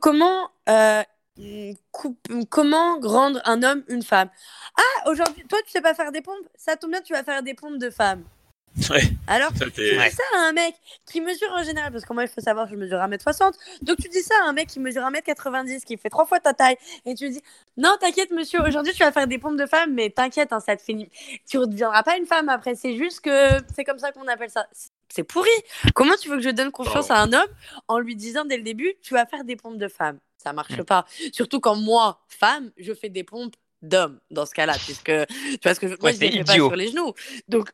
comment. 0.00 0.50
Euh, 0.68 1.02
comment 2.48 2.98
rendre 3.00 3.40
un 3.44 3.62
homme 3.62 3.84
une 3.88 4.02
femme? 4.02 4.28
Ah, 4.76 5.10
aujourd'hui, 5.10 5.44
toi, 5.48 5.58
tu 5.64 5.70
sais 5.70 5.80
pas 5.80 5.94
faire 5.94 6.10
des 6.10 6.20
pompes 6.20 6.48
Ça 6.56 6.76
tombe 6.76 6.90
bien, 6.90 7.00
tu 7.00 7.12
vas 7.12 7.22
faire 7.22 7.42
des 7.42 7.54
pompes 7.54 7.78
de 7.78 7.90
femmes. 7.90 8.24
Ouais. 8.90 9.02
Alors, 9.26 9.52
tu 9.52 9.70
dis 9.70 10.10
ça 10.10 10.22
à 10.36 10.48
un 10.48 10.52
mec 10.52 10.74
qui 11.04 11.20
mesure 11.20 11.48
en 11.52 11.62
général, 11.62 11.92
parce 11.92 12.04
que 12.04 12.12
moi, 12.12 12.22
il 12.22 12.28
faut 12.28 12.40
savoir 12.40 12.66
que 12.66 12.72
je 12.72 12.76
mesure 12.76 12.98
1m60. 12.98 13.52
Donc, 13.82 13.96
tu 13.98 14.08
dis 14.08 14.22
ça 14.22 14.34
à 14.44 14.48
un 14.48 14.52
mec 14.52 14.68
qui 14.68 14.80
mesure 14.80 15.02
1m90, 15.02 15.84
qui 15.84 15.96
fait 15.96 16.08
trois 16.10 16.26
fois 16.26 16.40
ta 16.40 16.54
taille, 16.54 16.76
et 17.04 17.14
tu 17.14 17.28
dis 17.28 17.42
Non, 17.76 17.96
t'inquiète, 18.00 18.30
monsieur, 18.30 18.60
aujourd'hui, 18.62 18.92
tu 18.92 19.02
vas 19.02 19.12
faire 19.12 19.26
des 19.26 19.38
pompes 19.38 19.58
de 19.58 19.66
femme, 19.66 19.94
mais 19.94 20.10
t'inquiète, 20.10 20.52
hein, 20.52 20.60
ça 20.60 20.76
te 20.76 20.82
finit. 20.82 21.08
Tu 21.48 21.56
ne 21.56 21.62
redeviendras 21.62 22.02
pas 22.02 22.16
une 22.16 22.26
femme 22.26 22.48
après. 22.48 22.74
C'est 22.74 22.96
juste 22.96 23.20
que 23.20 23.30
c'est 23.74 23.84
comme 23.84 23.98
ça 23.98 24.12
qu'on 24.12 24.28
appelle 24.28 24.50
ça. 24.50 24.66
C'est 25.08 25.24
pourri. 25.24 25.50
Comment 25.94 26.14
tu 26.20 26.28
veux 26.28 26.36
que 26.36 26.42
je 26.42 26.50
donne 26.50 26.70
confiance 26.70 27.10
à 27.10 27.18
un 27.20 27.32
homme 27.32 27.48
en 27.88 27.98
lui 27.98 28.14
disant 28.14 28.44
dès 28.44 28.56
le 28.56 28.62
début 28.62 28.94
Tu 29.02 29.14
vas 29.14 29.26
faire 29.26 29.44
des 29.44 29.56
pompes 29.56 29.78
de 29.78 29.88
femme 29.88 30.18
Ça 30.36 30.52
marche 30.52 30.78
mm. 30.78 30.84
pas. 30.84 31.06
Surtout 31.32 31.60
quand 31.60 31.76
moi, 31.76 32.20
femme, 32.28 32.70
je 32.76 32.92
fais 32.92 33.08
des 33.08 33.24
pompes 33.24 33.54
d'homme 33.82 34.18
dans 34.30 34.46
ce 34.46 34.54
cas-là, 34.54 34.74
puisque 34.84 35.12
tu 35.26 35.58
vois 35.62 35.74
ce 35.74 35.80
que 35.80 35.88
je, 35.88 35.94
moi, 36.00 36.12
je 36.12 36.24
ne 36.24 36.30
fais 36.30 36.44
pas 36.44 36.54
sur 36.54 36.76
les 36.76 36.88
genoux. 36.88 37.14
Donc, 37.48 37.70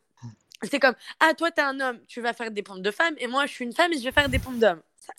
c'est 0.62 0.78
comme, 0.78 0.94
ah, 1.20 1.34
toi, 1.34 1.50
t'es 1.50 1.62
un 1.62 1.78
homme, 1.80 1.98
tu 2.08 2.20
vas 2.20 2.32
faire 2.32 2.50
des 2.50 2.62
pompes 2.62 2.82
de 2.82 2.90
femme, 2.90 3.14
et 3.18 3.26
moi, 3.26 3.46
je 3.46 3.52
suis 3.52 3.64
une 3.64 3.72
femme 3.72 3.92
et 3.92 3.98
je 3.98 4.04
vais 4.04 4.12
faire 4.12 4.28
des 4.28 4.38
pompes 4.38 4.58
d'homme. 4.58 4.80
Ça, 5.00 5.12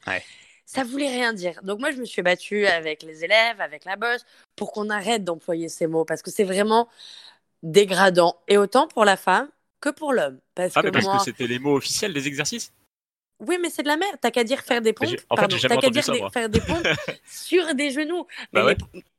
ça 0.66 0.84
voulait 0.84 1.10
rien 1.10 1.34
dire. 1.34 1.62
Donc, 1.64 1.80
moi, 1.80 1.92
je 1.92 1.98
me 1.98 2.06
suis 2.06 2.22
battue 2.22 2.66
avec 2.66 3.04
les 3.04 3.24
élèves, 3.24 3.62
avec 3.62 3.86
la 3.86 3.96
bosse, 3.96 4.26
pour 4.56 4.72
qu'on 4.72 4.90
arrête 4.90 5.24
d'employer 5.24 5.70
ces 5.70 5.88
mots, 5.88 6.06
parce 6.06 6.22
que 6.22 6.32
c'est 6.32 6.44
vraiment 6.44 6.90
dégradant, 7.64 8.40
et 8.48 8.58
autant 8.58 8.88
pour 8.88 9.06
la 9.06 9.18
femme 9.18 9.50
que 9.82 9.90
pour 9.90 10.14
l'homme. 10.14 10.40
Parce 10.56 10.74
ah, 10.76 10.82
que 10.82 10.90
parce 10.90 11.06
que 11.06 11.24
c'était 11.24 11.48
les 11.48 11.60
mots 11.60 11.76
officiels 11.76 12.14
des 12.14 12.28
exercices? 12.28 12.72
Oui, 13.42 13.58
mais 13.62 13.70
c'est 13.70 13.84
de 13.84 13.88
la 13.88 13.98
merde. 13.98 14.16
T'as 14.22 14.32
qu'à 14.32 14.44
dire 14.46 14.62
faire 14.62 14.82
des 14.82 14.94
pompes. 14.94 15.10
T'as 15.30 15.48
qu'à 15.48 15.90
dire 15.90 16.04
faire 16.32 16.50
des 16.50 16.62
pompes 16.62 16.88
sur 17.30 17.76
des 17.76 17.92
genoux. 17.92 18.26
Bah 18.54 18.74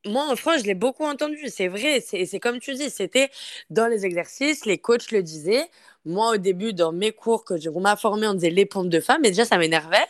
moi, 0.07 0.27
en 0.31 0.37
France, 0.37 0.61
je 0.61 0.65
l'ai 0.65 0.75
beaucoup 0.75 1.05
entendu. 1.05 1.49
C'est 1.49 1.69
vrai. 1.69 2.01
C'est 2.01 2.41
comme 2.41 2.59
tu 2.59 2.73
dis. 2.75 2.89
C'était 2.89 3.31
dans 3.69 3.89
les 3.89 4.07
exercices. 4.07 4.65
Les 4.65 4.79
coachs 4.79 5.11
le 5.11 5.23
disaient. 5.23 5.69
Moi, 6.07 6.31
au 6.35 6.37
début, 6.39 6.73
dans 6.73 6.93
mes 6.93 7.13
cours, 7.13 7.45
que 7.45 7.55
on 7.69 7.81
m'a 7.81 7.97
formé, 7.97 8.27
on 8.27 8.35
disait 8.35 8.51
les 8.51 8.65
pompes 8.65 8.89
de 8.89 9.01
femmes. 9.01 9.21
Mais 9.23 9.31
déjà, 9.31 9.45
ça 9.45 9.59
m'énervait. 9.59 10.07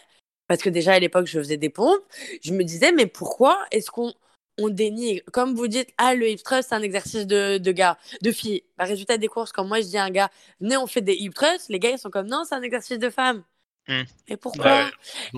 Parce 0.46 0.62
que 0.62 0.70
déjà, 0.70 0.92
à 0.92 0.98
l'époque, 1.00 1.26
je 1.26 1.38
faisais 1.38 1.56
des 1.56 1.70
pompes. 1.70 2.04
Je 2.42 2.52
me 2.52 2.62
disais, 2.62 2.92
mais 2.92 3.06
pourquoi 3.06 3.58
est-ce 3.72 3.90
qu'on 3.90 4.12
on 4.58 4.68
dénie? 4.68 5.20
Comme 5.32 5.54
vous 5.54 5.66
dites, 5.66 5.88
ah, 5.98 6.14
le 6.14 6.28
hip 6.28 6.42
thrust, 6.44 6.68
c'est 6.68 6.74
un 6.76 6.82
exercice 6.82 7.26
de, 7.26 7.58
de 7.58 7.72
gars, 7.72 7.98
de 8.22 8.30
filles. 8.30 8.62
Bah, 8.78 8.84
résultat 8.84 9.18
des 9.18 9.26
courses, 9.26 9.50
quand 9.52 9.64
moi, 9.64 9.80
je 9.80 9.86
dis 9.86 9.98
à 9.98 10.04
un 10.04 10.10
gars, 10.10 10.30
venez, 10.60 10.76
on 10.76 10.86
fait 10.86 11.00
des 11.00 11.14
hip 11.14 11.32
thrusts, 11.34 11.68
les 11.68 11.80
gars, 11.80 11.90
ils 11.90 11.98
sont 11.98 12.10
comme, 12.10 12.28
non, 12.28 12.44
c'est 12.48 12.54
un 12.54 12.62
exercice 12.62 12.98
de 12.98 13.10
femmes. 13.10 13.42
Et 13.88 14.34
mmh. 14.34 14.36
pourquoi 14.38 14.90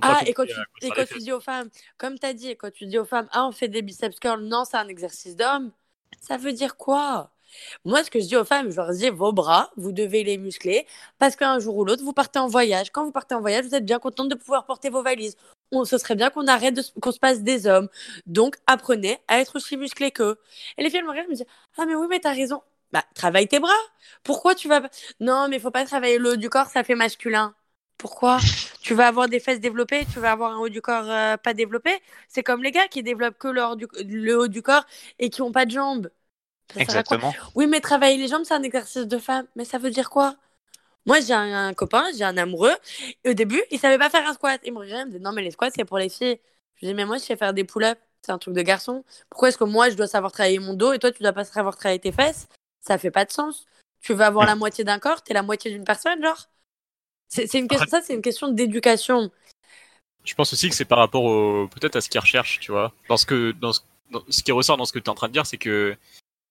Ah, 0.02 0.20
et 0.26 0.32
quand, 0.32 0.46
tu, 0.46 0.54
et 0.82 0.90
quand 0.90 1.04
tu 1.06 1.18
dis 1.18 1.32
aux 1.32 1.40
femmes, 1.40 1.68
comme 1.98 2.18
tu 2.18 2.26
as 2.26 2.32
dit, 2.32 2.56
quand 2.56 2.72
tu 2.72 2.86
dis 2.86 2.98
aux 2.98 3.04
femmes, 3.04 3.28
ah, 3.32 3.46
on 3.46 3.52
fait 3.52 3.68
des 3.68 3.82
biceps 3.82 4.18
curls, 4.18 4.42
non, 4.42 4.64
c'est 4.64 4.76
un 4.76 4.88
exercice 4.88 5.36
d'homme, 5.36 5.72
ça 6.20 6.36
veut 6.36 6.52
dire 6.52 6.76
quoi? 6.76 7.30
Moi, 7.84 8.04
ce 8.04 8.10
que 8.10 8.20
je 8.20 8.26
dis 8.26 8.36
aux 8.36 8.44
femmes, 8.44 8.70
je 8.70 8.76
leur 8.76 8.90
dis 8.92 9.08
vos 9.10 9.32
bras, 9.32 9.70
vous 9.76 9.92
devez 9.92 10.24
les 10.24 10.38
muscler 10.38 10.86
parce 11.18 11.36
qu'un 11.36 11.58
jour 11.58 11.76
ou 11.76 11.84
l'autre, 11.84 12.02
vous 12.04 12.12
partez 12.12 12.38
en 12.38 12.48
voyage. 12.48 12.90
Quand 12.90 13.04
vous 13.04 13.12
partez 13.12 13.34
en 13.34 13.40
voyage, 13.40 13.64
vous 13.64 13.74
êtes 13.74 13.84
bien 13.84 13.98
contente 13.98 14.28
de 14.28 14.34
pouvoir 14.34 14.66
porter 14.66 14.90
vos 14.90 15.02
valises. 15.02 15.36
On, 15.72 15.84
ce 15.84 15.98
serait 15.98 16.14
bien 16.14 16.30
qu'on 16.30 16.46
arrête 16.46 16.78
qu'on 17.00 17.12
se 17.12 17.18
passe 17.18 17.42
des 17.42 17.66
hommes. 17.66 17.88
Donc, 18.26 18.56
apprenez 18.66 19.18
à 19.28 19.40
être 19.40 19.56
aussi 19.56 19.76
musclés 19.76 20.10
qu'eux. 20.10 20.38
Et 20.76 20.82
les 20.82 20.90
filles, 20.90 21.02
me 21.02 21.10
regardent, 21.10 21.28
me 21.28 21.34
disent 21.34 21.46
Ah, 21.76 21.86
mais 21.86 21.94
oui, 21.94 22.06
mais 22.10 22.20
t'as 22.20 22.32
raison. 22.32 22.62
Bah, 22.92 23.04
travaille 23.14 23.48
tes 23.48 23.60
bras. 23.60 23.72
Pourquoi 24.24 24.54
tu 24.54 24.68
vas. 24.68 24.82
Non, 25.20 25.48
mais 25.48 25.58
faut 25.58 25.70
pas 25.70 25.84
travailler 25.84 26.18
le 26.18 26.32
haut 26.32 26.36
du 26.36 26.48
corps, 26.50 26.68
ça 26.68 26.84
fait 26.84 26.94
masculin. 26.94 27.54
Pourquoi 27.98 28.38
Tu 28.80 28.94
vas 28.94 29.08
avoir 29.08 29.28
des 29.28 29.40
fesses 29.40 29.58
développées, 29.58 30.06
tu 30.12 30.20
vas 30.20 30.30
avoir 30.30 30.52
un 30.52 30.58
haut 30.58 30.68
du 30.68 30.80
corps 30.80 31.10
euh, 31.10 31.36
pas 31.36 31.52
développé. 31.52 31.90
C'est 32.28 32.44
comme 32.44 32.62
les 32.62 32.70
gars 32.70 32.86
qui 32.86 33.02
développent 33.02 33.36
que 33.36 33.48
le 33.48 33.64
haut 34.38 34.48
du, 34.48 34.62
corps 34.62 34.86
et 35.18 35.30
qui 35.30 35.40
n'ont 35.40 35.50
pas 35.50 35.66
de 35.66 35.72
jambes. 35.72 36.08
Exactement. 36.76 37.34
Oui, 37.56 37.66
mais 37.66 37.80
travailler 37.80 38.16
les 38.16 38.28
jambes, 38.28 38.44
c'est 38.44 38.54
un 38.54 38.62
exercice 38.62 39.06
de 39.06 39.18
femme. 39.18 39.46
Mais 39.56 39.64
ça 39.64 39.78
veut 39.78 39.90
dire 39.90 40.10
quoi? 40.10 40.36
Moi, 41.06 41.20
j'ai 41.20 41.32
un, 41.32 41.74
copain, 41.74 42.04
j'ai 42.16 42.24
un 42.24 42.36
amoureux. 42.36 42.74
au 43.26 43.32
début, 43.32 43.62
il 43.70 43.80
savait 43.80 43.98
pas 43.98 44.10
faire 44.10 44.26
un 44.28 44.34
squat. 44.34 44.60
Il 44.64 44.74
me 44.74 44.78
regarde, 44.78 45.08
il 45.08 45.14
me 45.14 45.18
dit 45.18 45.24
non, 45.24 45.32
mais 45.32 45.42
les 45.42 45.50
squats, 45.50 45.70
c'est 45.74 45.84
pour 45.84 45.98
les 45.98 46.08
filles. 46.08 46.38
Je 46.76 46.86
lui 46.86 46.88
dis, 46.88 46.94
mais 46.94 47.04
moi, 47.04 47.18
je 47.18 47.22
sais 47.22 47.36
faire 47.36 47.52
des 47.52 47.64
pull-ups. 47.64 48.00
C'est 48.22 48.32
un 48.32 48.38
truc 48.38 48.54
de 48.54 48.62
garçon. 48.62 49.04
Pourquoi 49.30 49.48
est-ce 49.48 49.58
que 49.58 49.64
moi, 49.64 49.90
je 49.90 49.96
dois 49.96 50.06
savoir 50.06 50.30
travailler 50.30 50.58
mon 50.58 50.74
dos 50.74 50.92
et 50.92 50.98
toi, 50.98 51.10
tu 51.10 51.22
dois 51.22 51.32
pas 51.32 51.44
savoir 51.44 51.76
travailler 51.76 51.98
tes 51.98 52.12
fesses? 52.12 52.48
Ça 52.80 52.98
fait 52.98 53.10
pas 53.10 53.24
de 53.24 53.32
sens. 53.32 53.66
Tu 54.00 54.14
veux 54.14 54.24
avoir 54.24 54.46
la 54.46 54.54
moitié 54.54 54.84
d'un 54.84 54.98
corps, 54.98 55.22
t'es 55.22 55.34
la 55.34 55.42
moitié 55.42 55.70
d'une 55.70 55.84
personne, 55.84 56.22
genre 56.22 56.48
c'est 57.28 57.54
une 57.54 57.68
question, 57.68 57.88
ça, 57.88 58.00
c'est 58.02 58.14
une 58.14 58.22
question 58.22 58.48
d'éducation. 58.48 59.30
Je 60.24 60.34
pense 60.34 60.52
aussi 60.52 60.68
que 60.68 60.74
c'est 60.74 60.84
par 60.84 60.98
rapport 60.98 61.24
au, 61.24 61.68
peut-être 61.68 61.96
à 61.96 62.00
ce 62.00 62.08
qu'ils 62.08 62.20
recherchent, 62.20 62.60
tu 62.60 62.72
vois. 62.72 62.92
Dans 63.08 63.16
ce 63.16 63.26
que, 63.26 63.52
dans 63.52 63.72
ce, 63.72 64.42
qui 64.42 64.52
ressort 64.52 64.76
dans 64.76 64.84
ce 64.84 64.92
que 64.92 64.98
tu 64.98 65.04
es 65.04 65.08
en 65.08 65.14
train 65.14 65.28
de 65.28 65.32
dire, 65.32 65.46
c'est 65.46 65.58
que 65.58 65.96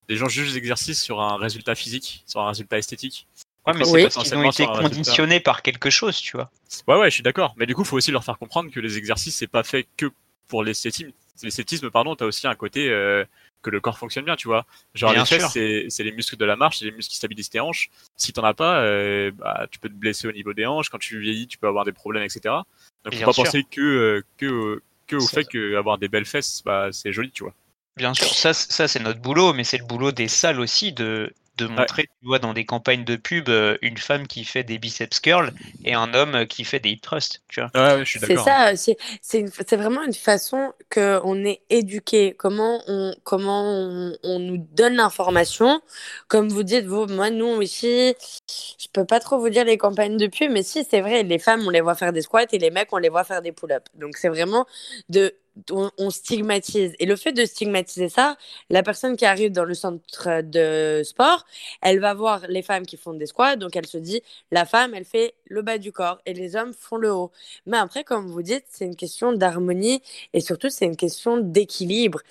les 0.08 0.16
gens 0.16 0.28
jugent 0.28 0.52
les 0.52 0.58
exercices 0.58 1.02
sur 1.02 1.22
un 1.22 1.38
résultat 1.38 1.76
physique, 1.76 2.24
sur 2.26 2.42
un 2.42 2.48
résultat 2.48 2.78
esthétique. 2.78 3.28
Ouais, 3.66 3.74
mais 3.74 3.84
c'est 3.84 4.04
parce 4.04 4.16
qu'ils 4.16 4.38
ont 4.38 4.50
été 4.50 4.66
conditionnés 4.66 5.40
par 5.42 5.62
quelque 5.62 5.90
chose, 5.90 6.18
tu 6.18 6.38
vois. 6.38 6.50
Ouais, 6.88 6.98
ouais, 6.98 7.10
je 7.10 7.16
suis 7.16 7.24
d'accord. 7.24 7.54
Mais 7.58 7.66
du 7.66 7.76
coup, 7.76 7.82
il 7.82 7.88
faut 7.88 7.98
aussi 7.98 8.12
leur 8.12 8.24
faire 8.24 8.38
comprendre 8.38 8.72
que 8.72 8.80
les 8.80 8.98
exercices, 8.98 9.36
c'est 9.36 9.48
pas 9.48 9.64
fait 9.64 9.88
que 9.98 10.10
pour 10.48 10.64
l'esthétisme. 10.64 11.12
L'esthétisme, 11.44 11.90
pardon, 11.92 12.16
t'as 12.16 12.26
aussi 12.26 12.48
un 12.48 12.56
côté 12.56 12.90
euh, 12.90 13.26
que 13.68 13.72
le 13.72 13.82
corps 13.82 13.98
fonctionne 13.98 14.24
bien, 14.24 14.36
tu 14.36 14.48
vois. 14.48 14.66
Genre 14.96 15.12
les 15.12 15.26
fesses, 15.26 15.52
c'est 15.90 16.04
les 16.04 16.12
muscles 16.12 16.38
de 16.38 16.46
la 16.46 16.56
marche, 16.56 16.80
c'est 16.80 16.86
les 16.86 16.92
muscles 16.92 17.12
qui 17.12 17.18
stabilisent 17.18 17.50
tes 17.50 17.60
hanches. 17.60 17.90
Si 18.16 18.32
t'en 18.32 18.44
as 18.44 18.54
pas, 18.54 18.80
euh, 18.80 19.32
bah, 19.32 19.68
tu 19.70 19.80
peux 19.80 19.90
te 19.90 19.94
blesser 19.94 20.28
au 20.28 20.32
niveau 20.32 20.54
des 20.54 20.66
hanches. 20.66 20.90
Quand 20.90 20.98
tu 20.98 21.20
vieillis, 21.20 21.48
tu 21.48 21.58
peux 21.58 21.68
avoir 21.68 21.84
des 21.84 21.92
problèmes, 21.92 22.24
etc. 22.24 22.56
Donc, 23.04 23.14
faut 23.14 23.26
pas 23.26 23.34
penser 23.34 23.66
que 23.70 23.82
euh, 23.82 24.24
que 24.38 24.82
que 25.08 25.16
au 25.18 25.28
fait 25.28 25.46
qu'avoir 25.46 25.98
des 25.98 26.08
belles 26.08 26.26
fesses, 26.26 26.62
bah, 26.66 26.90
c'est 26.92 27.12
joli, 27.12 27.32
tu 27.32 27.44
vois. 27.44 27.54
Bien 27.98 28.14
sûr, 28.14 28.28
ça, 28.28 28.54
ça 28.54 28.88
c'est 28.88 29.00
notre 29.00 29.20
boulot, 29.20 29.54
mais 29.54 29.64
c'est 29.64 29.80
le 29.80 29.86
boulot 29.86 30.12
des 30.12 30.28
salles 30.28 30.60
aussi 30.60 30.94
de, 30.94 31.34
de 31.58 31.66
montrer, 31.66 32.04
tu 32.04 32.28
vois, 32.28 32.40
dans 32.40 32.54
des 32.54 32.66
campagnes 32.66 33.04
de 33.04 33.16
pub, 33.16 33.50
euh, 33.50 33.78
une 33.82 33.98
femme 33.98 34.28
qui 34.28 34.44
fait 34.44 34.64
des 34.64 34.78
biceps 34.78 35.20
curls 35.20 35.52
et 35.84 35.94
un 35.94 36.14
homme 36.14 36.46
qui 36.46 36.64
fait 36.64 36.80
des 36.80 36.90
hip 36.90 37.02
thrusts, 37.02 37.42
tu 37.48 37.62
vois. 37.62 37.72
Ouais, 37.76 38.06
je 38.06 38.10
suis 38.10 38.20
d'accord. 38.20 38.46
C'est 38.76 38.98
ça, 39.22 39.48
c'est 39.68 39.76
vraiment 39.76 40.04
une 40.04 40.14
façon 40.14 40.74
qu'on 40.94 41.44
est 41.44 41.62
éduqué, 41.70 42.36
comment 42.38 42.82
on, 42.88 43.16
comment 43.24 43.64
on, 44.24 44.40
nous 44.40 44.58
donne 44.72 44.96
l'information. 44.96 45.82
Comme 46.28 46.50
vous 46.50 46.64
dites, 46.64 46.86
vous, 46.86 47.08
moi, 47.08 47.30
nous, 47.30 47.62
ici, 47.62 48.14
je 48.80 48.88
peux 48.94 49.06
pas 49.06 49.20
trop 49.20 49.40
vous 49.40 49.50
dire 49.50 49.66
les 49.66 49.78
campagnes 49.78 50.18
de 50.18 50.28
pub, 50.28 50.52
mais 50.52 50.64
si, 50.64 50.86
c'est 50.90 51.02
vrai, 51.02 51.24
les 51.24 51.40
femmes, 51.40 51.64
on 51.66 51.70
les 51.70 51.82
voit 51.82 51.96
faire 51.96 52.14
des 52.14 52.22
squats 52.22 52.46
et 52.52 52.60
les 52.60 52.70
mecs, 52.70 52.90
on 52.92 52.98
les 52.98 53.10
voit 53.10 53.24
faire 53.24 53.42
des 53.42 53.52
pull-ups. 53.52 53.92
Donc, 53.96 54.18
c'est 54.18 54.30
vraiment 54.30 54.66
de 55.10 55.34
on, 55.72 56.10
stigmatise. 56.10 56.94
Et 57.00 57.06
le 57.06 57.16
fait 57.16 57.32
de 57.32 57.46
stigmatiser 57.46 58.10
ça, 58.10 58.38
la 58.70 58.84
personne 58.84 59.16
qui 59.16 59.26
arrive 59.26 59.52
dans 59.52 59.66
le 59.66 59.74
centre 59.74 60.42
de 60.42 61.02
sport, 61.04 61.46
elle 61.82 62.00
va 62.00 62.14
voir 62.14 62.46
les 62.48 62.62
femmes 62.62 62.86
qui 62.86 62.98
font 62.98 63.14
des 63.14 63.26
squats, 63.26 63.56
donc 63.56 63.76
elle 63.76 63.88
se 63.88 63.98
dit, 63.98 64.22
la 64.52 64.66
femme, 64.66 64.94
elle 64.94 65.06
fait 65.06 65.34
le 65.46 65.62
bas 65.62 65.78
du 65.78 65.92
corps 65.92 66.20
et 66.26 66.34
les 66.34 66.56
hommes 66.56 66.74
font 66.74 66.98
le 66.98 67.12
haut. 67.12 67.32
Mais 67.66 67.78
après, 67.78 68.04
comme 68.04 68.28
vous 68.28 68.42
dites, 68.42 68.66
c'est 68.70 68.86
une 68.86 68.96
question 68.96 69.34
d'harmonie 69.34 70.02
et 70.34 70.42
surtout, 70.42 70.70
c'est 70.70 70.86
une 70.86 70.98
question 70.98 71.38
d'équilibre. 71.38 72.22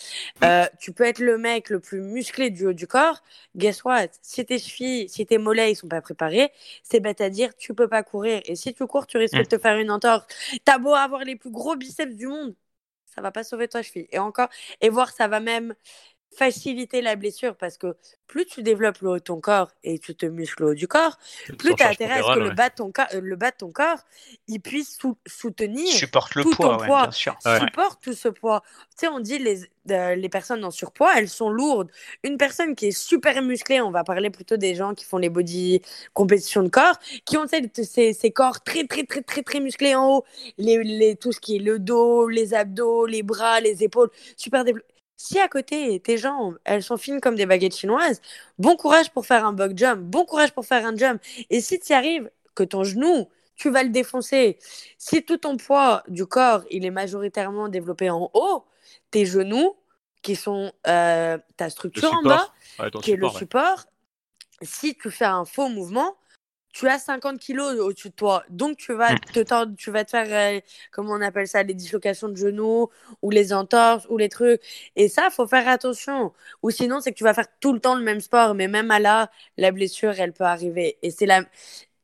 Euh, 0.45 0.67
tu 0.79 0.93
peux 0.93 1.05
être 1.05 1.19
le 1.19 1.39
mec 1.39 1.71
le 1.71 1.81
plus 1.81 2.01
musclé 2.01 2.51
du 2.51 2.67
haut 2.67 2.73
du 2.73 2.87
corps, 2.87 3.23
guess 3.57 3.85
what? 3.85 4.09
Si 4.23 4.45
tes 4.45 4.59
chevilles, 4.59 5.09
si 5.09 5.27
tes 5.27 5.39
mollets, 5.39 5.73
ils 5.73 5.77
sont 5.77 5.89
pas 5.89 6.01
préparés, 6.01 6.53
c'est 6.83 7.01
bête 7.01 7.21
à 7.21 7.31
dire, 7.31 7.55
tu 7.57 7.75
peux 7.75 7.89
pas 7.89 8.03
courir. 8.03 8.41
Et 8.45 8.57
si 8.57 8.75
tu 8.75 8.87
cours, 8.87 9.07
tu 9.07 9.17
risques 9.19 9.37
de 9.37 9.45
te 9.45 9.59
faire 9.59 9.77
une 9.79 9.91
entorse. 9.91 10.27
T'as 10.65 10.79
beau 10.79 10.95
avoir 10.95 11.25
les 11.25 11.37
plus 11.37 11.51
gros 11.51 11.77
biceps 11.77 12.15
du 12.15 12.27
monde, 12.27 12.55
ça 13.17 13.23
va 13.23 13.33
pas 13.33 13.45
sauver 13.45 13.69
ta 13.69 13.83
cheville. 13.83 14.09
Et 14.13 14.19
encore, 14.21 14.49
et 14.83 14.91
voir, 14.91 15.11
ça 15.13 15.29
va 15.29 15.41
même 15.41 15.75
faciliter 16.37 17.01
la 17.01 17.17
blessure 17.17 17.57
parce 17.57 17.79
que 17.79 17.97
plus 18.27 18.45
tu 18.45 18.63
développes 18.63 18.99
le 19.01 19.11
haut 19.11 19.19
de 19.19 19.21
ton 19.21 19.41
corps 19.41 19.71
et 19.85 19.99
tu 19.99 20.15
te 20.15 20.27
muscles 20.27 20.63
le 20.63 20.69
haut 20.71 20.75
du 20.75 20.89
corps, 20.89 21.19
plus 21.59 21.75
tu 21.75 21.83
as 21.83 21.91
intérêt 21.91 22.21
à 22.21 22.23
ce 22.23 22.35
que 22.35 22.41
le, 22.41 22.51
bas 22.51 22.69
de 22.69 22.75
ton 22.75 22.91
corps, 22.91 23.07
le 23.13 23.37
bas 23.37 23.51
de 23.51 23.57
ton 23.57 23.71
corps 23.71 24.01
il 24.49 24.61
puisse 24.61 24.99
soutenir 25.27 25.93
supporte 25.93 26.35
le 26.35 26.43
tout 26.43 26.51
poids, 26.51 26.77
ton 26.77 26.85
poids, 26.85 27.03
bien 27.03 27.11
sûr. 27.13 27.37
supporte 27.61 28.03
tout 28.03 28.13
ce 28.13 28.29
poids. 28.29 28.63
Tu 28.91 29.07
sais, 29.07 29.09
on 29.09 29.21
dit 29.21 29.39
les, 29.39 29.63
euh, 29.91 30.15
les 30.15 30.29
personnes 30.29 30.65
en 30.65 30.71
surpoids, 30.71 31.13
elles 31.17 31.29
sont 31.29 31.49
lourdes. 31.49 31.91
Une 32.25 32.37
personne 32.37 32.75
qui 32.75 32.87
est 32.87 32.99
super 32.99 33.41
musclée, 33.43 33.81
on 33.81 33.91
va 33.91 34.05
parler 34.05 34.31
plutôt 34.31 34.57
des 34.57 34.75
gens 34.75 34.95
qui 34.95 35.05
font 35.05 35.19
les 35.19 35.31
body 35.31 35.81
compétitions 36.13 36.63
de 36.63 36.69
corps, 36.69 36.99
qui 37.25 37.37
ont 37.37 37.47
ces, 37.47 38.13
ces 38.13 38.31
corps 38.31 38.63
très 38.63 38.87
très 38.87 39.05
très 39.05 39.23
très 39.23 39.43
très 39.43 39.61
musclés 39.61 39.95
en 39.95 40.17
haut, 40.17 40.25
les, 40.59 40.83
les, 40.83 41.17
tout 41.17 41.33
ce 41.33 41.41
qui 41.41 41.57
est 41.57 41.61
le 41.61 41.79
dos, 41.79 42.29
les 42.29 42.55
abdos, 42.55 43.07
les 43.07 43.23
bras, 43.23 43.61
les 43.61 43.85
épaules, 43.85 44.11
super 44.37 44.65
développés 44.65 44.96
si 45.17 45.39
à 45.39 45.49
côté, 45.49 45.99
tes 46.01 46.19
jambes, 46.19 46.59
elles 46.65 46.83
sont 46.83 46.97
fines 46.97 47.21
comme 47.21 47.35
des 47.35 47.47
baguettes 47.47 47.77
chinoises, 47.77 48.21
bon 48.59 48.77
courage 48.77 49.11
pour 49.11 49.27
faire 49.27 49.47
un 49.47 49.53
bug 49.53 49.77
jump, 49.77 50.01
bon 50.01 50.25
courage 50.25 50.53
pour 50.53 50.67
faire 50.67 50.85
un 50.87 50.97
jump. 50.97 51.21
Et 51.51 51.61
si 51.61 51.79
tu 51.79 51.93
y 51.93 51.95
arrives, 51.95 52.31
que 52.55 52.65
ton 52.65 52.83
genou, 52.83 53.29
tu 53.55 53.71
vas 53.71 53.85
le 53.85 53.91
défoncer. 53.91 54.59
Si 54.99 55.23
tout 55.23 55.37
ton 55.37 55.57
poids 55.57 56.03
du 56.09 56.27
corps, 56.27 56.65
il 56.71 56.85
est 56.85 56.91
majoritairement 56.91 57.69
développé 57.69 58.11
en 58.11 58.31
haut, 58.35 58.65
tes 59.11 59.27
genoux, 59.27 59.77
qui 60.23 60.35
sont 60.35 60.73
euh, 60.89 61.39
ta 61.57 61.71
structure 61.71 62.13
en 62.13 62.23
bas, 62.23 62.49
qui 63.03 63.13
est 63.13 63.17
le 63.17 63.29
support, 63.29 63.85
si 64.61 64.97
tu 64.97 65.11
fais 65.11 65.25
un 65.25 65.45
faux 65.45 65.69
mouvement, 65.69 66.17
tu 66.77 66.87
as 66.89 66.99
50 66.99 67.39
kilos 67.39 67.79
au-dessus 67.81 68.11
de 68.11 68.15
toi. 68.15 68.45
Donc, 68.51 68.77
tu 68.77 68.93
vas, 68.93 69.15
mm. 69.15 69.21
te, 69.33 69.75
tu 69.77 69.91
vas 69.91 70.05
te 70.05 70.11
faire, 70.11 70.27
euh, 70.31 70.61
comment 70.93 71.13
on 71.13 71.23
appelle 71.23 71.49
ça, 71.49 71.63
les 71.63 71.73
dislocations 71.73 72.29
de 72.29 72.37
genoux 72.37 72.91
ou 73.23 73.31
les 73.31 73.55
entorses 73.55 74.07
ou 74.11 74.19
les 74.19 74.29
trucs. 74.29 74.61
Et 74.95 75.09
ça, 75.09 75.31
faut 75.31 75.47
faire 75.47 75.67
attention. 75.69 76.33
Ou 76.63 76.71
sinon, 76.71 77.01
c'est 77.01 77.13
que 77.13 77.17
tu 77.17 77.25
vas 77.25 77.33
faire 77.33 77.49
tout 77.61 77.73
le 77.73 77.81
temps 77.81 77.95
le 77.95 78.03
même 78.05 78.21
sport. 78.21 78.55
Mais 78.55 78.69
même 78.69 78.91
à 78.91 78.99
là, 79.01 79.31
la 79.57 79.71
blessure, 79.71 80.21
elle 80.21 80.35
peut 80.35 80.45
arriver. 80.45 80.99
Et 81.03 81.11
c'est 81.11 81.25
la, 81.27 81.45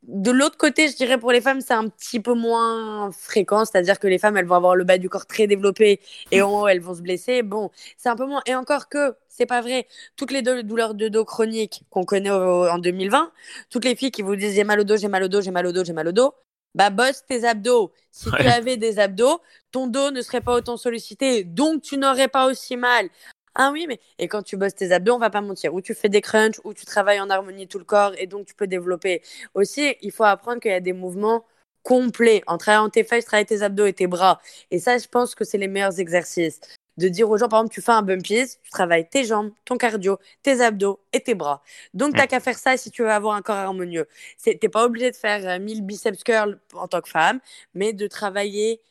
de 0.02 0.30
l'autre 0.32 0.56
côté, 0.56 0.88
je 0.88 0.96
dirais 0.96 1.18
pour 1.18 1.30
les 1.30 1.40
femmes, 1.40 1.60
c'est 1.60 1.74
un 1.74 1.88
petit 1.88 2.18
peu 2.18 2.34
moins 2.34 3.10
fréquent, 3.12 3.64
c'est-à-dire 3.64 3.98
que 4.00 4.08
les 4.08 4.18
femmes, 4.18 4.36
elles 4.36 4.46
vont 4.46 4.56
avoir 4.56 4.74
le 4.74 4.84
bas 4.84 4.98
du 4.98 5.08
corps 5.08 5.26
très 5.26 5.46
développé 5.46 6.00
et 6.32 6.42
en 6.42 6.62
haut, 6.62 6.66
elles 6.68 6.80
vont 6.80 6.94
se 6.94 7.02
blesser. 7.02 7.42
Bon, 7.42 7.70
c'est 7.96 8.08
un 8.08 8.16
peu 8.16 8.26
moins. 8.26 8.42
Et 8.46 8.54
encore 8.54 8.88
que, 8.88 9.14
c'est 9.28 9.46
pas 9.46 9.60
vrai. 9.60 9.86
Toutes 10.16 10.32
les 10.32 10.42
douleurs 10.42 10.94
de 10.94 11.08
dos 11.08 11.24
chroniques 11.24 11.84
qu'on 11.90 12.04
connaît 12.04 12.30
en 12.30 12.78
2020, 12.78 13.32
toutes 13.70 13.84
les 13.84 13.94
filles 13.94 14.10
qui 14.10 14.22
vous 14.22 14.34
disent 14.36 14.54
j'ai 14.54 14.64
mal 14.64 14.80
au 14.80 14.84
dos, 14.84 14.96
j'ai 14.96 15.08
mal 15.08 15.22
au 15.22 15.28
dos, 15.28 15.40
j'ai 15.40 15.52
mal 15.52 15.66
au 15.66 15.72
dos, 15.72 15.84
j'ai 15.84 15.92
mal 15.92 16.08
au 16.08 16.12
dos, 16.12 16.34
bah 16.74 16.90
bosse 16.90 17.24
tes 17.26 17.44
abdos. 17.44 17.92
Si 18.10 18.30
tu 18.30 18.46
avais 18.48 18.76
des 18.76 18.98
abdos, 18.98 19.40
ton 19.70 19.86
dos 19.86 20.10
ne 20.10 20.20
serait 20.22 20.40
pas 20.40 20.54
autant 20.54 20.76
sollicité, 20.76 21.44
donc 21.44 21.82
tu 21.82 21.96
n'aurais 21.96 22.28
pas 22.28 22.46
aussi 22.46 22.76
mal. 22.76 23.08
Ah 23.54 23.70
oui, 23.72 23.86
mais 23.86 24.00
et 24.18 24.28
quand 24.28 24.42
tu 24.42 24.56
bosses 24.56 24.74
tes 24.74 24.92
abdos, 24.92 25.14
on 25.14 25.18
va 25.18 25.30
pas 25.30 25.42
mentir, 25.42 25.74
ou 25.74 25.80
tu 25.80 25.94
fais 25.94 26.08
des 26.08 26.22
crunchs, 26.22 26.60
ou 26.64 26.72
tu 26.72 26.86
travailles 26.86 27.20
en 27.20 27.28
harmonie 27.28 27.68
tout 27.68 27.78
le 27.78 27.84
corps, 27.84 28.12
et 28.18 28.26
donc 28.26 28.46
tu 28.46 28.54
peux 28.54 28.66
développer. 28.66 29.22
Aussi, 29.54 29.94
il 30.00 30.10
faut 30.12 30.24
apprendre 30.24 30.60
qu'il 30.60 30.70
y 30.70 30.74
a 30.74 30.80
des 30.80 30.94
mouvements 30.94 31.44
complets. 31.82 32.42
En 32.46 32.58
travaillant 32.58 32.88
tes 32.88 33.04
fesses, 33.04 33.24
travailler 33.24 33.46
tes 33.46 33.62
abdos 33.62 33.86
et 33.86 33.92
tes 33.92 34.06
bras. 34.06 34.40
Et 34.70 34.78
ça, 34.78 34.98
je 34.98 35.06
pense 35.08 35.34
que 35.34 35.44
c'est 35.44 35.58
les 35.58 35.68
meilleurs 35.68 35.98
exercices. 36.00 36.60
De 36.98 37.08
dire 37.08 37.28
aux 37.30 37.38
gens, 37.38 37.48
par 37.48 37.60
exemple, 37.60 37.74
tu 37.74 37.80
fais 37.80 37.92
un 37.92 38.02
bumpies, 38.02 38.58
tu 38.62 38.70
travailles 38.70 39.08
tes 39.08 39.24
jambes, 39.24 39.50
ton 39.64 39.78
cardio, 39.78 40.18
tes 40.42 40.60
abdos 40.60 41.00
et 41.12 41.20
tes 41.20 41.34
bras. 41.34 41.62
Donc, 41.94 42.12
tu 42.12 42.18
n'as 42.18 42.24
mm. 42.24 42.28
qu'à 42.28 42.40
faire 42.40 42.58
ça 42.58 42.76
si 42.76 42.90
tu 42.90 43.02
veux 43.02 43.10
avoir 43.10 43.34
un 43.34 43.42
corps 43.42 43.56
harmonieux. 43.56 44.06
Tu 44.42 44.50
n'es 44.50 44.68
pas 44.68 44.84
obligé 44.84 45.10
de 45.10 45.16
faire 45.16 45.58
1000 45.58 45.78
euh, 45.78 45.80
biceps 45.82 46.22
curls 46.22 46.60
en 46.74 46.88
tant 46.88 47.00
que 47.00 47.08
femme, 47.08 47.40
mais 47.74 47.92
de 47.94 48.06
travailler 48.06 48.82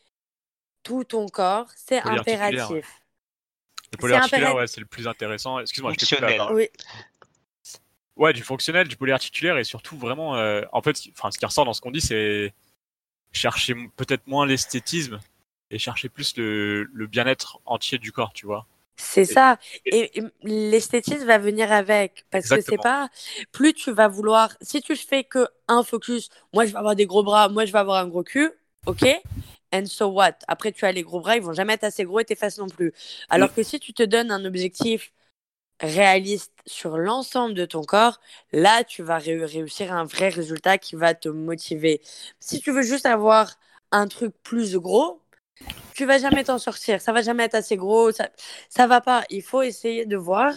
tout 0.84 1.04
ton 1.04 1.28
corps, 1.28 1.68
c'est 1.76 2.00
impératif. 2.00 3.01
Le 3.92 3.98
polyarticulaire, 3.98 4.56
ouais, 4.56 4.68
c'est 4.68 4.80
le 4.80 4.86
plus 4.86 5.08
intéressant. 5.08 5.60
Excuse-moi, 5.60 5.94
je 6.00 6.54
Oui. 6.54 6.70
Ouais, 8.16 8.34
du 8.34 8.44
fonctionnel, 8.44 8.88
du 8.88 8.98
polyarticulaire 8.98 9.58
et 9.58 9.64
surtout 9.64 9.98
vraiment, 9.98 10.36
euh, 10.36 10.62
en 10.72 10.82
fait, 10.82 10.96
enfin, 11.18 11.32
ce 11.32 11.40
qui 11.40 11.46
ressort 11.46 11.66
dans 11.66 11.74
ce 11.74 11.82
qu'on 11.82 11.92
dit, 11.92 12.02
c'est 12.02 12.54
chercher 13.32 13.74
peut-être 13.96 14.28
moins 14.28 14.46
l'esthétisme 14.46 15.20
et 15.72 15.80
chercher 15.80 16.10
plus 16.10 16.36
le, 16.38 16.84
le 16.84 17.08
bien-être 17.08 17.60
entier 17.66 17.98
du 17.98 18.12
corps, 18.12 18.34
tu 18.34 18.46
vois. 18.46 18.68
C'est 19.02 19.26
ça. 19.26 19.58
Et, 19.86 20.12
l'esthétisme 20.44 21.26
va 21.26 21.38
venir 21.38 21.72
avec. 21.72 22.26
Parce 22.30 22.48
que 22.48 22.62
c'est 22.62 22.78
pas. 22.78 23.10
Plus 23.52 23.74
tu 23.74 23.92
vas 23.92 24.08
vouloir. 24.08 24.56
Si 24.62 24.82
tu 24.82 24.96
fais 24.96 25.24
que 25.24 25.48
un 25.68 25.84
focus, 25.84 26.30
moi 26.54 26.66
je 26.66 26.72
vais 26.72 26.78
avoir 26.78 26.96
des 26.96 27.06
gros 27.06 27.24
bras, 27.24 27.50
moi 27.50 27.66
je 27.66 27.72
vais 27.72 27.80
avoir 27.80 28.04
un 28.04 28.08
gros 28.08 28.24
cul, 28.24 28.52
ok? 28.86 29.06
And 29.74 29.86
so 29.86 30.08
what? 30.08 30.34
Après, 30.48 30.72
tu 30.72 30.86
as 30.86 30.92
les 30.92 31.04
gros 31.04 31.20
bras, 31.20 31.36
ils 31.38 31.42
vont 31.42 31.54
jamais 31.54 31.74
être 31.74 31.84
assez 31.84 32.04
gros 32.04 32.20
et 32.20 32.26
tes 32.26 32.36
fesses 32.36 32.58
non 32.58 32.68
plus. 32.68 32.94
Alors 33.30 33.50
mm. 33.50 33.54
que 33.54 33.64
si 33.64 33.80
tu 33.80 33.94
te 33.94 34.04
donnes 34.04 34.32
un 34.32 34.46
objectif 34.46 35.12
réaliste 35.82 36.54
sur 36.66 36.98
l'ensemble 36.98 37.56
de 37.56 37.66
ton 37.66 37.84
corps, 37.84 38.20
là, 38.52 38.84
tu 38.84 39.04
vas 39.04 39.18
réussir 39.18 39.94
un 39.94 40.06
vrai 40.06 40.30
résultat 40.30 40.78
qui 40.78 40.96
va 40.96 41.14
te 41.14 41.30
motiver. 41.30 42.02
Si 42.40 42.62
tu 42.62 42.72
veux 42.72 42.84
juste 42.84 43.06
avoir 43.06 43.56
un 43.92 44.08
truc 44.08 44.34
plus 44.44 44.76
gros, 44.78 45.22
tu 45.96 46.06
vas 46.06 46.18
jamais 46.20 46.44
t'en 46.44 46.60
sortir. 46.60 47.02
Ça 47.02 47.12
va 47.12 47.22
jamais 47.22 47.44
être 47.44 47.56
assez 47.56 47.78
gros. 47.78 48.12
Ça, 48.12 48.30
ça 48.70 48.88
va 48.88 49.02
pas. 49.02 49.24
Il 49.30 49.42
faut 49.42 49.62
essayer 49.62 50.06
de 50.06 50.18
voir 50.18 50.54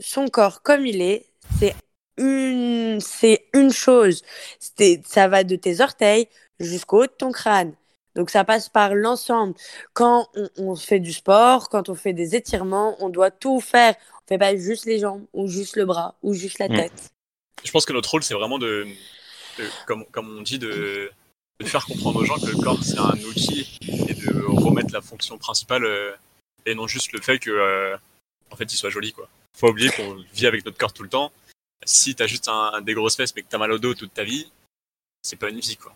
son 0.00 0.28
corps 0.28 0.62
comme 0.62 0.86
il 0.86 1.00
est. 1.00 1.26
C'est 1.58 1.74
une, 2.16 3.00
c'est 3.00 3.46
une 3.54 3.72
chose. 3.72 4.22
Ça 5.04 5.28
va 5.28 5.44
de 5.44 5.56
tes 5.56 5.80
orteils 5.80 6.28
jusqu'au 6.58 7.04
haut 7.04 7.06
de 7.06 7.12
ton 7.12 7.32
crâne. 7.32 7.74
Donc 8.16 8.30
ça 8.30 8.44
passe 8.44 8.68
par 8.68 8.94
l'ensemble. 8.94 9.54
Quand 9.92 10.28
on, 10.56 10.74
fait 10.74 11.00
du 11.00 11.12
sport, 11.12 11.68
quand 11.68 11.88
on 11.88 11.94
fait 11.94 12.12
des 12.12 12.34
étirements, 12.34 12.96
on 13.02 13.08
doit 13.08 13.30
tout 13.30 13.60
faire. 13.60 13.94
On 14.24 14.28
fait 14.28 14.38
pas 14.38 14.56
juste 14.56 14.86
les 14.86 14.98
jambes 14.98 15.24
ou 15.32 15.48
juste 15.48 15.76
le 15.76 15.84
bras 15.84 16.16
ou 16.22 16.34
juste 16.34 16.58
la 16.58 16.68
mm. 16.68 16.76
tête. 16.76 17.10
Je 17.64 17.70
pense 17.70 17.84
que 17.84 17.92
notre 17.92 18.10
rôle 18.10 18.22
c'est 18.22 18.34
vraiment 18.34 18.58
de, 18.58 18.86
comme, 19.86 20.04
comme, 20.06 20.38
on 20.38 20.42
dit, 20.42 20.58
de, 20.58 21.10
de, 21.60 21.66
faire 21.66 21.84
comprendre 21.84 22.20
aux 22.20 22.24
gens 22.24 22.38
que 22.38 22.46
le 22.46 22.56
corps 22.56 22.82
c'est 22.82 22.98
un 22.98 23.18
outil 23.28 23.78
et 23.82 24.14
de 24.14 24.44
remettre 24.46 24.92
la 24.92 25.02
fonction 25.02 25.36
principale 25.36 25.84
euh, 25.84 26.12
et 26.64 26.74
non 26.74 26.86
juste 26.86 27.12
le 27.12 27.20
fait 27.20 27.38
que 27.38 27.50
euh, 27.50 27.96
en 28.50 28.56
fait 28.56 28.72
il 28.72 28.76
soit 28.76 28.90
joli 28.90 29.12
quoi. 29.12 29.28
Faut 29.56 29.68
oublier 29.68 29.90
qu'on 29.90 30.16
vit 30.32 30.46
avec 30.46 30.64
notre 30.64 30.78
corps 30.78 30.92
tout 30.92 31.02
le 31.02 31.08
temps. 31.08 31.32
Si 31.84 32.14
t'as 32.14 32.26
juste 32.26 32.48
un, 32.48 32.80
des 32.80 32.94
grosses 32.94 33.16
fesses 33.16 33.34
mais 33.36 33.42
que 33.42 33.48
t'as 33.48 33.58
mal 33.58 33.72
au 33.72 33.78
dos 33.78 33.94
toute 33.94 34.14
ta 34.14 34.24
vie, 34.24 34.50
c'est 35.22 35.36
pas 35.36 35.50
une 35.50 35.60
vie 35.60 35.76
quoi. 35.76 35.94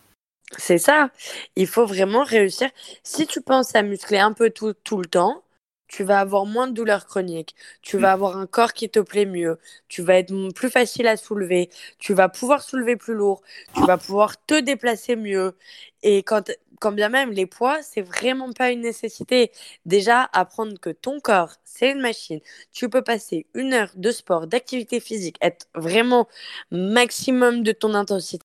C'est 0.59 0.78
ça. 0.78 1.11
Il 1.57 1.66
faut 1.66 1.86
vraiment 1.86 2.22
réussir. 2.22 2.70
Si 3.03 3.26
tu 3.26 3.40
penses 3.40 3.74
à 3.74 3.82
muscler 3.82 4.18
un 4.18 4.32
peu 4.32 4.51
tout, 4.51 4.74
tout 4.74 4.99
le 4.99 5.07
temps, 5.07 5.42
tu 5.88 6.03
vas 6.05 6.20
avoir 6.20 6.47
moins 6.47 6.66
de 6.66 6.72
douleurs 6.72 7.07
chroniques, 7.07 7.55
tu 7.82 7.99
vas 7.99 8.11
mm. 8.11 8.14
avoir 8.14 8.36
un 8.38 8.47
corps 8.47 8.72
qui 8.72 8.88
te 8.90 9.01
plaît 9.01 9.26
mieux, 9.26 9.59
tu 9.88 10.03
vas 10.03 10.16
être 10.16 10.32
plus 10.55 10.70
facile 10.70 11.07
à 11.07 11.16
soulever, 11.16 11.70
tu 11.99 12.14
vas 12.14 12.28
pouvoir 12.28 12.62
soulever 12.62 12.97
plus 12.97 13.14
lourd, 13.14 13.42
tu 13.74 13.84
vas 13.84 13.99
pouvoir 13.99 14.45
te 14.47 14.59
déplacer 14.61 15.16
mieux. 15.16 15.57
Et 16.03 16.22
quand, 16.22 16.51
quand 16.80 16.92
bien 16.92 17.09
même 17.11 17.30
les 17.32 17.47
poids, 17.47 17.82
c'est 17.82 18.03
vraiment 18.03 18.53
pas 18.53 18.70
une 18.70 18.80
nécessité. 18.80 19.53
Déjà, 19.86 20.28
apprendre 20.32 20.78
que 20.80 20.90
ton 20.90 21.20
corps, 21.20 21.53
c'est 21.64 21.90
une 21.92 22.01
machine. 22.01 22.40
Tu 22.72 22.88
peux 22.88 23.03
passer 23.03 23.47
une 23.55 23.72
heure 23.74 23.90
de 23.95 24.11
sport, 24.11 24.47
d'activité 24.47 25.01
physique, 25.01 25.36
être 25.40 25.66
vraiment 25.74 26.28
maximum 26.70 27.62
de 27.62 27.72
ton 27.72 27.95
intensité 27.95 28.45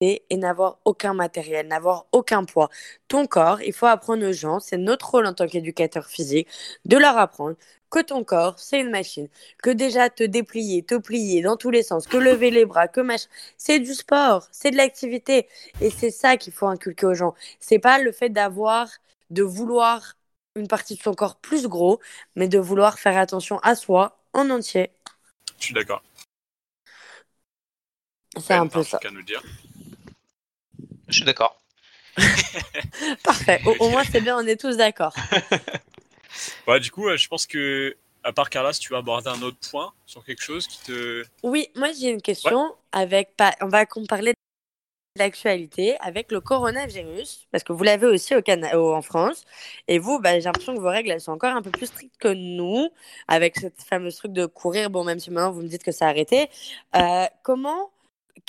et 0.00 0.22
n'avoir 0.32 0.78
aucun 0.84 1.14
matériel, 1.14 1.68
n'avoir 1.68 2.06
aucun 2.12 2.44
poids. 2.44 2.70
Ton 3.08 3.26
corps, 3.26 3.60
il 3.62 3.72
faut 3.72 3.86
apprendre 3.86 4.26
aux 4.26 4.32
gens, 4.32 4.60
c'est 4.60 4.78
notre 4.78 5.10
rôle 5.10 5.26
en 5.26 5.34
tant 5.34 5.46
qu'éducateur 5.46 6.06
physique, 6.06 6.48
de 6.84 6.96
leur 6.96 7.18
apprendre 7.18 7.56
que 7.90 8.00
ton 8.00 8.24
corps, 8.24 8.58
c'est 8.58 8.80
une 8.80 8.90
machine, 8.90 9.28
que 9.62 9.70
déjà 9.70 10.08
te 10.08 10.22
déplier, 10.22 10.82
te 10.82 10.94
plier 10.96 11.42
dans 11.42 11.56
tous 11.56 11.70
les 11.70 11.82
sens, 11.82 12.06
que 12.06 12.16
lever 12.16 12.50
les 12.50 12.64
bras, 12.64 12.88
que 12.88 13.00
machin, 13.00 13.28
c'est 13.56 13.80
du 13.80 13.94
sport, 13.94 14.46
c'est 14.52 14.70
de 14.70 14.76
l'activité. 14.76 15.48
Et 15.80 15.90
c'est 15.90 16.10
ça 16.10 16.36
qu'il 16.36 16.52
faut 16.52 16.66
inculquer 16.66 17.06
aux 17.06 17.14
gens. 17.14 17.34
C'est 17.58 17.80
pas 17.80 17.98
le 17.98 18.12
fait 18.12 18.30
d'avoir, 18.30 18.88
de 19.30 19.42
vouloir 19.42 20.14
une 20.54 20.68
partie 20.68 20.94
de 20.96 21.02
son 21.02 21.14
corps 21.14 21.36
plus 21.36 21.66
gros, 21.66 22.00
mais 22.36 22.48
de 22.48 22.58
vouloir 22.58 22.98
faire 22.98 23.16
attention 23.18 23.58
à 23.58 23.74
soi 23.74 24.18
en 24.32 24.48
entier. 24.50 24.90
Je 25.58 25.64
suis 25.66 25.74
d'accord. 25.74 26.02
C'est 28.38 28.54
un 28.54 28.68
peu 28.68 28.84
ça. 28.84 29.00
Nous 29.12 29.22
dire. 29.22 29.42
Je 31.10 31.16
suis 31.16 31.24
d'accord. 31.24 31.60
Parfait. 33.24 33.60
Au, 33.78 33.88
moins, 33.88 34.04
c'est 34.04 34.20
bien, 34.20 34.36
on 34.36 34.46
est 34.46 34.60
tous 34.60 34.76
d'accord. 34.76 35.14
ouais, 36.66 36.80
du 36.80 36.90
coup, 36.90 37.08
je 37.16 37.28
pense 37.28 37.46
que, 37.46 37.96
à 38.24 38.32
part 38.32 38.50
Carla, 38.50 38.72
si 38.72 38.80
tu 38.80 38.90
veux 38.92 38.98
aborder 38.98 39.28
un 39.28 39.42
autre 39.42 39.58
point 39.70 39.92
sur 40.06 40.24
quelque 40.24 40.42
chose 40.42 40.66
qui 40.66 40.78
te. 40.84 41.24
Oui, 41.42 41.68
moi, 41.76 41.88
j'ai 41.98 42.08
une 42.08 42.22
question. 42.22 42.74
Avec, 42.92 43.34
on 43.60 43.68
va 43.68 43.86
parler 44.08 44.32
de 44.32 45.18
l'actualité 45.18 45.96
avec 46.00 46.30
le 46.30 46.40
coronavirus, 46.40 47.46
parce 47.50 47.64
que 47.64 47.72
vous 47.72 47.84
l'avez 47.84 48.06
aussi 48.06 48.34
au 48.34 48.42
Canada, 48.42 48.80
en 48.80 49.02
France. 49.02 49.44
Et 49.88 49.98
vous, 49.98 50.20
bah, 50.20 50.38
j'ai 50.38 50.44
l'impression 50.44 50.74
que 50.74 50.80
vos 50.80 50.88
règles, 50.88 51.10
elles 51.10 51.20
sont 51.20 51.32
encore 51.32 51.54
un 51.54 51.62
peu 51.62 51.70
plus 51.70 51.86
strictes 51.86 52.16
que 52.18 52.28
nous, 52.28 52.90
avec 53.28 53.56
cette 53.56 53.82
fameuse 53.82 54.16
truc 54.16 54.32
de 54.32 54.46
courir. 54.46 54.90
Bon, 54.90 55.04
même 55.04 55.18
si 55.18 55.30
maintenant 55.30 55.52
vous 55.52 55.62
me 55.62 55.68
dites 55.68 55.82
que 55.82 55.92
ça 55.92 56.06
a 56.06 56.08
arrêté. 56.10 56.48
Euh, 56.96 57.26
comment 57.42 57.90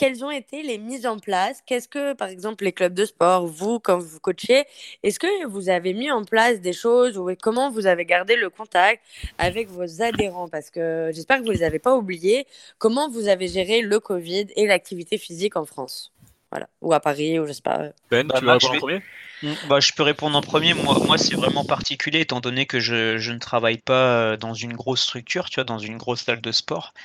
quelles 0.02 0.26
ont 0.26 0.32
été 0.32 0.64
les 0.64 0.80
mises 0.80 1.06
en 1.06 1.20
place? 1.20 1.62
Qu'est-ce 1.64 1.88
que, 1.88 2.14
par 2.14 2.28
exemple, 2.28 2.64
les 2.64 2.72
clubs 2.72 2.96
de 2.96 3.06
sport, 3.06 3.46
vous, 3.46 3.80
quand 3.80 4.00
vous 4.00 4.20
coachez, 4.20 4.64
est-ce 5.04 5.20
que 5.20 5.46
vous 5.46 5.70
avez 5.70 5.94
mis 5.94 6.10
en 6.10 6.24
place 6.24 6.60
des 6.60 6.74
choses 6.74 7.20
ou 7.20 7.30
comment 7.40 7.70
vous 7.70 7.86
avez 7.86 8.04
gardé 8.04 8.36
le 8.36 8.50
contact 8.50 9.04
avec 9.38 9.70
vos 9.70 10.02
adhérents? 10.02 10.50
Parce 10.50 10.72
que 10.72 11.12
j'espère 11.14 11.38
que 11.38 11.44
vous 11.44 11.50
ne 11.50 11.54
les 11.54 11.62
avez 11.62 11.78
pas 11.78 11.96
oubliés. 11.96 12.48
Comment 12.80 13.12
vous 13.12 13.28
avez 13.28 13.48
géré 13.48 13.82
le 13.82 14.00
Covid 14.00 14.48
et 14.56 14.66
l'activité 14.66 15.20
physique 15.20 15.56
en 15.56 15.66
France? 15.66 16.12
Voilà. 16.50 16.68
Ou 16.82 16.94
à 16.94 17.00
Paris, 17.00 17.38
ou 17.38 17.46
je 17.46 17.54
sais 17.54 17.62
pas. 17.62 17.90
Ben, 18.10 18.28
tu 18.28 18.28
bah, 18.28 18.40
veux 18.42 18.52
répondre 18.54 18.74
en 18.74 18.80
premier? 18.80 19.02
mm, 19.44 19.54
bah, 19.70 19.80
Je 19.80 19.92
peux 19.94 20.04
répondre 20.04 20.36
en 20.36 20.42
premier. 20.42 20.74
Moi, 20.74 20.98
moi 21.06 21.20
c'est 21.20 21.36
vraiment 21.36 21.64
particulier 21.64 22.22
étant 22.22 22.40
donné 22.40 22.66
que 22.66 22.80
je, 22.80 23.20
je, 23.20 23.32
ne 23.34 23.38
travaille 23.38 23.78
pas 23.78 24.16
euh, 24.16 24.36
dans 24.36 24.56
une 24.56 24.74
grosse 24.74 25.04
structure, 25.04 25.48
tu 25.52 25.56
vois, 25.56 25.64
dans 25.64 25.78
une 25.78 25.98
grosse 25.98 26.22
salle 26.22 26.42
de 26.42 26.52
sport. 26.52 26.96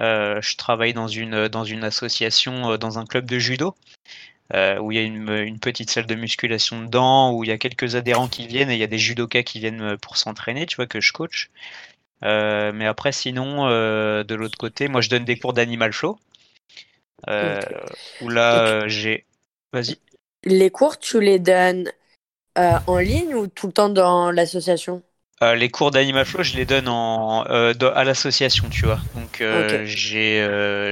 Euh, 0.00 0.40
je 0.42 0.56
travaille 0.56 0.92
dans 0.92 1.06
une, 1.08 1.48
dans 1.48 1.64
une 1.64 1.84
association, 1.84 2.72
euh, 2.72 2.76
dans 2.78 2.98
un 2.98 3.06
club 3.06 3.26
de 3.26 3.38
judo, 3.38 3.74
euh, 4.52 4.78
où 4.78 4.90
il 4.90 4.96
y 4.96 4.98
a 4.98 5.02
une, 5.02 5.28
une, 5.30 5.60
petite 5.60 5.90
salle 5.90 6.06
de 6.06 6.14
musculation 6.14 6.82
dedans, 6.82 7.32
où 7.32 7.44
il 7.44 7.48
y 7.48 7.52
a 7.52 7.58
quelques 7.58 7.94
adhérents 7.94 8.28
qui 8.28 8.46
viennent 8.46 8.70
et 8.70 8.74
il 8.74 8.80
y 8.80 8.84
a 8.84 8.88
des 8.88 8.98
judokas 8.98 9.44
qui 9.44 9.60
viennent 9.60 9.96
pour 9.98 10.16
s'entraîner, 10.16 10.66
tu 10.66 10.76
vois, 10.76 10.86
que 10.86 11.00
je 11.00 11.12
coach. 11.12 11.50
mais 12.22 12.86
après, 12.86 13.12
sinon, 13.12 13.68
de 13.68 14.34
l'autre 14.34 14.58
côté, 14.58 14.88
moi 14.88 15.00
je 15.00 15.10
donne 15.10 15.24
des 15.24 15.38
cours 15.38 15.52
d'animal 15.52 15.92
flow. 15.92 16.18
Où 17.26 18.28
là, 18.28 18.88
j'ai. 18.88 19.24
Vas-y. 19.72 19.98
Les 20.44 20.70
cours, 20.70 20.98
tu 20.98 21.20
les 21.20 21.38
donnes 21.38 21.90
en 22.56 22.98
ligne 22.98 23.34
ou 23.34 23.46
tout 23.46 23.68
le 23.68 23.72
temps 23.72 23.88
dans 23.88 24.30
l'association? 24.30 25.02
Euh, 25.44 25.54
les 25.54 25.68
cours 25.68 25.90
d'Animal 25.90 26.24
Flow, 26.24 26.42
je 26.42 26.56
les 26.56 26.64
donne 26.64 26.88
en, 26.88 27.44
euh, 27.48 27.74
à 27.94 28.04
l'association, 28.04 28.68
tu 28.70 28.86
vois. 28.86 29.00
Donc 29.14 29.40
euh, 29.40 29.84
j'ai 29.84 30.46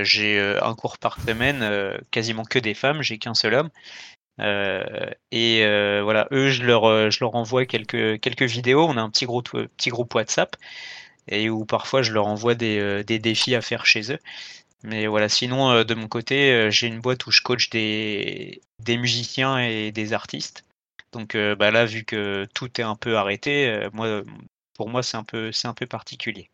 j'ai 0.04 0.38
un 0.62 0.74
cours 0.74 0.98
par 0.98 1.20
semaine, 1.20 1.98
quasiment 2.10 2.44
que 2.44 2.58
des 2.58 2.74
femmes, 2.74 3.02
j'ai 3.02 3.18
qu'un 3.18 3.34
seul 3.34 3.54
homme. 3.54 3.70
et 4.38 5.64
voilà, 6.02 6.28
eux, 6.32 6.50
je 6.50 6.62
leur, 6.64 7.10
je 7.10 7.18
leur 7.20 7.34
envoie 7.34 7.66
quelques, 7.66 8.20
quelques 8.20 8.42
vidéos. 8.42 8.86
On 8.88 8.96
a 8.96 9.00
un 9.00 9.10
petit 9.10 9.26
groupe, 9.26 9.50
petit 9.50 9.90
groupe 9.90 10.14
WhatsApp 10.14 10.56
et 11.28 11.48
où 11.50 11.64
parfois 11.64 12.02
je 12.02 12.12
leur 12.12 12.26
envoie 12.26 12.54
des, 12.54 13.04
des 13.04 13.18
défis 13.18 13.54
à 13.54 13.62
faire 13.62 13.86
chez 13.86 14.12
eux. 14.12 14.18
Mais 14.84 15.06
voilà, 15.06 15.28
sinon, 15.28 15.84
de 15.84 15.94
mon 15.94 16.08
côté, 16.08 16.70
j'ai 16.70 16.88
une 16.88 17.00
boîte 17.00 17.26
où 17.26 17.30
je 17.30 17.40
coach 17.40 17.70
des, 17.70 18.60
des 18.80 18.96
musiciens 18.96 19.58
et 19.58 19.92
des 19.92 20.12
artistes. 20.12 20.64
Donc 21.12 21.34
euh, 21.34 21.54
bah 21.54 21.70
là, 21.70 21.84
vu 21.84 22.04
que 22.04 22.46
tout 22.54 22.80
est 22.80 22.84
un 22.84 22.96
peu 22.96 23.16
arrêté, 23.16 23.68
euh, 23.68 23.90
moi, 23.92 24.22
pour 24.74 24.88
moi, 24.88 25.02
c'est 25.02 25.16
un 25.16 25.24
peu, 25.24 25.52
c'est 25.52 25.68
un 25.68 25.74
peu 25.74 25.86
particulier. 25.86 26.48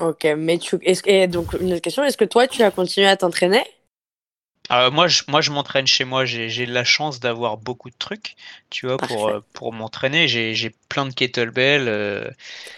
Ok, 0.00 0.24
mais 0.36 0.58
tu, 0.58 0.76
est 0.82 1.28
donc 1.28 1.52
une 1.54 1.72
autre 1.72 1.82
question, 1.82 2.04
est-ce 2.04 2.16
que 2.16 2.24
toi, 2.24 2.46
tu 2.48 2.62
as 2.62 2.70
continué 2.70 3.06
à 3.06 3.16
t'entraîner? 3.16 3.64
Euh, 4.72 4.90
moi, 4.90 5.08
je, 5.08 5.22
moi, 5.28 5.40
je 5.40 5.50
m'entraîne 5.50 5.86
chez 5.86 6.04
moi. 6.04 6.24
J'ai 6.24 6.66
la 6.66 6.84
chance 6.84 7.20
d'avoir 7.20 7.58
beaucoup 7.58 7.90
de 7.90 7.96
trucs, 7.98 8.34
tu 8.70 8.86
vois, 8.86 8.96
pour, 8.96 9.30
pour 9.52 9.72
m'entraîner. 9.72 10.26
J'ai 10.26 10.74
plein 10.88 11.06
de 11.06 11.12
kettlebells, 11.12 12.34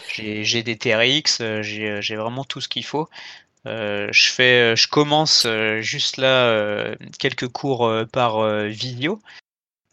j'ai 0.08 0.62
des 0.62 0.76
TRX, 0.76 1.62
j'ai 1.62 2.16
vraiment 2.16 2.44
tout 2.44 2.60
ce 2.60 2.68
qu'il 2.68 2.84
faut. 2.84 3.08
je 3.64 4.30
fais, 4.32 4.74
je 4.74 4.88
commence 4.88 5.46
juste 5.80 6.16
là 6.16 6.96
quelques 7.18 7.48
cours 7.48 7.88
par 8.12 8.44
vidéo. 8.64 9.20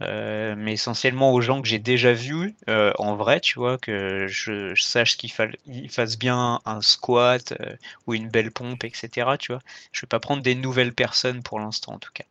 Euh, 0.04 0.56
mais 0.58 0.74
essentiellement 0.74 1.34
aux 1.34 1.42
gens 1.42 1.62
que 1.62 1.68
j'ai 1.68 1.80
déjà 1.80 2.14
vus 2.14 2.56
euh, 2.70 2.92
en 2.98 3.16
vrai, 3.16 3.40
tu 3.40 3.60
vois, 3.60 3.78
que 3.78 4.28
je, 4.28 4.74
sache 4.76 5.18
qu'ils 5.18 5.32
fassent 5.32 6.18
bien 6.18 6.62
un 6.66 6.82
squat 6.82 7.54
euh, 7.60 7.76
ou 8.08 8.14
une 8.14 8.30
belle 8.30 8.52
pompe, 8.52 8.84
etc. 8.84 9.38
Tu 9.38 9.52
vois, 9.52 9.62
je 9.92 10.02
vais 10.02 10.08
pas 10.08 10.20
prendre 10.20 10.42
des 10.42 10.56
nouvelles 10.56 10.94
personnes 10.94 11.44
pour 11.44 11.60
l'instant 11.60 11.94
en 11.94 12.00
tout 12.00 12.12
cas. 12.14 12.26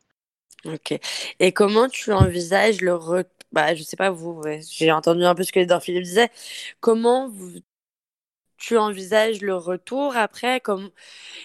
Ok. 0.65 0.99
Et 1.41 1.53
comment 1.53 1.89
tu 1.89 2.13
envisages 2.13 2.81
le 2.81 2.95
re... 2.95 3.25
bah, 3.53 3.75
je 3.75 3.83
sais 3.83 3.97
pas 3.97 4.11
vous, 4.11 4.43
j'ai 4.71 4.93
entendu 4.93 5.25
un 5.25 5.35
peu 5.35 5.43
ce 5.43 5.53
que 5.53 5.61
Edouard 5.61 5.83
Philippe 5.83 6.05
disait. 6.05 6.31
Comment 6.81 7.31
tu 8.57 8.79
envisages 8.79 9.41
le 9.43 9.57
retour 9.57 10.17
après? 10.17 10.61
Comme 10.61 10.91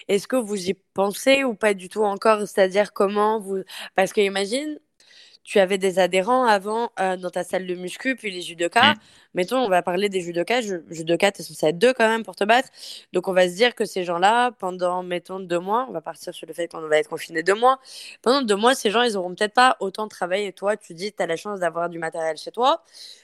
est-ce 0.08 0.28
que 0.28 0.36
vous 0.36 0.70
y 0.70 0.74
pensez 0.94 1.44
ou 1.44 1.54
pas 1.54 1.74
du 1.74 1.88
tout 1.88 2.04
encore? 2.04 2.40
C'est-à-dire 2.46 2.92
comment 2.92 3.40
vous 3.40 3.62
parce 3.94 4.12
que 4.12 4.20
imagine 4.20 4.78
tu 5.48 5.58
avais 5.60 5.78
des 5.78 5.98
adhérents 5.98 6.44
avant 6.44 6.90
euh, 7.00 7.16
dans 7.16 7.30
ta 7.30 7.42
salle 7.42 7.66
de 7.66 7.74
muscu, 7.74 8.16
puis 8.16 8.30
les 8.30 8.42
judokas. 8.42 8.92
Mm. 8.92 8.98
Mettons, 9.32 9.56
on 9.60 9.68
va 9.70 9.80
parler 9.80 10.10
des 10.10 10.20
judokas. 10.20 10.60
Judokas, 10.90 11.32
tu 11.32 11.40
es 11.40 11.44
censé 11.44 11.68
être 11.68 11.78
deux 11.78 11.94
quand 11.94 12.06
même 12.06 12.22
pour 12.22 12.36
te 12.36 12.44
battre. 12.44 12.68
Donc, 13.14 13.28
on 13.28 13.32
va 13.32 13.48
se 13.48 13.54
dire 13.54 13.74
que 13.74 13.86
ces 13.86 14.04
gens-là, 14.04 14.50
pendant, 14.52 15.02
mettons, 15.02 15.40
deux 15.40 15.58
mois, 15.58 15.86
on 15.88 15.92
va 15.92 16.02
partir 16.02 16.34
sur 16.34 16.46
le 16.46 16.52
fait 16.52 16.68
qu'on 16.68 16.86
va 16.86 16.98
être 16.98 17.08
confiné 17.08 17.42
deux 17.42 17.54
mois. 17.54 17.80
Pendant 18.20 18.42
deux 18.42 18.56
mois, 18.56 18.74
ces 18.74 18.90
gens, 18.90 19.00
ils 19.00 19.16
auront 19.16 19.34
peut-être 19.34 19.54
pas 19.54 19.78
autant 19.80 20.04
de 20.04 20.10
travail. 20.10 20.44
Et 20.44 20.52
toi, 20.52 20.76
tu 20.76 20.92
dis, 20.92 21.14
tu 21.14 21.22
as 21.22 21.26
la 21.26 21.36
chance 21.36 21.60
d'avoir 21.60 21.88
du 21.88 21.98
matériel 21.98 22.36
chez 22.36 22.50
toi. 22.50 22.82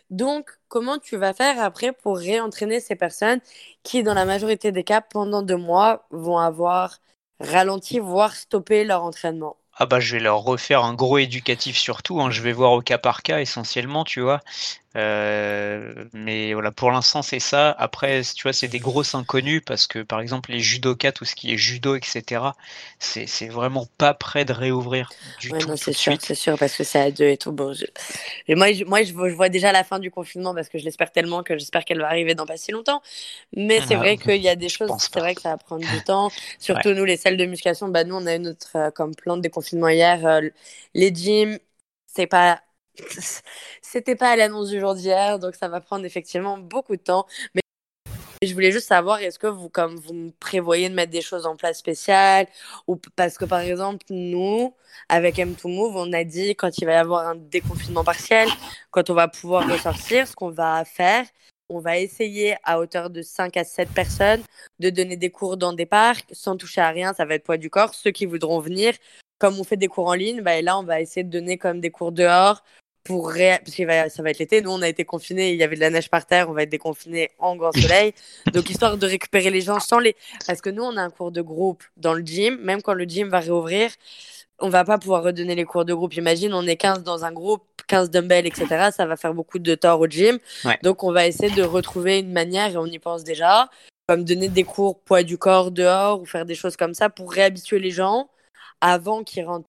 Donc, 0.09 0.51
comment 0.69 0.97
tu 0.97 1.19
vas 1.19 1.35
faire 1.35 1.63
après 1.63 1.93
pour 1.93 2.17
réentraîner 2.17 2.81
ces 2.81 2.97
personnes 2.97 3.41
qui, 3.83 4.03
dans 4.03 4.15
la 4.15 4.25
majorité 4.25 4.73
des 4.73 4.85
cas, 4.85 5.03
pendant 5.03 5.43
deux 5.43 5.59
mois, 5.59 6.07
vont 6.11 6.39
avoir 6.39 7.01
ralenti, 7.39 7.99
voire 7.99 8.35
stoppé 8.35 8.85
leur 8.85 9.03
entraînement? 9.03 9.59
Ah 9.77 9.87
bah 9.87 10.01
je 10.01 10.17
vais 10.17 10.23
leur 10.23 10.39
refaire 10.41 10.85
un 10.85 10.95
gros 10.95 11.19
éducatif 11.19 11.77
surtout, 11.77 12.21
hein. 12.21 12.31
je 12.31 12.43
vais 12.43 12.53
voir 12.53 12.73
au 12.73 12.83
cas 12.83 12.99
par 12.99 13.23
cas 13.23 13.41
essentiellement, 13.41 14.05
tu 14.05 14.21
vois. 14.21 14.43
Euh, 14.97 16.05
mais 16.13 16.55
voilà, 16.55 16.71
pour 16.71 16.91
l'instant 16.93 17.23
c'est 17.23 17.41
ça. 17.41 17.71
Après, 17.73 18.23
tu 18.23 18.45
vois, 18.45 18.53
c'est 18.53 18.69
des 18.69 18.79
grosses 18.79 19.15
inconnues 19.15 19.61
parce 19.61 19.87
que 19.87 20.01
par 20.01 20.21
exemple 20.21 20.53
les 20.53 20.61
judokas, 20.61 21.13
tout 21.13 21.25
ce 21.25 21.35
qui 21.35 21.53
est 21.53 21.57
judo, 21.57 21.97
etc., 21.97 22.43
c'est 22.99 23.49
vraiment 23.49 23.87
pas 23.99 24.15
prêt 24.15 24.45
de 24.45 24.53
réouvrir 24.53 25.11
du 25.41 25.51
tout. 25.51 25.77
c'est 25.77 25.93
sûr, 25.93 26.17
c'est 26.21 26.35
sûr, 26.35 26.57
parce 26.59 26.77
que 26.77 26.85
c'est 26.85 27.01
à 27.01 27.11
deux 27.11 27.27
et 27.27 27.37
tout. 27.37 27.51
Bon, 27.51 27.75
et 28.47 28.55
moi, 28.55 28.73
je, 28.73 28.85
moi 28.85 29.03
je, 29.03 29.13
vois 29.13 29.49
déjà 29.49 29.73
la 29.73 29.83
fin 29.83 29.99
du 29.99 30.11
confinement 30.11 30.55
parce 30.55 30.69
que 30.69 30.79
je 30.79 30.85
l'espère 30.85 31.11
tellement 31.11 31.43
que 31.43 31.59
j'espère 31.59 31.85
qu'elle 31.85 32.01
va 32.01 32.07
arriver 32.07 32.35
dans 32.35 32.47
pas 32.47 32.57
si 32.57 32.71
longtemps. 32.71 33.03
Mais 33.57 33.81
c'est 33.81 33.95
ah, 33.95 33.99
vrai 33.99 34.17
qu'il 34.17 34.43
y 34.43 34.49
a 34.49 34.57
des 34.57 34.69
choses, 34.69 34.91
c'est 34.99 35.19
vrai 35.19 35.35
que 35.35 35.41
ça 35.41 35.51
va 35.51 35.57
prendre 35.57 35.85
du 35.85 36.03
temps. 36.05 36.31
Surtout 36.59 36.93
nous, 36.95 37.05
les 37.05 37.17
salles 37.17 37.37
de 37.37 37.47
musculation, 37.47 37.89
bah 37.89 38.05
nous 38.05 38.15
on 38.15 38.27
a 38.27 38.37
eu 38.37 38.39
notre 38.39 38.77
euh, 38.77 38.91
comme 38.91 39.15
plan 39.15 39.37
de 39.37 39.43
déconfinement 39.43 39.89
hier. 39.89 40.25
Euh, 40.25 40.49
les 40.95 41.13
gyms, 41.13 41.59
c'est 42.07 42.27
pas 42.27 42.61
c'était 43.83 44.17
pas 44.17 44.31
à 44.31 44.37
l'annonce 44.37 44.71
du 44.71 44.81
jour 44.81 44.95
d'hier, 44.95 45.39
donc 45.39 45.55
ça 45.55 45.69
va 45.69 45.81
prendre 45.81 46.05
effectivement 46.05 46.59
beaucoup 46.59 46.97
de 46.97 47.03
temps. 47.03 47.27
Mais 47.55 47.61
je 48.43 48.53
voulais 48.53 48.73
juste 48.73 48.89
savoir, 48.89 49.21
est-ce 49.21 49.39
que 49.39 49.47
vous, 49.47 49.69
comme 49.69 49.97
vous 49.97 50.33
prévoyez 50.39 50.89
de 50.89 50.95
mettre 50.95 51.13
des 51.13 51.23
choses 51.23 51.47
en 51.47 51.57
place 51.57 51.79
spéciales 51.79 52.47
ou 52.87 52.97
parce 53.17 53.39
que 53.39 53.45
par 53.45 53.61
exemple 53.61 54.05
nous, 54.11 54.75
avec 55.09 55.37
M2Move, 55.37 55.95
on 55.97 56.13
a 56.13 56.25
dit 56.25 56.55
quand 56.55 56.79
il 56.79 56.85
va 56.85 56.93
y 56.93 56.97
avoir 56.97 57.27
un 57.27 57.37
déconfinement 57.37 58.05
partiel, 58.05 58.49
quand 58.91 59.11
on 59.11 59.15
va 59.15 59.29
pouvoir 59.29 59.69
ressortir, 59.69 60.29
ce 60.29 60.35
qu'on 60.35 60.51
va 60.51 60.85
faire, 60.85 61.25
on 61.71 61.81
va 61.81 61.99
essayer 61.99 62.57
à 62.65 62.79
hauteur 62.79 63.09
de 63.11 63.23
5 63.23 63.57
à 63.57 63.65
7 63.65 63.89
personnes 63.91 64.43
de 64.79 64.91
donner 64.91 65.17
des 65.17 65.31
cours 65.31 65.57
dans 65.57 65.73
des 65.73 65.87
parcs 65.87 66.27
sans 66.33 66.57
toucher 66.57 66.83
à 66.83 66.91
rien, 66.91 67.15
ça 67.15 67.25
va 67.25 67.35
être 67.35 67.45
poids 67.45 67.57
du 67.57 67.71
corps. 67.71 67.95
Ceux 67.95 68.11
qui 68.11 68.27
voudront 68.27 68.61
venir, 68.61 68.95
comme 69.39 69.59
on 69.59 69.65
fait 69.65 69.77
des 69.79 69.89
cours 69.89 70.09
en 70.09 70.15
ligne, 70.15 70.43
bah, 70.43 70.61
là 70.61 70.79
on 70.79 70.83
va 70.83 71.01
essayer 71.01 71.25
de 71.25 71.31
donner 71.31 71.57
comme 71.57 71.81
des 71.81 71.91
cours 71.91 72.13
dehors 72.13 72.63
pour 73.05 73.33
parce 73.35 73.77
que 73.77 74.09
ça 74.09 74.23
va 74.23 74.31
être 74.31 74.39
l'été. 74.39 74.63
Nous 74.63 74.71
on 74.71 74.83
a 74.83 74.89
été 74.89 75.05
confinés, 75.05 75.53
il 75.53 75.57
y 75.57 75.63
avait 75.63 75.77
de 75.77 75.81
la 75.81 75.91
neige 75.91 76.09
par 76.09 76.27
terre, 76.27 76.49
on 76.49 76.53
va 76.53 76.63
être 76.63 76.71
déconfinés 76.71 77.31
en 77.39 77.55
grand 77.57 77.73
soleil. 77.79 78.15
Donc 78.53 78.71
histoire 78.71 78.97
de 78.97 79.07
récupérer 79.07 79.51
les 79.51 79.61
gens 79.61 79.79
sans 79.81 79.99
les 79.99 80.17
parce 80.47 80.61
que 80.61 80.71
nous 80.71 80.83
on 80.83 80.97
a 80.97 81.03
un 81.03 81.11
cours 81.11 81.31
de 81.31 81.43
groupe 81.43 81.85
dans 81.97 82.15
le 82.15 82.25
gym, 82.25 82.57
même 82.63 82.83
quand 82.83 82.95
le 82.95 83.05
gym 83.05 83.29
va 83.29 83.41
réouvrir, 83.41 83.91
on 84.61 84.69
va 84.69 84.85
pas 84.85 84.99
pouvoir 84.99 85.23
redonner 85.23 85.55
les 85.55 85.65
cours 85.65 85.85
de 85.85 85.95
groupe. 85.95 86.15
Imagine, 86.15 86.55
on 86.55 86.67
est 86.67 86.77
15 86.77 87.03
dans 87.03 87.25
un 87.25 87.33
groupe, 87.33 87.63
15 87.89 88.11
dumbbells, 88.11 88.47
etc. 88.47 88.91
Ça 88.97 89.07
va 89.07 89.17
faire 89.17 89.35
beaucoup 89.35 89.59
de 89.59 89.75
tort 89.75 90.01
au 90.01 90.07
gym. 90.07 90.39
Donc, 90.83 91.03
on 91.03 91.13
va 91.13 91.27
essayer 91.27 91.55
de 91.55 91.63
retrouver 91.63 92.21
une 92.21 92.33
manière, 92.33 92.71
et 92.73 92.77
on 92.77 92.87
y 92.87 92.99
pense 92.99 93.25
déjà, 93.25 93.69
comme 94.09 94.25
donner 94.25 94.49
des 94.49 94.65
cours 94.65 95.01
poids 95.01 95.23
du 95.23 95.39
corps 95.39 95.71
dehors 95.71 96.21
ou 96.21 96.27
faire 96.27 96.45
des 96.47 96.55
choses 96.55 96.77
comme 96.77 96.95
ça 96.95 97.11
pour 97.11 97.33
réhabituer 97.33 97.79
les 97.79 97.91
gens 97.91 98.29
avant 98.81 99.25
qu'ils 99.25 99.45
rentrent. 99.45 99.69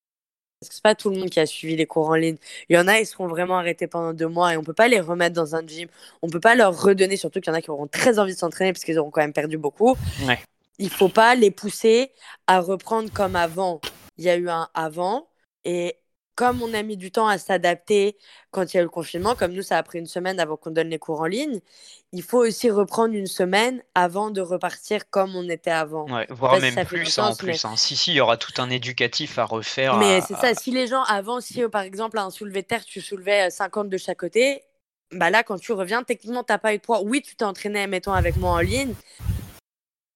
Parce 0.65 0.69
que 0.69 0.75
c'est 0.75 0.83
pas 0.83 0.95
tout 0.95 1.09
le 1.09 1.17
monde 1.17 1.29
qui 1.29 1.39
a 1.39 1.45
suivi 1.45 1.75
les 1.75 1.85
cours 1.85 2.09
en 2.09 2.15
ligne. 2.15 2.37
Il 2.69 2.75
y 2.75 2.79
en 2.79 2.87
a, 2.87 2.99
ils 2.99 3.05
seront 3.05 3.27
vraiment 3.27 3.57
arrêtés 3.57 3.87
pendant 3.87 4.13
deux 4.13 4.27
mois 4.27 4.53
et 4.53 4.57
on 4.57 4.63
peut 4.63 4.73
pas 4.73 4.87
les 4.87 4.99
remettre 4.99 5.35
dans 5.35 5.55
un 5.55 5.65
gym. 5.65 5.87
On 6.21 6.29
peut 6.29 6.39
pas 6.39 6.55
leur 6.55 6.81
redonner, 6.81 7.17
surtout 7.17 7.39
qu'il 7.39 7.51
y 7.51 7.55
en 7.55 7.57
a 7.57 7.61
qui 7.61 7.71
auront 7.71 7.87
très 7.87 8.19
envie 8.19 8.33
de 8.33 8.39
s'entraîner 8.39 8.73
parce 8.73 8.83
qu'ils 8.83 8.99
auront 8.99 9.11
quand 9.11 9.21
même 9.21 9.33
perdu 9.33 9.57
beaucoup. 9.57 9.95
Ouais. 10.25 10.39
Il 10.77 10.89
faut 10.89 11.09
pas 11.09 11.35
les 11.35 11.51
pousser 11.51 12.11
à 12.47 12.59
reprendre 12.59 13.09
comme 13.11 13.35
avant 13.35 13.79
il 14.17 14.25
y 14.25 14.29
a 14.29 14.35
eu 14.35 14.49
un 14.49 14.67
avant. 14.73 15.27
Et 15.63 15.97
comme 16.35 16.61
on 16.61 16.73
a 16.73 16.83
mis 16.83 16.97
du 16.97 17.11
temps 17.11 17.27
à 17.27 17.37
s'adapter 17.37 18.17
quand 18.51 18.73
il 18.73 18.77
y 18.77 18.79
a 18.79 18.81
eu 18.81 18.85
le 18.85 18.89
confinement, 18.89 19.35
comme 19.35 19.53
nous, 19.53 19.61
ça 19.61 19.77
a 19.77 19.83
pris 19.83 19.99
une 19.99 20.05
semaine 20.05 20.39
avant 20.39 20.57
qu'on 20.57 20.71
donne 20.71 20.89
les 20.89 20.99
cours 20.99 21.21
en 21.21 21.25
ligne, 21.25 21.59
il 22.11 22.23
faut 22.23 22.39
aussi 22.39 22.69
reprendre 22.69 23.13
une 23.13 23.27
semaine 23.27 23.81
avant 23.95 24.31
de 24.31 24.41
repartir 24.41 25.09
comme 25.09 25.35
on 25.35 25.49
était 25.49 25.71
avant. 25.71 26.09
Ouais, 26.09 26.27
voire 26.29 26.59
même 26.59 26.85
plus 26.85 27.17
en 27.19 27.35
plus. 27.35 27.65
Hein. 27.65 27.75
Si, 27.77 27.95
si, 27.95 28.11
il 28.11 28.15
y 28.15 28.21
aura 28.21 28.37
tout 28.37 28.53
un 28.61 28.69
éducatif 28.69 29.39
à 29.39 29.45
refaire. 29.45 29.97
Mais 29.97 30.21
c'est 30.21 30.35
ça, 30.35 30.53
si 30.53 30.71
les 30.71 30.87
gens, 30.87 31.03
avant, 31.03 31.41
si 31.41 31.61
par 31.69 31.81
exemple, 31.81 32.17
à 32.17 32.23
un 32.23 32.29
soulevé 32.29 32.61
de 32.61 32.67
terre, 32.67 32.85
tu 32.85 33.01
soulevais 33.01 33.49
50 33.49 33.89
de 33.89 33.97
chaque 33.97 34.19
côté, 34.19 34.61
bah 35.11 35.29
là, 35.29 35.43
quand 35.43 35.57
tu 35.57 35.71
reviens, 35.71 36.03
techniquement, 36.03 36.43
tu 36.43 36.51
n'as 36.51 36.57
pas 36.57 36.73
eu 36.73 36.77
de 36.77 36.81
poids. 36.81 37.01
Oui, 37.01 37.21
tu 37.21 37.35
t'es 37.35 37.45
entraîné, 37.45 37.87
mettons, 37.87 38.13
avec 38.13 38.37
moi 38.37 38.51
en 38.51 38.59
ligne, 38.59 38.93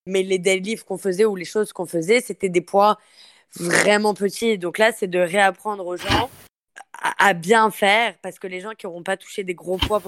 mais 0.05 0.23
les 0.23 0.39
deadlifts 0.39 0.85
qu'on 0.85 0.97
faisait 0.97 1.25
ou 1.25 1.35
les 1.35 1.45
choses 1.45 1.71
qu'on 1.71 1.85
faisait, 1.85 2.21
c'était 2.21 2.49
des 2.49 2.61
poids 2.61 2.97
vraiment 3.55 4.13
petit. 4.13 4.57
Donc 4.57 4.77
là, 4.77 4.91
c'est 4.91 5.07
de 5.07 5.19
réapprendre 5.19 5.85
aux 5.85 5.97
gens 5.97 6.29
à, 6.93 7.33
bien 7.33 7.71
faire 7.71 8.17
parce 8.21 8.39
que 8.39 8.47
les 8.47 8.59
gens 8.59 8.71
qui 8.71 8.85
n'auront 8.85 9.03
pas 9.03 9.17
touché 9.17 9.43
des 9.43 9.55
gros 9.55 9.77
poids 9.77 10.01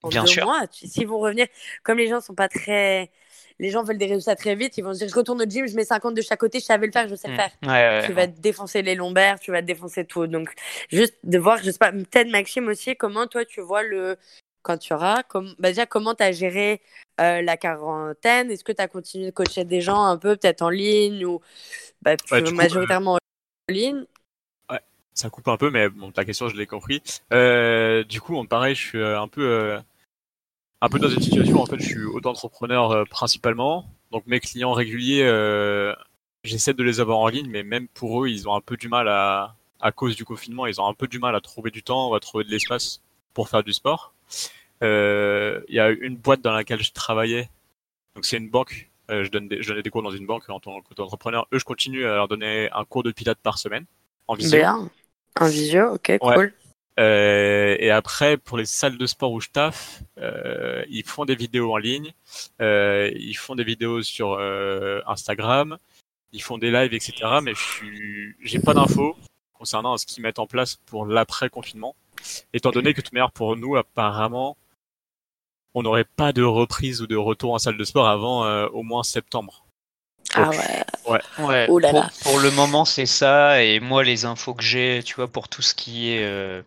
pendant 0.00 0.24
deux 0.24 0.44
mois, 0.44 0.62
s'ils 0.70 1.06
vont 1.06 1.18
revenir, 1.18 1.46
comme 1.82 1.98
les 1.98 2.08
gens 2.08 2.20
sont 2.20 2.34
pas 2.34 2.48
très. 2.48 3.10
Les 3.58 3.70
gens 3.70 3.82
veulent 3.82 3.96
des 3.96 4.06
résultats 4.06 4.36
très 4.36 4.54
vite, 4.54 4.76
ils 4.76 4.84
vont 4.84 4.92
se 4.92 4.98
dire 4.98 5.08
je 5.08 5.14
retourne 5.14 5.40
au 5.40 5.46
gym, 5.46 5.66
je 5.66 5.74
mets 5.74 5.84
50 5.86 6.14
de 6.14 6.20
chaque 6.20 6.38
côté, 6.38 6.60
je 6.60 6.66
savais 6.66 6.86
le 6.86 6.92
faire, 6.92 7.08
je 7.08 7.14
sais 7.14 7.28
le 7.28 7.34
mmh. 7.34 7.36
faire. 7.36 8.04
tu 8.04 8.12
vas 8.12 8.26
te 8.26 8.38
défoncer 8.38 8.82
les 8.82 8.94
lombaires, 8.94 9.40
tu 9.40 9.50
vas 9.50 9.62
te 9.62 9.66
défoncer 9.66 10.04
tout. 10.04 10.26
Donc, 10.26 10.50
juste 10.90 11.14
de 11.24 11.38
voir, 11.38 11.56
je 11.62 11.70
sais 11.70 11.78
pas, 11.78 11.90
peut-être 11.90 12.28
Maxime 12.28 12.68
aussi, 12.68 12.96
comment 12.96 13.26
toi 13.26 13.46
tu 13.46 13.62
vois 13.62 13.82
le, 13.82 14.18
quand 14.66 14.78
tu 14.78 14.92
auras. 14.92 15.22
Comme, 15.22 15.54
bah 15.58 15.68
déjà, 15.68 15.86
comment 15.86 16.14
tu 16.14 16.24
as 16.24 16.32
géré 16.32 16.82
euh, 17.20 17.40
la 17.40 17.56
quarantaine? 17.56 18.50
Est-ce 18.50 18.64
que 18.64 18.72
tu 18.72 18.82
as 18.82 18.88
continué 18.88 19.26
de 19.26 19.30
coacher 19.30 19.64
des 19.64 19.80
gens 19.80 20.02
un 20.02 20.18
peu, 20.18 20.36
peut-être 20.36 20.62
en 20.62 20.70
ligne 20.70 21.24
ou 21.24 21.40
bah, 22.02 22.16
majoritairement 22.52 23.14
en 23.14 23.72
ligne? 23.72 24.04
Ouais, 24.70 24.80
ça 25.14 25.30
coupe 25.30 25.46
un 25.46 25.56
peu, 25.56 25.70
mais 25.70 25.88
bon, 25.88 26.10
ta 26.10 26.24
question, 26.24 26.48
je 26.48 26.56
l'ai 26.56 26.66
compris. 26.66 27.00
Euh, 27.32 28.02
du 28.02 28.20
coup, 28.20 28.44
pareil, 28.44 28.74
je 28.74 28.86
suis 28.88 28.98
euh, 28.98 29.20
un 29.20 29.28
peu, 29.28 29.78
un 30.80 30.88
peu 30.88 30.98
dans 30.98 31.08
une 31.08 31.22
situation, 31.22 31.60
en 31.60 31.66
fait, 31.66 31.78
je 31.78 31.86
suis 31.86 32.04
auto-entrepreneur 32.04 33.06
principalement. 33.08 33.88
Donc, 34.10 34.26
mes 34.26 34.40
clients 34.40 34.72
réguliers, 34.72 35.24
j'essaie 36.42 36.74
de 36.74 36.82
les 36.82 36.98
avoir 36.98 37.18
en 37.18 37.28
ligne, 37.28 37.48
mais 37.48 37.62
même 37.62 37.86
pour 37.86 38.24
eux, 38.24 38.28
ils 38.28 38.48
ont 38.48 38.54
un 38.54 38.60
peu 38.60 38.76
du 38.76 38.88
mal 38.88 39.08
à, 39.08 39.54
à 39.80 39.92
cause 39.92 40.16
du 40.16 40.24
confinement, 40.24 40.66
ils 40.66 40.80
ont 40.80 40.86
un 40.88 40.94
peu 40.94 41.06
du 41.06 41.20
mal 41.20 41.36
à 41.36 41.40
trouver 41.40 41.70
du 41.70 41.82
temps, 41.82 42.14
à 42.14 42.20
trouver 42.20 42.44
de 42.44 42.50
l'espace 42.50 43.00
pour 43.32 43.48
faire 43.48 43.62
du 43.62 43.72
sport. 43.72 44.12
Euh, 44.82 45.60
il 45.68 45.74
y 45.74 45.80
a 45.80 45.90
une 45.90 46.16
boîte 46.16 46.40
dans 46.40 46.52
laquelle 46.52 46.82
je 46.82 46.92
travaillais. 46.92 47.48
Donc 48.14 48.24
c'est 48.24 48.36
une 48.36 48.50
banque. 48.50 48.90
Euh, 49.10 49.24
je, 49.24 49.30
donne 49.30 49.48
des, 49.48 49.62
je 49.62 49.68
donnais 49.68 49.82
des 49.82 49.90
cours 49.90 50.02
dans 50.02 50.10
une 50.10 50.26
banque 50.26 50.48
en 50.48 50.60
tant 50.60 50.80
qu'entrepreneur. 50.80 51.46
Eux, 51.52 51.58
je 51.58 51.64
continue 51.64 52.04
à 52.04 52.14
leur 52.14 52.28
donner 52.28 52.68
un 52.72 52.84
cours 52.84 53.02
de 53.02 53.12
pilates 53.12 53.38
par 53.38 53.58
semaine 53.58 53.86
en 54.26 54.34
visio. 54.34 54.58
Bien. 54.58 54.90
En 55.38 55.46
visio, 55.48 55.94
ok, 55.94 56.18
cool. 56.18 56.52
Euh, 56.98 57.76
et 57.78 57.90
après, 57.90 58.38
pour 58.38 58.56
les 58.56 58.64
salles 58.64 58.96
de 58.96 59.06
sport 59.06 59.32
où 59.32 59.40
je 59.40 59.48
taffe, 59.50 60.02
euh, 60.18 60.82
ils 60.88 61.04
font 61.04 61.26
des 61.26 61.34
vidéos 61.34 61.72
en 61.72 61.76
ligne, 61.76 62.12
euh, 62.62 63.10
ils 63.14 63.36
font 63.36 63.54
des 63.54 63.64
vidéos 63.64 64.02
sur 64.02 64.32
euh, 64.32 65.00
Instagram, 65.06 65.76
ils 66.32 66.42
font 66.42 66.56
des 66.56 66.70
lives, 66.70 66.94
etc. 66.94 67.12
Mais 67.42 67.54
je 67.54 67.62
suis, 67.62 68.36
j'ai 68.40 68.60
pas 68.60 68.72
d'infos 68.72 69.14
concernant 69.52 69.96
ce 69.98 70.06
qu'ils 70.06 70.22
mettent 70.22 70.38
en 70.38 70.46
place 70.46 70.76
pour 70.86 71.04
l'après 71.04 71.50
confinement 71.50 71.94
étant 72.52 72.70
donné 72.70 72.94
que 72.94 73.00
tout 73.00 73.10
manière 73.12 73.32
pour 73.32 73.56
nous 73.56 73.76
apparemment 73.76 74.56
on 75.76 75.82
n'aurait 75.82 76.04
pas 76.04 76.32
de 76.32 76.42
reprise 76.42 77.02
ou 77.02 77.06
de 77.06 77.16
retour 77.16 77.52
en 77.52 77.58
salle 77.58 77.76
de 77.76 77.84
sport 77.84 78.08
avant 78.08 78.46
euh, 78.46 78.66
au 78.68 78.82
moins 78.82 79.02
septembre. 79.02 79.66
ah 80.32 80.48
ouais. 80.48 80.56
Ouais. 81.06 81.20
ouais. 81.38 81.66
Oh 81.68 81.78
pour, 82.22 82.40
le 82.40 82.50
moment, 82.50 82.86
c'est 82.86 83.04
ça. 83.04 83.62
Et 83.62 83.78
moi, 83.78 84.02
les 84.02 84.24
infos 84.24 84.54
que 84.54 84.62
j'ai, 84.62 85.02
tu 85.04 85.14
vois, 85.16 85.28
pour 85.28 85.48
tout 85.48 85.60
ce 85.60 85.74
qui 85.74 86.12
est, 86.12 86.24
euh, 86.24 86.62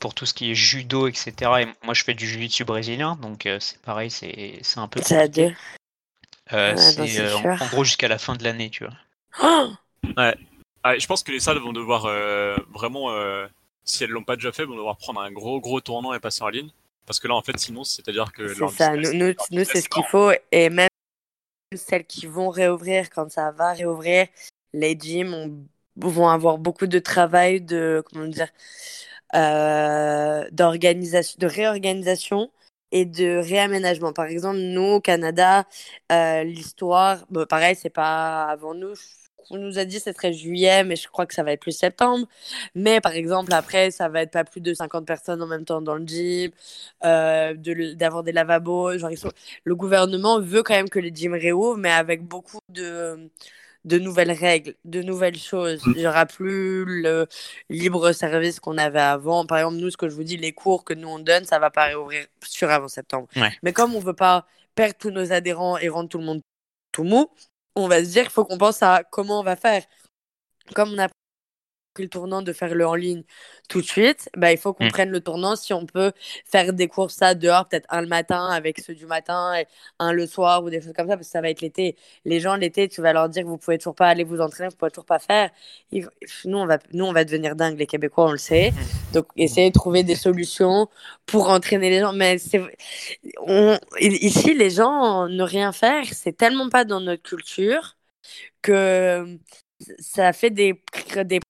pour 0.00 0.14
tout 0.14 0.26
ce 0.26 0.32
qui 0.32 0.52
est 0.52 0.54
judo, 0.54 1.08
etc. 1.08 1.32
Et 1.60 1.66
moi, 1.84 1.92
je 1.92 2.04
fais 2.04 2.14
du 2.14 2.24
jiu-jitsu 2.24 2.64
brésilien, 2.64 3.18
donc 3.20 3.46
euh, 3.46 3.58
c'est 3.58 3.82
pareil, 3.82 4.12
c'est, 4.12 4.60
c'est 4.62 4.78
un 4.78 4.86
peu. 4.86 5.00
C'est 5.04 5.18
à 5.18 5.26
deux. 5.26 5.52
c'est 6.48 7.32
en, 7.34 7.66
gros 7.66 7.82
jusqu'à 7.82 8.06
la 8.06 8.18
fin 8.18 8.36
de 8.36 8.44
l'année, 8.44 8.70
tu 8.70 8.84
vois. 8.84 8.94
Oh 10.04 10.12
ouais. 10.18 10.36
Je 10.98 11.06
pense 11.06 11.22
que 11.22 11.32
les 11.32 11.40
salles 11.40 11.58
vont 11.58 11.72
devoir 11.72 12.02
vraiment 12.72 13.10
si 13.84 14.04
elles 14.04 14.10
l'ont 14.10 14.24
pas 14.24 14.36
déjà 14.36 14.52
fait, 14.52 14.64
vont 14.64 14.76
devoir 14.76 14.96
prendre 14.96 15.20
un 15.20 15.32
gros 15.32 15.60
gros 15.60 15.80
tournant 15.80 16.14
et 16.14 16.20
passer 16.20 16.42
en 16.42 16.48
ligne. 16.48 16.70
Parce 17.06 17.18
que 17.18 17.28
là, 17.28 17.34
en 17.34 17.42
fait, 17.42 17.58
sinon, 17.58 17.82
c'est-à-dire 17.84 18.32
que... 18.32 18.54
C'est 18.54 18.68
ça, 18.68 18.96
nous, 18.96 19.34
nous, 19.50 19.64
c'est 19.64 19.80
ce 19.80 19.88
qu'il 19.88 20.04
faut. 20.04 20.30
Et 20.52 20.70
même 20.70 20.88
celles 21.74 22.04
qui 22.04 22.26
vont 22.26 22.48
réouvrir, 22.48 23.10
quand 23.10 23.30
ça 23.30 23.50
va 23.50 23.72
réouvrir, 23.72 24.28
les 24.72 24.96
gyms 24.98 25.66
vont 25.96 26.28
avoir 26.28 26.58
beaucoup 26.58 26.86
de 26.86 26.98
travail 26.98 27.60
de, 27.60 28.02
comment 28.10 28.26
dire, 28.26 28.48
euh, 29.34 30.48
d'organisation, 30.52 31.36
de 31.38 31.46
réorganisation 31.46 32.50
et 32.92 33.04
de 33.04 33.38
réaménagement. 33.38 34.12
Par 34.12 34.26
exemple, 34.26 34.58
nous, 34.58 34.82
au 34.82 35.00
Canada, 35.00 35.66
euh, 36.12 36.44
l'histoire, 36.44 37.24
bon, 37.30 37.46
pareil, 37.46 37.74
c'est 37.74 37.90
pas 37.90 38.44
avant 38.44 38.74
nous, 38.74 38.94
on 39.50 39.58
nous 39.58 39.78
a 39.78 39.84
dit 39.84 39.96
que 39.96 40.02
ce 40.02 40.12
serait 40.12 40.32
juillet, 40.32 40.84
mais 40.84 40.96
je 40.96 41.08
crois 41.08 41.26
que 41.26 41.34
ça 41.34 41.42
va 41.42 41.52
être 41.52 41.60
plus 41.60 41.76
septembre. 41.76 42.26
Mais 42.74 43.00
par 43.00 43.12
exemple, 43.12 43.52
après, 43.52 43.90
ça 43.90 44.08
va 44.08 44.22
être 44.22 44.30
pas 44.32 44.44
plus 44.44 44.60
de 44.60 44.74
50 44.74 45.06
personnes 45.06 45.42
en 45.42 45.46
même 45.46 45.64
temps 45.64 45.82
dans 45.82 45.96
le 45.96 46.06
gym, 46.06 46.50
euh, 47.04 47.54
d'avoir 47.94 48.22
des 48.22 48.32
lavabos. 48.32 48.98
Genre, 48.98 49.10
Le 49.64 49.74
gouvernement 49.74 50.40
veut 50.40 50.62
quand 50.62 50.74
même 50.74 50.88
que 50.88 50.98
les 50.98 51.14
gyms 51.14 51.34
réouvrent, 51.34 51.76
mais 51.78 51.90
avec 51.90 52.22
beaucoup 52.22 52.60
de, 52.68 53.30
de 53.84 53.98
nouvelles 53.98 54.32
règles, 54.32 54.74
de 54.84 55.02
nouvelles 55.02 55.38
choses. 55.38 55.84
Mm. 55.86 55.92
Il 55.94 55.98
n'y 55.98 56.06
aura 56.06 56.26
plus 56.26 56.84
le 56.84 57.26
libre 57.68 58.12
service 58.12 58.60
qu'on 58.60 58.78
avait 58.78 59.00
avant. 59.00 59.46
Par 59.46 59.58
exemple, 59.58 59.76
nous, 59.76 59.90
ce 59.90 59.96
que 59.96 60.08
je 60.08 60.14
vous 60.14 60.24
dis, 60.24 60.36
les 60.36 60.52
cours 60.52 60.84
que 60.84 60.94
nous 60.94 61.08
on 61.08 61.18
donne, 61.18 61.44
ça 61.44 61.58
va 61.58 61.70
pas 61.70 61.84
réouvrir 61.84 62.26
sur 62.44 62.70
avant 62.70 62.88
septembre. 62.88 63.28
Mais 63.62 63.72
comme 63.72 63.94
on 63.94 64.00
veut 64.00 64.14
pas 64.14 64.46
perdre 64.74 64.94
tous 64.98 65.10
nos 65.10 65.32
adhérents 65.32 65.78
et 65.78 65.88
rendre 65.88 66.08
tout 66.08 66.18
le 66.18 66.24
monde 66.24 66.40
tout 66.92 67.04
mou, 67.04 67.28
on 67.76 67.88
va 67.88 68.04
se 68.04 68.10
dire 68.10 68.22
qu'il 68.24 68.32
faut 68.32 68.44
qu'on 68.44 68.58
pense 68.58 68.82
à 68.82 69.04
comment 69.10 69.40
on 69.40 69.44
va 69.44 69.56
faire. 69.56 69.84
Comme 70.74 70.92
on 70.94 70.98
a 70.98 71.08
pris 71.92 72.02
le 72.04 72.08
tournant 72.08 72.42
de 72.42 72.52
faire 72.52 72.74
le 72.74 72.86
en 72.86 72.94
ligne 72.94 73.22
tout 73.68 73.80
de 73.80 73.86
suite, 73.86 74.28
bah, 74.36 74.52
il 74.52 74.58
faut 74.58 74.72
qu'on 74.72 74.86
mm. 74.86 74.90
prenne 74.90 75.10
le 75.10 75.20
tournant 75.20 75.56
si 75.56 75.72
on 75.72 75.86
peut 75.86 76.12
faire 76.44 76.72
des 76.72 76.88
courses 76.88 77.14
ça 77.14 77.34
dehors, 77.34 77.68
peut-être 77.68 77.86
un 77.90 78.00
le 78.00 78.08
matin 78.08 78.46
avec 78.48 78.80
ceux 78.80 78.94
du 78.94 79.06
matin 79.06 79.54
et 79.54 79.66
un 79.98 80.12
le 80.12 80.26
soir 80.26 80.62
ou 80.64 80.70
des 80.70 80.80
choses 80.80 80.92
comme 80.94 81.08
ça, 81.08 81.16
parce 81.16 81.26
que 81.26 81.32
ça 81.32 81.40
va 81.40 81.50
être 81.50 81.60
l'été. 81.60 81.96
Les 82.24 82.40
gens, 82.40 82.56
l'été, 82.56 82.88
tu 82.88 83.00
vas 83.00 83.12
leur 83.12 83.28
dire 83.28 83.44
que 83.44 83.48
vous 83.48 83.58
pouvez 83.58 83.78
toujours 83.78 83.94
pas 83.94 84.08
aller 84.08 84.24
vous 84.24 84.40
entraîner, 84.40 84.68
vous 84.70 84.76
pouvez 84.76 84.90
toujours 84.90 85.04
pas 85.06 85.18
faire. 85.18 85.50
Nous, 85.92 86.58
on 86.58 86.66
va, 86.66 86.78
nous, 86.92 87.04
on 87.04 87.12
va 87.12 87.24
devenir 87.24 87.56
dingue, 87.56 87.78
les 87.78 87.86
Québécois, 87.86 88.26
on 88.26 88.32
le 88.32 88.38
sait. 88.38 88.70
Mm. 88.70 89.12
Donc, 89.14 89.26
essayer 89.36 89.68
de 89.70 89.74
trouver 89.74 90.02
des 90.02 90.16
solutions 90.16 90.88
pour 91.26 91.48
entraîner 91.48 91.90
les 91.90 92.00
gens. 92.00 92.12
Mais 92.12 92.38
c'est, 92.38 92.62
ici, 94.00 94.54
les 94.54 94.70
gens, 94.70 95.28
ne 95.28 95.42
rien 95.42 95.72
faire, 95.72 96.04
c'est 96.12 96.36
tellement 96.36 96.68
pas 96.68 96.84
dans 96.84 97.00
notre 97.00 97.22
culture 97.22 97.96
que 98.62 99.38
ça 99.98 100.32
fait 100.32 100.50
des, 100.50 100.82
des 101.24 101.40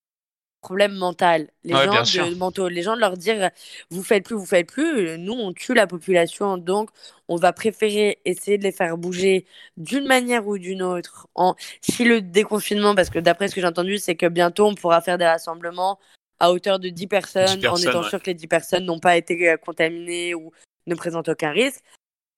problème 0.63 0.95
mental. 0.95 1.49
Les 1.63 1.73
gens 1.73 2.01
de, 2.01 2.35
mentaux, 2.35 2.69
les 2.69 2.81
gens 2.81 2.95
de 2.95 3.01
leur 3.01 3.17
dire 3.17 3.51
vous 3.91 4.01
faites 4.01 4.25
plus, 4.25 4.35
vous 4.35 4.45
faites 4.45 4.67
plus. 4.67 5.17
Nous, 5.19 5.33
on 5.33 5.53
tue 5.53 5.73
la 5.73 5.85
population, 5.85 6.57
donc 6.57 6.89
on 7.27 7.35
va 7.35 7.53
préférer 7.53 8.19
essayer 8.25 8.57
de 8.57 8.63
les 8.63 8.71
faire 8.71 8.97
bouger 8.97 9.45
d'une 9.77 10.07
manière 10.07 10.47
ou 10.47 10.57
d'une 10.57 10.81
autre. 10.81 11.27
En, 11.35 11.55
si 11.81 12.05
le 12.05 12.21
déconfinement, 12.21 12.95
parce 12.95 13.09
que 13.09 13.19
d'après 13.19 13.49
ce 13.49 13.55
que 13.55 13.61
j'ai 13.61 13.67
entendu, 13.67 13.97
c'est 13.97 14.15
que 14.15 14.25
bientôt 14.25 14.65
on 14.65 14.75
pourra 14.75 15.01
faire 15.01 15.17
des 15.17 15.25
rassemblements 15.25 15.99
à 16.39 16.51
hauteur 16.51 16.79
de 16.79 16.89
10 16.89 17.07
personnes, 17.07 17.65
en 17.67 17.77
étant 17.77 18.03
sûr 18.03 18.21
que 18.21 18.27
les 18.27 18.33
10 18.33 18.47
personnes 18.47 18.85
n'ont 18.85 18.99
pas 18.99 19.17
été 19.17 19.49
euh, 19.49 19.57
contaminées 19.57 20.33
ou 20.33 20.51
ne 20.87 20.95
présentent 20.95 21.29
aucun 21.29 21.51
risque. 21.51 21.81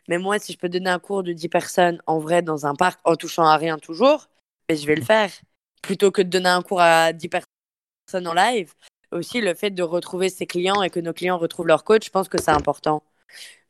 Mais 0.08 0.18
moi, 0.18 0.38
si 0.40 0.54
je 0.54 0.58
peux 0.58 0.70
donner 0.70 0.90
un 0.90 1.00
cours 1.00 1.24
de 1.24 1.32
10 1.32 1.50
personnes 1.50 2.02
en 2.06 2.20
vrai 2.20 2.42
dans 2.42 2.66
un 2.66 2.76
parc 2.76 3.00
en 3.04 3.16
touchant 3.16 3.46
à 3.46 3.58
rien 3.58 3.78
toujours, 3.78 4.28
mais 4.70 4.76
je 4.76 4.86
vais 4.86 4.96
le 4.96 5.04
faire. 5.04 5.32
Plutôt 5.82 6.12
que 6.12 6.22
de 6.22 6.30
donner 6.30 6.50
un 6.50 6.62
cours 6.62 6.82
à 6.82 7.14
10 7.14 7.30
personnes 7.30 7.55
en 8.14 8.34
live, 8.34 8.74
aussi 9.12 9.42
le 9.42 9.54
fait 9.54 9.72
de 9.72 9.84
retrouver 9.84 10.30
ses 10.30 10.46
clients 10.46 10.82
et 10.84 10.90
que 10.90 11.00
nos 11.00 11.14
clients 11.14 11.38
retrouvent 11.38 11.68
leur 11.68 11.84
coach, 11.84 12.06
je 12.06 12.10
pense 12.10 12.30
que 12.30 12.40
c'est 12.40 12.52
important. 12.52 13.04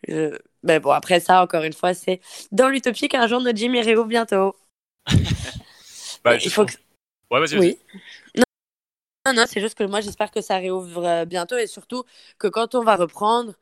Mais 0.08 0.32
ben 0.64 0.80
bon, 0.80 0.92
après 0.92 1.20
ça, 1.20 1.42
encore 1.42 1.64
une 1.64 1.74
fois, 1.74 1.94
c'est 1.94 2.22
dans 2.52 2.70
l'utopie 2.70 3.08
qu'un 3.08 3.28
jour 3.28 3.42
notre 3.42 3.58
gym 3.58 3.74
réouvre 3.76 4.08
bientôt. 4.08 4.56
bah, 6.24 6.36
il 6.36 6.52
faut 6.52 6.66
que... 6.66 6.74
Ouais, 7.32 7.40
vas-y. 7.40 7.58
Oui. 7.58 7.80
Non, 9.26 9.34
non, 9.34 9.46
c'est 9.48 9.62
juste 9.62 9.76
que 9.76 9.84
moi, 9.84 10.02
j'espère 10.02 10.30
que 10.30 10.42
ça 10.42 10.58
réouvre 10.58 11.04
euh, 11.04 11.26
bientôt 11.26 11.58
et 11.58 11.66
surtout 11.66 12.04
que 12.38 12.48
quand 12.48 12.76
on 12.76 12.84
va 12.84 12.96
reprendre, 12.96 13.54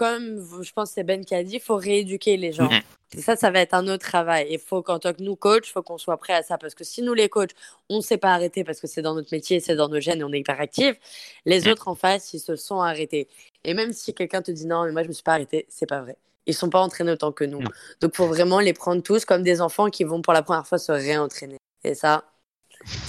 comme 0.00 0.62
je 0.62 0.72
pense 0.72 0.88
que 0.88 0.94
c'est 0.94 1.04
Ben 1.04 1.22
qui 1.26 1.34
a 1.34 1.44
dit, 1.44 1.56
il 1.56 1.60
faut 1.60 1.76
rééduquer 1.76 2.38
les 2.38 2.52
gens. 2.52 2.70
Mm-hmm. 2.70 3.20
ça, 3.20 3.36
ça 3.36 3.50
va 3.50 3.60
être 3.60 3.74
un 3.74 3.86
autre 3.86 4.08
travail. 4.08 4.46
Il 4.48 4.58
faut 4.58 4.80
qu'en 4.80 4.98
tant 4.98 5.12
que 5.12 5.22
nous, 5.22 5.36
coach, 5.36 5.68
il 5.68 5.72
faut 5.72 5.82
qu'on 5.82 5.98
soit 5.98 6.16
prêt 6.16 6.32
à 6.32 6.42
ça. 6.42 6.56
Parce 6.56 6.74
que 6.74 6.84
si 6.84 7.02
nous, 7.02 7.12
les 7.12 7.28
coachs, 7.28 7.50
on 7.90 7.98
ne 7.98 8.00
s'est 8.00 8.16
pas 8.16 8.32
arrêté 8.32 8.64
parce 8.64 8.80
que 8.80 8.86
c'est 8.86 9.02
dans 9.02 9.14
notre 9.14 9.28
métier, 9.30 9.60
c'est 9.60 9.76
dans 9.76 9.90
nos 9.90 10.00
gènes 10.00 10.20
et 10.20 10.24
on 10.24 10.32
est 10.32 10.38
hyper 10.40 10.58
actifs, 10.58 10.96
les 11.44 11.68
autres 11.68 11.86
en 11.88 11.94
face, 11.94 12.32
ils 12.32 12.40
se 12.40 12.56
sont 12.56 12.80
arrêtés. 12.80 13.28
Et 13.62 13.74
même 13.74 13.92
si 13.92 14.14
quelqu'un 14.14 14.40
te 14.40 14.50
dit 14.50 14.66
non, 14.66 14.86
mais 14.86 14.92
moi, 14.92 15.02
je 15.02 15.08
ne 15.08 15.08
me 15.08 15.12
suis 15.12 15.22
pas 15.22 15.34
arrêté, 15.34 15.66
c'est 15.68 15.84
pas 15.84 16.00
vrai. 16.00 16.16
Ils 16.46 16.54
sont 16.54 16.70
pas 16.70 16.80
entraînés 16.80 17.12
autant 17.12 17.32
que 17.32 17.44
nous. 17.44 17.60
Donc, 18.00 18.12
il 18.14 18.16
faut 18.16 18.26
vraiment 18.26 18.60
les 18.60 18.72
prendre 18.72 19.02
tous 19.02 19.26
comme 19.26 19.42
des 19.42 19.60
enfants 19.60 19.90
qui 19.90 20.04
vont 20.04 20.22
pour 20.22 20.32
la 20.32 20.40
première 20.40 20.66
fois 20.66 20.78
se 20.78 20.92
réentraîner. 20.92 21.58
Et 21.84 21.94
ça, 21.94 22.24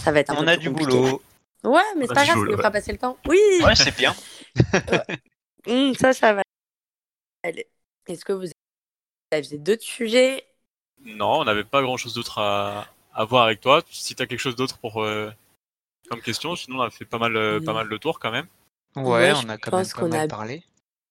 ça 0.03 0.11
va 0.11 0.19
être 0.19 0.31
un 0.31 0.43
on 0.43 0.47
a 0.47 0.57
du 0.57 0.69
boulot. 0.69 1.21
Ouais, 1.63 1.79
mais 1.95 2.07
c'est 2.07 2.13
pas 2.13 2.25
grave, 2.25 2.39
ça 2.39 2.51
nous 2.51 2.57
fera 2.57 2.71
passer 2.71 2.91
le 2.91 2.97
temps. 2.97 3.17
Oui. 3.29 3.39
Ouais, 3.63 3.75
c'est 3.75 3.95
bien. 3.95 4.13
Hum, 5.67 5.93
ça, 5.93 6.11
ça 6.11 6.33
va. 6.33 6.41
Est-ce 7.43 8.25
que 8.25 8.33
vous 8.33 8.47
aviez 9.31 9.57
d'autres 9.57 9.83
sujets? 9.83 10.45
Non, 11.03 11.39
on 11.39 11.45
n'avait 11.45 11.63
pas 11.63 11.81
grand-chose 11.81 12.13
d'autre 12.13 12.39
à... 12.39 12.87
à, 13.13 13.25
voir 13.25 13.45
avec 13.45 13.61
toi. 13.61 13.81
Si 13.89 14.15
tu 14.15 14.21
as 14.21 14.27
quelque 14.27 14.39
chose 14.39 14.55
d'autre 14.55 14.77
pour 14.77 15.03
euh, 15.03 15.31
comme 16.09 16.21
question, 16.21 16.55
sinon 16.55 16.79
on 16.79 16.81
a 16.81 16.89
fait 16.89 17.05
pas 17.05 17.17
mal, 17.17 17.35
euh, 17.35 17.59
pas 17.59 17.73
mal 17.73 17.87
le 17.87 17.99
tour 17.99 18.19
quand 18.19 18.31
même. 18.31 18.47
Ouais, 18.95 19.31
on 19.31 19.49
a 19.49 19.57
quand 19.57 19.75
même 19.75 19.87
pas 19.87 20.07
mal 20.07 20.27
parlé. 20.27 20.63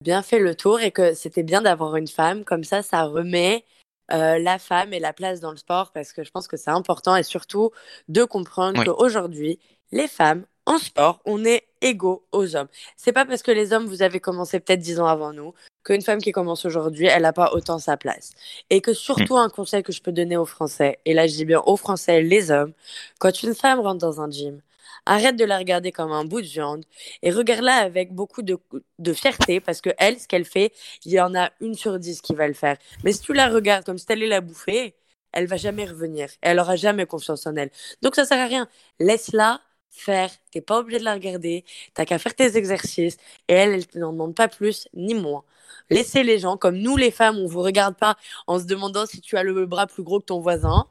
Bien 0.03 0.23
fait 0.23 0.39
le 0.39 0.55
tour 0.55 0.81
et 0.81 0.93
que 0.93 1.15
c'était 1.15 1.43
bien 1.43 1.63
d'avoir 1.63 1.97
une 1.97 2.09
femme 2.09 2.45
comme 2.45 2.65
ça, 2.65 2.83
ça 2.83 3.05
remet 3.05 3.65
euh, 4.13 4.39
la 4.39 4.59
femme 4.59 4.93
et 4.93 4.99
la 4.99 5.13
place 5.13 5.41
dans 5.41 5.51
le 5.51 5.57
sport 5.57 5.93
parce 5.93 6.13
que 6.13 6.25
je 6.25 6.31
pense 6.31 6.49
que 6.49 6.57
c'est 6.57 6.71
important 6.71 7.17
et 7.17 7.23
surtout 7.23 7.71
de 8.09 8.25
comprendre 8.25 8.83
qu'aujourd'hui, 8.85 9.59
les 9.93 10.09
femmes 10.09 10.45
en 10.67 10.79
sport, 10.79 11.21
on 11.25 11.45
est 11.45 11.67
égaux 11.81 12.27
aux 12.33 12.57
hommes. 12.57 12.69
C'est 12.97 13.13
pas 13.13 13.25
parce 13.25 13.43
que 13.43 13.51
les 13.51 13.73
hommes, 13.73 13.87
vous 13.87 14.03
avez 14.03 14.21
commencé 14.21 14.61
peut-être 14.61 14.81
dix 14.81 15.01
ans 15.01 15.07
avant 15.07 15.33
nous, 15.33 15.55
qu'une 15.85 16.03
femme 16.03 16.21
qui 16.21 16.33
commence 16.33 16.65
aujourd'hui, 16.65 17.07
elle 17.07 17.23
n'a 17.23 17.33
pas 17.33 17.53
autant 17.53 17.79
sa 17.79 17.97
place. 17.97 18.33
Et 18.71 18.81
que 18.81 18.93
surtout, 18.93 19.37
un 19.37 19.49
conseil 19.49 19.83
que 19.83 19.93
je 19.93 20.03
peux 20.03 20.13
donner 20.13 20.37
aux 20.37 20.45
Français, 20.47 20.99
et 21.05 21.15
là 21.15 21.27
je 21.27 21.35
dis 21.35 21.45
bien 21.45 21.61
aux 21.65 21.77
Français, 21.77 22.23
les 22.23 22.51
hommes, 22.51 22.73
quand 23.19 23.43
une 23.43 23.55
femme 23.55 23.81
rentre 23.81 23.99
dans 23.99 24.21
un 24.21 24.31
gym, 24.31 24.61
arrête 25.07 25.37
de 25.37 25.45
la 25.45 25.59
regarder 25.59 25.93
comme 25.93 26.13
un 26.13 26.25
bout 26.25 26.43
de 26.43 26.47
viande 26.47 26.85
et 27.23 27.31
regarde-la 27.31 27.77
avec 27.77 28.13
beaucoup 28.15 28.43
de, 28.43 28.59
de 28.99 29.13
fierté 29.13 29.61
parce 29.61 29.81
que 29.81 29.91
elle, 29.99 30.19
ce 30.19 30.29
qu'elle 30.29 30.45
fait, 30.45 30.73
il 31.05 31.13
y 31.13 31.21
en 31.21 31.35
a 31.35 31.51
une 31.61 31.75
sur 31.75 31.99
dix 31.99 32.21
qui 32.21 32.35
va 32.35 32.47
le 32.49 32.55
faire. 32.55 32.77
Mais 33.05 33.13
si 33.13 33.21
tu 33.23 33.33
la 33.33 33.49
regardes 33.49 33.85
comme 33.85 33.99
si 33.99 34.07
elle 34.09 34.19
allait 34.19 34.29
la 34.29 34.41
bouffer, 34.41 34.95
elle 35.33 35.47
va 35.47 35.57
jamais 35.57 35.85
revenir. 35.85 36.29
Elle 36.43 36.59
aura 36.59 36.77
jamais 36.77 37.07
confiance 37.07 37.47
en 37.47 37.57
elle. 37.57 37.71
Donc 38.03 38.15
ça 38.17 38.25
sert 38.25 38.39
à 38.39 38.47
rien. 38.47 38.69
Laisse-la 38.99 39.61
faire. 39.91 40.31
T'es 40.53 40.61
pas 40.61 40.79
obligé 40.79 40.99
de 40.99 41.05
la 41.05 41.15
regarder. 41.15 41.65
T'as 41.95 42.05
qu'à 42.05 42.19
faire 42.19 42.35
tes 42.35 42.57
exercices. 42.57 43.17
Et 43.49 43.55
elle, 43.55 43.85
elle 43.95 44.01
n'en 44.01 44.13
demande 44.13 44.35
pas 44.35 44.49
plus 44.49 44.89
ni 44.95 45.15
moins. 45.15 45.45
Laissez 45.91 46.23
les 46.23 46.39
gens, 46.39 46.57
comme 46.57 46.77
nous 46.77 46.97
les 46.97 47.11
femmes, 47.11 47.39
on 47.39 47.47
vous 47.47 47.63
regarde 47.63 47.97
pas 47.97 48.17
en 48.47 48.59
se 48.59 48.65
demandant 48.65 49.07
si 49.07 49.21
tu 49.21 49.37
as 49.37 49.43
le 49.43 49.67
bras 49.67 49.87
plus 49.87 50.03
gros 50.03 50.21
que 50.21 50.27
ton 50.27 50.41
voisin. 50.41 50.87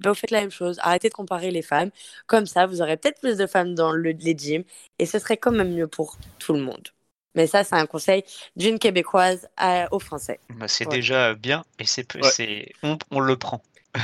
Ben, 0.00 0.10
vous 0.10 0.16
faites 0.16 0.30
la 0.30 0.40
même 0.40 0.50
chose. 0.50 0.78
Arrêtez 0.82 1.08
de 1.08 1.14
comparer 1.14 1.50
les 1.50 1.62
femmes. 1.62 1.90
Comme 2.26 2.46
ça, 2.46 2.66
vous 2.66 2.82
aurez 2.82 2.96
peut-être 2.96 3.20
plus 3.20 3.36
de 3.36 3.46
femmes 3.46 3.74
dans 3.74 3.92
le, 3.92 4.10
les 4.10 4.36
gyms 4.36 4.64
et 4.98 5.06
ce 5.06 5.18
serait 5.18 5.36
quand 5.36 5.52
même 5.52 5.72
mieux 5.72 5.86
pour 5.86 6.16
tout 6.38 6.52
le 6.52 6.60
monde. 6.60 6.88
Mais 7.34 7.46
ça, 7.46 7.64
c'est 7.64 7.74
un 7.74 7.86
conseil 7.86 8.22
d'une 8.54 8.78
Québécoise 8.78 9.48
aux 9.90 9.98
Français. 9.98 10.38
Bah, 10.50 10.68
c'est 10.68 10.88
déjà 10.88 11.34
bien 11.34 11.64
et 11.78 11.84
c'est 11.86 12.06
on, 12.82 12.98
on, 13.10 13.20
le 13.20 13.36
prend. 13.36 13.62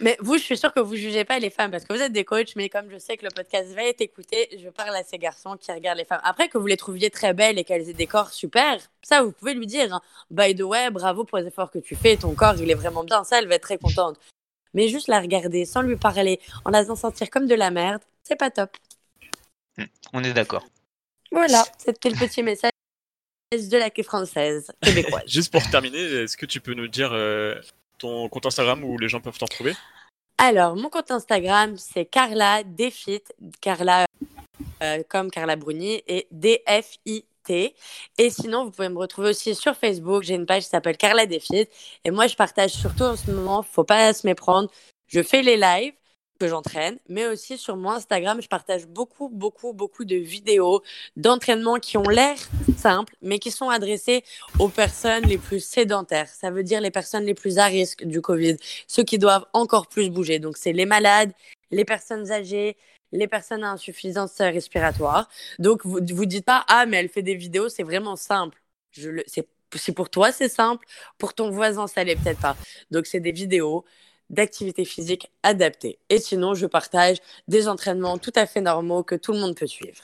mais 0.00 0.16
vous, 0.20 0.38
je 0.38 0.42
suis 0.42 0.56
sûre 0.56 0.72
que 0.72 0.80
vous 0.80 0.96
jugez 0.96 1.24
pas 1.24 1.38
les 1.38 1.50
femmes 1.50 1.70
parce 1.70 1.84
que 1.84 1.92
vous 1.92 2.00
êtes 2.00 2.12
des 2.12 2.24
coachs, 2.24 2.54
mais 2.56 2.68
comme 2.68 2.90
je 2.90 2.98
sais 2.98 3.16
que 3.16 3.24
le 3.24 3.30
podcast 3.30 3.72
va 3.74 3.84
être 3.84 4.00
écouté, 4.00 4.48
je 4.62 4.68
parle 4.68 4.94
à 4.94 5.02
ces 5.02 5.18
garçons 5.18 5.56
qui 5.56 5.72
regardent 5.72 5.98
les 5.98 6.04
femmes. 6.04 6.20
Après, 6.24 6.48
que 6.48 6.58
vous 6.58 6.66
les 6.66 6.76
trouviez 6.76 7.10
très 7.10 7.34
belles 7.34 7.58
et 7.58 7.64
qu'elles 7.64 7.88
aient 7.88 7.94
des 7.94 8.06
corps 8.06 8.32
super, 8.32 8.78
ça, 9.02 9.22
vous 9.22 9.32
pouvez 9.32 9.54
lui 9.54 9.66
dire. 9.66 9.94
Hein. 9.94 10.00
By 10.30 10.54
the 10.54 10.62
way, 10.62 10.90
bravo 10.90 11.24
pour 11.24 11.38
les 11.38 11.46
efforts 11.46 11.70
que 11.70 11.78
tu 11.78 11.96
fais, 11.96 12.16
ton 12.16 12.34
corps, 12.34 12.54
il 12.58 12.70
est 12.70 12.74
vraiment 12.74 13.04
bien. 13.04 13.24
Ça, 13.24 13.38
elle 13.38 13.48
va 13.48 13.56
être 13.56 13.62
très 13.62 13.78
contente 13.78 14.18
mais 14.74 14.88
juste 14.88 15.08
la 15.08 15.20
regarder 15.20 15.64
sans 15.64 15.82
lui 15.82 15.96
parler, 15.96 16.40
en 16.64 16.70
la 16.70 16.82
faisant 16.82 16.96
sentir 16.96 17.30
comme 17.30 17.46
de 17.46 17.54
la 17.54 17.70
merde, 17.70 18.02
c'est 18.22 18.36
pas 18.36 18.50
top. 18.50 18.76
Hmm, 19.76 19.84
on 20.12 20.24
est 20.24 20.32
d'accord. 20.32 20.66
Voilà, 21.30 21.64
c'était 21.78 22.10
le 22.10 22.16
petit 22.16 22.42
message 22.42 22.70
de 23.52 23.76
la 23.76 23.90
queue 23.90 24.02
française 24.02 24.70
québécoise. 24.80 25.24
Juste 25.26 25.52
pour 25.52 25.62
terminer, 25.70 25.98
est-ce 25.98 26.36
que 26.36 26.46
tu 26.46 26.60
peux 26.60 26.74
nous 26.74 26.88
dire 26.88 27.10
euh, 27.12 27.60
ton 27.98 28.28
compte 28.28 28.46
Instagram 28.46 28.84
où 28.84 28.98
les 28.98 29.08
gens 29.08 29.20
peuvent 29.20 29.38
t'en 29.38 29.46
trouver? 29.46 29.74
Alors, 30.38 30.76
mon 30.76 30.88
compte 30.88 31.10
Instagram, 31.10 31.76
c'est 31.76 32.04
Carla 32.04 32.62
Defit, 32.64 33.22
Carla 33.60 34.06
euh, 34.82 35.02
comme 35.08 35.30
Carla 35.30 35.56
Bruni, 35.56 36.02
et 36.06 36.28
D-F-I 36.30 37.24
et 37.50 38.30
sinon, 38.30 38.64
vous 38.64 38.70
pouvez 38.70 38.88
me 38.88 38.98
retrouver 38.98 39.30
aussi 39.30 39.54
sur 39.54 39.74
Facebook. 39.74 40.22
J'ai 40.22 40.34
une 40.34 40.46
page 40.46 40.64
qui 40.64 40.68
s'appelle 40.68 40.96
Carla 40.96 41.26
Défi. 41.26 41.66
Et 42.04 42.10
moi, 42.10 42.26
je 42.26 42.36
partage 42.36 42.72
surtout 42.72 43.04
en 43.04 43.16
ce 43.16 43.30
moment, 43.30 43.62
faut 43.62 43.84
pas 43.84 44.12
se 44.12 44.26
méprendre. 44.26 44.70
Je 45.06 45.22
fais 45.22 45.42
les 45.42 45.56
lives 45.56 45.94
que 46.38 46.48
j'entraîne, 46.48 46.98
mais 47.08 47.26
aussi 47.26 47.58
sur 47.58 47.76
mon 47.76 47.90
Instagram, 47.90 48.40
je 48.40 48.48
partage 48.48 48.86
beaucoup, 48.86 49.28
beaucoup, 49.28 49.72
beaucoup 49.72 50.04
de 50.04 50.16
vidéos 50.16 50.82
d'entraînement 51.16 51.76
qui 51.76 51.96
ont 51.96 52.08
l'air 52.08 52.36
simples, 52.76 53.14
mais 53.22 53.38
qui 53.38 53.50
sont 53.50 53.68
adressées 53.68 54.24
aux 54.58 54.68
personnes 54.68 55.24
les 55.24 55.38
plus 55.38 55.60
sédentaires. 55.60 56.28
Ça 56.28 56.50
veut 56.50 56.62
dire 56.62 56.80
les 56.80 56.90
personnes 56.90 57.24
les 57.24 57.34
plus 57.34 57.58
à 57.58 57.66
risque 57.66 58.04
du 58.04 58.20
Covid, 58.20 58.56
ceux 58.86 59.02
qui 59.02 59.18
doivent 59.18 59.46
encore 59.52 59.88
plus 59.88 60.10
bouger. 60.10 60.38
Donc, 60.38 60.56
c'est 60.56 60.72
les 60.72 60.86
malades, 60.86 61.32
les 61.70 61.84
personnes 61.84 62.30
âgées, 62.30 62.76
les 63.12 63.26
personnes 63.26 63.64
à 63.64 63.70
insuffisance 63.72 64.38
respiratoire. 64.38 65.28
Donc, 65.58 65.84
vous 65.84 66.00
vous 66.14 66.26
dites 66.26 66.44
pas, 66.44 66.64
ah, 66.68 66.86
mais 66.86 66.98
elle 66.98 67.08
fait 67.08 67.22
des 67.22 67.34
vidéos, 67.34 67.68
c'est 67.68 67.82
vraiment 67.82 68.16
simple. 68.16 68.62
C'est, 69.26 69.46
si 69.74 69.92
pour 69.92 70.08
toi, 70.10 70.32
c'est 70.32 70.48
simple, 70.48 70.86
pour 71.18 71.34
ton 71.34 71.50
voisin, 71.50 71.86
ça 71.86 72.04
l'est 72.04 72.16
peut-être 72.16 72.40
pas. 72.40 72.56
Donc, 72.90 73.06
c'est 73.06 73.20
des 73.20 73.32
vidéos 73.32 73.84
d'activité 74.30 74.84
physique 74.84 75.30
adaptées. 75.42 75.98
Et 76.08 76.18
sinon, 76.18 76.54
je 76.54 76.66
partage 76.66 77.18
des 77.48 77.68
entraînements 77.68 78.18
tout 78.18 78.32
à 78.34 78.46
fait 78.46 78.60
normaux 78.60 79.02
que 79.02 79.14
tout 79.14 79.32
le 79.32 79.38
monde 79.38 79.56
peut 79.56 79.66
suivre. 79.66 80.02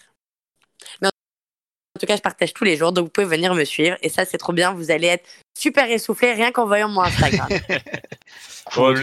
Mais 1.01 1.09
en 1.09 2.01
tout 2.01 2.07
cas, 2.07 2.17
je 2.17 2.23
partage 2.23 2.53
tous 2.53 2.65
les 2.65 2.77
jours, 2.77 2.93
donc 2.93 3.05
vous 3.05 3.11
pouvez 3.11 3.27
venir 3.27 3.55
me 3.55 3.65
suivre. 3.65 3.97
Et 4.03 4.09
ça, 4.09 4.25
c'est 4.25 4.39
trop 4.39 4.53
bien. 4.53 4.73
Vous 4.73 4.91
allez 4.91 5.07
être 5.09 5.29
super 5.57 5.91
essoufflé 5.91 6.33
rien 6.33 6.51
qu'en 6.53 6.67
voyant 6.67 6.89
mon 6.89 7.03
Instagram. 7.03 7.49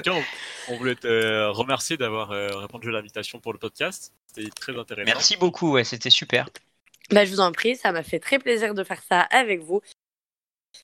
cas, 0.03 0.11
on, 0.67 0.77
voulait 0.77 0.95
te 0.95 1.07
euh, 1.07 1.51
remercier 1.51 1.97
d'avoir 1.97 2.31
euh, 2.31 2.49
répondu 2.57 2.89
à 2.89 2.91
l'invitation 2.91 3.39
pour 3.39 3.53
le 3.53 3.59
podcast. 3.59 4.13
C'était 4.27 4.49
très 4.49 4.77
intéressant. 4.77 5.05
Merci 5.05 5.37
beaucoup, 5.37 5.73
ouais, 5.73 5.83
c'était 5.83 6.09
super. 6.09 6.49
Bah, 7.11 7.25
je 7.25 7.31
vous 7.31 7.39
en 7.39 7.51
prie, 7.51 7.75
ça 7.75 7.91
m'a 7.91 8.03
fait 8.03 8.19
très 8.19 8.39
plaisir 8.39 8.73
de 8.73 8.83
faire 8.83 9.01
ça 9.07 9.21
avec 9.21 9.61
vous. 9.61 9.81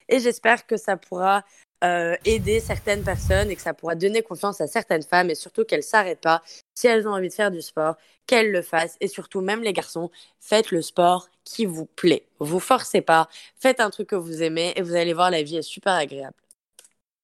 Et 0.10 0.20
j'espère 0.20 0.66
que 0.66 0.78
ça 0.78 0.98
pourra 0.98 1.44
euh, 1.84 2.16
aider 2.26 2.60
certaines 2.60 3.04
personnes 3.04 3.52
et 3.52 3.56
que 3.56 3.62
ça 3.62 3.74
pourra 3.74 3.96
donner 3.96 4.22
confiance 4.24 4.62
à 4.62 4.68
certaines 4.68 5.04
femmes 5.04 5.30
et 5.30 5.36
surtout 5.36 5.64
qu'elles 5.64 5.80
ne 5.80 5.84
s'arrêtent 5.84 6.22
pas. 6.22 6.42
Si 6.74 6.88
elles 6.88 7.08
ont 7.08 7.12
envie 7.14 7.30
de 7.30 7.34
faire 7.34 7.52
du 7.52 7.62
sport, 7.62 7.96
qu'elles 8.26 8.52
le 8.52 8.62
fassent. 8.62 8.98
Et 9.00 9.08
surtout, 9.08 9.42
même 9.42 9.62
les 9.64 9.74
garçons, 9.74 10.10
faites 10.40 10.72
le 10.72 10.82
sport 10.82 11.30
qui 11.44 11.66
vous 11.66 11.86
plaît. 11.86 12.26
Vous 12.40 12.60
forcez 12.60 13.02
pas, 13.02 13.30
faites 13.60 13.80
un 13.80 13.90
truc 13.90 14.10
que 14.10 14.16
vous 14.16 14.42
aimez 14.44 14.74
et 14.76 14.82
vous 14.82 14.96
allez 14.96 15.14
voir, 15.14 15.30
la 15.32 15.44
vie 15.44 15.58
est 15.58 15.62
super 15.62 15.94
agréable. 15.94 16.36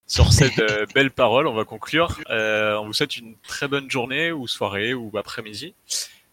Sur 0.06 0.34
cette 0.34 0.60
euh, 0.60 0.86
belle 0.94 1.12
parole, 1.12 1.48
on 1.48 1.54
va 1.54 1.66
conclure. 1.66 2.20
Euh, 2.30 2.76
on 2.78 2.86
vous 2.86 2.94
souhaite 2.94 3.18
une 3.18 3.36
très 3.38 3.68
bonne 3.68 3.90
journée 3.90 4.32
ou 4.32 4.48
soirée 4.48 4.94
ou 4.94 5.12
après-midi. 5.18 5.74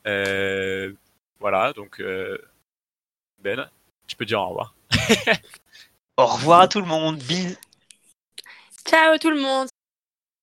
voilà, 0.05 1.73
donc 1.73 2.03
Ben, 3.43 3.69
tu 4.07 4.17
peux 4.17 4.25
dire 4.27 4.41
au 4.41 4.49
revoir. 4.49 4.75
au 6.17 6.27
revoir 6.27 6.61
à 6.61 6.69
tout 6.69 6.81
le 6.81 6.87
monde. 6.87 7.19
Bisous. 7.19 7.57
Ciao 8.91 9.17
tout 9.19 9.31
le 9.31 9.41
monde. 9.41 9.69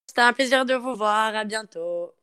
C'était 0.08 0.22
un 0.22 0.34
plaisir 0.34 0.66
de 0.66 0.76
vous 0.76 0.96
voir. 0.96 1.36
À 1.36 1.46
bientôt. 1.46 2.14